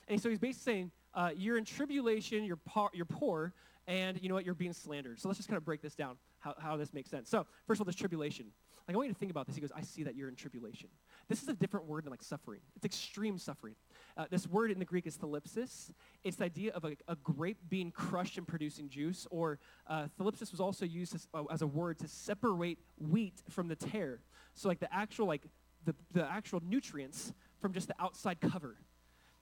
And 0.08 0.21
so 0.21 0.29
he's 0.29 0.39
basically 0.39 0.71
saying, 0.71 0.91
uh, 1.15 1.31
you're 1.36 1.58
in 1.58 1.65
tribulation, 1.65 2.43
you're, 2.43 2.60
you're 2.93 3.05
poor, 3.05 3.53
and 3.88 4.21
you 4.21 4.29
know 4.29 4.36
what? 4.36 4.45
You're 4.45 4.53
being 4.53 4.73
slandered. 4.73 5.19
So 5.19 5.27
let's 5.27 5.39
just 5.39 5.49
kind 5.49 5.58
of 5.58 5.65
break 5.65 5.81
this 5.81 5.95
down, 5.95 6.17
how, 6.39 6.53
how 6.60 6.77
this 6.77 6.93
makes 6.93 7.10
sense. 7.10 7.29
So, 7.29 7.47
first 7.65 7.77
of 7.77 7.81
all, 7.81 7.86
there's 7.86 7.95
tribulation. 7.95 8.47
Like, 8.88 8.95
I 8.95 8.97
want 8.97 9.08
you 9.08 9.13
to 9.13 9.19
think 9.19 9.31
about 9.31 9.47
this. 9.47 9.55
He 9.55 9.62
goes, 9.62 9.71
I 9.75 9.81
see 9.81 10.03
that 10.03 10.15
you're 10.15 10.29
in 10.29 10.36
tribulation. 10.36 10.89
This 11.27 11.41
is 11.41 11.47
a 11.47 11.53
different 11.53 11.88
word 11.88 12.05
than 12.05 12.11
like 12.11 12.21
suffering. 12.21 12.61
It's 12.75 12.85
extreme 12.85 13.38
suffering. 13.38 13.75
Uh, 14.15 14.25
this 14.29 14.47
word 14.47 14.71
in 14.71 14.79
the 14.79 14.85
Greek 14.85 15.07
is 15.07 15.17
thlipsis. 15.17 15.91
It's 16.23 16.38
the 16.38 16.45
idea 16.45 16.71
of 16.73 16.85
a, 16.85 16.95
a 17.07 17.15
grape 17.17 17.57
being 17.67 17.91
crushed 17.91 18.38
and 18.38 18.47
producing 18.47 18.89
juice, 18.89 19.27
or 19.31 19.59
uh, 19.88 20.07
thlipsis 20.19 20.51
was 20.51 20.59
also 20.59 20.85
used 20.85 21.15
as, 21.15 21.27
uh, 21.33 21.43
as 21.51 21.61
a 21.61 21.67
word 21.67 21.99
to 21.99 22.07
separate 22.07 22.79
wheat 22.99 23.41
from 23.49 23.67
the 23.67 23.75
tare. 23.75 24.19
So 24.53 24.67
like 24.67 24.79
the 24.79 24.93
actual 24.93 25.27
like 25.27 25.43
the, 25.83 25.95
the 26.11 26.29
actual 26.29 26.61
nutrients 26.63 27.33
from 27.59 27.73
just 27.73 27.88
the 27.88 27.95
outside 27.99 28.39
cover. 28.41 28.77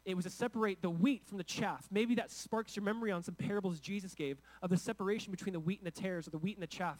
It 0.06 0.16
was 0.16 0.26
to 0.26 0.32
separate 0.32 0.82
the 0.82 0.90
wheat 0.90 1.26
from 1.26 1.38
the 1.38 1.46
chaff. 1.46 1.88
Maybe 1.90 2.16
that 2.16 2.30
sparks 2.30 2.76
your 2.76 2.84
memory 2.84 3.12
on 3.12 3.24
some 3.24 3.36
parables 3.36 3.80
Jesus 3.80 4.14
gave 4.14 4.42
of 4.62 4.70
the 4.70 4.78
separation 4.78 5.32
between 5.32 5.54
the 5.54 5.60
wheat 5.60 5.80
and 5.80 5.88
the 5.88 5.92
tares, 5.92 6.28
or 6.28 6.32
the 6.32 6.38
wheat 6.38 6.58
and 6.58 6.64
the 6.64 6.68
chaff. 6.68 7.00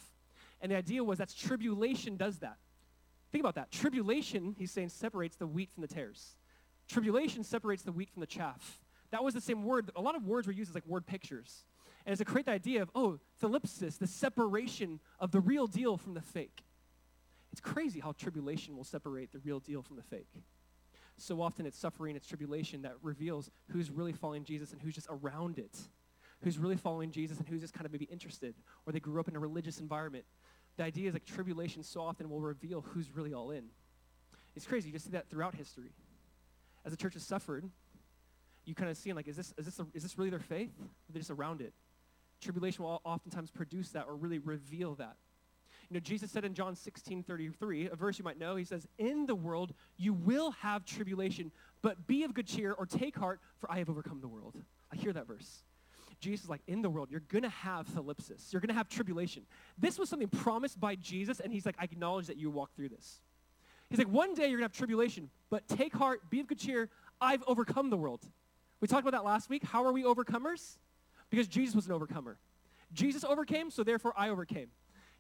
And 0.62 0.72
the 0.72 0.78
idea 0.78 1.04
was 1.04 1.18
that 1.18 1.34
tribulation 1.36 2.16
does 2.16 2.40
that. 2.40 2.58
Think 3.34 3.42
about 3.42 3.56
that. 3.56 3.72
Tribulation, 3.72 4.56
he's 4.60 4.72
saying, 4.72 4.90
separates 4.90 5.36
the 5.38 5.48
wheat 5.48 5.72
from 5.72 5.82
the 5.82 5.88
tares. 5.88 6.36
Tribulation 6.88 7.44
separates 7.44 7.82
the 7.82 7.92
wheat 7.92 8.12
from 8.12 8.22
the 8.22 8.28
chaff. 8.28 8.80
That 9.10 9.24
was 9.24 9.34
the 9.34 9.42
same 9.42 9.64
word. 9.64 9.90
A 9.96 10.02
lot 10.02 10.16
of 10.16 10.28
words 10.28 10.46
were 10.46 10.54
used 10.54 10.70
as 10.70 10.76
like 10.76 10.86
word 10.86 11.08
pictures. 11.08 11.66
And 12.06 12.14
it's 12.14 12.22
a 12.22 12.26
great 12.26 12.48
idea 12.48 12.84
of, 12.84 12.92
oh, 12.94 13.18
thlipsis, 13.42 13.98
the 13.98 14.06
separation 14.06 15.00
of 15.20 15.32
the 15.32 15.40
real 15.40 15.66
deal 15.66 15.98
from 15.98 16.14
the 16.14 16.22
fake. 16.22 16.64
It's 17.52 17.60
crazy 17.60 18.00
how 18.00 18.12
tribulation 18.12 18.78
will 18.78 18.84
separate 18.84 19.32
the 19.32 19.40
real 19.40 19.60
deal 19.60 19.82
from 19.82 19.96
the 19.96 20.04
fake. 20.04 20.44
So 21.18 21.42
often 21.42 21.66
it's 21.66 21.78
suffering, 21.78 22.16
it's 22.16 22.28
tribulation 22.28 22.84
that 22.84 22.94
reveals 23.02 23.50
who's 23.70 23.90
really 23.90 24.14
following 24.14 24.44
Jesus 24.44 24.74
and 24.74 24.82
who's 24.82 24.94
just 24.94 25.08
around 25.10 25.58
it. 25.58 25.76
Who's 26.44 26.60
really 26.60 26.76
following 26.76 27.10
Jesus 27.10 27.40
and 27.40 27.48
who's 27.48 27.62
just 27.62 27.74
kind 27.74 27.86
of 27.86 27.92
maybe 27.94 28.06
interested, 28.06 28.54
or 28.86 28.94
they 28.94 29.00
grew 29.00 29.20
up 29.20 29.28
in 29.28 29.36
a 29.36 29.40
religious 29.40 29.80
environment 29.80 30.26
the 30.78 30.84
idea 30.84 31.08
is 31.08 31.14
like 31.14 31.26
tribulation 31.26 31.84
so 31.84 32.02
often 32.02 32.30
will 32.30 32.42
reveal 32.42 32.82
who's 32.82 33.12
really 33.16 33.34
all 33.34 33.52
in. 33.52 33.66
It's 34.56 34.66
crazy. 34.66 34.90
You 34.90 34.94
just 34.94 35.06
see 35.06 35.12
that 35.12 35.30
throughout 35.30 35.56
history. 35.56 35.92
As 36.86 36.92
the 36.92 36.98
church 36.98 37.14
has 37.14 37.24
suffered, 37.24 37.70
you 38.66 38.76
kind 38.76 38.90
of 38.90 38.98
see 38.98 39.14
like, 39.14 39.28
is 39.28 39.36
this, 39.36 39.54
is, 39.58 39.66
this 39.66 39.80
a, 39.80 39.88
is 39.94 40.04
this 40.04 40.18
really 40.18 40.30
their 40.30 40.40
faith? 40.40 40.72
Are 40.82 41.18
just 41.18 41.32
around 41.32 41.62
it? 41.62 41.74
Tribulation 42.42 42.84
will 42.84 43.02
oftentimes 43.04 43.52
produce 43.52 43.90
that 43.90 44.06
or 44.08 44.16
really 44.16 44.40
reveal 44.40 44.96
that. 44.96 45.16
You 45.90 45.96
know, 45.96 46.00
Jesus 46.00 46.32
said 46.32 46.46
in 46.46 46.54
John 46.54 46.76
16, 46.76 47.24
33, 47.24 47.90
a 47.90 47.96
verse 47.96 48.18
you 48.18 48.24
might 48.24 48.40
know, 48.40 48.56
he 48.56 48.64
says, 48.64 48.88
In 48.98 49.26
the 49.26 49.36
world 49.36 49.74
you 49.98 50.14
will 50.14 50.52
have 50.52 50.86
tribulation, 50.86 51.52
but 51.82 52.08
be 52.08 52.24
of 52.24 52.34
good 52.34 52.48
cheer 52.48 52.74
or 52.74 52.86
take 52.86 53.16
heart, 53.16 53.40
for 53.60 53.72
I 53.72 53.80
have 53.80 53.90
overcome 53.90 54.22
the 54.22 54.28
world. 54.28 54.56
I 54.92 54.96
hear 54.96 55.14
that 55.14 55.28
verse. 55.28 55.64
Jesus 56.24 56.46
is 56.46 56.50
like, 56.50 56.62
in 56.68 56.82
the 56.82 56.90
world, 56.90 57.10
you're 57.12 57.20
going 57.28 57.44
to 57.44 57.50
have 57.50 57.86
thlipsis. 57.88 58.54
You're 58.54 58.62
going 58.62 58.70
to 58.70 58.74
have 58.76 58.88
tribulation. 58.88 59.44
This 59.78 60.00
was 60.00 60.08
something 60.08 60.30
promised 60.30 60.80
by 60.80 60.96
Jesus, 60.96 61.42
and 61.42 61.52
he's 61.52 61.66
like, 61.66 61.76
I 61.78 61.84
acknowledge 61.84 62.28
that 62.28 62.38
you 62.38 62.50
walk 62.50 62.74
through 62.76 62.90
this. 62.90 63.20
He's 63.90 64.00
like, 64.00 64.08
one 64.08 64.34
day 64.34 64.44
you're 64.44 64.58
going 64.58 64.70
to 64.70 64.74
have 64.74 64.78
tribulation, 64.78 65.30
but 65.50 65.68
take 65.68 65.94
heart, 65.94 66.30
be 66.30 66.40
of 66.40 66.48
good 66.48 66.60
cheer. 66.60 66.90
I've 67.20 67.44
overcome 67.46 67.90
the 67.90 67.98
world. 67.98 68.22
We 68.80 68.88
talked 68.88 69.06
about 69.06 69.12
that 69.18 69.26
last 69.26 69.50
week. 69.50 69.64
How 69.64 69.84
are 69.84 69.92
we 69.92 70.04
overcomers? 70.04 70.78
Because 71.30 71.48
Jesus 71.48 71.76
was 71.76 71.86
an 71.88 71.92
overcomer. 71.92 72.38
Jesus 72.94 73.24
overcame, 73.24 73.70
so 73.70 73.84
therefore 73.84 74.14
I 74.16 74.30
overcame. 74.30 74.70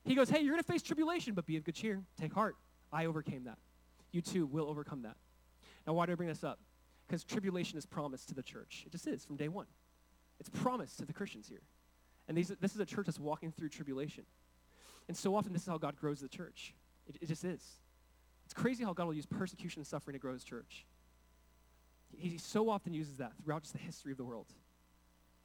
He 0.06 0.16
goes, 0.16 0.30
hey, 0.30 0.40
you're 0.40 0.52
going 0.52 0.64
to 0.64 0.72
face 0.72 0.82
tribulation, 0.82 1.34
but 1.34 1.46
be 1.46 1.58
of 1.58 1.64
good 1.66 1.76
cheer. 1.76 2.02
Take 2.20 2.34
heart. 2.34 2.56
I 2.92 3.06
overcame 3.06 3.44
that. 3.44 3.58
You 4.12 4.22
too 4.22 4.46
will 4.46 4.70
overcome 4.70 5.02
that. 5.02 5.18
Now, 5.86 5.94
why 5.94 6.06
do 6.06 6.14
I 6.14 6.16
bring 6.16 6.30
this 6.30 6.44
up? 6.44 6.60
Because 7.08 7.24
tribulation 7.24 7.78
is 7.78 7.86
promised 7.86 8.30
to 8.30 8.36
the 8.36 8.44
church. 8.44 8.84
It 8.86 8.92
just 8.94 9.06
is 9.08 9.26
from 9.26 9.36
day 9.36 9.50
one. 9.50 9.68
It's 10.40 10.50
promised 10.50 11.00
to 11.00 11.06
the 11.06 11.14
Christians 11.14 11.48
here. 11.48 11.62
And 12.28 12.38
these, 12.38 12.50
this 12.60 12.74
is 12.74 12.80
a 12.80 12.86
church 12.86 13.06
that's 13.06 13.20
walking 13.20 13.52
through 13.52 13.70
tribulation. 13.70 14.26
And 15.08 15.18
so 15.18 15.36
often, 15.36 15.54
this 15.54 15.64
is 15.64 15.68
how 15.68 15.78
God 15.78 15.96
grows 15.98 16.22
the 16.22 16.30
church. 16.30 16.74
It, 17.08 17.18
it 17.22 17.28
just 17.28 17.44
is. 17.44 17.64
It's 18.46 18.54
crazy 18.54 18.84
how 18.84 18.94
God 18.94 19.06
will 19.08 19.14
use 19.14 19.26
persecution 19.26 19.80
and 19.80 19.88
suffering 19.88 20.14
to 20.14 20.20
grow 20.20 20.34
his 20.34 20.44
church. 20.44 20.86
He, 22.16 22.30
he 22.30 22.38
so 22.38 22.70
often 22.70 22.94
uses 22.94 23.18
that 23.18 23.34
throughout 23.44 23.64
just 23.64 23.74
the 23.74 23.80
history 23.80 24.12
of 24.12 24.18
the 24.18 24.24
world. 24.24 24.48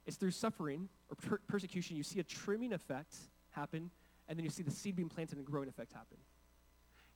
It's 0.05 0.17
through 0.17 0.31
suffering 0.31 0.89
or 1.09 1.15
per- 1.15 1.41
persecution 1.47 1.95
you 1.95 2.03
see 2.03 2.19
a 2.19 2.23
trimming 2.23 2.73
effect 2.73 3.15
happen, 3.51 3.91
and 4.27 4.37
then 4.37 4.43
you 4.43 4.49
see 4.49 4.63
the 4.63 4.71
seed 4.71 4.95
being 4.95 5.09
planted 5.09 5.37
and 5.37 5.45
growing 5.45 5.67
effect 5.67 5.91
happen. 5.93 6.17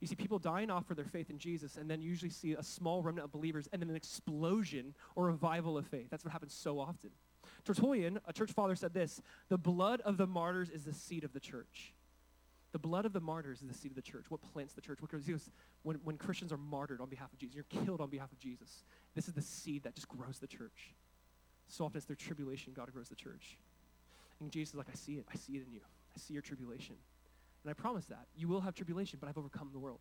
You 0.00 0.06
see 0.06 0.16
people 0.16 0.38
dying 0.38 0.70
off 0.70 0.86
for 0.86 0.94
their 0.94 1.04
faith 1.04 1.30
in 1.30 1.38
Jesus, 1.38 1.76
and 1.76 1.90
then 1.90 2.02
you 2.02 2.10
usually 2.10 2.30
see 2.30 2.52
a 2.52 2.62
small 2.62 3.02
remnant 3.02 3.24
of 3.24 3.32
believers, 3.32 3.68
and 3.72 3.80
then 3.80 3.88
an 3.88 3.96
explosion 3.96 4.94
or 5.14 5.24
revival 5.24 5.78
of 5.78 5.86
faith. 5.86 6.08
That's 6.10 6.24
what 6.24 6.32
happens 6.32 6.52
so 6.52 6.78
often. 6.78 7.10
Tertullian, 7.64 8.20
a 8.26 8.32
church 8.32 8.52
father, 8.52 8.74
said 8.74 8.92
this 8.94 9.20
The 9.48 9.58
blood 9.58 10.00
of 10.02 10.16
the 10.16 10.26
martyrs 10.26 10.70
is 10.70 10.84
the 10.84 10.94
seed 10.94 11.24
of 11.24 11.32
the 11.32 11.40
church. 11.40 11.94
The 12.72 12.78
blood 12.78 13.04
of 13.04 13.12
the 13.12 13.20
martyrs 13.20 13.62
is 13.62 13.68
the 13.68 13.74
seed 13.74 13.92
of 13.92 13.96
the 13.96 14.02
church. 14.02 14.24
What 14.30 14.42
plants 14.52 14.74
the 14.74 14.80
church? 14.80 15.00
What 15.00 15.10
goes, 15.10 15.22
when, 15.84 15.96
when 16.02 16.16
Christians 16.18 16.52
are 16.52 16.56
martyred 16.56 17.00
on 17.00 17.08
behalf 17.08 17.32
of 17.32 17.38
Jesus, 17.38 17.54
you're 17.54 17.84
killed 17.84 18.00
on 18.00 18.10
behalf 18.10 18.32
of 18.32 18.40
Jesus. 18.40 18.82
This 19.14 19.28
is 19.28 19.34
the 19.34 19.42
seed 19.42 19.84
that 19.84 19.94
just 19.94 20.08
grows 20.08 20.40
the 20.40 20.48
church. 20.48 20.92
So 21.68 21.84
often 21.84 21.98
it's 21.98 22.06
their 22.06 22.16
tribulation, 22.16 22.72
God 22.74 22.92
grows 22.92 23.08
the 23.08 23.14
church. 23.14 23.58
And 24.40 24.50
Jesus 24.50 24.70
is 24.70 24.74
like, 24.74 24.88
I 24.92 24.96
see 24.96 25.12
it. 25.12 25.26
I 25.32 25.36
see 25.36 25.52
it 25.52 25.62
in 25.66 25.72
you. 25.72 25.80
I 26.16 26.18
see 26.18 26.34
your 26.34 26.42
tribulation. 26.42 26.96
And 27.62 27.70
I 27.70 27.74
promise 27.74 28.06
that. 28.06 28.26
You 28.36 28.48
will 28.48 28.60
have 28.60 28.74
tribulation, 28.74 29.18
but 29.20 29.28
I've 29.28 29.38
overcome 29.38 29.70
the 29.72 29.78
world. 29.78 30.00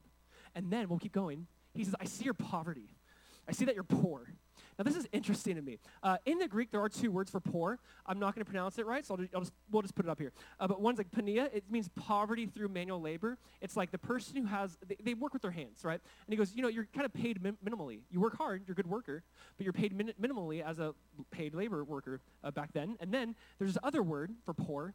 And 0.56 0.72
then 0.72 0.90
we'll 0.90 1.00
keep 1.00 1.14
going. 1.14 1.48
He 1.74 1.84
says, 1.84 1.96
I 2.00 2.06
see 2.06 2.26
your 2.26 2.34
poverty. 2.34 2.90
I 3.48 3.52
see 3.52 3.66
that 3.66 3.76
you're 3.76 3.84
poor. 3.84 4.34
Now, 4.78 4.84
this 4.84 4.96
is 4.96 5.08
interesting 5.12 5.56
to 5.56 5.62
me. 5.62 5.80
Uh, 6.02 6.18
in 6.26 6.40
the 6.40 6.48
Greek, 6.48 6.72
there 6.72 6.82
are 6.82 6.90
two 6.90 7.12
words 7.12 7.30
for 7.30 7.40
poor. 7.40 7.80
I'm 8.06 8.20
not 8.20 8.36
going 8.36 8.44
to 8.44 8.50
pronounce 8.50 8.78
it 8.80 8.86
right, 8.86 9.06
so 9.06 9.14
I'll 9.14 9.18
just, 9.18 9.34
I'll 9.34 9.42
just, 9.42 9.54
we'll 9.72 9.82
just 9.82 9.96
put 9.96 10.06
it 10.06 10.10
up 10.10 10.20
here. 10.20 10.34
Uh, 10.60 10.68
but 10.68 10.82
one's 10.82 10.98
like 10.98 11.12
pania. 11.12 11.50
It 11.54 11.66
means 11.70 11.90
poverty 11.96 12.46
through 12.46 12.70
manual 12.70 13.02
labor. 13.02 13.38
It's 13.62 13.78
like 13.78 13.92
the 13.92 13.98
person 13.98 14.36
who 14.38 14.46
has, 14.46 14.78
they, 14.88 14.98
they 15.04 15.14
work 15.14 15.34
with 15.34 15.42
their 15.42 15.52
hands, 15.52 15.84
right? 15.84 16.00
And 16.26 16.34
he 16.34 16.36
goes, 16.36 16.54
you 16.56 16.62
know, 16.62 16.70
you're 16.70 16.88
kind 16.94 17.06
of 17.06 17.14
paid 17.14 17.42
min- 17.42 17.58
minimally. 17.66 18.00
You 18.10 18.20
work 18.20 18.38
hard, 18.38 18.64
you're 18.66 18.74
a 18.74 18.76
good 18.76 18.90
worker, 18.90 19.24
but 19.58 19.64
you're 19.64 19.74
paid 19.74 19.96
min- 19.96 20.14
minimally 20.22 20.64
as 20.64 20.80
a 20.80 20.94
paid 21.32 21.54
labor 21.54 21.84
worker 21.84 22.22
uh, 22.44 22.52
back 22.52 22.74
then. 22.74 22.98
And 23.00 23.14
then 23.14 23.36
there's 23.60 23.74
this 23.74 23.82
other 23.84 24.04
word 24.04 24.32
for 24.46 24.54
poor, 24.54 24.94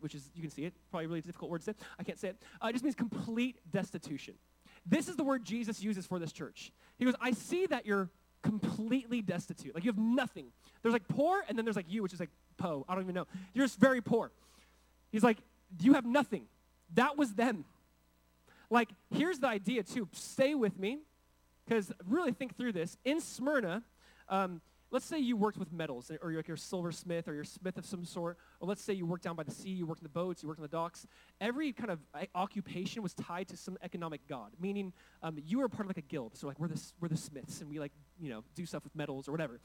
which 0.00 0.14
is, 0.14 0.30
you 0.34 0.42
can 0.42 0.50
see 0.50 0.64
it, 0.64 0.74
probably 0.90 1.06
a 1.06 1.08
really 1.08 1.20
difficult 1.20 1.50
word 1.50 1.58
to 1.58 1.64
say. 1.64 1.74
I 1.98 2.04
can't 2.04 2.18
say 2.18 2.28
it. 2.28 2.36
Uh, 2.62 2.68
it 2.68 2.72
just 2.72 2.84
means 2.84 2.94
complete 2.94 3.58
destitution. 3.70 4.34
This 4.86 5.08
is 5.08 5.16
the 5.16 5.24
word 5.24 5.44
Jesus 5.44 5.82
uses 5.82 6.06
for 6.06 6.18
this 6.18 6.32
church. 6.32 6.72
He 6.98 7.04
goes, 7.04 7.14
I 7.20 7.32
see 7.32 7.66
that 7.66 7.84
you're 7.84 8.08
completely 8.42 9.22
destitute. 9.22 9.74
Like 9.74 9.84
you 9.84 9.90
have 9.90 9.98
nothing. 9.98 10.46
There's 10.82 10.92
like 10.92 11.08
poor, 11.08 11.42
and 11.48 11.56
then 11.56 11.64
there's 11.64 11.76
like 11.76 11.90
you, 11.90 12.02
which 12.02 12.12
is 12.12 12.20
like 12.20 12.30
po. 12.56 12.84
I 12.88 12.94
don't 12.94 13.04
even 13.04 13.14
know. 13.14 13.26
You're 13.54 13.66
just 13.66 13.78
very 13.78 14.00
poor. 14.00 14.30
He's 15.10 15.24
like, 15.24 15.38
you 15.80 15.94
have 15.94 16.06
nothing. 16.06 16.44
That 16.94 17.16
was 17.16 17.34
them. 17.34 17.64
Like, 18.70 18.90
here's 19.12 19.40
the 19.40 19.48
idea 19.48 19.82
too. 19.82 20.08
Stay 20.12 20.54
with 20.54 20.78
me, 20.78 20.98
because 21.66 21.92
really 22.06 22.32
think 22.32 22.56
through 22.56 22.72
this. 22.72 22.96
In 23.04 23.20
Smyrna, 23.20 23.82
um, 24.28 24.60
let's 24.90 25.06
say 25.06 25.18
you 25.18 25.36
worked 25.36 25.58
with 25.58 25.72
metals, 25.72 26.10
or 26.22 26.30
you're 26.30 26.40
like 26.40 26.48
you're 26.48 26.56
a 26.56 26.58
silversmith, 26.58 27.28
or 27.28 27.32
you're 27.32 27.42
a 27.42 27.46
smith 27.46 27.76
of 27.76 27.86
some 27.86 28.04
sort, 28.04 28.38
or 28.60 28.68
let's 28.68 28.82
say 28.82 28.92
you 28.92 29.06
worked 29.06 29.24
down 29.24 29.36
by 29.36 29.42
the 29.42 29.50
sea, 29.50 29.70
you 29.70 29.86
worked 29.86 30.00
in 30.00 30.04
the 30.04 30.08
boats, 30.08 30.42
you 30.42 30.48
worked 30.48 30.60
on 30.60 30.62
the 30.62 30.68
docks. 30.68 31.06
Every 31.40 31.72
kind 31.72 31.90
of 31.90 32.00
uh, 32.14 32.24
occupation 32.34 33.02
was 33.02 33.14
tied 33.14 33.48
to 33.48 33.56
some 33.56 33.78
economic 33.82 34.26
god, 34.28 34.50
meaning 34.60 34.92
um, 35.22 35.38
you 35.44 35.58
were 35.58 35.68
part 35.68 35.82
of 35.82 35.88
like 35.88 35.98
a 35.98 36.02
guild. 36.02 36.36
So 36.36 36.46
like 36.46 36.58
we're 36.58 36.68
the, 36.68 36.82
we're 37.00 37.08
the 37.08 37.16
smiths, 37.16 37.60
and 37.60 37.70
we 37.70 37.78
like, 37.78 37.92
you 38.18 38.30
know, 38.30 38.44
do 38.54 38.66
stuff 38.66 38.84
with 38.84 38.94
metals 38.94 39.28
or 39.28 39.32
whatever. 39.32 39.60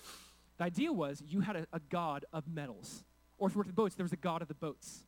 The 0.57 0.63
idea 0.63 0.93
was 0.93 1.21
you 1.25 1.41
had 1.41 1.55
a, 1.55 1.67
a 1.73 1.79
god 1.89 2.25
of 2.31 2.47
metals. 2.47 3.03
Or 3.38 3.47
if 3.47 3.53
you 3.53 3.59
worked 3.59 3.67
in 3.67 3.75
the 3.75 3.81
boats, 3.81 3.95
there 3.95 4.05
was 4.05 4.13
a 4.13 4.17
god 4.17 4.41
of 4.41 4.47
the 4.47 4.53
boats. 4.53 5.03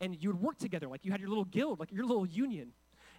And 0.00 0.16
you 0.22 0.28
would 0.30 0.40
work 0.40 0.58
together, 0.58 0.88
like 0.88 1.04
you 1.04 1.10
had 1.12 1.20
your 1.20 1.28
little 1.28 1.44
guild, 1.44 1.80
like 1.80 1.90
your 1.90 2.04
little 2.04 2.26
union. 2.26 2.72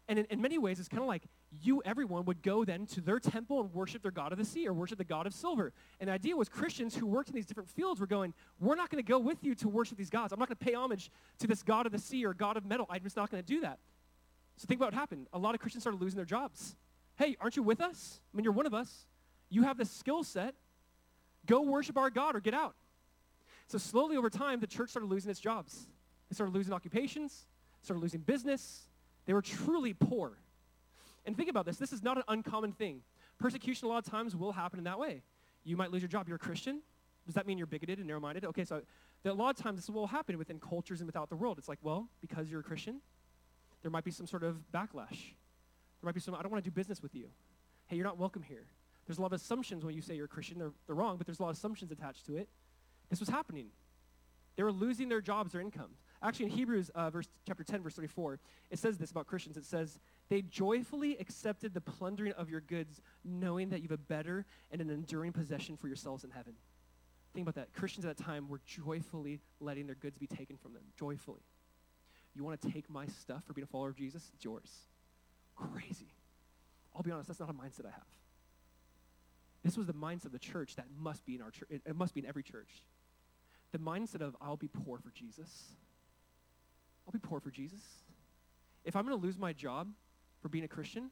And 0.08 0.20
in, 0.20 0.26
in 0.26 0.42
many 0.42 0.58
ways, 0.58 0.80
it's 0.80 0.88
kind 0.88 1.02
of 1.02 1.08
like 1.08 1.24
you, 1.50 1.82
everyone, 1.84 2.26
would 2.26 2.44
go 2.44 2.64
then 2.64 2.86
to 2.88 3.02
their 3.02 3.20
temple 3.20 3.60
and 3.62 3.74
worship 3.74 4.04
their 4.04 4.12
God 4.12 4.32
of 4.32 4.38
the 4.38 4.46
sea 4.46 4.68
or 4.68 4.74
worship 4.74 4.98
the 4.98 5.04
God 5.04 5.26
of 5.26 5.34
silver. 5.34 5.74
And 6.00 6.10
the 6.10 6.14
idea 6.14 6.36
was 6.36 6.48
Christians 6.48 6.96
who 6.96 7.08
worked 7.08 7.30
in 7.30 7.36
these 7.36 7.46
different 7.46 7.70
fields 7.70 8.00
were 8.00 8.08
going, 8.08 8.34
we're 8.60 8.76
not 8.76 8.90
going 8.90 9.04
to 9.04 9.08
go 9.08 9.18
with 9.18 9.44
you 9.44 9.56
to 9.56 9.68
worship 9.68 9.98
these 9.98 10.12
gods. 10.12 10.32
I'm 10.32 10.40
not 10.40 10.48
going 10.48 10.58
to 10.58 10.66
pay 10.66 10.76
homage 10.76 11.10
to 11.40 11.48
this 11.48 11.64
God 11.64 11.86
of 11.88 11.92
the 11.92 11.98
sea 11.98 12.26
or 12.26 12.34
God 12.34 12.56
of 12.56 12.66
metal. 12.66 12.86
I'm 12.90 13.04
just 13.04 13.18
not 13.18 13.32
going 13.32 13.44
to 13.44 13.48
do 13.48 13.62
that. 13.62 13.80
So 14.58 14.68
think 14.68 14.80
about 14.80 14.94
what 14.94 15.00
happened. 15.00 15.28
A 15.34 15.40
lot 15.40 15.56
of 15.56 15.62
Christians 15.62 15.84
started 15.84 16.00
losing 16.00 16.18
their 16.18 16.26
jobs. 16.26 16.76
Hey, 17.18 17.36
aren't 17.42 17.56
you 17.56 17.64
with 17.64 17.82
us? 17.82 18.22
I 18.34 18.38
mean, 18.38 18.44
you're 18.44 18.54
one 18.54 18.66
of 18.66 18.74
us. 18.74 19.08
You 19.50 19.64
have 19.64 19.78
this 19.78 19.90
skill 19.90 20.24
set. 20.24 20.54
Go 21.46 21.62
worship 21.62 21.98
our 21.98 22.10
God 22.10 22.36
or 22.36 22.40
get 22.40 22.54
out. 22.54 22.76
So 23.68 23.78
slowly 23.78 24.18
over 24.18 24.30
time, 24.30 24.60
the 24.60 24.68
church 24.68 24.92
started 24.92 25.08
losing 25.08 25.32
its 25.32 25.40
jobs. 25.40 25.88
It 26.30 26.36
started 26.36 26.54
losing 26.54 26.74
occupations, 26.74 27.48
started 27.82 28.02
losing 28.02 28.22
business, 28.22 28.88
they 29.26 29.34
were 29.34 29.42
truly 29.42 29.94
poor. 29.94 30.38
And 31.26 31.36
think 31.36 31.50
about 31.50 31.66
this 31.66 31.78
this 31.78 31.94
is 31.94 32.04
not 32.04 32.18
an 32.18 32.24
uncommon 32.28 32.72
thing. 32.72 33.02
Persecution, 33.40 33.88
a 33.88 33.90
lot 33.90 34.06
of 34.06 34.10
times, 34.10 34.36
will 34.36 34.54
happen 34.54 34.80
in 34.80 34.86
that 34.86 35.00
way. 35.00 35.22
You 35.64 35.76
might 35.76 35.92
lose 35.92 36.02
your 36.02 36.10
job. 36.10 36.28
You're 36.28 36.38
a 36.38 36.40
Christian. 36.40 36.82
Does 37.26 37.36
that 37.36 37.48
mean 37.48 37.58
you're 37.58 37.68
bigoted 37.68 37.98
and 37.98 38.08
narrow 38.08 38.20
minded? 38.20 38.46
Okay, 38.46 38.64
so 38.64 38.82
a 39.26 39.34
lot 39.34 39.58
of 39.58 39.62
times 39.62 39.80
this 39.80 39.90
will 39.90 40.08
happen 40.08 40.38
within 40.38 40.60
cultures 40.60 41.02
and 41.02 41.08
without 41.08 41.30
the 41.30 41.36
world. 41.36 41.58
It's 41.58 41.68
like, 41.68 41.80
well, 41.82 42.08
because 42.22 42.50
you're 42.50 42.60
a 42.60 42.64
Christian, 42.64 43.02
there 43.82 43.90
might 43.90 44.04
be 44.04 44.12
some 44.12 44.28
sort 44.28 44.44
of 44.44 44.58
backlash. 44.74 45.34
There 46.02 46.04
might 46.04 46.14
be 46.14 46.22
some, 46.22 46.36
I 46.36 46.44
don't 46.44 46.52
want 46.52 46.64
to 46.64 46.70
do 46.70 46.74
business 46.74 47.02
with 47.02 47.16
you. 47.16 47.30
Hey, 47.88 47.96
you're 47.96 48.06
not 48.06 48.20
welcome 48.20 48.44
here. 48.44 48.68
There's 49.08 49.18
a 49.18 49.22
lot 49.22 49.28
of 49.28 49.42
assumptions 49.42 49.84
when 49.84 49.96
you 49.96 50.02
say 50.02 50.16
you're 50.16 50.26
a 50.26 50.28
Christian. 50.30 50.60
They're, 50.60 50.72
they're 50.86 50.96
wrong, 50.96 51.18
but 51.18 51.26
there's 51.26 51.40
a 51.40 51.44
lot 51.44 51.50
of 51.50 51.58
assumptions 51.58 51.92
attached 51.92 52.26
to 52.28 52.38
it. 52.38 52.48
This 53.10 53.20
was 53.20 53.30
happening. 53.30 53.68
They 54.56 54.64
were 54.64 54.72
losing 54.72 55.10
their 55.10 55.22
jobs, 55.22 55.52
their 55.52 55.62
incomes. 55.62 55.98
Actually, 56.22 56.46
in 56.46 56.52
Hebrews 56.52 56.90
uh, 56.96 57.10
verse, 57.10 57.28
chapter 57.46 57.64
10, 57.64 57.84
verse 57.84 57.96
34, 57.96 58.40
it 58.72 58.80
says 58.80 58.98
this 58.98 59.12
about 59.12 59.28
Christians. 59.28 59.58
It 59.58 59.66
says, 59.66 60.00
They 60.30 60.42
joyfully 60.42 61.18
accepted 61.20 61.74
the 61.74 61.82
plundering 61.82 62.34
of 62.34 62.50
your 62.50 62.62
goods, 62.62 63.02
knowing 63.24 63.70
that 63.70 63.82
you 63.82 63.90
have 63.90 64.00
a 64.00 64.04
better 64.04 64.46
and 64.72 64.80
an 64.80 64.90
enduring 64.90 65.34
possession 65.34 65.76
for 65.76 65.88
yourselves 65.88 66.24
in 66.24 66.32
heaven. 66.32 66.54
Think 67.34 67.44
about 67.44 67.56
that. 67.56 67.74
Christians 67.74 68.06
at 68.06 68.16
that 68.16 68.24
time 68.24 68.48
were 68.48 68.62
joyfully 68.66 69.42
letting 69.60 69.88
their 69.88 69.96
goods 69.96 70.18
be 70.18 70.28
taken 70.28 70.56
from 70.56 70.74
them. 70.74 70.84
Joyfully. 70.98 71.42
You 72.34 72.44
want 72.44 72.62
to 72.62 72.72
take 72.72 72.90
my 72.90 73.08
stuff 73.08 73.44
for 73.46 73.54
being 73.54 73.64
a 73.64 73.68
follower 73.68 73.90
of 73.90 73.98
Jesus? 73.98 74.32
It's 74.34 74.44
yours. 74.44 74.72
Crazy. 75.56 76.14
I'll 76.96 77.04
be 77.04 77.12
honest, 77.12 77.28
that's 77.28 77.42
not 77.42 77.50
a 77.50 77.54
mindset 77.54 77.86
I 77.86 77.92
have. 77.92 78.08
This 79.64 79.78
was 79.78 79.88
the 79.88 79.94
mindset 79.94 80.26
of 80.26 80.32
the 80.32 80.40
church 80.40 80.76
that 80.76 80.86
must 80.98 81.26
be 81.26 81.36
in 81.36 81.42
our 81.42 81.52
church. 81.52 81.68
It 81.70 81.96
must 81.96 82.14
be 82.14 82.22
in 82.22 82.26
every 82.26 82.44
church. 82.44 82.84
The 83.76 83.82
mindset 83.82 84.22
of 84.22 84.38
I'll 84.42 84.56
be 84.56 84.70
poor 84.70 85.00
for 85.00 85.12
Jesus 85.12 85.50
I'll 87.06 87.12
be 87.12 87.20
poor 87.20 87.42
for 87.42 87.52
Jesus. 87.52 87.82
If 88.86 88.96
I'm 88.96 89.06
going 89.06 89.20
to 89.20 89.22
lose 89.22 89.38
my 89.38 89.52
job 89.52 89.90
for 90.42 90.48
being 90.48 90.64
a 90.64 90.68
Christian, 90.70 91.12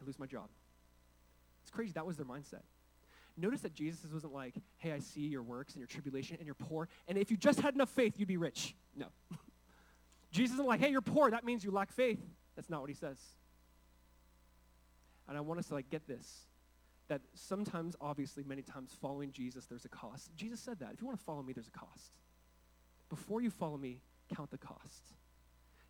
I 0.00 0.04
lose 0.04 0.18
my 0.18 0.26
job. 0.26 0.48
It's 1.62 1.70
crazy. 1.70 1.92
That 1.92 2.04
was 2.04 2.16
their 2.16 2.26
mindset. 2.26 2.62
Notice 3.36 3.60
that 3.60 3.72
Jesus 3.72 4.12
wasn't 4.12 4.34
like, 4.34 4.54
hey, 4.78 4.90
I 4.90 4.98
see 4.98 5.20
your 5.20 5.44
works 5.44 5.74
and 5.74 5.80
your 5.80 5.86
tribulation 5.86 6.38
and 6.40 6.44
you're 6.44 6.56
poor, 6.56 6.88
and 7.06 7.16
if 7.16 7.30
you 7.30 7.36
just 7.36 7.60
had 7.60 7.74
enough 7.74 7.90
faith, 7.90 8.14
you'd 8.16 8.26
be 8.26 8.36
rich. 8.36 8.74
No. 8.96 9.06
Jesus 10.32 10.54
isn't 10.54 10.66
like, 10.66 10.80
hey, 10.80 10.90
you're 10.90 11.00
poor, 11.00 11.30
that 11.30 11.44
means 11.44 11.62
you 11.62 11.70
lack 11.70 11.92
faith. 11.92 12.20
That's 12.56 12.68
not 12.68 12.80
what 12.80 12.90
he 12.90 12.96
says. 12.96 13.18
And 15.28 15.38
I 15.38 15.40
want 15.40 15.60
us 15.60 15.68
to 15.68 15.74
like 15.74 15.88
get 15.88 16.08
this. 16.08 16.46
That 17.10 17.20
sometimes, 17.34 17.96
obviously, 18.00 18.44
many 18.44 18.62
times 18.62 18.96
following 19.02 19.32
Jesus, 19.32 19.66
there's 19.66 19.84
a 19.84 19.88
cost. 19.88 20.30
Jesus 20.36 20.60
said 20.60 20.78
that. 20.78 20.92
If 20.94 21.00
you 21.00 21.08
want 21.08 21.18
to 21.18 21.24
follow 21.24 21.42
me, 21.42 21.52
there's 21.52 21.66
a 21.66 21.72
cost. 21.72 22.12
Before 23.08 23.40
you 23.42 23.50
follow 23.50 23.76
me, 23.76 23.98
count 24.32 24.52
the 24.52 24.58
cost. 24.58 25.02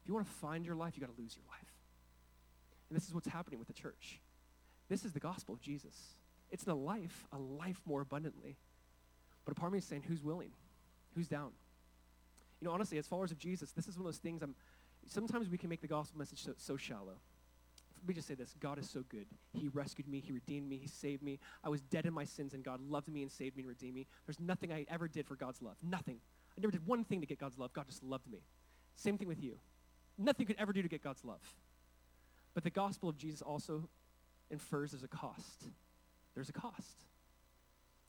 If 0.01 0.09
you 0.09 0.15
want 0.15 0.27
to 0.27 0.33
find 0.33 0.65
your 0.65 0.75
life, 0.75 0.95
you 0.97 1.03
got 1.03 1.15
to 1.15 1.21
lose 1.21 1.37
your 1.37 1.45
life. 1.47 1.75
And 2.89 2.97
this 2.97 3.07
is 3.07 3.15
what's 3.15 3.29
happening 3.29 3.59
with 3.59 3.69
the 3.69 3.75
church. 3.75 4.19
This 4.89 5.05
is 5.05 5.13
the 5.13 5.21
gospel 5.21 5.55
of 5.55 5.61
Jesus. 5.61 5.95
It's 6.51 6.67
a 6.67 6.73
life, 6.73 7.29
a 7.33 7.39
life 7.39 7.83
more 7.85 8.01
abundantly. 8.01 8.57
But 9.45 9.53
a 9.53 9.55
part 9.55 9.69
of 9.69 9.73
me 9.75 9.79
is 9.81 9.85
saying, 9.85 10.05
who's 10.09 10.23
willing? 10.23 10.53
Who's 11.15 11.29
down? 11.29 11.51
You 12.63 12.67
know, 12.69 12.73
honestly, 12.73 12.97
as 12.97 13.07
followers 13.07 13.31
of 13.31 13.39
Jesus, 13.39 13.73
this 13.73 13.87
is 13.87 13.97
one 13.99 14.07
of 14.07 14.13
those 14.13 14.19
things 14.19 14.41
I'm, 14.41 14.55
sometimes 15.07 15.51
we 15.51 15.59
can 15.59 15.69
make 15.69 15.83
the 15.83 15.87
gospel 15.87 16.19
message 16.19 16.43
so, 16.43 16.55
so 16.57 16.79
shallow. 16.79 17.19
Let 18.03 18.09
me 18.09 18.15
just 18.15 18.29
say 18.29 18.35
this 18.35 18.55
God 18.59 18.79
is 18.79 18.89
so 18.89 19.05
good. 19.09 19.27
He 19.53 19.69
rescued 19.69 20.09
me, 20.09 20.21
He 20.21 20.33
redeemed 20.33 20.69
me, 20.69 20.79
He 20.79 20.89
saved 20.89 21.23
me. 21.23 21.39
I 21.63 21.69
was 21.69 21.81
dead 21.83 22.07
in 22.07 22.15
my 22.15 22.25
sins, 22.25 22.55
and 22.55 22.65
God 22.65 22.81
loved 22.81 23.09
me 23.09 23.23
and 23.23 23.31
saved 23.31 23.57
me 23.57 23.63
and 23.63 23.69
redeemed 23.69 23.95
me. 23.95 24.07
There's 24.27 24.41
nothing 24.41 24.73
I 24.73 24.87
ever 24.91 25.09
did 25.09 25.27
for 25.27 25.37
God's 25.37 25.61
love. 25.61 25.77
Nothing. 25.83 26.19
I 26.57 26.61
never 26.61 26.73
did 26.73 26.87
one 26.87 27.05
thing 27.05 27.21
to 27.21 27.27
get 27.27 27.39
God's 27.39 27.59
love. 27.59 27.73
God 27.73 27.87
just 27.87 28.03
loved 28.03 28.29
me. 28.31 28.41
Same 28.97 29.19
thing 29.19 29.29
with 29.29 29.43
you. 29.43 29.59
Nothing 30.19 30.41
you 30.41 30.47
could 30.47 30.61
ever 30.61 30.73
do 30.73 30.83
to 30.83 30.89
get 30.89 31.03
God's 31.03 31.25
love. 31.25 31.41
But 32.55 32.65
the 32.65 32.71
gospel 32.71 33.09
of 33.09 33.17
Jesus 33.17 33.43
also 33.43 33.89
infers 34.51 34.91
there's 34.91 35.05
a 35.05 35.09
cost. 35.09 35.69
There's 36.35 36.49
a 36.49 36.53
cost. 36.53 37.05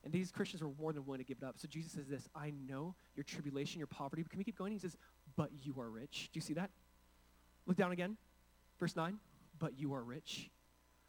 And 0.03 0.11
these 0.11 0.31
Christians 0.31 0.63
were 0.63 0.71
more 0.79 0.93
than 0.93 1.05
willing 1.05 1.19
to 1.19 1.25
give 1.25 1.37
it 1.41 1.45
up. 1.45 1.59
So 1.59 1.67
Jesus 1.67 1.91
says 1.91 2.07
this 2.07 2.27
I 2.35 2.51
know 2.67 2.95
your 3.15 3.23
tribulation, 3.23 3.79
your 3.79 3.87
poverty. 3.87 4.23
Can 4.27 4.39
we 4.39 4.43
keep 4.43 4.57
going? 4.57 4.71
He 4.71 4.79
says, 4.79 4.97
But 5.35 5.51
you 5.63 5.79
are 5.79 5.89
rich. 5.89 6.29
Do 6.33 6.37
you 6.37 6.41
see 6.41 6.53
that? 6.53 6.71
Look 7.67 7.77
down 7.77 7.91
again. 7.91 8.17
Verse 8.79 8.95
9. 8.95 9.19
But 9.61 9.79
you 9.79 9.93
are 9.93 10.03
rich. 10.03 10.49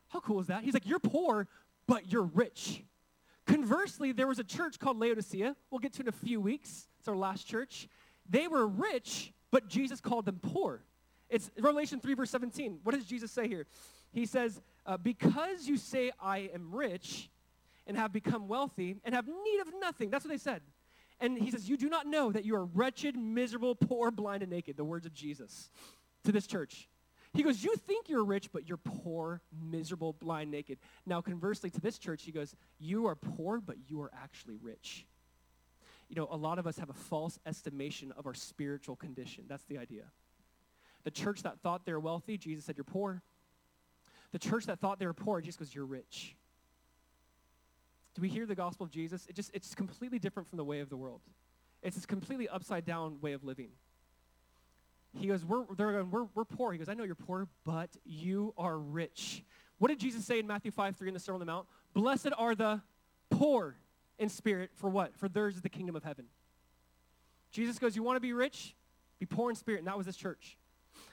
How 0.08 0.20
cool 0.20 0.38
is 0.38 0.48
that? 0.48 0.62
He's 0.62 0.74
like, 0.74 0.86
You're 0.86 1.00
poor, 1.00 1.48
but 1.86 2.12
you're 2.12 2.22
rich. 2.22 2.84
Conversely, 3.46 4.12
there 4.12 4.28
was 4.28 4.38
a 4.38 4.44
church 4.44 4.78
called 4.78 4.98
Laodicea. 4.98 5.56
We'll 5.70 5.80
get 5.80 5.94
to 5.94 6.02
in 6.02 6.08
a 6.08 6.12
few 6.12 6.40
weeks. 6.40 6.86
It's 7.00 7.08
our 7.08 7.16
last 7.16 7.48
church. 7.48 7.88
They 8.28 8.46
were 8.46 8.68
rich, 8.68 9.32
but 9.50 9.68
Jesus 9.68 10.00
called 10.00 10.26
them 10.26 10.38
poor. 10.40 10.84
It's 11.28 11.50
Revelation 11.58 11.98
3, 11.98 12.14
verse 12.14 12.30
17. 12.30 12.80
What 12.84 12.94
does 12.94 13.06
Jesus 13.06 13.32
say 13.32 13.48
here? 13.48 13.66
He 14.12 14.26
says, 14.26 14.60
uh, 14.84 14.98
Because 14.98 15.66
you 15.66 15.78
say, 15.78 16.12
I 16.20 16.50
am 16.54 16.72
rich, 16.72 17.30
and 17.86 17.96
have 17.96 18.12
become 18.12 18.48
wealthy, 18.48 18.96
and 19.02 19.14
have 19.14 19.26
need 19.26 19.60
of 19.60 19.68
nothing. 19.80 20.10
That's 20.10 20.24
what 20.24 20.30
they 20.30 20.38
said. 20.38 20.60
And 21.18 21.38
he 21.38 21.50
says, 21.50 21.68
You 21.68 21.78
do 21.78 21.88
not 21.88 22.06
know 22.06 22.30
that 22.30 22.44
you 22.44 22.54
are 22.54 22.66
wretched, 22.66 23.16
miserable, 23.16 23.74
poor, 23.74 24.10
blind, 24.10 24.42
and 24.42 24.52
naked. 24.52 24.76
The 24.76 24.84
words 24.84 25.06
of 25.06 25.14
Jesus 25.14 25.70
to 26.24 26.32
this 26.32 26.46
church. 26.46 26.88
He 27.34 27.42
goes, 27.42 27.64
You 27.64 27.74
think 27.76 28.08
you're 28.08 28.24
rich, 28.24 28.50
but 28.52 28.68
you're 28.68 28.76
poor, 28.76 29.40
miserable, 29.70 30.12
blind, 30.12 30.50
naked. 30.50 30.78
Now, 31.06 31.20
conversely, 31.20 31.70
to 31.70 31.80
this 31.80 31.98
church, 31.98 32.24
he 32.24 32.32
goes, 32.32 32.54
You 32.78 33.06
are 33.06 33.14
poor, 33.14 33.60
but 33.60 33.76
you 33.88 34.02
are 34.02 34.10
actually 34.22 34.56
rich. 34.60 35.06
You 36.08 36.16
know, 36.16 36.28
a 36.30 36.36
lot 36.36 36.58
of 36.58 36.66
us 36.66 36.78
have 36.78 36.90
a 36.90 36.94
false 36.94 37.38
estimation 37.46 38.12
of 38.18 38.26
our 38.26 38.34
spiritual 38.34 38.96
condition. 38.96 39.44
That's 39.48 39.64
the 39.64 39.78
idea. 39.78 40.04
The 41.04 41.10
church 41.10 41.42
that 41.42 41.60
thought 41.60 41.86
they're 41.86 42.00
wealthy, 42.00 42.36
Jesus 42.36 42.66
said, 42.66 42.76
You're 42.76 42.84
poor. 42.84 43.22
The 44.32 44.38
church 44.38 44.66
that 44.66 44.78
thought 44.80 44.98
they 44.98 45.06
were 45.06 45.14
poor, 45.14 45.40
Jesus 45.40 45.56
goes, 45.56 45.74
You're 45.74 45.86
rich. 45.86 46.36
Do 48.14 48.20
we 48.20 48.28
hear 48.28 48.44
the 48.44 48.54
gospel 48.54 48.84
of 48.84 48.90
Jesus? 48.90 49.26
It 49.26 49.34
just, 49.34 49.50
it's 49.54 49.74
completely 49.74 50.18
different 50.18 50.48
from 50.50 50.58
the 50.58 50.64
way 50.64 50.80
of 50.80 50.90
the 50.90 50.98
world. 50.98 51.22
It's 51.82 51.96
this 51.96 52.04
completely 52.04 52.48
upside 52.48 52.84
down 52.84 53.20
way 53.22 53.32
of 53.32 53.42
living. 53.42 53.70
He 55.14 55.26
goes, 55.26 55.44
we're, 55.44 55.64
they're 55.76 55.92
going, 55.92 56.10
we're, 56.10 56.26
we're 56.34 56.44
poor. 56.44 56.72
He 56.72 56.78
goes, 56.78 56.88
I 56.88 56.94
know 56.94 57.04
you're 57.04 57.14
poor, 57.14 57.46
but 57.64 57.90
you 58.04 58.54
are 58.56 58.78
rich. 58.78 59.44
What 59.78 59.88
did 59.88 59.98
Jesus 59.98 60.24
say 60.24 60.38
in 60.38 60.46
Matthew 60.46 60.70
5, 60.70 60.96
3 60.96 61.08
in 61.08 61.14
the 61.14 61.20
Sermon 61.20 61.42
on 61.42 61.46
the 61.46 61.52
Mount? 61.52 61.66
Blessed 61.92 62.30
are 62.38 62.54
the 62.54 62.80
poor 63.30 63.76
in 64.18 64.28
spirit. 64.28 64.70
For 64.74 64.88
what? 64.88 65.16
For 65.16 65.28
theirs 65.28 65.56
is 65.56 65.62
the 65.62 65.68
kingdom 65.68 65.96
of 65.96 66.04
heaven. 66.04 66.26
Jesus 67.50 67.78
goes, 67.78 67.94
you 67.94 68.02
want 68.02 68.16
to 68.16 68.20
be 68.20 68.32
rich? 68.32 68.74
Be 69.18 69.26
poor 69.26 69.50
in 69.50 69.56
spirit. 69.56 69.78
And 69.78 69.86
that 69.86 69.96
was 69.96 70.06
this 70.06 70.16
church. 70.16 70.56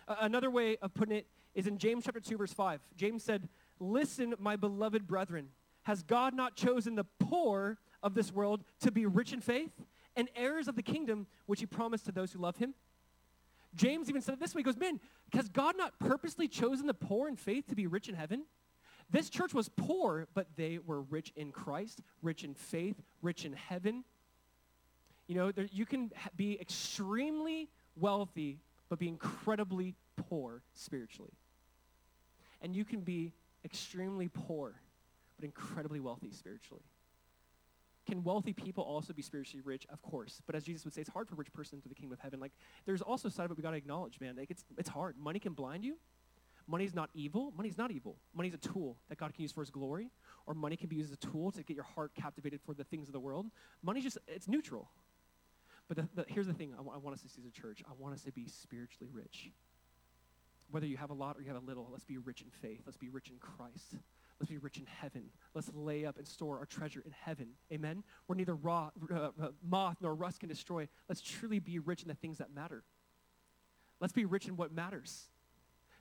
Uh, 0.08 0.16
another 0.22 0.50
way 0.50 0.78
of 0.82 0.94
putting 0.94 1.18
it 1.18 1.28
is 1.54 1.68
in 1.68 1.78
James 1.78 2.06
chapter 2.06 2.20
2, 2.20 2.38
verse 2.38 2.54
5. 2.54 2.80
James 2.96 3.24
said, 3.24 3.50
Listen, 3.80 4.34
my 4.40 4.56
beloved 4.56 5.08
brethren, 5.08 5.50
has 5.84 6.04
God 6.04 6.34
not 6.34 6.56
chosen 6.56 6.96
the 6.96 7.06
poor 7.20 7.78
of 8.04 8.14
this 8.14 8.32
world 8.32 8.64
to 8.82 8.92
be 8.92 9.06
rich 9.06 9.34
in 9.34 9.42
faith 9.42 9.72
and 10.16 10.30
heirs 10.36 10.68
of 10.68 10.76
the 10.76 10.84
kingdom 10.84 11.28
which 11.46 11.60
he 11.60 11.66
promised 11.66 12.06
to 12.06 12.12
those 12.12 12.32
who 12.32 12.40
love 12.40 12.58
him? 12.58 12.74
James 13.76 14.10
even 14.10 14.22
said 14.22 14.34
it 14.34 14.40
this 14.40 14.56
way. 14.56 14.60
He 14.60 14.64
goes, 14.64 14.78
Man, 14.78 15.00
has 15.34 15.48
God 15.50 15.78
not 15.78 16.00
purposely 16.00 16.48
chosen 16.48 16.88
the 16.88 16.94
poor 16.94 17.28
in 17.28 17.36
faith 17.36 17.68
to 17.68 17.76
be 17.76 17.88
rich 17.88 18.10
in 18.10 18.16
heaven? 18.16 18.46
This 19.12 19.30
church 19.30 19.54
was 19.54 19.70
poor, 19.70 20.28
but 20.34 20.48
they 20.56 20.78
were 20.78 21.02
rich 21.02 21.32
in 21.36 21.52
Christ, 21.52 22.02
rich 22.22 22.44
in 22.44 22.54
faith, 22.54 23.02
rich 23.22 23.44
in 23.44 23.54
heaven. 23.54 24.04
You 25.28 25.36
know, 25.36 25.52
there, 25.52 25.68
you 25.72 25.86
can 25.86 26.12
be 26.36 26.60
extremely 26.60 27.70
wealthy, 27.96 28.60
but 28.88 29.00
be 29.00 29.08
incredibly 29.08 29.96
poor 30.16 30.62
spiritually. 30.74 31.34
And 32.62 32.76
you 32.76 32.86
can 32.86 33.02
be 33.02 33.34
extremely 33.66 34.28
poor, 34.28 34.74
but 35.38 35.46
incredibly 35.46 36.00
wealthy 36.00 36.32
spiritually. 36.32 36.84
Can 38.10 38.24
wealthy 38.24 38.54
people 38.54 38.84
also 38.84 39.14
be 39.14 39.22
spiritually 39.22 39.62
rich? 39.64 39.86
Of 39.92 40.02
course. 40.02 40.42
But 40.48 40.56
as 40.56 40.64
Jesus 40.64 40.84
would 40.84 40.96
say, 40.96 41.02
it's 41.02 41.12
hard 41.12 41.28
for 41.28 41.36
a 41.36 41.38
rich 41.38 41.54
person 41.54 41.80
to 41.80 41.88
the 41.88 41.94
kingdom 41.94 42.12
of 42.12 42.20
heaven. 42.20 42.40
Like, 42.40 42.54
there's 42.88 43.04
also 43.04 43.28
a 43.28 43.32
side 43.32 43.46
of 43.46 43.52
it 43.52 43.58
we 43.58 43.62
got 43.62 43.72
to 43.72 43.78
acknowledge, 43.78 44.20
man. 44.20 44.36
Like, 44.36 44.50
it's, 44.50 44.66
it's 44.80 44.90
hard. 44.90 45.16
Money 45.16 45.38
can 45.38 45.54
blind 45.54 45.86
you. 45.86 45.98
Money's 46.68 46.96
not 46.96 47.12
evil. 47.14 47.54
Money's 47.56 47.78
not 47.78 47.92
evil. 47.92 48.18
Money's 48.34 48.56
a 48.56 48.58
tool 48.58 48.98
that 49.10 49.20
God 49.20 49.32
can 49.36 49.44
use 49.44 49.52
for 49.52 49.62
his 49.62 49.70
glory. 49.70 50.10
Or 50.48 50.56
money 50.56 50.76
can 50.76 50.88
be 50.88 50.96
used 50.96 51.12
as 51.12 51.18
a 51.22 51.32
tool 51.32 51.52
to 51.52 51.62
get 51.62 51.76
your 51.76 51.84
heart 51.84 52.12
captivated 52.16 52.62
for 52.66 52.74
the 52.74 52.84
things 52.84 53.10
of 53.10 53.14
the 53.14 53.20
world. 53.20 53.46
Money's 53.84 54.06
just, 54.06 54.18
it's 54.28 54.48
neutral. 54.48 54.90
But 55.88 55.98
the, 55.98 56.10
the, 56.16 56.26
here's 56.28 56.48
the 56.48 56.54
thing 56.54 56.74
I, 56.74 56.78
w- 56.78 56.96
I 56.96 56.98
want 56.98 57.16
us 57.16 57.22
to 57.22 57.30
see 57.30 57.42
as 57.42 57.48
a 57.48 57.52
church. 57.52 57.84
I 57.88 57.92
want 58.00 58.16
us 58.16 58.24
to 58.24 58.32
be 58.32 58.48
spiritually 58.48 59.10
rich. 59.14 59.52
Whether 60.72 60.88
you 60.88 60.98
have 60.98 61.12
a 61.12 61.16
lot 61.16 61.38
or 61.38 61.42
you 61.42 61.48
have 61.48 61.62
a 61.62 61.66
little, 61.66 61.88
let's 61.92 62.04
be 62.04 62.18
rich 62.18 62.42
in 62.42 62.50
faith. 62.50 62.82
Let's 62.86 62.98
be 62.98 63.10
rich 63.10 63.30
in 63.30 63.38
Christ. 63.38 63.98
Let's 64.40 64.50
be 64.50 64.58
rich 64.58 64.78
in 64.78 64.86
heaven. 64.86 65.32
Let's 65.54 65.70
lay 65.74 66.06
up 66.06 66.18
and 66.18 66.26
store 66.28 66.60
our 66.60 66.66
treasure 66.66 67.04
in 67.06 67.12
heaven. 67.12 67.50
Amen? 67.74 68.04
Where 68.26 68.38
neither 68.38 68.56
raw, 68.56 68.92
uh, 69.14 69.30
moth 69.68 69.98
nor 70.02 70.16
rust 70.16 70.40
can 70.40 70.50
destroy. 70.50 70.88
Let's 71.10 71.22
truly 71.22 71.60
be 71.60 71.80
rich 71.80 72.04
in 72.04 72.08
the 72.08 72.16
things 72.16 72.38
that 72.38 72.54
matter. 72.54 72.84
Let's 74.00 74.14
be 74.14 74.26
rich 74.26 74.48
in 74.48 74.56
what 74.56 74.72
matters. 74.72 75.28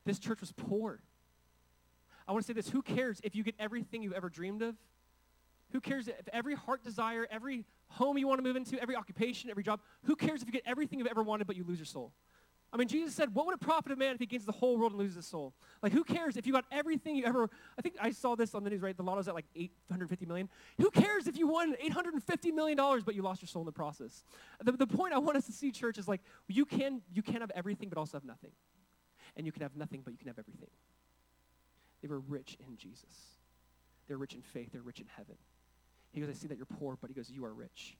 This 0.05 0.21
church 0.21 0.41
was 0.41 0.53
poor. 0.53 1.03
I 2.29 2.33
want 2.33 2.45
to 2.45 2.47
say 2.47 2.53
this 2.53 2.69
who 2.69 2.83
cares 2.83 3.21
if 3.25 3.35
you 3.35 3.43
get 3.43 3.57
everything 3.59 4.03
you 4.03 4.15
ever 4.15 4.29
dreamed 4.29 4.63
of? 4.63 4.77
Who 5.73 5.81
cares 5.81 6.09
if 6.09 6.29
every 6.33 6.55
heart 6.55 6.85
desire, 6.85 7.27
every 7.31 7.67
home 7.89 8.17
you 8.19 8.29
want 8.29 8.39
to 8.39 8.43
move 8.43 8.57
into, 8.57 8.81
every 8.81 8.97
occupation, 8.97 9.51
every 9.51 9.63
job, 9.63 9.81
who 10.05 10.15
cares 10.15 10.43
if 10.43 10.47
you 10.47 10.53
get 10.53 10.63
everything 10.65 10.99
you've 10.99 11.09
ever 11.09 11.23
wanted 11.23 11.47
but 11.47 11.57
you 11.57 11.65
lose 11.65 11.79
your 11.79 11.87
soul? 11.87 12.13
I 12.71 12.77
mean, 12.77 12.89
Jesus 12.89 13.15
said, 13.15 13.35
what 13.35 13.47
would 13.47 13.55
it 13.55 13.61
profit 13.61 13.93
a 13.93 13.97
man 13.97 14.15
if 14.15 14.21
he 14.21 14.27
gains 14.27 14.45
the 14.45 14.53
whole 14.53 14.77
world 14.77 14.93
and 14.93 14.99
loses 14.99 15.17
his 15.17 15.27
soul? 15.27 15.55
Like, 15.83 15.93
who 15.93 16.05
cares 16.05 16.37
if 16.37 16.47
you 16.47 16.53
got 16.53 16.67
everything 16.71 17.17
you 17.17 17.25
ever, 17.25 17.49
I 17.79 17.83
think 17.83 17.95
I 17.99 18.11
saw 18.11 18.35
this 18.35 18.55
on 18.55 18.63
the 18.63 18.69
news, 18.69 18.83
right? 18.83 18.95
The 18.95 19.03
lotto's 19.03 19.27
at 19.27 19.35
like 19.35 19.47
850 19.57 20.27
million. 20.27 20.51
Who 20.79 20.91
cares 20.91 21.27
if 21.27 21.39
you 21.39 21.49
won 21.49 21.75
850 21.81 22.53
million 22.53 22.77
dollars 22.77 23.05
but 23.05 23.15
you 23.15 23.23
lost 23.23 23.41
your 23.41 23.49
soul 23.49 23.63
in 23.63 23.67
the 23.67 23.73
process? 23.73 24.23
The, 24.63 24.73
the 24.73 24.87
point 24.87 25.15
I 25.15 25.19
want 25.19 25.39
us 25.39 25.47
to 25.47 25.53
see, 25.53 25.73
church, 25.73 25.97
is 25.97 26.09
like, 26.09 26.21
you 26.47 26.67
can, 26.67 27.01
you 27.11 27.23
can 27.23 27.41
have 27.41 27.51
everything 27.55 27.89
but 27.89 27.97
also 27.97 28.19
have 28.19 28.25
nothing. 28.25 28.53
And 29.37 29.47
you 29.47 29.53
can 29.53 29.63
have 29.63 29.75
nothing 29.75 30.03
but 30.05 30.13
you 30.13 30.19
can 30.19 30.29
have 30.29 30.39
everything. 30.39 30.71
They 32.03 32.09
were 32.09 32.21
rich 32.21 32.59
in 32.61 32.77
Jesus. 32.77 33.39
They're 34.09 34.19
rich 34.19 34.35
in 34.35 34.43
faith. 34.43 34.73
They're 34.73 34.83
rich 34.83 35.01
in 35.01 35.07
heaven. 35.17 35.37
He 36.13 36.21
goes, 36.21 36.29
I 36.29 36.35
see 36.35 36.49
that 36.49 36.59
you're 36.59 36.67
poor, 36.67 36.99
but 37.01 37.09
he 37.09 37.15
goes, 37.15 37.31
you 37.31 37.45
are 37.47 37.55
rich 37.55 37.97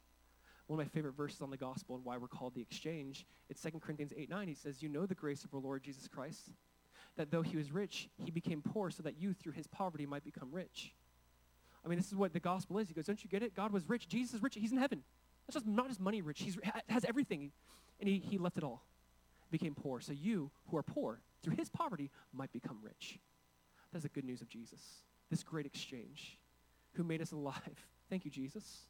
one 0.69 0.79
of 0.79 0.87
my 0.87 0.91
favorite 0.91 1.17
verses 1.17 1.41
on 1.41 1.51
the 1.51 1.57
gospel 1.57 1.97
and 1.97 2.05
why 2.05 2.17
we're 2.19 2.29
called 2.29 2.55
the 2.55 2.61
exchange. 2.61 3.27
It's 3.49 3.61
2 3.63 3.71
Corinthians 3.81 4.13
8 4.17 4.31
9. 4.31 4.49
He 4.49 4.55
says, 4.55 4.83
You 4.83 4.89
know 4.89 5.07
the 5.07 5.15
grace 5.15 5.43
of 5.43 5.53
our 5.55 5.61
Lord 5.61 5.83
Jesus 5.83 6.07
Christ, 6.07 6.51
that 7.17 7.31
though 7.31 7.43
he 7.43 7.57
was 7.57 7.73
rich, 7.73 8.09
he 8.23 8.31
became 8.31 8.63
poor 8.63 8.91
so 8.91 9.03
that 9.03 9.19
you 9.19 9.33
through 9.33 9.53
his 9.53 9.67
poverty 9.67 10.07
might 10.07 10.25
become 10.25 10.51
rich. 10.53 10.93
I 11.85 11.89
mean, 11.89 11.99
this 11.99 12.09
is 12.09 12.15
what 12.15 12.35
the 12.35 12.41
gospel 12.41 12.79
is. 12.79 12.89
He 12.89 12.95
goes, 12.95 13.07
Don't 13.07 13.23
you 13.25 13.31
get 13.31 13.43
it? 13.43 13.55
God 13.55 13.73
was 13.73 13.89
rich. 13.89 14.09
Jesus 14.09 14.35
is 14.35 14.43
rich. 14.43 14.55
He's 14.55 14.73
in 14.73 14.79
heaven. 14.79 15.03
That's 15.47 15.55
just 15.55 15.67
not 15.67 15.89
just 15.89 16.01
money 16.01 16.21
rich. 16.21 16.43
He 16.43 16.53
has 16.89 17.05
everything. 17.07 17.51
And 17.99 18.09
he, 18.09 18.19
he 18.19 18.39
left 18.39 18.59
it 18.59 18.63
all, 18.63 18.85
became 19.51 19.75
poor. 19.75 20.01
So 20.01 20.13
you, 20.13 20.51
who 20.71 20.77
are 20.77 20.83
poor, 20.83 21.21
through 21.43 21.57
his 21.57 21.69
poverty, 21.69 22.11
might 22.33 22.53
become 22.53 22.79
rich. 22.83 23.19
That's 23.93 24.03
the 24.03 24.11
good 24.11 24.25
news 24.25 24.43
of 24.43 24.49
Jesus. 24.49 24.81
This 25.31 25.43
great 25.43 25.67
exchange, 25.67 26.39
who 26.93 27.03
made 27.03 27.23
us 27.23 27.33
alive. 27.33 27.87
Thank 28.11 28.25
you, 28.25 28.31
Jesus. 28.31 28.83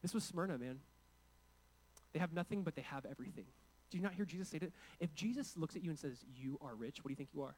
This 0.00 0.14
was 0.14 0.24
Smyrna, 0.24 0.58
man. 0.58 0.78
They 2.12 2.18
have 2.18 2.32
nothing, 2.32 2.62
but 2.62 2.74
they 2.74 2.82
have 2.82 3.06
everything. 3.10 3.46
Do 3.90 3.98
you 3.98 4.02
not 4.02 4.14
hear 4.14 4.24
Jesus 4.24 4.48
say 4.48 4.58
that? 4.58 4.72
If 5.00 5.14
Jesus 5.14 5.56
looks 5.56 5.76
at 5.76 5.82
you 5.82 5.90
and 5.90 5.98
says, 5.98 6.24
You 6.36 6.58
are 6.62 6.74
rich, 6.74 7.04
what 7.04 7.08
do 7.08 7.12
you 7.12 7.16
think 7.16 7.30
you 7.34 7.42
are? 7.42 7.54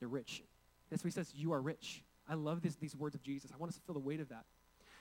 You're 0.00 0.10
rich. 0.10 0.42
That's 0.90 1.02
what 1.02 1.08
he 1.08 1.14
says, 1.14 1.32
You 1.34 1.52
are 1.52 1.60
rich. 1.60 2.02
I 2.28 2.34
love 2.34 2.62
this, 2.62 2.76
these 2.76 2.96
words 2.96 3.14
of 3.14 3.22
Jesus. 3.22 3.50
I 3.52 3.56
want 3.56 3.70
us 3.70 3.76
to 3.76 3.82
feel 3.82 3.94
the 3.94 4.00
weight 4.00 4.20
of 4.20 4.28
that. 4.30 4.44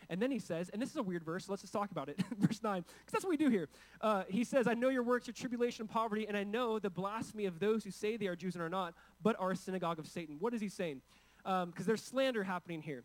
And 0.09 0.21
then 0.21 0.31
he 0.31 0.39
says, 0.39 0.69
and 0.69 0.81
this 0.81 0.89
is 0.89 0.97
a 0.97 1.03
weird 1.03 1.23
verse, 1.23 1.45
so 1.45 1.51
let's 1.51 1.61
just 1.61 1.73
talk 1.73 1.91
about 1.91 2.09
it. 2.09 2.21
verse 2.37 2.61
9, 2.61 2.81
because 2.81 3.11
that's 3.11 3.23
what 3.23 3.31
we 3.31 3.37
do 3.37 3.49
here. 3.49 3.69
Uh, 4.01 4.23
he 4.27 4.43
says, 4.43 4.67
I 4.67 4.73
know 4.73 4.89
your 4.89 5.03
works, 5.03 5.27
your 5.27 5.33
tribulation 5.33 5.83
and 5.83 5.89
poverty, 5.89 6.27
and 6.27 6.37
I 6.37 6.43
know 6.43 6.79
the 6.79 6.89
blasphemy 6.89 7.45
of 7.45 7.59
those 7.59 7.83
who 7.83 7.91
say 7.91 8.17
they 8.17 8.27
are 8.27 8.35
Jews 8.35 8.55
and 8.55 8.63
are 8.63 8.69
not, 8.69 8.93
but 9.21 9.35
are 9.39 9.51
a 9.51 9.55
synagogue 9.55 9.99
of 9.99 10.07
Satan. 10.07 10.37
What 10.39 10.53
is 10.53 10.61
he 10.61 10.69
saying? 10.69 11.01
Because 11.43 11.63
um, 11.63 11.73
there's 11.77 12.03
slander 12.03 12.43
happening 12.43 12.81
here. 12.81 13.03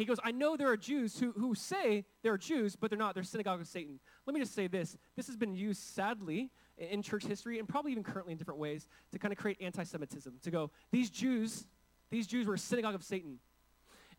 He 0.00 0.06
goes, 0.06 0.18
I 0.24 0.30
know 0.30 0.56
there 0.56 0.68
are 0.68 0.76
Jews 0.76 1.18
who, 1.20 1.32
who 1.32 1.54
say 1.54 2.06
they're 2.22 2.38
Jews, 2.38 2.74
but 2.74 2.90
they're 2.90 2.98
not. 2.98 3.14
They're 3.14 3.22
synagogue 3.22 3.60
of 3.60 3.68
Satan. 3.68 4.00
Let 4.26 4.34
me 4.34 4.40
just 4.40 4.54
say 4.54 4.66
this. 4.66 4.96
This 5.14 5.26
has 5.26 5.36
been 5.36 5.54
used, 5.54 5.82
sadly, 5.82 6.50
in 6.78 7.02
church 7.02 7.24
history 7.24 7.58
and 7.58 7.68
probably 7.68 7.92
even 7.92 8.02
currently 8.02 8.32
in 8.32 8.38
different 8.38 8.58
ways 8.58 8.88
to 9.12 9.18
kind 9.18 9.30
of 9.30 9.38
create 9.38 9.58
anti-Semitism, 9.60 10.32
to 10.42 10.50
go, 10.50 10.70
these 10.90 11.10
Jews, 11.10 11.66
these 12.10 12.26
Jews 12.26 12.46
were 12.46 12.54
a 12.54 12.58
synagogue 12.58 12.94
of 12.94 13.04
Satan. 13.04 13.38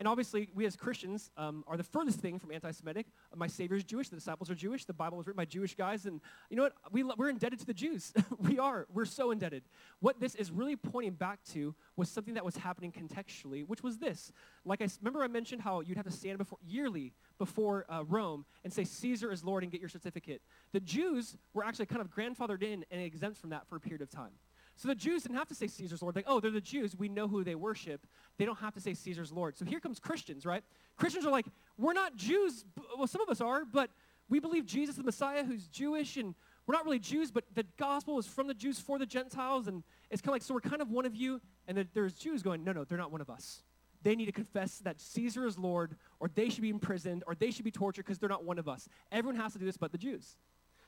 And 0.01 0.07
obviously, 0.07 0.49
we 0.55 0.65
as 0.65 0.75
Christians 0.75 1.29
um, 1.37 1.63
are 1.67 1.77
the 1.77 1.83
furthest 1.83 2.17
thing 2.21 2.39
from 2.39 2.51
anti 2.51 2.71
Semitic. 2.71 3.05
My 3.35 3.45
Savior 3.45 3.77
is 3.77 3.83
Jewish. 3.83 4.09
The 4.09 4.15
disciples 4.15 4.49
are 4.49 4.55
Jewish. 4.55 4.85
The 4.85 4.93
Bible 4.93 5.15
was 5.15 5.27
written 5.27 5.37
by 5.37 5.45
Jewish 5.45 5.75
guys. 5.75 6.07
And 6.07 6.19
you 6.49 6.57
know 6.57 6.63
what? 6.63 6.73
We, 6.91 7.03
we're 7.03 7.29
indebted 7.29 7.59
to 7.59 7.67
the 7.67 7.73
Jews. 7.75 8.11
we 8.39 8.57
are. 8.57 8.87
We're 8.91 9.05
so 9.05 9.29
indebted. 9.29 9.61
What 9.99 10.19
this 10.19 10.33
is 10.33 10.49
really 10.49 10.75
pointing 10.75 11.13
back 11.13 11.43
to 11.51 11.75
was 11.97 12.09
something 12.09 12.33
that 12.33 12.43
was 12.43 12.57
happening 12.57 12.91
contextually, 12.91 13.63
which 13.67 13.83
was 13.83 13.99
this. 13.99 14.31
Like 14.65 14.81
I 14.81 14.87
remember 15.01 15.21
I 15.21 15.27
mentioned 15.27 15.61
how 15.61 15.81
you'd 15.81 15.97
have 15.97 16.07
to 16.07 16.11
stand 16.11 16.39
before 16.39 16.57
yearly 16.65 17.13
before 17.37 17.85
uh, 17.87 18.03
Rome 18.03 18.45
and 18.63 18.73
say 18.73 18.85
Caesar 18.85 19.31
is 19.31 19.43
Lord 19.43 19.61
and 19.61 19.71
get 19.71 19.81
your 19.81 19.89
certificate. 19.89 20.41
The 20.71 20.79
Jews 20.79 21.37
were 21.53 21.63
actually 21.63 21.85
kind 21.85 22.01
of 22.01 22.09
grandfathered 22.09 22.63
in 22.63 22.85
and 22.89 23.03
exempt 23.03 23.37
from 23.37 23.51
that 23.51 23.67
for 23.67 23.75
a 23.75 23.79
period 23.79 24.01
of 24.01 24.09
time. 24.09 24.31
So 24.75 24.87
the 24.87 24.95
Jews 24.95 25.23
didn't 25.23 25.37
have 25.37 25.47
to 25.49 25.55
say 25.55 25.67
Caesar's 25.67 26.01
Lord. 26.01 26.15
Like, 26.15 26.25
oh, 26.27 26.39
they're 26.39 26.49
the 26.49 26.61
Jews. 26.61 26.95
We 26.95 27.09
know 27.09 27.27
who 27.27 27.43
they 27.43 27.55
worship. 27.55 28.07
They 28.37 28.45
don't 28.45 28.59
have 28.59 28.73
to 28.73 28.81
say 28.81 28.93
Caesar's 28.93 29.31
Lord. 29.31 29.57
So 29.57 29.65
here 29.65 29.79
comes 29.79 29.99
Christians, 29.99 30.45
right? 30.45 30.63
Christians 30.97 31.25
are 31.25 31.31
like, 31.31 31.45
we're 31.77 31.93
not 31.93 32.15
Jews. 32.15 32.65
Well, 32.97 33.07
some 33.07 33.21
of 33.21 33.29
us 33.29 33.41
are, 33.41 33.63
but 33.65 33.91
we 34.29 34.39
believe 34.39 34.65
Jesus 34.65 34.95
the 34.95 35.03
Messiah 35.03 35.43
who's 35.43 35.67
Jewish, 35.67 36.17
and 36.17 36.33
we're 36.65 36.73
not 36.73 36.85
really 36.85 36.99
Jews, 36.99 37.31
but 37.31 37.43
the 37.53 37.65
gospel 37.77 38.17
is 38.17 38.25
from 38.25 38.47
the 38.47 38.53
Jews 38.53 38.79
for 38.79 38.97
the 38.97 39.05
Gentiles, 39.05 39.67
and 39.67 39.83
it's 40.09 40.21
kind 40.21 40.29
of 40.29 40.35
like, 40.35 40.41
so 40.41 40.53
we're 40.53 40.61
kind 40.61 40.81
of 40.81 40.89
one 40.89 41.05
of 41.05 41.15
you, 41.15 41.41
and 41.67 41.85
there's 41.93 42.13
Jews 42.13 42.41
going, 42.41 42.63
no, 42.63 42.71
no, 42.71 42.85
they're 42.85 42.97
not 42.97 43.11
one 43.11 43.21
of 43.21 43.29
us. 43.29 43.61
They 44.03 44.15
need 44.15 44.25
to 44.25 44.31
confess 44.31 44.79
that 44.79 44.99
Caesar 44.99 45.45
is 45.45 45.59
Lord, 45.59 45.95
or 46.19 46.29
they 46.33 46.49
should 46.49 46.61
be 46.61 46.69
imprisoned, 46.69 47.23
or 47.27 47.35
they 47.35 47.51
should 47.51 47.65
be 47.65 47.71
tortured 47.71 48.05
because 48.05 48.19
they're 48.19 48.29
not 48.29 48.45
one 48.45 48.57
of 48.57 48.67
us. 48.67 48.87
Everyone 49.11 49.39
has 49.39 49.53
to 49.53 49.59
do 49.59 49.65
this 49.65 49.77
but 49.77 49.91
the 49.91 49.97
Jews. 49.97 50.37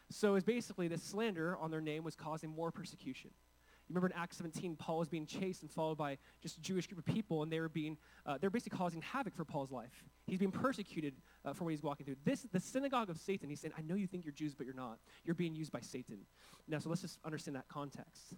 So 0.09 0.36
it's 0.36 0.45
basically 0.45 0.88
this 0.88 1.03
slander 1.03 1.57
on 1.57 1.69
their 1.69 1.81
name 1.81 2.03
was 2.03 2.15
causing 2.15 2.49
more 2.49 2.71
persecution. 2.71 3.31
Remember 3.93 4.07
in 4.07 4.19
Acts 4.19 4.37
17, 4.37 4.75
Paul 4.75 4.97
was 4.97 5.07
being 5.07 5.27
chased 5.27 5.61
and 5.61 5.69
followed 5.69 5.99
by 5.99 6.17
just 6.41 6.57
a 6.57 6.61
Jewish 6.61 6.87
group 6.87 6.97
of 6.97 7.05
people, 7.05 7.43
and 7.43 7.51
they 7.51 7.59
were 7.59 7.69
being, 7.69 7.95
uh, 8.25 8.39
they're 8.41 8.49
basically 8.49 8.75
causing 8.75 9.03
havoc 9.03 9.35
for 9.35 9.45
Paul's 9.45 9.71
life. 9.71 10.03
He's 10.25 10.39
being 10.39 10.51
persecuted 10.51 11.13
uh, 11.45 11.53
for 11.53 11.65
what 11.65 11.71
he's 11.71 11.83
walking 11.83 12.03
through. 12.07 12.15
This, 12.25 12.43
the 12.51 12.59
synagogue 12.59 13.11
of 13.11 13.19
Satan, 13.19 13.49
he's 13.49 13.59
saying, 13.59 13.73
I 13.77 13.83
know 13.83 13.93
you 13.93 14.07
think 14.07 14.25
you're 14.25 14.33
Jews, 14.33 14.55
but 14.55 14.65
you're 14.65 14.75
not. 14.75 14.97
You're 15.25 15.35
being 15.35 15.53
used 15.53 15.71
by 15.71 15.81
Satan. 15.81 16.17
Now, 16.67 16.79
so 16.79 16.89
let's 16.89 17.01
just 17.01 17.19
understand 17.23 17.55
that 17.55 17.67
context. 17.67 18.33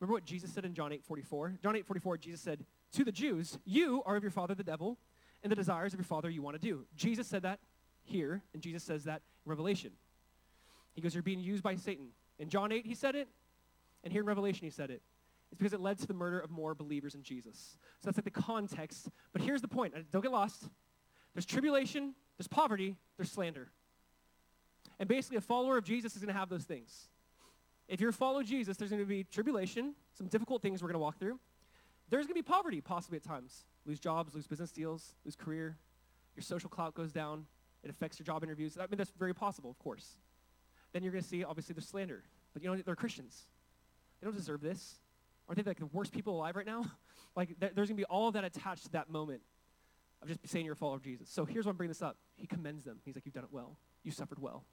Remember 0.00 0.14
what 0.14 0.24
Jesus 0.24 0.52
said 0.52 0.64
in 0.64 0.74
John 0.74 0.92
8, 0.92 1.04
44? 1.04 1.58
John 1.62 1.76
8, 1.76 1.86
44, 1.86 2.18
Jesus 2.18 2.40
said, 2.40 2.64
to 2.94 3.04
the 3.04 3.12
Jews, 3.12 3.58
you 3.64 4.02
are 4.04 4.16
of 4.16 4.24
your 4.24 4.32
father 4.32 4.56
the 4.56 4.64
devil, 4.64 4.98
and 5.44 5.52
the 5.52 5.56
desires 5.56 5.92
of 5.92 6.00
your 6.00 6.04
father 6.04 6.28
you 6.28 6.42
want 6.42 6.60
to 6.60 6.60
do. 6.60 6.86
Jesus 6.96 7.28
said 7.28 7.42
that 7.42 7.60
here, 8.02 8.42
and 8.52 8.60
Jesus 8.60 8.82
says 8.82 9.04
that 9.04 9.22
in 9.46 9.50
Revelation. 9.50 9.92
He 10.94 11.00
goes, 11.00 11.14
you're 11.14 11.22
being 11.22 11.38
used 11.38 11.62
by 11.62 11.76
Satan. 11.76 12.08
In 12.40 12.48
John 12.48 12.72
8, 12.72 12.84
he 12.84 12.96
said 12.96 13.14
it. 13.14 13.28
And 14.04 14.12
here 14.12 14.22
in 14.22 14.26
Revelation, 14.26 14.64
he 14.64 14.70
said 14.70 14.90
it. 14.90 15.02
It's 15.50 15.58
because 15.58 15.74
it 15.74 15.80
led 15.80 15.98
to 15.98 16.06
the 16.06 16.14
murder 16.14 16.40
of 16.40 16.50
more 16.50 16.74
believers 16.74 17.14
in 17.14 17.22
Jesus. 17.22 17.76
So 18.00 18.06
that's 18.08 18.16
like 18.16 18.24
the 18.24 18.30
context. 18.30 19.10
But 19.32 19.42
here's 19.42 19.60
the 19.60 19.68
point. 19.68 19.94
Uh, 19.94 20.00
don't 20.10 20.22
get 20.22 20.32
lost. 20.32 20.68
There's 21.34 21.46
tribulation, 21.46 22.14
there's 22.38 22.48
poverty, 22.48 22.96
there's 23.16 23.30
slander. 23.30 23.70
And 24.98 25.08
basically, 25.08 25.36
a 25.36 25.42
follower 25.42 25.76
of 25.76 25.84
Jesus 25.84 26.14
is 26.14 26.22
going 26.22 26.32
to 26.32 26.38
have 26.38 26.48
those 26.48 26.64
things. 26.64 27.08
If 27.88 28.00
you're 28.00 28.10
a 28.10 28.14
follower 28.14 28.40
of 28.40 28.46
Jesus, 28.46 28.76
there's 28.76 28.90
going 28.90 29.02
to 29.02 29.06
be 29.06 29.24
tribulation, 29.24 29.94
some 30.16 30.26
difficult 30.26 30.62
things 30.62 30.82
we're 30.82 30.88
going 30.88 30.94
to 30.94 31.00
walk 31.00 31.18
through. 31.18 31.38
There's 32.08 32.26
going 32.26 32.34
to 32.34 32.42
be 32.42 32.48
poverty, 32.48 32.80
possibly 32.80 33.16
at 33.16 33.22
times. 33.22 33.64
Lose 33.84 33.98
jobs, 33.98 34.34
lose 34.34 34.46
business 34.46 34.70
deals, 34.70 35.14
lose 35.24 35.36
career. 35.36 35.76
Your 36.36 36.42
social 36.42 36.70
clout 36.70 36.94
goes 36.94 37.12
down. 37.12 37.46
It 37.82 37.90
affects 37.90 38.18
your 38.18 38.24
job 38.24 38.44
interviews. 38.44 38.78
I 38.78 38.82
mean, 38.82 38.98
that's 38.98 39.12
very 39.18 39.34
possible, 39.34 39.70
of 39.70 39.78
course. 39.78 40.16
Then 40.92 41.02
you're 41.02 41.12
going 41.12 41.22
to 41.22 41.28
see, 41.28 41.42
obviously, 41.44 41.74
there's 41.74 41.88
slander. 41.88 42.22
But 42.52 42.62
you 42.62 42.70
know, 42.70 42.80
they're 42.82 42.94
Christians. 42.94 43.46
They 44.22 44.26
don't 44.26 44.36
deserve 44.36 44.60
this. 44.60 45.00
Aren't 45.48 45.62
they 45.64 45.68
like 45.68 45.80
the 45.80 45.86
worst 45.86 46.12
people 46.12 46.36
alive 46.36 46.54
right 46.54 46.64
now? 46.64 46.84
like 47.36 47.48
th- 47.58 47.72
there's 47.74 47.88
going 47.88 47.96
to 47.96 48.00
be 48.00 48.04
all 48.04 48.28
of 48.28 48.34
that 48.34 48.44
attached 48.44 48.84
to 48.84 48.90
that 48.92 49.10
moment 49.10 49.42
of 50.22 50.28
just 50.28 50.46
saying 50.46 50.64
you're 50.64 50.74
a 50.74 50.76
follower 50.76 50.96
of 50.96 51.02
Jesus. 51.02 51.28
So 51.28 51.44
here's 51.44 51.66
why 51.66 51.70
I'm 51.70 51.76
bringing 51.76 51.90
this 51.90 52.02
up. 52.02 52.16
He 52.36 52.46
commends 52.46 52.84
them. 52.84 53.00
He's 53.04 53.16
like, 53.16 53.26
you've 53.26 53.34
done 53.34 53.42
it 53.42 53.50
well. 53.50 53.76
You 54.04 54.12
suffered 54.12 54.38
well. 54.38 54.64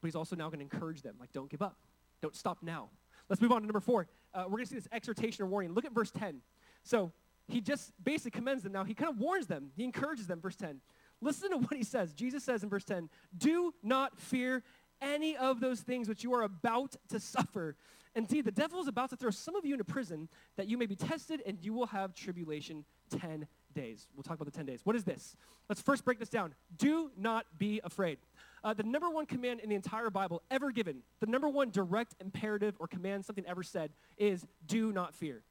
But 0.00 0.08
he's 0.08 0.16
also 0.16 0.34
now 0.34 0.48
going 0.48 0.58
to 0.58 0.74
encourage 0.74 1.02
them. 1.02 1.14
Like, 1.20 1.32
don't 1.32 1.48
give 1.48 1.62
up. 1.62 1.76
Don't 2.20 2.34
stop 2.34 2.58
now. 2.60 2.90
Let's 3.28 3.40
move 3.40 3.52
on 3.52 3.60
to 3.60 3.66
number 3.66 3.80
four. 3.80 4.08
Uh, 4.34 4.44
we're 4.46 4.56
going 4.56 4.64
to 4.64 4.70
see 4.70 4.74
this 4.74 4.88
exhortation 4.90 5.44
or 5.44 5.46
warning. 5.46 5.72
Look 5.72 5.84
at 5.84 5.92
verse 5.92 6.10
10. 6.10 6.40
So 6.82 7.12
he 7.46 7.60
just 7.60 7.92
basically 8.02 8.32
commends 8.32 8.64
them. 8.64 8.72
Now 8.72 8.82
he 8.82 8.94
kind 8.94 9.10
of 9.10 9.18
warns 9.18 9.46
them. 9.46 9.70
He 9.76 9.84
encourages 9.84 10.26
them. 10.26 10.40
Verse 10.40 10.56
10. 10.56 10.80
Listen 11.20 11.50
to 11.50 11.58
what 11.58 11.76
he 11.76 11.84
says. 11.84 12.12
Jesus 12.12 12.42
says 12.42 12.64
in 12.64 12.68
verse 12.68 12.82
10, 12.82 13.08
do 13.38 13.72
not 13.84 14.18
fear 14.18 14.64
any 15.02 15.36
of 15.36 15.60
those 15.60 15.80
things 15.80 16.08
which 16.08 16.24
you 16.24 16.32
are 16.32 16.42
about 16.42 16.96
to 17.10 17.20
suffer. 17.20 17.76
Indeed, 18.14 18.44
the 18.44 18.52
devil 18.52 18.80
is 18.80 18.88
about 18.88 19.10
to 19.10 19.16
throw 19.16 19.30
some 19.30 19.56
of 19.56 19.64
you 19.64 19.74
into 19.74 19.84
prison 19.84 20.28
that 20.56 20.68
you 20.68 20.76
may 20.76 20.86
be 20.86 20.96
tested 20.96 21.42
and 21.46 21.58
you 21.62 21.72
will 21.72 21.86
have 21.86 22.14
tribulation 22.14 22.84
10 23.10 23.46
days. 23.74 24.06
We'll 24.14 24.22
talk 24.22 24.34
about 24.34 24.44
the 24.44 24.56
10 24.56 24.66
days. 24.66 24.80
What 24.84 24.96
is 24.96 25.04
this? 25.04 25.34
Let's 25.68 25.80
first 25.80 26.04
break 26.04 26.18
this 26.18 26.28
down. 26.28 26.54
Do 26.76 27.10
not 27.16 27.46
be 27.58 27.80
afraid. 27.84 28.18
Uh, 28.62 28.74
the 28.74 28.82
number 28.82 29.10
one 29.10 29.26
command 29.26 29.60
in 29.60 29.70
the 29.70 29.74
entire 29.74 30.10
Bible 30.10 30.42
ever 30.50 30.70
given, 30.70 30.98
the 31.20 31.26
number 31.26 31.48
one 31.48 31.70
direct 31.70 32.14
imperative 32.20 32.76
or 32.78 32.86
command 32.86 33.24
something 33.24 33.44
ever 33.46 33.62
said 33.62 33.90
is 34.18 34.46
do 34.66 34.92
not 34.92 35.14
fear. 35.14 35.42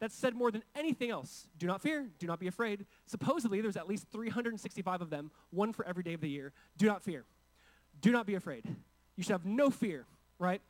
That's 0.00 0.16
said 0.16 0.34
more 0.34 0.50
than 0.50 0.64
anything 0.74 1.10
else. 1.10 1.46
Do 1.58 1.68
not 1.68 1.80
fear. 1.80 2.08
Do 2.18 2.26
not 2.26 2.40
be 2.40 2.48
afraid. 2.48 2.86
Supposedly, 3.06 3.60
there's 3.60 3.76
at 3.76 3.88
least 3.88 4.08
365 4.10 5.00
of 5.00 5.10
them, 5.10 5.30
one 5.50 5.72
for 5.72 5.86
every 5.86 6.02
day 6.02 6.14
of 6.14 6.20
the 6.20 6.28
year. 6.28 6.52
Do 6.76 6.86
not 6.86 7.04
fear. 7.04 7.24
Do 8.00 8.10
not 8.10 8.26
be 8.26 8.34
afraid. 8.34 8.64
You 9.16 9.22
should 9.22 9.32
have 9.32 9.46
no 9.46 9.70
fear, 9.70 10.06
right? 10.38 10.60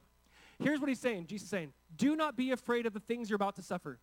Here's 0.59 0.81
what 0.81 0.89
he's 0.89 1.01
saying. 1.01 1.27
Jesus 1.27 1.45
is 1.45 1.51
saying, 1.51 1.73
do 1.97 2.17
not 2.17 2.37
be 2.37 2.51
afraid 2.51 2.87
of 2.87 2.93
the 2.93 3.01
things 3.01 3.31
you're 3.31 3.37
about 3.37 3.57
to 3.57 3.63
suffer. 3.63 3.99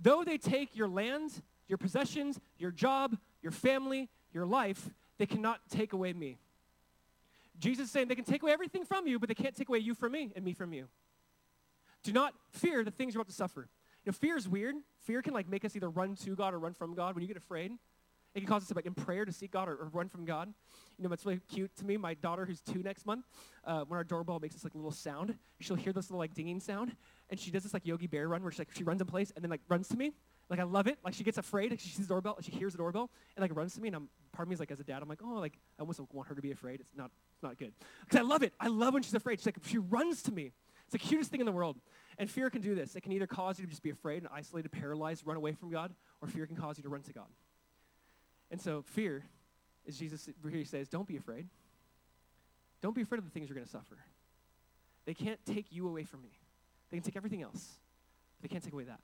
Though 0.00 0.24
they 0.24 0.38
take 0.38 0.76
your 0.76 0.88
land, 0.88 1.42
your 1.68 1.78
possessions, 1.78 2.40
your 2.58 2.70
job, 2.70 3.16
your 3.42 3.52
family, 3.52 4.08
your 4.32 4.46
life, 4.46 4.90
they 5.18 5.26
cannot 5.26 5.60
take 5.70 5.92
away 5.92 6.12
me. 6.12 6.38
Jesus 7.58 7.86
is 7.86 7.90
saying 7.90 8.08
they 8.08 8.14
can 8.14 8.24
take 8.24 8.42
away 8.42 8.52
everything 8.52 8.84
from 8.84 9.06
you, 9.06 9.18
but 9.18 9.28
they 9.28 9.34
can't 9.34 9.54
take 9.54 9.68
away 9.68 9.78
you 9.78 9.94
from 9.94 10.12
me 10.12 10.32
and 10.34 10.44
me 10.44 10.54
from 10.54 10.72
you. 10.72 10.88
Do 12.02 12.12
not 12.12 12.32
fear 12.50 12.82
the 12.82 12.90
things 12.90 13.14
you're 13.14 13.20
about 13.20 13.28
to 13.28 13.34
suffer. 13.34 13.68
You 14.04 14.12
know, 14.12 14.12
fear 14.12 14.36
is 14.36 14.48
weird. 14.48 14.76
Fear 15.04 15.20
can 15.20 15.34
like 15.34 15.48
make 15.48 15.64
us 15.64 15.76
either 15.76 15.90
run 15.90 16.16
to 16.16 16.34
God 16.34 16.54
or 16.54 16.58
run 16.58 16.72
from 16.72 16.94
God. 16.94 17.14
When 17.14 17.22
you 17.22 17.28
get 17.28 17.36
afraid, 17.36 17.72
it 18.34 18.40
can 18.40 18.48
cause 18.48 18.62
us 18.62 18.68
to 18.68 18.74
like 18.74 18.86
in 18.86 18.94
prayer 18.94 19.24
to 19.24 19.32
seek 19.32 19.50
God 19.50 19.68
or, 19.68 19.72
or 19.72 19.90
run 19.92 20.08
from 20.08 20.24
God. 20.24 20.52
You 20.98 21.04
know, 21.04 21.10
what's 21.10 21.26
really 21.26 21.40
cute 21.52 21.74
to 21.76 21.84
me, 21.84 21.96
my 21.96 22.14
daughter 22.14 22.44
who's 22.44 22.60
two 22.60 22.82
next 22.82 23.06
month, 23.06 23.24
uh, 23.64 23.84
when 23.88 23.98
our 23.98 24.04
doorbell 24.04 24.38
makes 24.38 24.54
this 24.54 24.64
like 24.64 24.74
little 24.74 24.90
sound, 24.90 25.36
she'll 25.60 25.76
hear 25.76 25.92
this 25.92 26.10
little 26.10 26.18
like 26.18 26.34
dinging 26.34 26.60
sound, 26.60 26.94
and 27.28 27.40
she 27.40 27.50
does 27.50 27.62
this 27.62 27.72
like 27.72 27.86
Yogi 27.86 28.06
Bear 28.06 28.28
run 28.28 28.42
where 28.42 28.52
she 28.52 28.58
like 28.58 28.70
she 28.72 28.84
runs 28.84 29.00
in 29.00 29.06
place 29.06 29.32
and 29.34 29.42
then 29.42 29.50
like 29.50 29.62
runs 29.68 29.88
to 29.88 29.96
me. 29.96 30.12
Like 30.48 30.60
I 30.60 30.64
love 30.64 30.86
it. 30.86 30.98
Like 31.04 31.14
she 31.14 31.24
gets 31.24 31.38
afraid, 31.38 31.70
she 31.80 31.88
sees 31.88 32.06
the 32.06 32.14
doorbell, 32.14 32.38
she 32.40 32.52
hears 32.52 32.72
the 32.72 32.78
doorbell, 32.78 33.10
and 33.36 33.42
like 33.42 33.54
runs 33.54 33.74
to 33.74 33.80
me. 33.80 33.88
And 33.88 33.96
I'm 33.96 34.08
part 34.32 34.46
of 34.46 34.50
me 34.50 34.54
is 34.54 34.60
like 34.60 34.70
as 34.70 34.80
a 34.80 34.84
dad, 34.84 35.02
I'm 35.02 35.08
like, 35.08 35.20
oh, 35.24 35.34
like 35.34 35.58
I 35.78 35.82
almost 35.82 36.00
want 36.12 36.28
her 36.28 36.34
to 36.34 36.42
be 36.42 36.50
afraid. 36.50 36.80
It's 36.80 36.96
not, 36.96 37.10
it's 37.34 37.42
not 37.42 37.58
good. 37.58 37.72
Because 38.04 38.18
I 38.18 38.22
love 38.22 38.42
it. 38.42 38.52
I 38.60 38.68
love 38.68 38.94
when 38.94 39.02
she's 39.02 39.14
afraid. 39.14 39.38
She's 39.38 39.46
like 39.46 39.58
she 39.64 39.78
runs 39.78 40.22
to 40.24 40.32
me. 40.32 40.52
It's 40.84 40.92
the 40.92 40.98
cutest 40.98 41.30
thing 41.30 41.38
in 41.38 41.46
the 41.46 41.52
world. 41.52 41.76
And 42.18 42.28
fear 42.28 42.50
can 42.50 42.60
do 42.60 42.74
this. 42.74 42.96
It 42.96 43.02
can 43.02 43.12
either 43.12 43.28
cause 43.28 43.60
you 43.60 43.64
to 43.64 43.70
just 43.70 43.82
be 43.82 43.90
afraid 43.90 44.24
and 44.24 44.28
isolated, 44.34 44.72
paralyzed, 44.72 45.24
run 45.24 45.36
away 45.36 45.52
from 45.52 45.70
God, 45.70 45.94
or 46.20 46.26
fear 46.26 46.46
can 46.46 46.56
cause 46.56 46.78
you 46.78 46.82
to 46.82 46.88
run 46.88 47.02
to 47.02 47.12
God. 47.12 47.28
And 48.50 48.60
so 48.60 48.82
fear, 48.82 49.24
is 49.86 49.98
Jesus 49.98 50.26
here 50.26 50.50
he 50.58 50.64
says, 50.64 50.88
don't 50.88 51.06
be 51.06 51.16
afraid. 51.16 51.46
Don't 52.82 52.94
be 52.94 53.02
afraid 53.02 53.18
of 53.18 53.24
the 53.24 53.30
things 53.30 53.48
you're 53.48 53.54
going 53.54 53.66
to 53.66 53.70
suffer. 53.70 53.98
They 55.06 55.14
can't 55.14 55.40
take 55.44 55.66
you 55.70 55.86
away 55.86 56.04
from 56.04 56.22
me. 56.22 56.30
They 56.90 56.96
can 56.96 57.04
take 57.04 57.16
everything 57.16 57.42
else. 57.42 57.78
They 58.42 58.48
can't 58.48 58.62
take 58.62 58.72
away 58.72 58.84
that. 58.84 59.00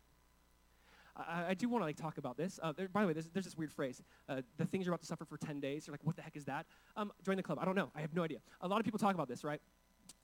I, 1.16 1.50
I 1.50 1.54
do 1.54 1.68
want 1.68 1.82
to 1.82 1.86
like 1.86 1.96
talk 1.96 2.18
about 2.18 2.36
this. 2.36 2.58
Uh, 2.62 2.72
there, 2.72 2.88
by 2.88 3.02
the 3.02 3.06
way, 3.08 3.12
there's, 3.12 3.28
there's, 3.30 3.44
this 3.44 3.56
weird 3.56 3.72
phrase: 3.72 4.02
uh, 4.28 4.42
the 4.58 4.66
things 4.66 4.84
you're 4.84 4.92
about 4.92 5.00
to 5.00 5.06
suffer 5.06 5.24
for 5.24 5.38
10 5.38 5.60
days. 5.60 5.86
You're 5.86 5.92
like, 5.92 6.04
what 6.04 6.16
the 6.16 6.22
heck 6.22 6.36
is 6.36 6.44
that? 6.44 6.66
Um, 6.96 7.12
join 7.24 7.36
the 7.36 7.42
club. 7.42 7.58
I 7.60 7.64
don't 7.64 7.74
know. 7.74 7.90
I 7.94 8.00
have 8.00 8.14
no 8.14 8.22
idea. 8.22 8.38
A 8.60 8.68
lot 8.68 8.80
of 8.80 8.84
people 8.84 8.98
talk 8.98 9.14
about 9.14 9.28
this, 9.28 9.44
right? 9.44 9.60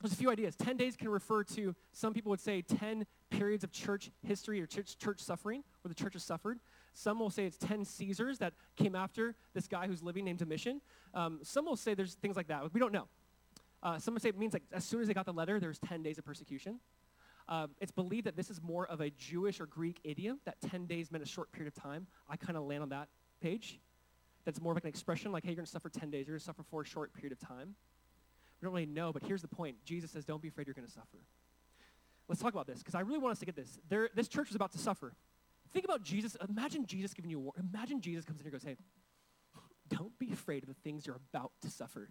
There's 0.01 0.13
a 0.13 0.17
few 0.17 0.31
ideas. 0.31 0.57
10 0.57 0.77
days 0.77 0.97
can 0.97 1.09
refer 1.09 1.45
to, 1.45 1.75
some 1.93 2.13
people 2.13 2.31
would 2.31 2.41
say, 2.41 2.63
10 2.63 3.07
periods 3.31 3.65
of 3.65 3.73
church 3.73 4.11
history 4.27 4.61
or 4.61 4.67
church, 4.67 4.99
church 4.99 5.21
suffering, 5.21 5.63
where 5.83 5.89
the 5.89 5.95
church 5.95 6.15
has 6.15 6.25
suffered. 6.25 6.59
Some 6.95 7.19
will 7.19 7.31
say 7.31 7.47
it's 7.47 7.57
10 7.57 7.85
Caesars 7.85 8.39
that 8.39 8.53
came 8.77 8.95
after 8.95 9.35
this 9.55 9.67
guy 9.67 9.87
who's 9.87 10.03
living 10.03 10.25
named 10.25 10.39
Domitian. 10.39 10.81
Um, 11.15 11.41
some 11.43 11.65
will 11.65 11.77
say 11.77 11.95
there's 11.95 12.15
things 12.15 12.37
like 12.37 12.49
that. 12.49 12.73
We 12.73 12.81
don't 12.81 12.93
know. 12.93 13.09
Uh, 13.83 13.99
some 13.99 14.15
will 14.15 14.21
say 14.21 14.29
it 14.29 14.39
means 14.39 14.53
like 14.53 14.63
as 14.73 14.85
soon 14.85 15.01
as 15.01 15.09
they 15.09 15.15
got 15.15 15.27
the 15.27 15.33
letter, 15.33 15.59
there's 15.59 15.79
10 15.79 16.03
days 16.03 16.19
of 16.19 16.25
persecution. 16.25 16.81
Um, 17.49 17.71
it's 17.81 17.91
believed 17.91 18.27
that 18.27 18.37
this 18.37 18.51
is 18.51 18.63
more 18.63 18.87
of 18.87 19.01
a 19.01 19.11
Jewish 19.11 19.61
or 19.61 19.67
Greek 19.67 20.01
idiom, 20.05 20.39
that 20.45 20.61
10 20.61 20.87
days 20.87 21.11
meant 21.11 21.25
a 21.25 21.27
short 21.27 21.51
period 21.51 21.73
of 21.77 21.83
time. 21.83 22.07
I 22.29 22.37
kind 22.37 22.57
of 22.57 22.65
land 22.65 22.83
on 22.83 22.89
that 22.91 23.09
page. 23.41 23.81
That's 24.45 24.61
more 24.61 24.73
of 24.73 24.77
like 24.77 24.85
an 24.85 24.89
expression 24.89 25.33
like, 25.33 25.45
hey, 25.45 25.51
you're 25.51 25.57
going 25.57 25.67
to 25.67 25.71
suffer 25.71 25.89
10 25.89 26.11
days. 26.11 26.27
You're 26.27 26.35
going 26.35 26.41
to 26.41 26.45
suffer 26.45 26.63
for 26.63 26.83
a 26.83 26.85
short 26.85 27.13
period 27.15 27.33
of 27.33 27.41
time. 27.41 27.75
We 28.61 28.67
don't 28.67 28.75
really 28.75 28.87
know, 28.87 29.13
but 29.13 29.23
here's 29.25 29.43
the 29.43 29.49
point. 29.49 29.77
Jesus 29.85 30.11
says, 30.11 30.25
don't 30.25 30.41
be 30.41 30.49
afraid 30.49 30.67
you're 30.67 30.75
going 30.75 30.87
to 30.87 30.93
suffer. 30.93 31.19
Let's 32.29 32.41
talk 32.41 32.53
about 32.53 32.67
this, 32.67 32.79
because 32.79 32.95
I 32.95 33.01
really 33.01 33.19
want 33.19 33.33
us 33.33 33.41
to 33.41 33.47
get 33.47 33.57
this. 33.57 33.79
There, 33.89 34.09
this 34.15 34.29
church 34.29 34.51
is 34.51 34.55
about 34.55 34.73
to 34.73 34.79
suffer. 34.79 35.15
Think 35.73 35.85
about 35.85 36.03
Jesus. 36.03 36.37
Imagine 36.49 36.87
Jesus 36.87 37.15
giving 37.15 37.31
you 37.31 37.39
a 37.39 37.41
war. 37.41 37.53
Imagine 37.59 38.01
Jesus 38.01 38.25
comes 38.25 38.41
in 38.41 38.47
and 38.47 38.53
goes, 38.53 38.63
hey, 38.63 38.77
don't 39.89 40.19
be 40.19 40.33
afraid 40.33 40.63
of 40.63 40.69
the 40.69 40.75
things 40.83 41.07
you're 41.07 41.21
about 41.33 41.53
to 41.63 41.71
suffer. 41.71 42.11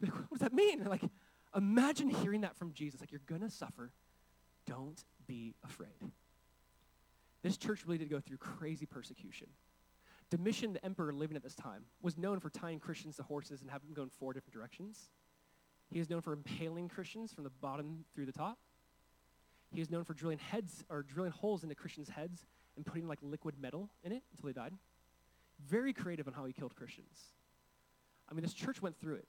Like, 0.00 0.12
what 0.14 0.30
does 0.30 0.40
that 0.40 0.52
mean? 0.52 0.84
Like, 0.84 1.02
imagine 1.54 2.08
hearing 2.08 2.42
that 2.42 2.56
from 2.56 2.72
Jesus. 2.72 3.00
Like, 3.00 3.12
you're 3.12 3.20
going 3.26 3.42
to 3.42 3.50
suffer. 3.50 3.90
Don't 4.66 5.02
be 5.26 5.54
afraid. 5.64 6.12
This 7.42 7.56
church 7.56 7.84
really 7.86 7.98
did 7.98 8.10
go 8.10 8.20
through 8.20 8.38
crazy 8.38 8.86
persecution. 8.86 9.48
Domitian, 10.30 10.72
the 10.72 10.84
emperor 10.84 11.12
living 11.12 11.36
at 11.36 11.42
this 11.42 11.54
time, 11.54 11.84
was 12.00 12.16
known 12.16 12.40
for 12.40 12.48
tying 12.48 12.80
Christians 12.80 13.16
to 13.16 13.22
horses 13.22 13.60
and 13.60 13.70
having 13.70 13.88
them 13.88 13.94
go 13.94 14.02
in 14.02 14.08
four 14.08 14.32
different 14.32 14.54
directions. 14.54 15.10
He 15.90 16.00
is 16.00 16.08
known 16.08 16.22
for 16.22 16.32
impaling 16.32 16.88
Christians 16.88 17.32
from 17.32 17.44
the 17.44 17.50
bottom 17.50 18.04
through 18.14 18.26
the 18.26 18.32
top. 18.32 18.58
He 19.70 19.80
is 19.80 19.90
known 19.90 20.04
for 20.04 20.14
drilling 20.14 20.38
heads 20.38 20.84
or 20.88 21.02
drilling 21.02 21.32
holes 21.32 21.62
into 21.62 21.74
Christians' 21.74 22.08
heads 22.08 22.46
and 22.76 22.84
putting 22.84 23.06
like 23.06 23.18
liquid 23.22 23.54
metal 23.60 23.90
in 24.02 24.12
it 24.12 24.22
until 24.32 24.46
they 24.46 24.52
died. 24.52 24.72
Very 25.66 25.92
creative 25.92 26.26
on 26.26 26.34
how 26.34 26.44
he 26.44 26.52
killed 26.52 26.74
Christians. 26.74 27.32
I 28.28 28.34
mean, 28.34 28.42
this 28.42 28.54
church 28.54 28.82
went 28.82 28.98
through 29.00 29.16
it. 29.16 29.28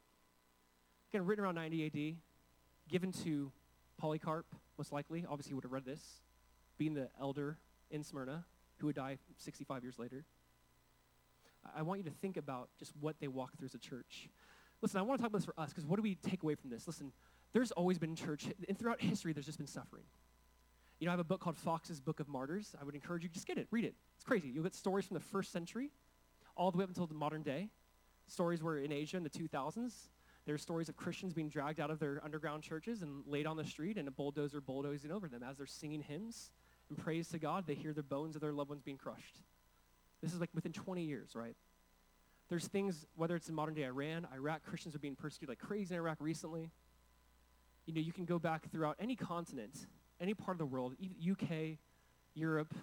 Again, 1.11 1.25
written 1.25 1.43
around 1.43 1.55
90 1.55 1.85
AD, 1.85 2.15
given 2.89 3.11
to 3.23 3.51
Polycarp, 3.97 4.45
most 4.77 4.91
likely. 4.91 5.25
Obviously, 5.29 5.51
he 5.51 5.53
would 5.53 5.63
have 5.63 5.71
read 5.71 5.85
this, 5.85 6.21
being 6.77 6.93
the 6.93 7.09
elder 7.19 7.57
in 7.91 8.03
Smyrna, 8.03 8.45
who 8.77 8.87
would 8.87 8.95
die 8.95 9.17
65 9.37 9.83
years 9.83 9.99
later. 9.99 10.25
I 11.75 11.81
want 11.81 11.99
you 11.99 12.03
to 12.05 12.15
think 12.21 12.37
about 12.37 12.69
just 12.77 12.93
what 12.99 13.15
they 13.19 13.27
walked 13.27 13.57
through 13.57 13.67
as 13.67 13.75
a 13.75 13.79
church. 13.79 14.29
Listen, 14.81 14.99
I 14.99 15.03
want 15.03 15.19
to 15.19 15.23
talk 15.23 15.29
about 15.29 15.39
this 15.39 15.45
for 15.45 15.59
us 15.59 15.69
because 15.69 15.85
what 15.85 15.95
do 15.95 16.01
we 16.01 16.15
take 16.15 16.43
away 16.43 16.55
from 16.55 16.69
this? 16.69 16.85
Listen, 16.87 17.11
there's 17.53 17.71
always 17.71 17.97
been 17.97 18.15
church, 18.15 18.47
and 18.67 18.77
throughout 18.77 19.01
history, 19.01 19.33
there's 19.33 19.45
just 19.45 19.57
been 19.57 19.67
suffering. 19.67 20.03
You 20.99 21.05
know, 21.05 21.11
I 21.11 21.13
have 21.13 21.19
a 21.19 21.25
book 21.25 21.41
called 21.41 21.57
Foxe's 21.57 21.99
Book 21.99 22.19
of 22.19 22.27
Martyrs. 22.27 22.75
I 22.79 22.83
would 22.83 22.95
encourage 22.95 23.23
you, 23.23 23.29
just 23.29 23.47
get 23.47 23.57
it, 23.57 23.67
read 23.69 23.83
it. 23.83 23.95
It's 24.15 24.23
crazy. 24.23 24.49
You'll 24.49 24.63
get 24.63 24.75
stories 24.75 25.05
from 25.05 25.15
the 25.15 25.23
first 25.23 25.51
century 25.51 25.91
all 26.55 26.71
the 26.71 26.77
way 26.77 26.83
up 26.83 26.89
until 26.89 27.05
the 27.05 27.13
modern 27.13 27.43
day. 27.43 27.69
Stories 28.27 28.63
were 28.63 28.79
in 28.79 28.91
Asia 28.91 29.17
in 29.17 29.23
the 29.23 29.29
2000s. 29.29 29.93
There 30.45 30.55
are 30.55 30.59
stories 30.59 30.89
of 30.89 30.95
Christians 30.95 31.33
being 31.33 31.49
dragged 31.49 31.79
out 31.79 31.89
of 31.89 31.99
their 31.99 32.21
underground 32.23 32.63
churches 32.63 33.01
and 33.01 33.23
laid 33.25 33.45
on 33.45 33.57
the 33.57 33.65
street 33.65 33.97
and 33.97 34.07
a 34.07 34.11
bulldozer 34.11 34.61
bulldozing 34.61 35.11
over 35.11 35.27
them 35.27 35.43
as 35.43 35.57
they're 35.57 35.65
singing 35.65 36.01
hymns 36.01 36.51
and 36.89 36.97
praise 36.97 37.27
to 37.29 37.39
God. 37.39 37.65
They 37.67 37.73
hear 37.73 37.93
the 37.93 38.03
bones 38.03 38.35
of 38.35 38.41
their 38.41 38.53
loved 38.53 38.69
ones 38.69 38.81
being 38.81 38.97
crushed. 38.97 39.41
This 40.21 40.33
is 40.33 40.39
like 40.39 40.51
within 40.53 40.71
20 40.71 41.03
years, 41.03 41.35
right? 41.35 41.55
There's 42.47 42.67
things, 42.67 43.05
whether 43.15 43.35
it's 43.35 43.49
in 43.49 43.55
modern 43.55 43.73
day 43.73 43.85
Iran, 43.85 44.27
Iraq, 44.33 44.63
Christians 44.63 44.95
are 44.95 44.99
being 44.99 45.15
persecuted 45.15 45.49
like 45.49 45.59
crazy 45.59 45.95
in 45.95 45.99
Iraq 45.99 46.17
recently. 46.19 46.69
You 47.87 47.93
know, 47.93 48.01
you 48.01 48.13
can 48.13 48.25
go 48.25 48.39
back 48.39 48.71
throughout 48.71 48.97
any 48.99 49.15
continent, 49.15 49.87
any 50.19 50.33
part 50.33 50.55
of 50.55 50.59
the 50.59 50.65
world, 50.65 50.95
UK, 51.31 51.77
Europe, 52.33 52.73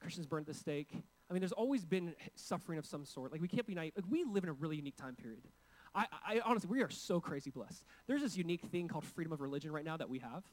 Christians 0.00 0.26
burned 0.26 0.48
at 0.48 0.54
the 0.54 0.58
stake. 0.58 0.90
I 1.28 1.32
mean, 1.32 1.40
there's 1.40 1.52
always 1.52 1.84
been 1.84 2.14
suffering 2.34 2.78
of 2.78 2.86
some 2.86 3.04
sort. 3.04 3.32
Like, 3.32 3.40
we 3.40 3.48
can't 3.48 3.66
be 3.66 3.74
naive. 3.74 3.92
Like, 3.94 4.06
we 4.08 4.24
live 4.24 4.42
in 4.42 4.50
a 4.50 4.54
really 4.54 4.76
unique 4.76 4.96
time 4.96 5.14
period. 5.14 5.42
I, 5.94 6.06
I 6.26 6.40
honestly, 6.44 6.70
we 6.70 6.82
are 6.82 6.90
so 6.90 7.20
crazy 7.20 7.50
blessed. 7.50 7.84
There's 8.06 8.22
this 8.22 8.36
unique 8.36 8.62
thing 8.62 8.88
called 8.88 9.04
freedom 9.04 9.32
of 9.32 9.40
religion 9.40 9.72
right 9.72 9.84
now 9.84 9.96
that 9.96 10.08
we 10.08 10.20
have, 10.20 10.44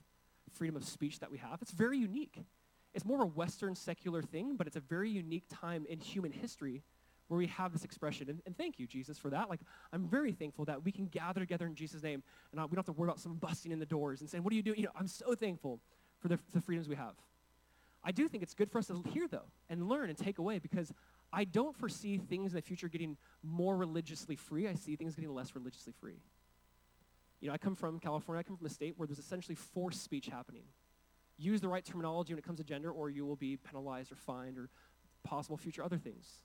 freedom 0.52 0.76
of 0.76 0.84
speech 0.84 1.20
that 1.20 1.32
we 1.32 1.38
have. 1.38 1.60
It's 1.62 1.72
very 1.72 1.98
unique. 1.98 2.44
It's 2.94 3.06
more 3.06 3.22
of 3.22 3.24
a 3.24 3.32
Western 3.32 3.76
secular 3.76 4.22
thing, 4.22 4.56
but 4.56 4.68
it's 4.68 4.76
a 4.76 4.82
very 4.82 5.10
unique 5.10 5.46
time 5.50 5.86
in 5.88 6.00
human 6.00 6.32
history 6.32 6.84
where 7.28 7.38
we 7.38 7.48
have 7.48 7.74
this 7.74 7.84
expression. 7.84 8.30
And, 8.30 8.42
and, 8.46 8.58
thank 8.58 8.80
you, 8.80 8.88
Jesus, 8.88 9.18
for 9.18 9.30
that. 9.30 9.50
Like, 9.50 9.60
I'm 9.92 10.08
very 10.08 10.32
thankful 10.32 10.66
that 10.66 10.84
we 10.84 10.92
can 10.92 11.08
gather 11.08 11.42
together 11.42 11.66
in 11.66 11.76
Jesus' 11.76 12.02
name, 12.02 12.24
and 12.52 12.62
we 12.62 12.76
don't 12.76 12.78
have 12.78 12.86
to 12.86 12.94
worry 12.94 13.10
about 13.10 13.20
someone 13.20 13.40
busting 13.40 13.72
in 13.72 13.80
the 13.80 13.86
doors 13.86 14.22
and 14.22 14.30
saying, 14.30 14.44
what 14.44 14.54
are 14.54 14.56
you 14.56 14.64
doing? 14.64 14.78
You 14.78 14.86
know, 14.86 14.92
I'm 14.98 15.08
so 15.08 15.36
thankful 15.36 15.82
for 16.20 16.28
the, 16.28 16.40
the 16.54 16.62
freedoms 16.62 16.88
we 16.88 16.96
have. 16.96 17.16
I 18.04 18.12
do 18.12 18.28
think 18.28 18.44
it's 18.44 18.54
good 18.54 18.72
for 18.72 18.78
us 18.78 18.88
to 18.88 19.04
hear, 19.12 19.28
though, 19.28 19.50
and 19.70 19.90
learn 19.90 20.10
and 20.10 20.18
take 20.18 20.38
away 20.38 20.60
because 20.60 20.94
I 21.34 21.44
don't 21.44 21.76
foresee 21.76 22.18
things 22.18 22.54
in 22.54 22.56
the 22.56 22.62
future 22.62 22.88
getting 22.88 23.18
more 23.44 23.76
religiously 23.76 24.36
free. 24.36 24.68
I 24.68 24.76
see 24.76 24.96
things 24.96 25.16
getting 25.16 25.34
less 25.34 25.56
religiously 25.56 25.94
free. 26.00 26.22
You 27.42 27.50
know, 27.50 27.54
I 27.54 27.58
come 27.58 27.76
from 27.76 28.00
California. 28.00 28.40
I 28.40 28.44
come 28.44 28.58
from 28.58 28.66
a 28.66 28.70
state 28.72 28.94
where 28.98 29.08
there's 29.08 29.20
essentially 29.20 29.56
forced 29.56 30.04
speech 30.04 30.28
happening. 30.28 30.64
Use 31.38 31.62
the 31.62 31.68
right 31.68 31.84
terminology 31.84 32.34
when 32.34 32.40
it 32.40 32.46
comes 32.46 32.58
to 32.60 32.64
gender, 32.64 32.90
or 32.90 33.10
you 33.10 33.26
will 33.26 33.36
be 33.36 33.58
penalized 33.58 34.12
or 34.12 34.16
fined 34.16 34.58
or 34.58 34.70
possible 35.24 35.58
future 35.58 35.84
other 35.84 35.98
things. 35.98 36.42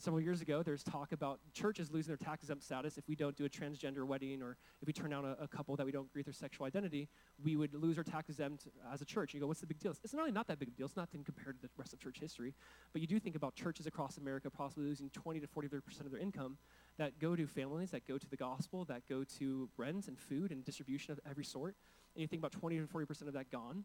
Several 0.00 0.22
years 0.22 0.40
ago, 0.40 0.62
there's 0.62 0.82
talk 0.82 1.12
about 1.12 1.40
churches 1.52 1.90
losing 1.90 2.08
their 2.08 2.16
tax 2.16 2.42
exempt 2.42 2.64
status 2.64 2.96
if 2.96 3.06
we 3.06 3.14
don't 3.14 3.36
do 3.36 3.44
a 3.44 3.50
transgender 3.50 4.06
wedding 4.06 4.40
or 4.40 4.56
if 4.80 4.86
we 4.86 4.94
turn 4.94 5.10
down 5.10 5.26
a, 5.26 5.36
a 5.38 5.46
couple 5.46 5.76
that 5.76 5.84
we 5.84 5.92
don't 5.92 6.06
agree 6.06 6.20
with 6.20 6.24
their 6.24 6.32
sexual 6.32 6.66
identity, 6.66 7.06
we 7.44 7.54
would 7.54 7.74
lose 7.74 7.98
our 7.98 8.02
tax 8.02 8.30
exempt 8.30 8.66
as 8.90 9.02
a 9.02 9.04
church. 9.04 9.34
You 9.34 9.40
go, 9.40 9.46
what's 9.46 9.60
the 9.60 9.66
big 9.66 9.78
deal? 9.78 9.94
It's 10.02 10.14
not 10.14 10.20
really 10.20 10.32
not 10.32 10.46
that 10.46 10.58
big 10.58 10.68
a 10.68 10.70
deal. 10.70 10.86
It's 10.86 10.96
nothing 10.96 11.22
compared 11.22 11.56
to 11.56 11.62
the 11.62 11.68
rest 11.76 11.92
of 11.92 11.98
church 11.98 12.18
history. 12.18 12.54
But 12.94 13.02
you 13.02 13.06
do 13.06 13.20
think 13.20 13.36
about 13.36 13.54
churches 13.54 13.86
across 13.86 14.16
America 14.16 14.48
possibly 14.48 14.84
losing 14.84 15.10
20 15.10 15.38
to 15.40 15.46
40% 15.46 16.00
of 16.00 16.10
their 16.10 16.20
income 16.20 16.56
that 16.96 17.18
go 17.18 17.36
to 17.36 17.46
families, 17.46 17.90
that 17.90 18.08
go 18.08 18.16
to 18.16 18.30
the 18.30 18.38
gospel, 18.38 18.86
that 18.86 19.06
go 19.06 19.22
to 19.38 19.68
rent 19.76 20.08
and 20.08 20.18
food 20.18 20.50
and 20.50 20.64
distribution 20.64 21.12
of 21.12 21.20
every 21.28 21.44
sort. 21.44 21.76
And 22.14 22.22
you 22.22 22.26
think 22.26 22.40
about 22.40 22.52
20 22.52 22.78
to 22.78 22.86
40% 22.86 23.28
of 23.28 23.34
that 23.34 23.50
gone. 23.50 23.84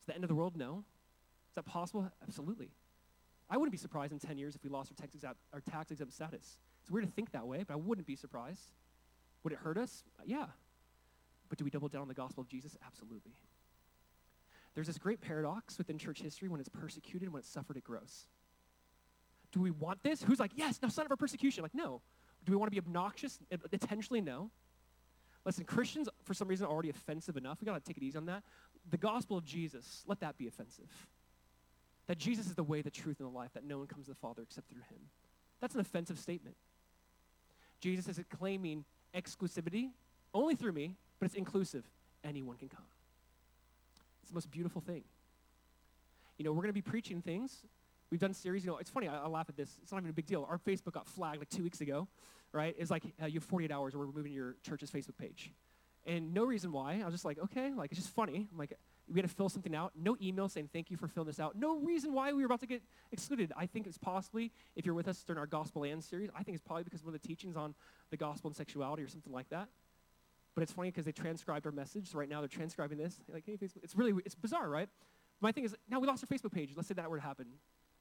Is 0.00 0.06
the 0.06 0.16
end 0.16 0.24
of 0.24 0.28
the 0.28 0.34
world? 0.34 0.56
No. 0.56 0.82
Is 1.48 1.54
that 1.54 1.64
possible? 1.64 2.10
Absolutely. 2.24 2.70
I 3.50 3.56
wouldn't 3.56 3.72
be 3.72 3.78
surprised 3.78 4.12
in 4.12 4.18
10 4.18 4.36
years 4.38 4.54
if 4.54 4.62
we 4.62 4.70
lost 4.70 4.92
our 4.92 4.96
tax, 4.96 5.14
exempt, 5.14 5.40
our 5.52 5.60
tax 5.60 5.90
exempt 5.90 6.12
status. 6.12 6.58
It's 6.82 6.90
weird 6.90 7.06
to 7.06 7.12
think 7.12 7.32
that 7.32 7.46
way, 7.46 7.64
but 7.66 7.74
I 7.74 7.76
wouldn't 7.76 8.06
be 8.06 8.16
surprised. 8.16 8.72
Would 9.42 9.52
it 9.52 9.58
hurt 9.58 9.78
us? 9.78 10.04
Yeah. 10.24 10.46
But 11.48 11.58
do 11.58 11.64
we 11.64 11.70
double 11.70 11.88
down 11.88 12.02
on 12.02 12.08
the 12.08 12.14
gospel 12.14 12.42
of 12.42 12.48
Jesus? 12.48 12.76
Absolutely. 12.86 13.32
There's 14.74 14.86
this 14.86 14.98
great 14.98 15.20
paradox 15.20 15.78
within 15.78 15.98
church 15.98 16.20
history 16.20 16.48
when 16.48 16.60
it's 16.60 16.68
persecuted, 16.68 17.32
when 17.32 17.40
it's 17.40 17.48
suffered, 17.48 17.76
it 17.76 17.84
grows. 17.84 18.26
Do 19.50 19.60
we 19.60 19.70
want 19.70 20.02
this? 20.02 20.22
Who's 20.22 20.38
like, 20.38 20.52
yes, 20.54 20.78
now 20.82 20.88
sign 20.88 21.06
of 21.06 21.08
for 21.08 21.16
persecution? 21.16 21.62
Like, 21.62 21.74
no. 21.74 22.02
Do 22.44 22.52
we 22.52 22.56
want 22.56 22.70
to 22.70 22.70
be 22.70 22.78
obnoxious? 22.78 23.38
Intentionally, 23.72 24.20
no. 24.20 24.50
Listen, 25.44 25.64
Christians, 25.64 26.08
for 26.24 26.34
some 26.34 26.48
reason, 26.48 26.66
are 26.66 26.70
already 26.70 26.90
offensive 26.90 27.36
enough. 27.36 27.58
we 27.60 27.64
got 27.64 27.74
to 27.74 27.80
take 27.80 27.96
it 27.96 28.02
easy 28.02 28.18
on 28.18 28.26
that. 28.26 28.42
The 28.90 28.98
gospel 28.98 29.38
of 29.38 29.44
Jesus, 29.44 30.04
let 30.06 30.20
that 30.20 30.36
be 30.36 30.46
offensive. 30.46 30.90
That 32.08 32.18
Jesus 32.18 32.46
is 32.46 32.54
the 32.54 32.64
way, 32.64 32.82
the 32.82 32.90
truth, 32.90 33.20
and 33.20 33.28
the 33.28 33.32
life, 33.32 33.52
that 33.54 33.64
no 33.64 33.78
one 33.78 33.86
comes 33.86 34.06
to 34.06 34.12
the 34.12 34.16
Father 34.16 34.42
except 34.42 34.68
through 34.68 34.82
him. 34.90 34.98
That's 35.60 35.74
an 35.74 35.80
offensive 35.80 36.18
statement. 36.18 36.56
Jesus 37.80 38.08
is 38.08 38.20
claiming 38.36 38.84
exclusivity 39.14 39.90
only 40.34 40.54
through 40.54 40.72
me, 40.72 40.96
but 41.18 41.26
it's 41.26 41.34
inclusive. 41.34 41.84
Anyone 42.24 42.56
can 42.56 42.68
come. 42.68 42.84
It's 44.22 44.30
the 44.30 44.34
most 44.34 44.50
beautiful 44.50 44.80
thing. 44.80 45.04
You 46.38 46.44
know, 46.44 46.52
we're 46.52 46.62
going 46.62 46.68
to 46.68 46.72
be 46.72 46.82
preaching 46.82 47.20
things. 47.20 47.62
We've 48.10 48.20
done 48.20 48.32
series. 48.32 48.64
You 48.64 48.70
know, 48.70 48.78
it's 48.78 48.90
funny. 48.90 49.08
I, 49.08 49.24
I, 49.24 49.28
laugh 49.28 49.48
at 49.48 49.56
this. 49.56 49.76
It's 49.82 49.92
not 49.92 49.98
even 49.98 50.10
a 50.10 50.14
big 50.14 50.26
deal. 50.26 50.46
Our 50.48 50.58
Facebook 50.58 50.92
got 50.92 51.06
flagged 51.06 51.38
like 51.38 51.50
two 51.50 51.62
weeks 51.62 51.80
ago, 51.80 52.08
right? 52.52 52.74
It's 52.78 52.90
like 52.90 53.04
uh, 53.22 53.26
you 53.26 53.34
have 53.34 53.44
48 53.44 53.70
hours, 53.70 53.94
or 53.94 53.98
we're 53.98 54.06
removing 54.06 54.32
your 54.32 54.56
church's 54.62 54.90
Facebook 54.90 55.16
page, 55.18 55.52
and 56.06 56.32
no 56.32 56.44
reason 56.44 56.72
why. 56.72 57.00
I 57.02 57.04
was 57.04 57.14
just 57.14 57.24
like, 57.24 57.38
okay, 57.38 57.72
like 57.74 57.90
it's 57.90 58.00
just 58.00 58.14
funny. 58.14 58.48
I'm 58.50 58.58
like, 58.58 58.72
we 59.10 59.20
had 59.20 59.28
to 59.28 59.34
fill 59.34 59.48
something 59.48 59.74
out. 59.74 59.92
No 59.96 60.16
email 60.20 60.48
saying 60.48 60.70
thank 60.72 60.90
you 60.90 60.96
for 60.96 61.08
filling 61.08 61.26
this 61.26 61.40
out. 61.40 61.56
No 61.56 61.78
reason 61.78 62.12
why 62.12 62.32
we 62.32 62.42
were 62.42 62.46
about 62.46 62.60
to 62.60 62.66
get 62.66 62.82
excluded. 63.12 63.52
I 63.56 63.66
think 63.66 63.86
it's 63.86 63.98
possibly, 63.98 64.52
if 64.76 64.84
you're 64.84 64.94
with 64.94 65.08
us 65.08 65.22
during 65.22 65.38
our 65.38 65.46
Gospel 65.46 65.84
and 65.84 66.02
series, 66.02 66.30
I 66.36 66.42
think 66.42 66.56
it's 66.56 66.66
probably 66.66 66.84
because 66.84 67.02
one 67.02 67.14
of 67.14 67.20
the 67.20 67.26
teachings 67.26 67.56
on 67.56 67.74
the 68.10 68.16
gospel 68.16 68.48
and 68.48 68.56
sexuality 68.56 69.02
or 69.02 69.08
something 69.08 69.32
like 69.32 69.48
that. 69.50 69.68
But 70.54 70.62
it's 70.62 70.72
funny 70.72 70.90
because 70.90 71.04
they 71.04 71.12
transcribed 71.12 71.66
our 71.66 71.72
message. 71.72 72.10
So 72.10 72.18
right 72.18 72.28
now 72.28 72.40
they're 72.40 72.48
transcribing 72.48 72.98
this. 72.98 73.20
Like, 73.32 73.44
hey, 73.46 73.56
Facebook. 73.56 73.82
It's 73.82 73.94
really, 73.94 74.12
it's 74.24 74.34
bizarre, 74.34 74.68
right? 74.68 74.88
My 75.40 75.52
thing 75.52 75.64
is, 75.64 75.74
now 75.88 76.00
we 76.00 76.06
lost 76.06 76.24
our 76.24 76.36
Facebook 76.36 76.52
page. 76.52 76.72
Let's 76.74 76.88
say 76.88 76.94
that 76.94 77.08
were 77.08 77.18
to 77.18 77.22
happen. 77.22 77.46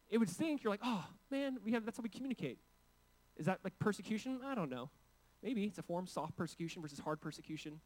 It 0.10 0.18
would 0.18 0.30
think 0.30 0.64
you're 0.64 0.72
like, 0.72 0.82
oh, 0.84 1.06
man, 1.30 1.58
we 1.64 1.72
have, 1.74 1.86
that's 1.86 1.98
how 1.98 2.04
we 2.04 2.10
communicate. 2.10 2.58
Is 3.36 3.46
that 3.46 3.60
like 3.64 3.78
persecution? 3.78 4.40
I 4.46 4.56
don't 4.56 4.70
know. 4.70 4.90
Maybe 5.44 5.66
it's 5.66 5.78
a 5.78 5.84
form, 5.84 6.08
soft 6.08 6.36
persecution 6.36 6.82
versus 6.82 7.00
hard 7.00 7.22
persecution 7.22 7.80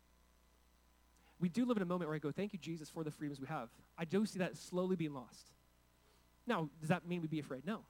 we 1.42 1.50
do 1.50 1.66
live 1.66 1.76
in 1.76 1.84
a 1.84 1.88
moment 1.88 2.08
where 2.08 2.16
I 2.16 2.20
go, 2.20 2.32
thank 2.32 2.54
you, 2.54 2.60
Jesus, 2.60 2.88
for 2.88 3.04
the 3.04 3.12
freedoms 3.12 3.42
we 3.42 3.48
have. 3.48 3.70
I 3.98 4.06
do 4.06 4.26
see 4.26 4.40
that 4.40 4.56
slowly 4.56 4.96
being 4.96 5.14
lost. 5.14 5.52
Now, 6.46 6.70
does 6.80 6.90
that 6.90 7.08
mean 7.08 7.22
we'd 7.22 7.32
be 7.32 7.40
afraid? 7.40 7.66
No. 7.66 7.82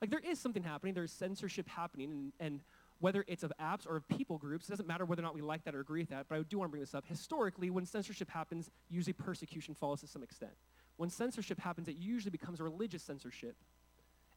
Like, 0.00 0.10
there 0.10 0.20
is 0.20 0.38
something 0.38 0.62
happening. 0.62 0.92
There's 0.92 1.10
censorship 1.10 1.68
happening, 1.68 2.10
and, 2.10 2.32
and 2.38 2.60
whether 3.00 3.24
it's 3.26 3.42
of 3.42 3.52
apps 3.60 3.88
or 3.88 3.96
of 3.96 4.06
people 4.08 4.36
groups, 4.36 4.68
it 4.68 4.72
doesn't 4.72 4.86
matter 4.86 5.06
whether 5.06 5.22
or 5.22 5.24
not 5.24 5.34
we 5.34 5.40
like 5.40 5.64
that 5.64 5.74
or 5.74 5.80
agree 5.80 6.00
with 6.00 6.10
that, 6.10 6.26
but 6.28 6.38
I 6.38 6.42
do 6.42 6.58
want 6.58 6.68
to 6.68 6.70
bring 6.70 6.82
this 6.82 6.94
up. 6.94 7.04
Historically, 7.06 7.70
when 7.70 7.86
censorship 7.86 8.30
happens, 8.30 8.70
usually 8.90 9.14
persecution 9.14 9.74
follows 9.74 10.02
to 10.02 10.06
some 10.06 10.22
extent. 10.22 10.52
When 10.98 11.08
censorship 11.08 11.58
happens, 11.60 11.88
it 11.88 11.96
usually 11.98 12.30
becomes 12.30 12.60
a 12.60 12.64
religious 12.64 13.02
censorship. 13.02 13.56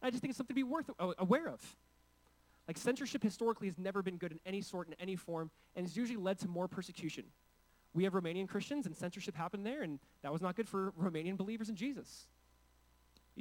And 0.02 0.08
I 0.08 0.12
just 0.12 0.22
think 0.22 0.30
it's 0.30 0.38
something 0.38 0.56
to 0.56 0.60
be 0.60 0.64
worth 0.64 0.90
aware 0.98 1.50
of. 1.50 1.76
Like 2.68 2.78
censorship 2.78 3.22
historically 3.22 3.68
has 3.68 3.78
never 3.78 4.02
been 4.02 4.18
good 4.18 4.32
in 4.32 4.40
any 4.46 4.62
sort, 4.62 4.88
in 4.88 4.96
any 5.00 5.16
form, 5.16 5.52
and 5.76 5.86
it's 5.86 5.98
usually 5.98 6.18
led 6.18 6.40
to 6.40 6.48
more 6.48 6.68
persecution 6.68 7.26
we 7.96 8.04
have 8.04 8.14
Romanian 8.14 8.48
Christians, 8.48 8.86
and 8.86 8.96
censorship 8.96 9.36
happened 9.36 9.66
there, 9.66 9.82
and 9.82 10.00
that 10.22 10.32
was 10.32 10.42
not 10.42 10.56
good 10.56 10.68
for 10.68 10.92
Romanian 11.02 11.38
believers 11.38 11.70
in 11.70 11.76
Jesus. 11.76 12.28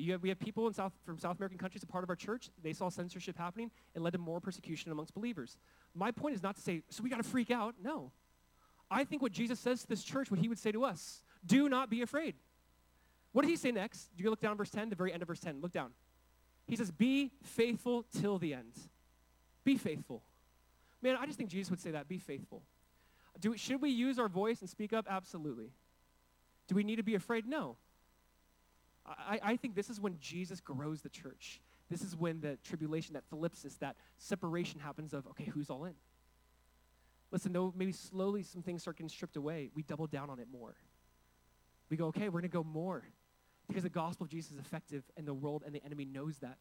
Have, 0.09 0.23
we 0.23 0.29
have 0.29 0.39
people 0.39 0.67
in 0.69 0.73
South, 0.73 0.93
from 1.05 1.19
South 1.19 1.37
American 1.37 1.59
countries, 1.59 1.83
a 1.83 1.87
part 1.87 2.05
of 2.05 2.11
our 2.11 2.17
church, 2.17 2.51
they 2.63 2.73
saw 2.73 2.89
censorship 2.89 3.37
happening. 3.37 3.71
It 3.95 4.01
led 4.01 4.13
to 4.13 4.19
more 4.19 4.41
persecution 4.41 4.93
amongst 4.93 5.13
believers. 5.13 5.59
My 5.95 6.13
point 6.13 6.37
is 6.37 6.43
not 6.43 6.55
to 6.57 6.63
say, 6.63 6.83
so 6.89 7.03
we 7.03 7.11
got 7.11 7.17
to 7.17 7.29
freak 7.29 7.51
out. 7.51 7.75
No. 7.83 8.13
I 8.91 9.05
think 9.05 9.23
what 9.23 9.33
Jesus 9.33 9.59
says 9.59 9.83
to 9.83 9.89
this 9.89 10.05
church, 10.05 10.31
what 10.31 10.39
he 10.41 10.49
would 10.49 10.59
say 10.59 10.71
to 10.71 10.85
us, 10.85 11.23
do 11.45 11.69
not 11.69 11.91
be 11.91 12.03
afraid. 12.03 12.37
What 13.33 13.43
did 13.43 13.51
he 13.51 13.57
say 13.57 13.73
next? 13.73 14.09
Do 14.17 14.23
you 14.23 14.31
look 14.31 14.41
down 14.41 14.57
verse 14.57 14.71
10, 14.71 14.89
the 14.89 14.97
very 14.97 15.13
end 15.13 15.23
of 15.23 15.29
verse 15.29 15.41
10? 15.41 15.61
Look 15.61 15.73
down. 15.73 15.91
He 16.67 16.77
says, 16.77 16.93
be 16.93 17.33
faithful 17.43 18.05
till 18.21 18.39
the 18.39 18.55
end. 18.55 18.73
Be 19.65 19.77
faithful. 19.77 20.23
Man, 21.03 21.17
I 21.21 21.27
just 21.27 21.39
think 21.39 21.51
Jesus 21.51 21.71
would 21.71 21.81
say 21.81 21.91
that, 21.91 22.09
be 22.09 22.19
faithful. 22.19 22.63
Do, 23.41 23.57
should 23.57 23.83
we 23.83 23.91
use 23.91 24.19
our 24.19 24.29
voice 24.29 24.61
and 24.61 24.71
speak 24.71 24.93
up? 24.93 25.07
Absolutely. 25.09 25.73
Do 26.69 26.75
we 26.75 26.85
need 26.85 26.97
to 26.97 27.03
be 27.03 27.15
afraid? 27.15 27.47
No. 27.47 27.77
I, 29.07 29.41
I 29.43 29.57
think 29.57 29.75
this 29.75 29.91
is 29.91 30.01
when 30.01 30.19
Jesus 30.19 30.61
grows 30.61 31.03
the 31.03 31.09
church. 31.09 31.61
this 31.91 32.03
is 32.03 32.17
when 32.17 32.41
the 32.41 32.57
tribulation, 32.65 33.15
that 33.15 33.29
thlipsis, 33.31 33.79
that 33.81 33.97
separation 34.17 34.81
happens 34.81 35.13
of, 35.13 35.27
okay, 35.29 35.45
who's 35.45 35.69
all 35.69 35.85
in? 35.85 35.95
Listen, 37.31 37.53
though 37.53 37.73
maybe 37.77 37.93
slowly 37.93 38.43
some 38.43 38.63
things 38.63 38.83
start 38.83 38.97
getting 38.97 39.09
stripped 39.09 39.37
away, 39.37 39.71
we 39.75 39.83
double 39.83 40.07
down 40.07 40.31
on 40.31 40.39
it 40.39 40.47
more. 40.51 40.77
We 41.91 41.97
go, 41.97 42.07
okay, 42.07 42.29
we're 42.29 42.41
going 42.41 42.43
to 42.43 42.49
go 42.49 42.65
more 42.65 43.05
because 43.67 43.83
the 43.83 43.91
gospel 43.91 44.25
of 44.25 44.31
Jesus 44.31 44.53
is 44.53 44.59
effective 44.59 45.03
and 45.17 45.27
the 45.27 45.35
world 45.35 45.63
and 45.67 45.75
the 45.75 45.85
enemy 45.85 46.05
knows 46.05 46.39
that. 46.39 46.57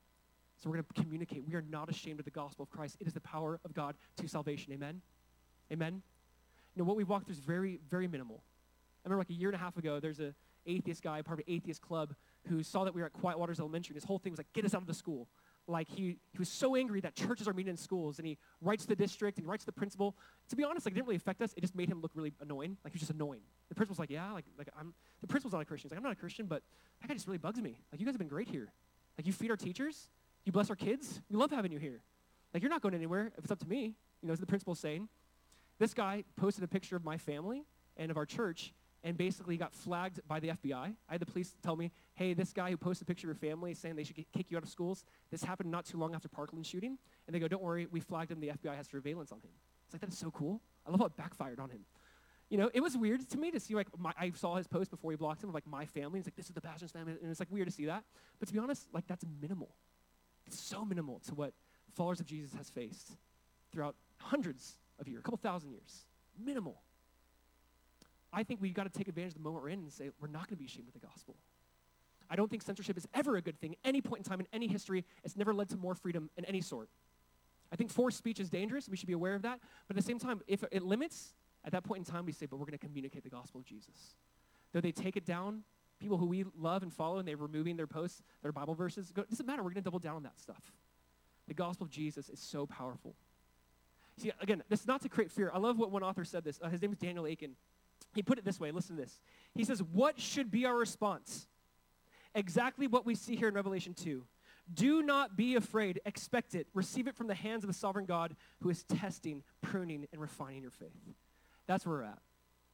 So 0.58 0.70
we're 0.70 0.78
going 0.78 0.86
to 0.96 1.02
communicate. 1.02 1.44
We 1.48 1.56
are 1.56 1.62
not 1.62 1.90
ashamed 1.90 2.20
of 2.20 2.26
the 2.26 2.32
gospel 2.32 2.64
of 2.64 2.70
Christ. 2.70 2.98
It 3.00 3.08
is 3.08 3.14
the 3.14 3.22
power 3.22 3.60
of 3.64 3.74
God 3.74 3.96
to 4.18 4.28
salvation. 4.28 4.74
Amen? 4.74 5.02
Amen? 5.72 6.02
You 6.76 6.82
know, 6.82 6.86
what 6.86 6.98
we 6.98 7.04
walk 7.04 7.26
through 7.26 7.34
is 7.34 7.40
very, 7.40 7.80
very 7.90 8.08
minimal. 8.08 8.44
I 9.06 9.10
remember 9.10 9.22
like 9.22 9.30
a 9.30 9.40
year 9.40 9.50
and 9.50 9.56
a 9.56 9.60
half 9.60 9.78
ago, 9.78 10.00
there's 10.00 10.20
a 10.20 10.34
atheist 10.66 11.04
guy, 11.04 11.22
part 11.22 11.40
of 11.40 11.46
an 11.48 11.54
atheist 11.54 11.82
club, 11.82 12.16
who 12.48 12.64
saw 12.64 12.84
that 12.84 12.94
we 12.94 13.02
were 13.02 13.08
at 13.08 13.14
Quiet 13.14 13.38
Waters 13.38 13.60
Elementary, 13.60 13.94
and 13.94 14.02
his 14.02 14.06
whole 14.06 14.18
thing 14.18 14.32
was 14.32 14.40
like, 14.40 14.52
get 14.54 14.66
us 14.66 14.74
out 14.74 14.82
of 14.82 14.88
the 14.88 14.94
school. 14.94 15.28
Like 15.68 15.88
he, 15.88 16.18
he 16.32 16.38
was 16.38 16.50
so 16.50 16.76
angry 16.76 17.00
that 17.02 17.16
churches 17.16 17.48
are 17.48 17.54
meeting 17.54 17.72
in 17.72 17.78
schools, 17.78 18.20
and 18.20 18.28
he 18.28 18.38
writes 18.62 18.86
the 18.86 18.96
district 18.96 19.38
and 19.38 19.46
he 19.46 19.50
writes 19.50 19.64
to 19.64 19.68
the 19.68 19.72
principal. 19.72 20.16
To 20.50 20.56
be 20.58 20.64
honest, 20.64 20.86
like 20.86 20.92
it 20.92 20.96
didn't 20.96 21.08
really 21.08 21.16
affect 21.16 21.42
us. 21.42 21.54
It 21.56 21.62
just 21.62 21.76
made 21.76 21.88
him 21.88 22.02
look 22.02 22.12
really 22.16 22.34
annoying. 22.42 22.78
Like 22.84 22.92
he 22.92 22.98
was 22.98 23.02
just 23.02 23.12
annoying. 23.12 23.40
The 23.70 23.76
principal's 23.76 24.00
like, 24.00 24.10
yeah, 24.10 24.32
like 24.34 24.44
like 24.58 24.68
I'm. 24.78 24.94
The 25.22 25.28
principal's 25.28 25.54
not 25.54 25.62
a 25.62 25.66
Christian. 25.66 25.88
He's 25.88 25.92
like, 25.92 26.00
I'm 26.00 26.04
not 26.04 26.12
a 26.12 26.18
Christian, 26.18 26.48
but 26.48 26.64
that 27.02 27.08
guy 27.08 27.14
just 27.14 27.28
really 27.28 27.38
bugs 27.38 27.62
me. 27.62 27.78
Like 27.92 28.02
you 28.02 28.06
guys 28.06 28.14
have 28.14 28.20
been 28.20 28.28
great 28.28 28.50
here. 28.50 28.74
Like 29.18 29.26
you 29.26 29.32
feed 29.32 29.52
our 29.52 29.58
teachers, 29.58 30.10
you 30.44 30.52
bless 30.52 30.70
our 30.70 30.76
kids. 30.76 31.22
We 31.30 31.38
love 31.38 31.52
having 31.52 31.72
you 31.72 31.80
here. 31.80 32.02
Like 32.54 32.62
you're 32.62 32.70
not 32.70 32.82
going 32.82 32.94
anywhere 32.94 33.32
if 33.38 33.46
it's 33.46 33.52
up 33.52 33.60
to 33.60 33.68
me. 33.68 33.96
You 34.22 34.28
know, 34.28 34.34
as 34.34 34.40
the 34.40 34.46
principal's 34.46 34.80
saying. 34.80 35.08
This 35.80 35.94
guy 35.94 36.24
posted 36.36 36.64
a 36.64 36.68
picture 36.68 36.96
of 36.96 37.04
my 37.04 37.18
family 37.18 37.66
and 37.98 38.10
of 38.12 38.18
our 38.18 38.26
church, 38.26 38.74
and 39.04 39.18
basically 39.18 39.58
got 39.58 39.74
flagged 39.74 40.22
by 40.28 40.40
the 40.40 40.50
FBI. 40.50 40.74
I 40.74 41.12
had 41.12 41.20
the 41.20 41.26
police 41.26 41.56
tell 41.62 41.76
me, 41.76 41.92
hey, 42.16 42.34
this 42.34 42.54
guy 42.54 42.72
who 42.72 42.78
posted 42.78 43.06
a 43.06 43.08
picture 43.08 43.30
of 43.30 43.38
your 43.42 43.52
family 43.52 43.74
saying 43.74 43.96
they 43.96 44.04
should 44.04 44.16
kick 44.16 44.50
you 44.50 44.58
out 44.58 44.64
of 44.64 44.70
schools, 44.70 45.04
this 45.30 45.44
happened 45.44 45.70
not 45.70 45.86
too 45.86 45.98
long 45.98 46.16
after 46.16 46.30
Parkland 46.30 46.66
shooting. 46.66 46.98
And 47.28 47.36
they 47.36 47.40
go, 47.40 47.48
don't 47.48 47.62
worry, 47.62 47.88
we 47.92 48.00
flagged 48.00 48.32
him. 48.32 48.40
The 48.40 48.50
FBI 48.50 48.76
has 48.76 48.88
surveillance 48.88 49.32
on 49.32 49.40
him. 49.40 49.50
It's 49.86 49.94
like, 49.94 50.02
that 50.02 50.12
is 50.12 50.18
so 50.18 50.32
cool. 50.32 50.62
I 50.88 50.92
love 50.92 51.02
how 51.02 51.06
it 51.08 51.18
backfired 51.18 51.60
on 51.60 51.70
him. 51.70 51.82
You 52.50 52.58
know, 52.58 52.70
it 52.74 52.82
was 52.82 52.96
weird 52.96 53.28
to 53.30 53.38
me 53.38 53.52
to 53.52 53.60
see, 53.60 53.74
like, 53.76 53.88
my, 53.98 54.14
I 54.18 54.32
saw 54.32 54.56
his 54.56 54.68
post 54.68 54.92
before 54.92 55.12
he 55.12 55.18
blocked 55.18 55.44
him 55.44 55.50
of, 55.50 55.56
like, 55.56 55.68
my 55.68 55.86
family. 55.86 56.20
It's 56.20 56.28
like, 56.28 56.36
this 56.36 56.46
is 56.46 56.54
the 56.54 56.62
Passions 56.62 56.92
family. 56.92 57.14
And 57.22 57.30
it's, 57.30 57.40
like, 57.40 57.52
weird 57.52 57.68
to 57.68 57.74
see 57.74 57.86
that. 57.86 58.04
But 58.40 58.48
to 58.48 58.54
be 58.54 58.60
honest, 58.60 58.88
like, 58.94 59.08
that's 59.08 59.26
minimal. 59.42 59.76
It's 60.46 60.60
so 60.60 60.86
minimal 60.86 61.20
to 61.28 61.34
what 61.34 61.54
followers 61.94 62.20
of 62.20 62.26
Jesus 62.26 62.54
has 62.54 62.70
faced 62.70 63.18
throughout 63.72 63.96
hundreds 64.20 64.78
of 65.00 65.08
years, 65.08 65.20
a 65.20 65.24
couple 65.24 65.38
thousand 65.38 65.72
years. 65.72 66.06
Minimal. 66.38 66.82
I 68.32 68.44
think 68.44 68.62
we've 68.62 68.74
got 68.74 68.84
to 68.84 68.90
take 68.90 69.08
advantage 69.08 69.34
of 69.34 69.38
the 69.38 69.44
moment 69.44 69.64
we're 69.64 69.70
in 69.70 69.80
and 69.80 69.92
say, 69.92 70.10
we're 70.20 70.28
not 70.28 70.48
going 70.48 70.56
to 70.58 70.64
be 70.64 70.66
ashamed 70.66 70.88
of 70.88 70.94
the 70.94 71.06
gospel. 71.06 71.36
I 72.30 72.36
don't 72.36 72.50
think 72.50 72.64
censorship 72.64 72.98
is 72.98 73.08
ever 73.14 73.36
a 73.36 73.42
good 73.42 73.60
thing. 73.60 73.76
Any 73.84 74.02
point 74.02 74.22
in 74.22 74.24
time 74.24 74.40
in 74.40 74.48
any 74.52 74.68
history, 74.68 75.06
it's 75.24 75.36
never 75.36 75.54
led 75.54 75.70
to 75.70 75.78
more 75.78 75.94
freedom 75.94 76.30
in 76.36 76.46
any 76.46 76.62
sort. 76.62 76.90
I 77.72 77.76
think 77.76 77.92
forced 77.92 78.18
speech 78.18 78.40
is 78.40 78.50
dangerous. 78.50 78.90
We 78.90 78.98
should 78.98 79.08
be 79.08 79.14
aware 79.14 79.36
of 79.36 79.44
that. 79.44 79.60
But 79.88 79.98
at 79.98 80.04
the 80.04 80.08
same 80.08 80.20
time, 80.20 80.42
if 80.48 80.64
it 80.72 80.84
limits, 80.84 81.34
at 81.66 81.72
that 81.74 81.84
point 81.84 82.08
in 82.08 82.12
time, 82.12 82.26
we 82.26 82.32
say, 82.32 82.46
but 82.46 82.58
we're 82.58 82.66
going 82.66 82.78
to 82.78 82.86
communicate 82.86 83.24
the 83.24 83.30
gospel 83.30 83.60
of 83.60 83.66
Jesus. 83.66 84.16
Though 84.72 84.82
they 84.82 84.92
take 84.92 85.16
it 85.16 85.26
down, 85.26 85.64
people 86.00 86.18
who 86.18 86.26
we 86.26 86.46
love 86.58 86.82
and 86.82 86.92
follow, 86.92 87.20
and 87.20 87.28
they're 87.28 87.38
removing 87.38 87.78
their 87.78 87.88
posts, 87.88 88.24
their 88.42 88.52
Bible 88.52 88.74
verses, 88.74 89.12
go, 89.12 89.24
doesn't 89.24 89.46
matter. 89.46 89.62
We're 89.62 89.70
going 89.70 89.76
to 89.76 89.82
double 89.82 90.00
down 90.00 90.16
on 90.16 90.24
that 90.24 90.40
stuff. 90.40 90.74
The 91.48 91.54
gospel 91.54 91.86
of 91.86 91.92
Jesus 91.92 92.30
is 92.30 92.40
so 92.40 92.66
powerful. 92.66 93.16
See, 94.18 94.32
again, 94.40 94.64
this 94.70 94.82
is 94.82 94.88
not 94.88 95.02
to 95.02 95.10
create 95.10 95.32
fear. 95.32 95.52
I 95.54 95.58
love 95.58 95.78
what 95.78 95.92
one 95.92 96.04
author 96.04 96.24
said 96.24 96.44
this. 96.44 96.60
Uh, 96.62 96.70
his 96.70 96.82
name 96.82 96.92
is 96.92 96.98
Daniel 96.98 97.26
Akin. 97.26 97.56
He 98.14 98.22
put 98.22 98.38
it 98.38 98.46
this 98.46 98.60
way 98.60 98.72
listen 98.72 98.96
to 98.96 99.02
this. 99.02 99.20
He 99.56 99.64
says, 99.64 99.82
What 99.82 100.20
should 100.20 100.52
be 100.52 100.66
our 100.66 100.76
response? 100.76 101.48
Exactly 102.36 102.88
what 102.88 103.06
we 103.06 103.16
see 103.16 103.36
here 103.36 103.48
in 103.48 103.54
Revelation 103.54 103.94
2. 103.94 104.24
Do 104.74 105.02
not 105.02 105.36
be 105.36 105.56
afraid. 105.56 106.00
Expect 106.06 106.56
it. 106.56 106.68
Receive 106.74 107.08
it 107.08 107.16
from 107.16 107.28
the 107.28 107.36
hands 107.36 107.64
of 107.64 107.68
the 107.68 107.74
sovereign 107.74 108.06
God 108.06 108.36
who 108.62 108.70
is 108.70 108.84
testing, 108.84 109.44
pruning, 109.62 110.08
and 110.12 110.22
refining 110.22 110.62
your 110.62 110.72
faith. 110.72 110.98
That's 111.68 111.86
where 111.86 111.98
we're 111.98 112.04
at. 112.04 112.20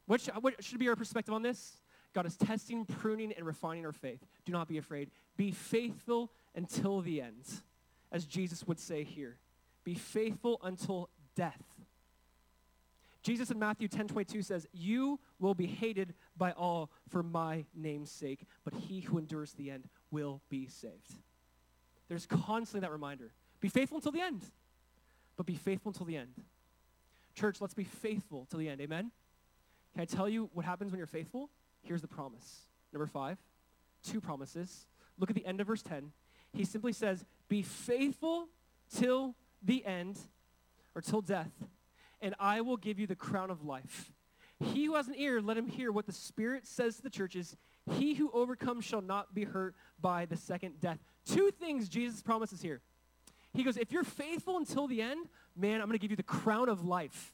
What 0.06 0.22
should, 0.22 0.34
what 0.36 0.64
should 0.64 0.80
be 0.80 0.88
our 0.88 0.96
perspective 0.96 1.34
on 1.34 1.42
this? 1.42 1.78
God 2.14 2.26
is 2.26 2.38
testing, 2.38 2.86
pruning, 2.86 3.34
and 3.34 3.46
refining 3.46 3.86
our 3.86 3.92
faith. 3.92 4.26
Do 4.46 4.52
not 4.52 4.68
be 4.68 4.78
afraid. 4.78 5.12
Be 5.38 5.52
faithful 5.52 6.32
until 6.56 7.02
the 7.02 7.22
end, 7.22 7.46
as 8.12 8.26
Jesus 8.26 8.66
would 8.68 8.80
say 8.80 9.04
here. 9.04 9.38
Be 9.84 9.96
faithful 9.96 10.60
until 10.64 11.10
death. 11.40 11.64
Jesus 13.24 13.50
in 13.50 13.60
Matthew 13.60 13.88
10 13.88 14.10
22 14.10 14.42
says, 14.42 14.68
You 14.74 15.20
will 15.40 15.54
be 15.54 15.68
hated 15.68 16.14
by 16.38 16.52
all 16.52 16.92
for 17.08 17.24
my 17.24 17.66
name's 17.74 18.12
sake, 18.12 18.46
but 18.66 18.74
he 18.74 19.00
who 19.00 19.18
endures 19.18 19.54
the 19.54 19.72
end 19.72 19.88
will 20.12 20.42
be 20.50 20.68
saved. 20.68 21.16
There's 22.10 22.26
constantly 22.26 22.82
that 22.82 22.92
reminder. 22.92 23.32
Be 23.62 23.70
faithful 23.70 23.98
until 23.98 24.12
the 24.12 24.22
end, 24.22 24.44
but 25.38 25.46
be 25.46 25.56
faithful 25.56 25.92
until 25.92 26.06
the 26.06 26.18
end. 26.18 26.34
Church, 27.36 27.62
let's 27.62 27.74
be 27.74 27.86
faithful 27.86 28.46
till 28.50 28.60
the 28.60 28.68
end. 28.68 28.82
Amen? 28.82 29.12
Can 29.94 30.02
I 30.02 30.06
tell 30.06 30.28
you 30.28 30.50
what 30.54 30.66
happens 30.66 30.92
when 30.92 30.98
you're 30.98 31.08
faithful? 31.08 31.50
Here's 31.84 32.02
the 32.02 32.08
promise. 32.08 32.64
Number 32.92 33.08
five, 33.08 33.38
two 34.04 34.20
promises. 34.20 34.88
Look 35.18 35.30
at 35.30 35.36
the 35.36 35.46
end 35.46 35.62
of 35.62 35.68
verse 35.68 35.84
10. 35.84 36.12
He 36.52 36.66
simply 36.66 36.92
says, 36.92 37.24
Be 37.48 37.62
faithful 37.62 38.48
till 38.94 39.36
the 39.64 39.86
end, 39.86 40.18
or 40.96 41.02
till 41.02 41.22
death, 41.22 41.52
and 42.22 42.36
I 42.40 42.62
will 42.62 42.78
give 42.78 43.00
you 43.00 43.08
the 43.08 43.16
crown 43.16 43.50
of 43.52 43.64
life. 43.64 44.12
He 44.60 44.86
who 44.86 44.96
has 44.96 45.08
an 45.08 45.16
ear, 45.18 45.42
let 45.42 45.58
him 45.58 45.68
hear 45.68 45.92
what 45.92 46.06
the 46.06 46.12
Spirit 46.12 46.68
says 46.68 46.98
to 46.98 47.02
the 47.02 47.10
churches. 47.10 47.56
He 47.92 48.16
who 48.16 48.30
overcomes 48.34 48.84
shall 48.84 49.02
not 49.02 49.34
be 49.34 49.46
hurt 49.46 49.74
by 50.02 50.26
the 50.26 50.36
second 50.36 50.82
death. 50.82 51.00
Two 51.26 51.52
things 51.52 51.88
Jesus 51.88 52.22
promises 52.22 52.62
here. 52.62 52.82
He 53.54 53.64
goes, 53.64 53.78
if 53.78 53.92
you're 53.92 54.04
faithful 54.04 54.58
until 54.58 54.88
the 54.88 55.02
end, 55.02 55.28
man, 55.56 55.82
I'm 55.82 55.88
going 55.88 55.98
to 55.98 56.02
give 56.02 56.12
you 56.12 56.18
the 56.18 56.24
crown 56.24 56.70
of 56.70 56.86
life. 56.86 57.34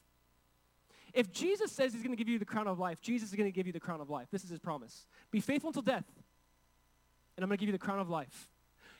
If 1.12 1.32
Jesus 1.32 1.72
says 1.72 1.92
he's 1.92 2.02
going 2.02 2.16
to 2.16 2.16
give 2.16 2.28
you 2.28 2.38
the 2.38 2.44
crown 2.44 2.68
of 2.68 2.78
life, 2.78 3.00
Jesus 3.00 3.30
is 3.30 3.34
going 3.34 3.48
to 3.48 3.54
give 3.54 3.66
you 3.66 3.72
the 3.72 3.80
crown 3.80 4.00
of 4.00 4.08
life. 4.08 4.28
This 4.30 4.44
is 4.44 4.50
his 4.50 4.60
promise. 4.60 5.06
Be 5.30 5.40
faithful 5.40 5.68
until 5.68 5.82
death, 5.82 6.04
and 7.36 7.42
I'm 7.42 7.48
going 7.48 7.58
to 7.58 7.60
give 7.60 7.68
you 7.68 7.72
the 7.72 7.78
crown 7.78 7.98
of 7.98 8.08
life. 8.08 8.48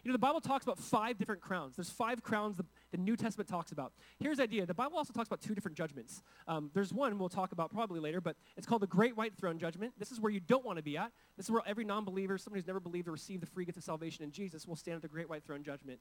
You 0.02 0.10
know, 0.10 0.14
the 0.14 0.18
Bible 0.18 0.40
talks 0.40 0.64
about 0.64 0.78
five 0.78 1.18
different 1.18 1.40
crowns. 1.40 1.76
There's 1.76 1.90
five 1.90 2.22
crowns 2.22 2.56
the, 2.96 3.02
New 3.02 3.16
Testament 3.16 3.48
talks 3.48 3.72
about. 3.72 3.92
Here's 4.18 4.38
the 4.38 4.42
idea. 4.42 4.66
The 4.66 4.74
Bible 4.74 4.96
also 4.96 5.12
talks 5.12 5.28
about 5.28 5.40
two 5.40 5.54
different 5.54 5.76
judgments. 5.76 6.22
Um, 6.46 6.70
there's 6.74 6.92
one 6.92 7.18
we'll 7.18 7.28
talk 7.28 7.52
about 7.52 7.72
probably 7.72 8.00
later, 8.00 8.20
but 8.20 8.36
it's 8.56 8.66
called 8.66 8.82
the 8.82 8.86
Great 8.86 9.16
White 9.16 9.36
Throne 9.36 9.58
Judgment. 9.58 9.94
This 9.98 10.12
is 10.12 10.20
where 10.20 10.32
you 10.32 10.40
don't 10.40 10.64
want 10.64 10.78
to 10.78 10.82
be 10.82 10.96
at. 10.96 11.12
This 11.36 11.46
is 11.46 11.50
where 11.50 11.62
every 11.66 11.84
non-believer, 11.84 12.38
somebody 12.38 12.60
who's 12.60 12.66
never 12.66 12.80
believed 12.80 13.08
or 13.08 13.12
received 13.12 13.42
the 13.42 13.46
free 13.46 13.64
gift 13.64 13.78
of 13.78 13.84
salvation 13.84 14.24
in 14.24 14.32
Jesus, 14.32 14.66
will 14.66 14.76
stand 14.76 14.96
at 14.96 15.02
the 15.02 15.08
Great 15.08 15.28
White 15.28 15.44
Throne 15.44 15.62
Judgment. 15.62 16.00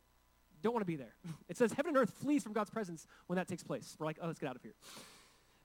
Don't 0.61 0.73
want 0.73 0.81
to 0.81 0.87
be 0.87 0.95
there. 0.95 1.15
It 1.49 1.57
says 1.57 1.73
heaven 1.73 1.89
and 1.89 1.97
earth 1.97 2.13
flees 2.21 2.43
from 2.43 2.53
God's 2.53 2.71
presence 2.71 3.05
when 3.27 3.37
that 3.37 3.47
takes 3.47 3.63
place. 3.63 3.95
We're 3.99 4.07
like, 4.07 4.17
oh, 4.21 4.27
let's 4.27 4.39
get 4.39 4.49
out 4.49 4.55
of 4.55 4.63
here. 4.63 4.73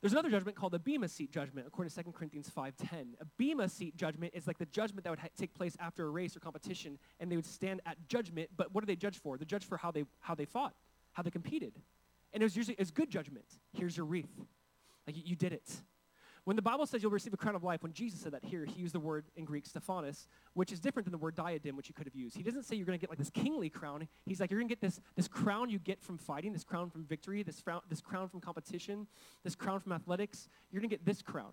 There's 0.01 0.12
another 0.12 0.31
judgment 0.31 0.57
called 0.57 0.72
the 0.72 0.78
Bema 0.78 1.09
seat 1.09 1.31
judgment, 1.31 1.66
according 1.66 1.91
to 1.91 2.03
2 2.03 2.12
Corinthians 2.12 2.51
5.10. 2.55 3.14
A 3.20 3.24
Bema 3.37 3.68
seat 3.68 3.97
judgment 3.97 4.33
is 4.35 4.47
like 4.47 4.57
the 4.57 4.66
judgment 4.66 5.05
that 5.05 5.11
would 5.11 5.18
ha- 5.18 5.28
take 5.37 5.53
place 5.53 5.76
after 5.78 6.07
a 6.07 6.11
race 6.11 6.35
or 6.35 6.41
competition, 6.41 6.99
and 7.18 7.31
they 7.31 7.37
would 7.37 7.45
stand 7.45 7.83
at 7.85 7.97
judgment, 8.09 8.49
but 8.57 8.74
what 8.74 8.81
do 8.81 8.87
they 8.87 8.97
judge 8.97 9.18
for? 9.18 9.37
They 9.37 9.45
judge 9.45 9.66
for 9.66 9.76
how 9.76 9.91
they, 9.91 10.05
how 10.20 10.35
they 10.35 10.47
fought, 10.47 10.74
how 11.13 11.23
they 11.23 11.31
competed. 11.31 11.75
And 12.33 12.43
it 12.43 12.47
was 12.47 12.57
usually, 12.57 12.77
it's 12.79 12.91
good 12.91 13.11
judgment. 13.11 13.47
Here's 13.73 13.97
your 13.97 14.07
wreath. 14.07 14.31
Like, 15.07 15.17
you, 15.17 15.23
you 15.27 15.37
did 15.37 15.53
it. 15.53 15.69
When 16.45 16.57
the 16.57 16.63
Bible 16.63 16.87
says 16.87 17.03
you'll 17.03 17.13
receive 17.13 17.35
a 17.35 17.37
crown 17.37 17.55
of 17.55 17.63
life, 17.63 17.83
when 17.83 17.93
Jesus 17.93 18.21
said 18.21 18.33
that 18.33 18.45
here, 18.45 18.65
he 18.65 18.81
used 18.81 18.95
the 18.95 19.01
word 19.01 19.27
in 19.37 19.45
Greek 19.45 19.67
Stephanos, 19.67 20.27
which 20.55 20.73
is 20.73 20.81
different 20.81 21.05
than 21.05 21.13
the 21.13 21.19
word 21.19 21.35
diadem, 21.35 21.77
which 21.77 21.87
he 21.87 21.93
could 21.93 22.07
have 22.07 22.15
used. 22.15 22.37
He 22.37 22.43
doesn't 22.43 22.63
say 22.63 22.77
you're 22.77 22.87
going 22.87 22.99
to 22.99 23.01
get 23.01 23.11
like 23.11 23.19
this 23.19 23.31
kingly 23.31 23.69
crown. 23.69 24.09
He's 24.25 24.41
like, 24.41 24.51
you're 24.51 24.59
going 24.59 24.69
to 24.69 24.75
get 24.75 24.81
this, 24.81 25.01
this 25.17 25.29
crown 25.29 25.69
you 25.69 25.79
get 25.79 26.03
from 26.03 26.17
fighting, 26.17 26.53
this 26.53 26.65
crown 26.65 26.89
from 26.89 27.05
victory, 27.05 27.43
this, 27.43 27.61
frown, 27.61 27.83
this 27.89 28.01
crown 28.01 28.29
from 28.29 28.41
competition, 28.41 29.07
this 29.45 29.55
crown 29.55 29.81
from 29.81 29.93
athletics. 29.93 30.49
You're 30.71 30.81
going 30.81 30.91
to 30.91 30.97
get 30.97 31.05
this 31.05 31.21
crown. 31.21 31.53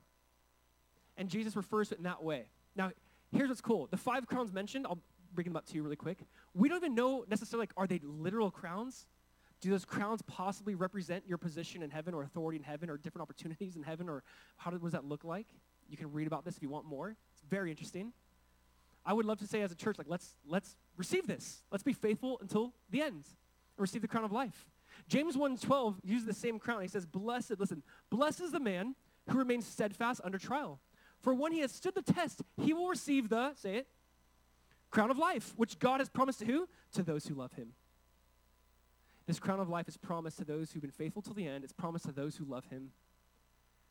And 1.17 1.27
Jesus 1.27 1.55
refers 1.55 1.89
to 1.89 1.95
it 1.95 1.97
in 1.97 2.05
that 2.05 2.23
way. 2.23 2.45
Now, 2.75 2.91
here's 3.31 3.49
what's 3.49 3.61
cool. 3.61 3.87
The 3.91 3.97
five 3.97 4.25
crowns 4.25 4.53
mentioned, 4.53 4.87
I'll 4.87 5.01
bring 5.33 5.45
them 5.45 5.57
up 5.57 5.65
to 5.65 5.75
you 5.75 5.83
really 5.83 5.95
quick. 5.95 6.19
We 6.53 6.69
don't 6.69 6.77
even 6.77 6.95
know 6.95 7.25
necessarily, 7.27 7.63
like, 7.63 7.73
are 7.75 7.87
they 7.87 7.99
literal 8.03 8.51
crowns? 8.51 9.05
Do 9.59 9.71
those 9.71 9.85
crowns 9.85 10.21
possibly 10.21 10.75
represent 10.75 11.23
your 11.27 11.37
position 11.37 11.81
in 11.81 11.89
heaven 11.89 12.13
or 12.13 12.23
authority 12.23 12.57
in 12.57 12.63
heaven 12.63 12.89
or 12.89 12.97
different 12.97 13.23
opportunities 13.23 13.75
in 13.75 13.83
heaven 13.83 14.07
or 14.07 14.23
how 14.57 14.71
does 14.71 14.91
that 14.91 15.05
look 15.05 15.23
like? 15.23 15.47
You 15.89 15.97
can 15.97 16.11
read 16.11 16.27
about 16.27 16.45
this 16.45 16.57
if 16.57 16.61
you 16.61 16.69
want 16.69 16.85
more. 16.85 17.15
It's 17.33 17.41
very 17.49 17.71
interesting. 17.71 18.13
I 19.05 19.13
would 19.13 19.25
love 19.25 19.39
to 19.39 19.47
say 19.47 19.61
as 19.61 19.71
a 19.71 19.75
church, 19.75 19.97
like, 19.97 20.07
let's, 20.09 20.35
let's 20.45 20.75
receive 20.97 21.27
this. 21.27 21.63
Let's 21.71 21.83
be 21.83 21.93
faithful 21.93 22.37
until 22.41 22.73
the 22.89 23.01
end 23.01 23.23
and 23.23 23.23
receive 23.77 24.01
the 24.01 24.07
crown 24.07 24.25
of 24.25 24.31
life. 24.31 24.69
James 25.07 25.35
1.12 25.35 25.95
uses 26.03 26.27
the 26.27 26.33
same 26.33 26.59
crown. 26.59 26.81
He 26.81 26.87
says, 26.87 27.05
blessed, 27.05 27.53
listen, 27.57 27.83
blessed 28.09 28.41
is 28.41 28.51
the 28.51 28.59
man 28.59 28.95
who 29.29 29.37
remains 29.37 29.65
steadfast 29.65 30.21
under 30.23 30.37
trial. 30.37 30.79
For 31.21 31.33
when 31.33 31.51
he 31.51 31.59
has 31.59 31.71
stood 31.71 31.95
the 31.95 32.01
test, 32.01 32.41
he 32.61 32.73
will 32.73 32.87
receive 32.87 33.29
the, 33.29 33.53
say 33.55 33.77
it, 33.77 33.87
crown 34.91 35.09
of 35.09 35.17
life, 35.17 35.53
which 35.55 35.79
God 35.79 35.99
has 35.99 36.09
promised 36.09 36.39
to 36.39 36.45
who? 36.45 36.67
To 36.93 37.03
those 37.03 37.27
who 37.27 37.33
love 37.33 37.53
him. 37.53 37.73
This 39.27 39.39
crown 39.39 39.59
of 39.59 39.67
life 39.67 39.89
is 39.89 39.97
promised 39.97 40.37
to 40.37 40.45
those 40.45 40.71
who've 40.71 40.81
been 40.81 40.89
faithful 40.89 41.21
till 41.21 41.33
the 41.33 41.45
end. 41.45 41.65
It's 41.65 41.73
promised 41.73 42.05
to 42.05 42.13
those 42.13 42.37
who 42.37 42.45
love 42.45 42.65
him. 42.65 42.91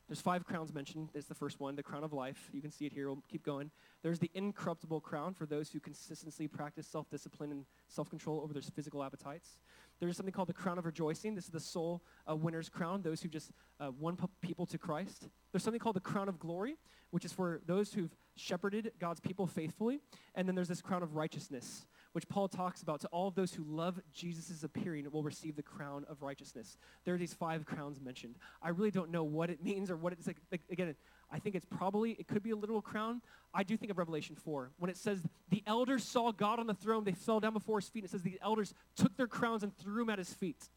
There's 0.07 0.21
five 0.21 0.45
crowns 0.45 0.73
mentioned. 0.73 1.09
It's 1.13 1.27
the 1.27 1.35
first 1.35 1.59
one, 1.59 1.75
the 1.75 1.83
crown 1.83 2.03
of 2.03 2.13
life. 2.13 2.49
You 2.53 2.61
can 2.61 2.71
see 2.71 2.85
it 2.85 2.93
here. 2.93 3.07
We'll 3.07 3.21
keep 3.29 3.43
going. 3.43 3.71
There's 4.03 4.19
the 4.19 4.31
incorruptible 4.33 5.01
crown 5.01 5.33
for 5.33 5.45
those 5.45 5.69
who 5.69 5.81
consistently 5.81 6.47
practice 6.47 6.87
self-discipline 6.87 7.51
and 7.51 7.65
self-control 7.89 8.39
over 8.41 8.53
their 8.53 8.61
physical 8.61 9.03
appetites. 9.03 9.59
There's 9.99 10.15
something 10.15 10.31
called 10.31 10.47
the 10.47 10.53
crown 10.53 10.79
of 10.79 10.85
rejoicing. 10.85 11.35
This 11.35 11.45
is 11.45 11.51
the 11.51 11.59
soul 11.59 12.03
uh, 12.29 12.35
winner's 12.35 12.69
crown, 12.69 13.01
those 13.01 13.21
who 13.21 13.27
just 13.27 13.51
uh, 13.81 13.91
won 13.99 14.15
p- 14.15 14.27
people 14.41 14.65
to 14.67 14.77
Christ. 14.77 15.27
There's 15.51 15.63
something 15.63 15.79
called 15.79 15.97
the 15.97 16.01
crown 16.01 16.29
of 16.29 16.39
glory, 16.39 16.77
which 17.11 17.25
is 17.25 17.33
for 17.33 17.59
those 17.65 17.93
who've 17.93 18.15
shepherded 18.37 18.93
God's 18.99 19.19
people 19.19 19.45
faithfully. 19.45 19.99
And 20.35 20.47
then 20.47 20.55
there's 20.55 20.69
this 20.69 20.81
crown 20.81 21.03
of 21.03 21.15
righteousness, 21.15 21.85
which 22.13 22.27
Paul 22.27 22.47
talks 22.47 22.81
about 22.81 23.01
to 23.01 23.07
all 23.07 23.27
of 23.27 23.35
those 23.35 23.53
who 23.53 23.63
love 23.63 23.99
Jesus' 24.13 24.63
appearing 24.63 25.09
will 25.11 25.23
receive 25.23 25.55
the 25.55 25.63
crown 25.63 26.05
of 26.09 26.21
righteousness. 26.21 26.77
There 27.05 27.13
are 27.13 27.17
these 27.17 27.33
five 27.33 27.65
crowns 27.65 27.99
mentioned. 28.01 28.35
I 28.61 28.69
really 28.69 28.91
don't 28.91 29.11
know 29.11 29.23
what 29.23 29.49
it 29.49 29.63
means 29.63 29.91
or 29.91 29.97
what 29.97 30.13
it's 30.13 30.27
like. 30.27 30.37
again, 30.71 30.95
I 31.31 31.39
think 31.39 31.55
it's 31.55 31.65
probably, 31.65 32.11
it 32.11 32.27
could 32.27 32.43
be 32.43 32.51
a 32.51 32.55
literal 32.55 32.81
crown. 32.81 33.21
I 33.53 33.63
do 33.63 33.75
think 33.77 33.91
of 33.91 33.97
Revelation 33.97 34.35
4. 34.35 34.71
When 34.77 34.89
it 34.89 34.97
says, 34.97 35.21
the 35.49 35.63
elders 35.67 36.03
saw 36.03 36.31
God 36.31 36.59
on 36.59 36.67
the 36.67 36.73
throne, 36.73 37.03
they 37.03 37.13
fell 37.13 37.39
down 37.39 37.53
before 37.53 37.79
his 37.79 37.89
feet. 37.89 38.03
It 38.03 38.11
says 38.11 38.21
the 38.21 38.39
elders 38.41 38.73
took 38.95 39.15
their 39.17 39.27
crowns 39.27 39.63
and 39.63 39.75
threw 39.77 40.03
them 40.03 40.09
at 40.09 40.19
his 40.19 40.33
feet. 40.33 40.69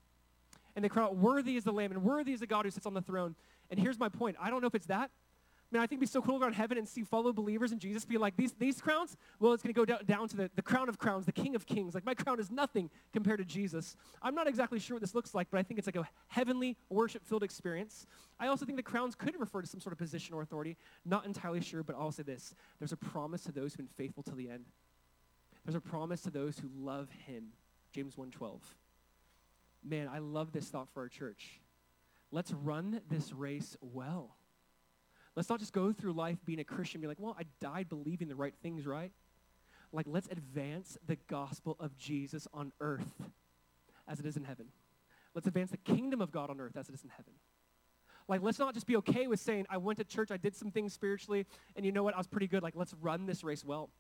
And 0.77 0.85
they 0.85 0.89
cried 0.89 1.05
out, 1.05 1.17
worthy 1.17 1.57
is 1.57 1.65
the 1.65 1.73
Lamb 1.73 1.93
and 1.93 2.03
worthy 2.03 2.33
is 2.33 2.41
the 2.41 2.47
God 2.47 2.65
who 2.65 2.71
sits 2.71 2.87
on 2.87 2.95
the 2.95 3.03
throne. 3.03 3.35
And 3.71 3.79
here's 3.79 3.99
my 3.99 4.09
point. 4.09 4.37
I 4.41 4.51
don't 4.51 4.61
know 4.61 4.67
if 4.67 4.75
it's 4.75 4.87
that, 4.87 5.11
Man, 5.73 5.81
I 5.81 5.87
think 5.87 5.99
it'd 5.99 6.01
be 6.01 6.07
so 6.07 6.21
cool 6.21 6.35
to 6.35 6.41
go 6.41 6.47
in 6.49 6.53
heaven 6.53 6.79
and 6.79 6.89
see 6.89 7.05
fellow 7.05 7.33
believers 7.33 7.71
in 7.71 7.79
Jesus 7.79 8.05
be 8.05 8.19
like, 8.19 8.37
these, 8.37 8.53
these 8.59 8.81
crowns, 8.81 9.17
well, 9.39 9.53
it's 9.53 9.63
going 9.63 9.73
to 9.73 9.79
go 9.79 9.85
down, 9.85 10.05
down 10.05 10.29
to 10.29 10.37
the, 10.37 10.51
the 10.57 10.63
crown 10.63 10.89
of 10.89 10.99
crowns, 10.99 11.27
the 11.27 11.33
king 11.33 11.55
of 11.55 11.65
kings. 11.65 11.95
Like, 11.95 12.05
my 12.05 12.15
crown 12.15 12.41
is 12.41 12.51
nothing 12.51 12.91
compared 13.13 13.39
to 13.39 13.45
Jesus. 13.45 13.95
I'm 14.21 14.35
not 14.35 14.49
exactly 14.49 14.81
sure 14.81 14.97
what 14.97 15.01
this 15.01 15.15
looks 15.15 15.33
like, 15.33 15.47
but 15.49 15.59
I 15.59 15.63
think 15.63 15.79
it's 15.79 15.87
like 15.87 15.95
a 15.95 16.09
heavenly, 16.27 16.77
worship-filled 16.89 17.45
experience. 17.45 18.07
I 18.41 18.49
also 18.49 18.67
think 18.67 18.77
the 18.77 18.83
crowns 18.83 19.15
could 19.15 19.39
refer 19.39 19.61
to 19.61 19.69
some 19.69 19.81
sort 19.81 19.93
of 19.93 19.99
position 19.99 20.35
or 20.35 20.43
authority. 20.43 20.77
Not 21.05 21.25
entirely 21.25 21.61
sure, 21.61 21.85
but 21.85 21.95
I'll 21.97 22.11
say 22.11 22.25
this. 22.25 22.53
There's 22.81 22.93
a 22.93 22.97
promise 22.97 23.45
to 23.45 23.53
those 23.53 23.73
who've 23.73 23.87
been 23.87 24.07
faithful 24.07 24.25
to 24.25 24.35
the 24.35 24.51
end. 24.51 24.65
There's 25.65 25.77
a 25.77 25.81
promise 25.81 26.23
to 26.23 26.31
those 26.31 26.59
who 26.59 26.69
love 26.77 27.09
him. 27.27 27.53
James 27.93 28.17
1.12. 28.17 28.59
Man, 29.85 30.09
I 30.13 30.19
love 30.19 30.51
this 30.51 30.69
thought 30.69 30.89
for 30.93 31.03
our 31.03 31.09
church. 31.09 31.61
Let's 32.33 32.53
run 32.53 33.03
this 33.09 33.33
race 33.33 33.77
well. 33.81 34.37
Let's 35.37 35.49
not 35.49 35.61
just 35.61 35.73
go 35.73 35.93
through 35.93 36.13
life 36.13 36.39
being 36.45 36.61
a 36.61 36.65
Christian 36.65 37.01
be 37.01 37.07
like, 37.07 37.21
well, 37.21 37.37
I 37.39 37.45
died 37.61 37.89
believing 37.89 38.29
the 38.29 38.35
right 38.35 38.55
things, 38.63 38.87
right? 38.87 39.13
Like, 39.93 40.07
let's 40.09 40.29
advance 40.29 40.99
the 41.07 41.17
gospel 41.29 41.77
of 41.81 41.97
Jesus 41.97 42.47
on 42.53 42.73
earth 42.81 43.13
as 44.09 44.21
it 44.21 44.27
is 44.27 44.37
in 44.37 44.45
heaven. 44.45 44.67
Let's 45.35 45.47
advance 45.47 45.71
the 45.71 45.77
kingdom 45.77 46.21
of 46.21 46.33
God 46.33 46.51
on 46.51 46.61
earth 46.61 46.77
as 46.77 46.89
it 46.89 46.95
is 46.95 47.05
in 47.05 47.11
heaven. 47.11 47.33
Like, 48.29 48.43
let's 48.43 48.59
not 48.59 48.75
just 48.75 48.87
be 48.87 48.97
okay 48.97 49.27
with 49.27 49.41
saying, 49.41 49.67
I 49.69 49.79
went 49.79 49.99
to 49.99 50.05
church, 50.05 50.31
I 50.31 50.37
did 50.37 50.55
some 50.55 50.71
things 50.71 50.93
spiritually, 50.93 51.47
and 51.75 51.85
you 51.85 51.91
know 51.91 52.03
what? 52.03 52.15
I 52.15 52.19
was 52.19 52.29
pretty 52.29 52.47
good. 52.47 52.63
Like, 52.63 52.75
let's 52.77 52.95
run 53.01 53.27
this 53.27 53.43
race 53.43 53.65
well. 53.65 53.91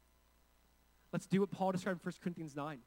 Let's 1.13 1.27
do 1.27 1.41
what 1.41 1.51
Paul 1.51 1.73
described 1.73 2.01
in 2.01 2.05
1 2.05 2.15
Corinthians 2.23 2.55
9. 2.55 2.79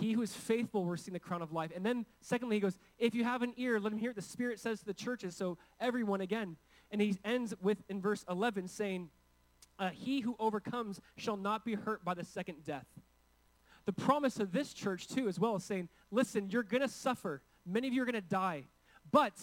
He 0.00 0.12
who 0.12 0.22
is 0.22 0.34
faithful 0.34 0.82
will 0.82 0.90
receive 0.90 1.14
the 1.14 1.20
crown 1.20 1.42
of 1.42 1.52
life. 1.52 1.70
And 1.74 1.86
then, 1.86 2.06
secondly, 2.20 2.56
he 2.56 2.60
goes, 2.60 2.76
if 2.98 3.14
you 3.14 3.22
have 3.22 3.42
an 3.42 3.52
ear, 3.56 3.78
let 3.78 3.92
him 3.92 3.98
hear 3.98 4.10
what 4.10 4.16
the 4.16 4.22
Spirit 4.22 4.58
says 4.58 4.80
to 4.80 4.84
the 4.84 4.94
churches. 4.94 5.36
So, 5.36 5.58
everyone, 5.78 6.20
again, 6.20 6.56
and 6.90 7.00
he 7.00 7.16
ends 7.24 7.54
with, 7.60 7.78
in 7.88 8.00
verse 8.00 8.24
11, 8.28 8.68
saying, 8.68 9.10
uh, 9.78 9.90
He 9.90 10.20
who 10.20 10.36
overcomes 10.38 11.00
shall 11.16 11.36
not 11.36 11.64
be 11.64 11.74
hurt 11.74 12.04
by 12.04 12.14
the 12.14 12.24
second 12.24 12.64
death. 12.64 12.86
The 13.86 13.92
promise 13.92 14.40
of 14.40 14.52
this 14.52 14.72
church, 14.72 15.06
too, 15.06 15.28
as 15.28 15.38
well, 15.38 15.56
is 15.56 15.64
saying, 15.64 15.88
listen, 16.10 16.50
you're 16.50 16.64
going 16.64 16.82
to 16.82 16.88
suffer. 16.88 17.40
Many 17.64 17.86
of 17.88 17.94
you 17.94 18.02
are 18.02 18.04
going 18.04 18.14
to 18.14 18.20
die. 18.20 18.64
But 19.10 19.34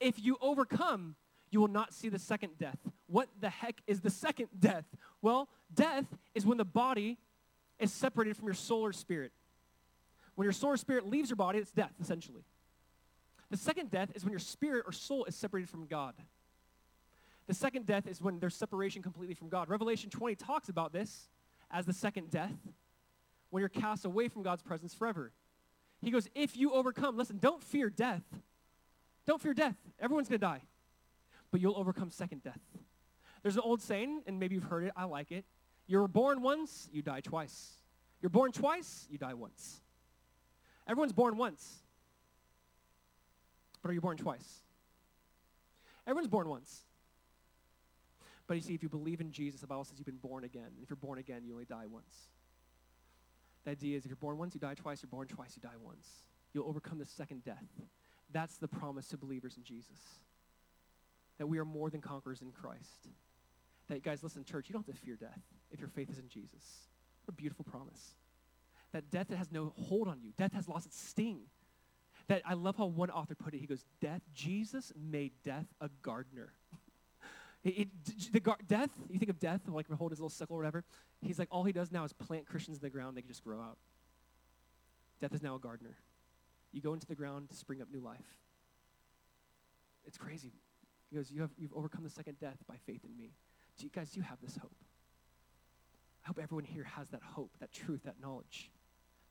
if 0.00 0.18
you 0.18 0.38
overcome, 0.40 1.14
you 1.50 1.60
will 1.60 1.68
not 1.68 1.92
see 1.92 2.08
the 2.08 2.18
second 2.18 2.58
death. 2.58 2.78
What 3.06 3.28
the 3.38 3.50
heck 3.50 3.82
is 3.86 4.00
the 4.00 4.10
second 4.10 4.48
death? 4.58 4.86
Well, 5.20 5.50
death 5.72 6.06
is 6.34 6.46
when 6.46 6.56
the 6.56 6.64
body 6.64 7.18
is 7.78 7.92
separated 7.92 8.36
from 8.36 8.46
your 8.46 8.54
soul 8.54 8.80
or 8.80 8.92
spirit. 8.94 9.32
When 10.34 10.46
your 10.46 10.52
soul 10.52 10.70
or 10.70 10.76
spirit 10.78 11.06
leaves 11.06 11.28
your 11.28 11.36
body, 11.36 11.58
it's 11.58 11.70
death, 11.70 11.92
essentially. 12.00 12.44
The 13.50 13.58
second 13.58 13.90
death 13.90 14.10
is 14.14 14.24
when 14.24 14.32
your 14.32 14.38
spirit 14.38 14.84
or 14.86 14.92
soul 14.92 15.26
is 15.26 15.36
separated 15.36 15.68
from 15.68 15.86
God. 15.86 16.14
The 17.46 17.54
second 17.54 17.86
death 17.86 18.06
is 18.06 18.20
when 18.20 18.38
there's 18.38 18.54
separation 18.54 19.02
completely 19.02 19.34
from 19.34 19.48
God. 19.48 19.68
Revelation 19.68 20.10
20 20.10 20.36
talks 20.36 20.68
about 20.68 20.92
this 20.92 21.28
as 21.70 21.86
the 21.86 21.92
second 21.92 22.30
death, 22.30 22.52
when 23.50 23.60
you're 23.60 23.68
cast 23.68 24.04
away 24.04 24.28
from 24.28 24.42
God's 24.42 24.62
presence 24.62 24.94
forever. 24.94 25.32
He 26.00 26.10
goes, 26.10 26.28
if 26.34 26.56
you 26.56 26.72
overcome, 26.72 27.16
listen, 27.16 27.38
don't 27.38 27.62
fear 27.62 27.90
death. 27.90 28.22
Don't 29.26 29.40
fear 29.40 29.54
death. 29.54 29.76
Everyone's 30.00 30.28
going 30.28 30.40
to 30.40 30.46
die. 30.46 30.62
But 31.50 31.60
you'll 31.60 31.76
overcome 31.76 32.10
second 32.10 32.42
death. 32.42 32.60
There's 33.42 33.56
an 33.56 33.62
old 33.64 33.82
saying, 33.82 34.22
and 34.26 34.38
maybe 34.38 34.54
you've 34.54 34.64
heard 34.64 34.84
it, 34.84 34.92
I 34.96 35.04
like 35.04 35.32
it. 35.32 35.44
You're 35.86 36.08
born 36.08 36.42
once, 36.42 36.88
you 36.92 37.02
die 37.02 37.20
twice. 37.20 37.72
You're 38.20 38.30
born 38.30 38.52
twice, 38.52 39.06
you 39.10 39.18
die 39.18 39.34
once. 39.34 39.80
Everyone's 40.86 41.12
born 41.12 41.36
once. 41.36 41.82
But 43.82 43.90
are 43.90 43.94
you 43.94 44.00
born 44.00 44.16
twice? 44.16 44.62
Everyone's 46.06 46.28
born 46.28 46.48
once. 46.48 46.84
But 48.52 48.56
you 48.56 48.62
see, 48.64 48.74
if 48.74 48.82
you 48.82 48.90
believe 48.90 49.22
in 49.22 49.32
Jesus, 49.32 49.62
the 49.62 49.66
Bible 49.66 49.82
says 49.82 49.94
you've 49.96 50.04
been 50.04 50.16
born 50.16 50.44
again. 50.44 50.66
And 50.74 50.82
If 50.82 50.90
you're 50.90 50.98
born 50.98 51.18
again, 51.18 51.40
you 51.42 51.54
only 51.54 51.64
die 51.64 51.86
once. 51.86 52.28
The 53.64 53.70
idea 53.70 53.96
is 53.96 54.04
if 54.04 54.10
you're 54.10 54.16
born 54.16 54.36
once, 54.36 54.52
you 54.52 54.60
die 54.60 54.74
twice. 54.74 55.00
You're 55.02 55.08
born 55.08 55.26
twice, 55.26 55.56
you 55.56 55.62
die 55.62 55.78
once. 55.82 56.06
You'll 56.52 56.68
overcome 56.68 56.98
the 56.98 57.06
second 57.06 57.44
death. 57.44 57.64
That's 58.30 58.58
the 58.58 58.68
promise 58.68 59.08
to 59.08 59.16
believers 59.16 59.56
in 59.56 59.64
Jesus. 59.64 59.96
That 61.38 61.46
we 61.46 61.58
are 61.60 61.64
more 61.64 61.88
than 61.88 62.02
conquerors 62.02 62.42
in 62.42 62.52
Christ. 62.52 63.08
That, 63.88 64.02
guys, 64.02 64.22
listen, 64.22 64.44
church, 64.44 64.68
you 64.68 64.74
don't 64.74 64.86
have 64.86 64.94
to 64.94 65.00
fear 65.00 65.16
death 65.16 65.40
if 65.70 65.80
your 65.80 65.88
faith 65.88 66.10
is 66.10 66.18
in 66.18 66.28
Jesus. 66.28 66.90
What 67.24 67.32
a 67.32 67.32
beautiful 67.32 67.64
promise. 67.64 68.16
That 68.92 69.10
death 69.10 69.30
has 69.30 69.50
no 69.50 69.72
hold 69.78 70.08
on 70.08 70.20
you. 70.22 70.32
Death 70.36 70.52
has 70.52 70.68
lost 70.68 70.84
its 70.84 71.00
sting. 71.00 71.44
That 72.28 72.42
I 72.44 72.52
love 72.52 72.76
how 72.76 72.84
one 72.84 73.08
author 73.08 73.34
put 73.34 73.54
it. 73.54 73.60
He 73.60 73.66
goes, 73.66 73.86
Death, 74.02 74.20
Jesus 74.34 74.92
made 74.94 75.32
death 75.42 75.68
a 75.80 75.88
gardener. 76.02 76.52
The 77.64 78.40
gar- 78.42 78.58
death, 78.66 78.90
you 79.08 79.18
think 79.18 79.30
of 79.30 79.38
death, 79.38 79.60
like 79.68 79.88
hold 79.90 80.10
his 80.10 80.18
little 80.18 80.30
sickle 80.30 80.56
or 80.56 80.58
whatever. 80.58 80.84
He's 81.20 81.38
like, 81.38 81.48
all 81.50 81.62
he 81.62 81.72
does 81.72 81.92
now 81.92 82.04
is 82.04 82.12
plant 82.12 82.46
Christians 82.46 82.78
in 82.78 82.82
the 82.82 82.90
ground. 82.90 83.16
They 83.16 83.20
can 83.20 83.28
just 83.28 83.44
grow 83.44 83.60
out. 83.60 83.78
Death 85.20 85.32
is 85.32 85.42
now 85.42 85.54
a 85.54 85.58
gardener. 85.60 85.96
You 86.72 86.80
go 86.80 86.92
into 86.92 87.06
the 87.06 87.14
ground 87.14 87.50
to 87.50 87.56
spring 87.56 87.80
up 87.80 87.88
new 87.92 88.00
life. 88.00 88.38
It's 90.04 90.18
crazy. 90.18 90.52
He 91.10 91.16
goes, 91.16 91.30
you 91.30 91.42
have, 91.42 91.50
you've 91.56 91.72
overcome 91.74 92.02
the 92.02 92.10
second 92.10 92.40
death 92.40 92.58
by 92.66 92.74
faith 92.86 93.04
in 93.04 93.16
me. 93.16 93.34
Do 93.78 93.84
you 93.84 93.90
guys, 93.94 94.16
you 94.16 94.22
have 94.22 94.38
this 94.42 94.56
hope? 94.56 94.74
I 96.24 96.28
hope 96.28 96.40
everyone 96.42 96.64
here 96.64 96.84
has 96.84 97.08
that 97.10 97.22
hope, 97.22 97.50
that 97.60 97.72
truth, 97.72 98.00
that 98.04 98.20
knowledge, 98.20 98.70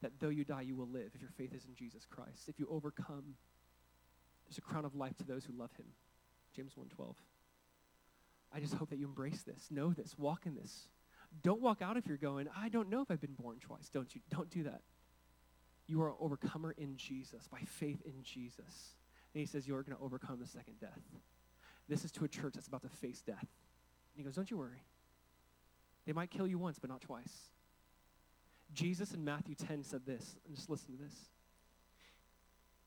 that 0.01 0.11
though 0.19 0.29
you 0.29 0.45
die, 0.45 0.61
you 0.61 0.75
will 0.75 0.87
live 0.87 1.11
if 1.13 1.21
your 1.21 1.31
faith 1.31 1.53
is 1.53 1.65
in 1.65 1.75
Jesus 1.75 2.05
Christ. 2.05 2.47
If 2.47 2.59
you 2.59 2.67
overcome, 2.69 3.35
there's 4.45 4.57
a 4.57 4.61
crown 4.61 4.85
of 4.85 4.95
life 4.95 5.17
to 5.17 5.23
those 5.25 5.43
who 5.43 5.53
love 5.57 5.71
him. 5.77 5.87
James 6.55 6.73
1.12. 6.77 7.15
I 8.53 8.59
just 8.59 8.73
hope 8.73 8.89
that 8.89 8.99
you 8.99 9.05
embrace 9.05 9.43
this, 9.43 9.67
know 9.71 9.93
this, 9.93 10.15
walk 10.17 10.45
in 10.45 10.55
this. 10.55 10.87
Don't 11.43 11.61
walk 11.61 11.81
out 11.81 11.95
if 11.95 12.05
you're 12.07 12.17
going, 12.17 12.47
I 12.57 12.69
don't 12.69 12.89
know 12.89 13.01
if 13.01 13.09
I've 13.09 13.21
been 13.21 13.35
born 13.39 13.57
twice. 13.59 13.89
Don't 13.89 14.13
you? 14.13 14.21
Don't 14.29 14.49
do 14.49 14.63
that. 14.63 14.81
You 15.87 16.01
are 16.01 16.09
an 16.09 16.15
overcomer 16.19 16.73
in 16.77 16.97
Jesus, 16.97 17.47
by 17.47 17.59
faith 17.59 18.01
in 18.05 18.23
Jesus. 18.23 18.95
And 19.33 19.39
he 19.39 19.45
says, 19.45 19.67
You're 19.67 19.83
going 19.83 19.97
to 19.97 20.03
overcome 20.03 20.39
the 20.39 20.47
second 20.47 20.79
death. 20.79 20.99
This 21.87 22.03
is 22.03 22.11
to 22.13 22.25
a 22.25 22.27
church 22.27 22.53
that's 22.53 22.67
about 22.67 22.81
to 22.83 22.89
face 22.89 23.21
death. 23.21 23.37
And 23.39 24.17
he 24.17 24.23
goes, 24.23 24.35
Don't 24.35 24.51
you 24.51 24.57
worry. 24.57 24.83
They 26.05 26.13
might 26.13 26.31
kill 26.31 26.47
you 26.47 26.57
once, 26.57 26.79
but 26.79 26.89
not 26.89 27.01
twice. 27.01 27.51
Jesus 28.73 29.13
in 29.13 29.23
Matthew 29.23 29.55
10 29.55 29.83
said 29.83 30.05
this, 30.05 30.37
and 30.45 30.55
just 30.55 30.69
listen 30.69 30.95
to 30.95 31.03
this. 31.03 31.13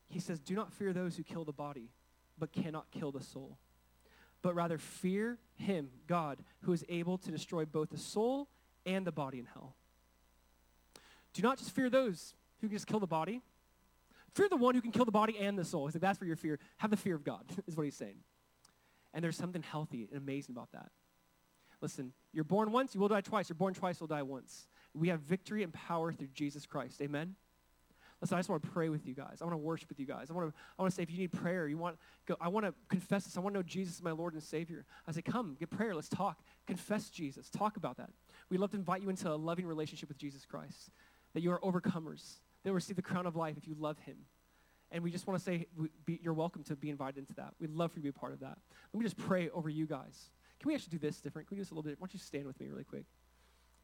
He 0.06 0.20
says, 0.20 0.40
Do 0.40 0.54
not 0.54 0.72
fear 0.72 0.92
those 0.92 1.16
who 1.16 1.22
kill 1.22 1.44
the 1.44 1.52
body, 1.52 1.90
but 2.38 2.52
cannot 2.52 2.90
kill 2.90 3.12
the 3.12 3.22
soul 3.22 3.58
but 4.44 4.54
rather 4.54 4.76
fear 4.76 5.38
him, 5.56 5.88
God, 6.06 6.38
who 6.60 6.74
is 6.74 6.84
able 6.90 7.16
to 7.16 7.30
destroy 7.30 7.64
both 7.64 7.88
the 7.88 7.96
soul 7.96 8.50
and 8.84 9.06
the 9.06 9.10
body 9.10 9.38
in 9.38 9.46
hell. 9.46 9.74
Do 11.32 11.40
not 11.40 11.56
just 11.56 11.70
fear 11.70 11.88
those 11.88 12.34
who 12.60 12.68
can 12.68 12.76
just 12.76 12.86
kill 12.86 13.00
the 13.00 13.06
body. 13.06 13.40
Fear 14.34 14.50
the 14.50 14.58
one 14.58 14.74
who 14.74 14.82
can 14.82 14.92
kill 14.92 15.06
the 15.06 15.10
body 15.10 15.38
and 15.38 15.58
the 15.58 15.64
soul. 15.64 15.86
He's 15.86 15.94
like, 15.94 16.02
that's 16.02 16.18
for 16.18 16.26
your 16.26 16.36
fear. 16.36 16.58
Have 16.76 16.90
the 16.90 16.96
fear 16.98 17.14
of 17.14 17.24
God, 17.24 17.42
is 17.66 17.74
what 17.74 17.84
he's 17.84 17.96
saying. 17.96 18.18
And 19.14 19.24
there's 19.24 19.36
something 19.36 19.62
healthy 19.62 20.08
and 20.12 20.20
amazing 20.20 20.54
about 20.54 20.72
that. 20.72 20.90
Listen, 21.80 22.12
you're 22.34 22.44
born 22.44 22.70
once, 22.70 22.94
you 22.94 23.00
will 23.00 23.08
die 23.08 23.22
twice. 23.22 23.48
You're 23.48 23.56
born 23.56 23.72
twice, 23.72 23.98
you'll 23.98 24.08
die 24.08 24.22
once. 24.22 24.66
We 24.92 25.08
have 25.08 25.20
victory 25.20 25.62
and 25.62 25.72
power 25.72 26.12
through 26.12 26.28
Jesus 26.34 26.66
Christ. 26.66 27.00
Amen? 27.00 27.34
Listen, 28.24 28.38
I 28.38 28.38
just 28.38 28.48
want 28.48 28.62
to 28.62 28.70
pray 28.70 28.88
with 28.88 29.06
you 29.06 29.12
guys. 29.12 29.42
I 29.42 29.44
want 29.44 29.52
to 29.52 29.58
worship 29.58 29.90
with 29.90 30.00
you 30.00 30.06
guys. 30.06 30.30
I 30.30 30.32
want 30.32 30.48
to, 30.48 30.54
I 30.78 30.82
want 30.82 30.90
to 30.90 30.96
say 30.96 31.02
if 31.02 31.10
you 31.10 31.18
need 31.18 31.30
prayer, 31.30 31.68
you 31.68 31.76
want 31.76 31.98
go, 32.24 32.38
I 32.40 32.48
want 32.48 32.64
to 32.64 32.72
confess 32.88 33.24
this. 33.24 33.36
I 33.36 33.40
want 33.40 33.52
to 33.52 33.58
know 33.58 33.62
Jesus 33.62 33.96
is 33.96 34.02
my 34.02 34.12
Lord 34.12 34.32
and 34.32 34.42
Savior. 34.42 34.86
I 35.06 35.12
say, 35.12 35.20
come, 35.20 35.58
get 35.60 35.68
prayer. 35.68 35.94
Let's 35.94 36.08
talk. 36.08 36.40
Confess 36.66 37.10
Jesus. 37.10 37.50
Talk 37.50 37.76
about 37.76 37.98
that. 37.98 38.08
We'd 38.48 38.60
love 38.60 38.70
to 38.70 38.78
invite 38.78 39.02
you 39.02 39.10
into 39.10 39.30
a 39.30 39.36
loving 39.36 39.66
relationship 39.66 40.08
with 40.08 40.16
Jesus 40.16 40.46
Christ, 40.46 40.88
that 41.34 41.42
you 41.42 41.52
are 41.52 41.60
overcomers. 41.60 42.38
They'll 42.62 42.72
receive 42.72 42.96
the 42.96 43.02
crown 43.02 43.26
of 43.26 43.36
life 43.36 43.58
if 43.58 43.68
you 43.68 43.76
love 43.78 43.98
him. 43.98 44.16
And 44.90 45.04
we 45.04 45.10
just 45.10 45.26
want 45.26 45.38
to 45.38 45.44
say 45.44 45.66
be, 46.06 46.18
you're 46.22 46.32
welcome 46.32 46.64
to 46.64 46.76
be 46.76 46.88
invited 46.88 47.18
into 47.18 47.34
that. 47.34 47.52
We'd 47.60 47.72
love 47.72 47.92
for 47.92 47.98
you 47.98 48.04
to 48.04 48.12
be 48.12 48.16
a 48.16 48.18
part 48.18 48.32
of 48.32 48.40
that. 48.40 48.56
Let 48.94 49.00
me 49.00 49.04
just 49.04 49.18
pray 49.18 49.50
over 49.50 49.68
you 49.68 49.84
guys. 49.84 50.30
Can 50.60 50.68
we 50.70 50.74
actually 50.74 50.96
do 50.96 51.06
this 51.06 51.20
different? 51.20 51.46
Can 51.46 51.56
we 51.56 51.58
do 51.58 51.64
this 51.64 51.72
a 51.72 51.74
little 51.74 51.82
bit? 51.86 52.00
Why 52.00 52.06
don't 52.06 52.14
you 52.14 52.20
stand 52.20 52.46
with 52.46 52.58
me 52.58 52.68
really 52.68 52.84
quick? 52.84 53.04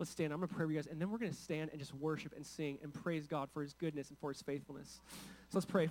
Let's 0.01 0.11
stand. 0.11 0.33
I'm 0.33 0.39
going 0.39 0.49
to 0.49 0.55
pray 0.55 0.65
for 0.65 0.73
you 0.73 0.79
guys, 0.79 0.87
and 0.87 0.99
then 0.99 1.11
we're 1.11 1.19
going 1.19 1.31
to 1.31 1.37
stand 1.37 1.71
and 1.71 1.79
just 1.79 1.95
worship 1.95 2.33
and 2.35 2.45
sing 2.45 2.79
and 2.83 2.93
praise 2.93 3.27
God 3.27 3.51
for 3.53 3.63
his 3.63 3.75
goodness 3.75 4.09
and 4.09 4.19
for 4.19 4.33
his 4.33 4.41
faithfulness. 4.41 4.99
So 5.51 5.59
let's 5.59 5.67
pray. 5.67 5.89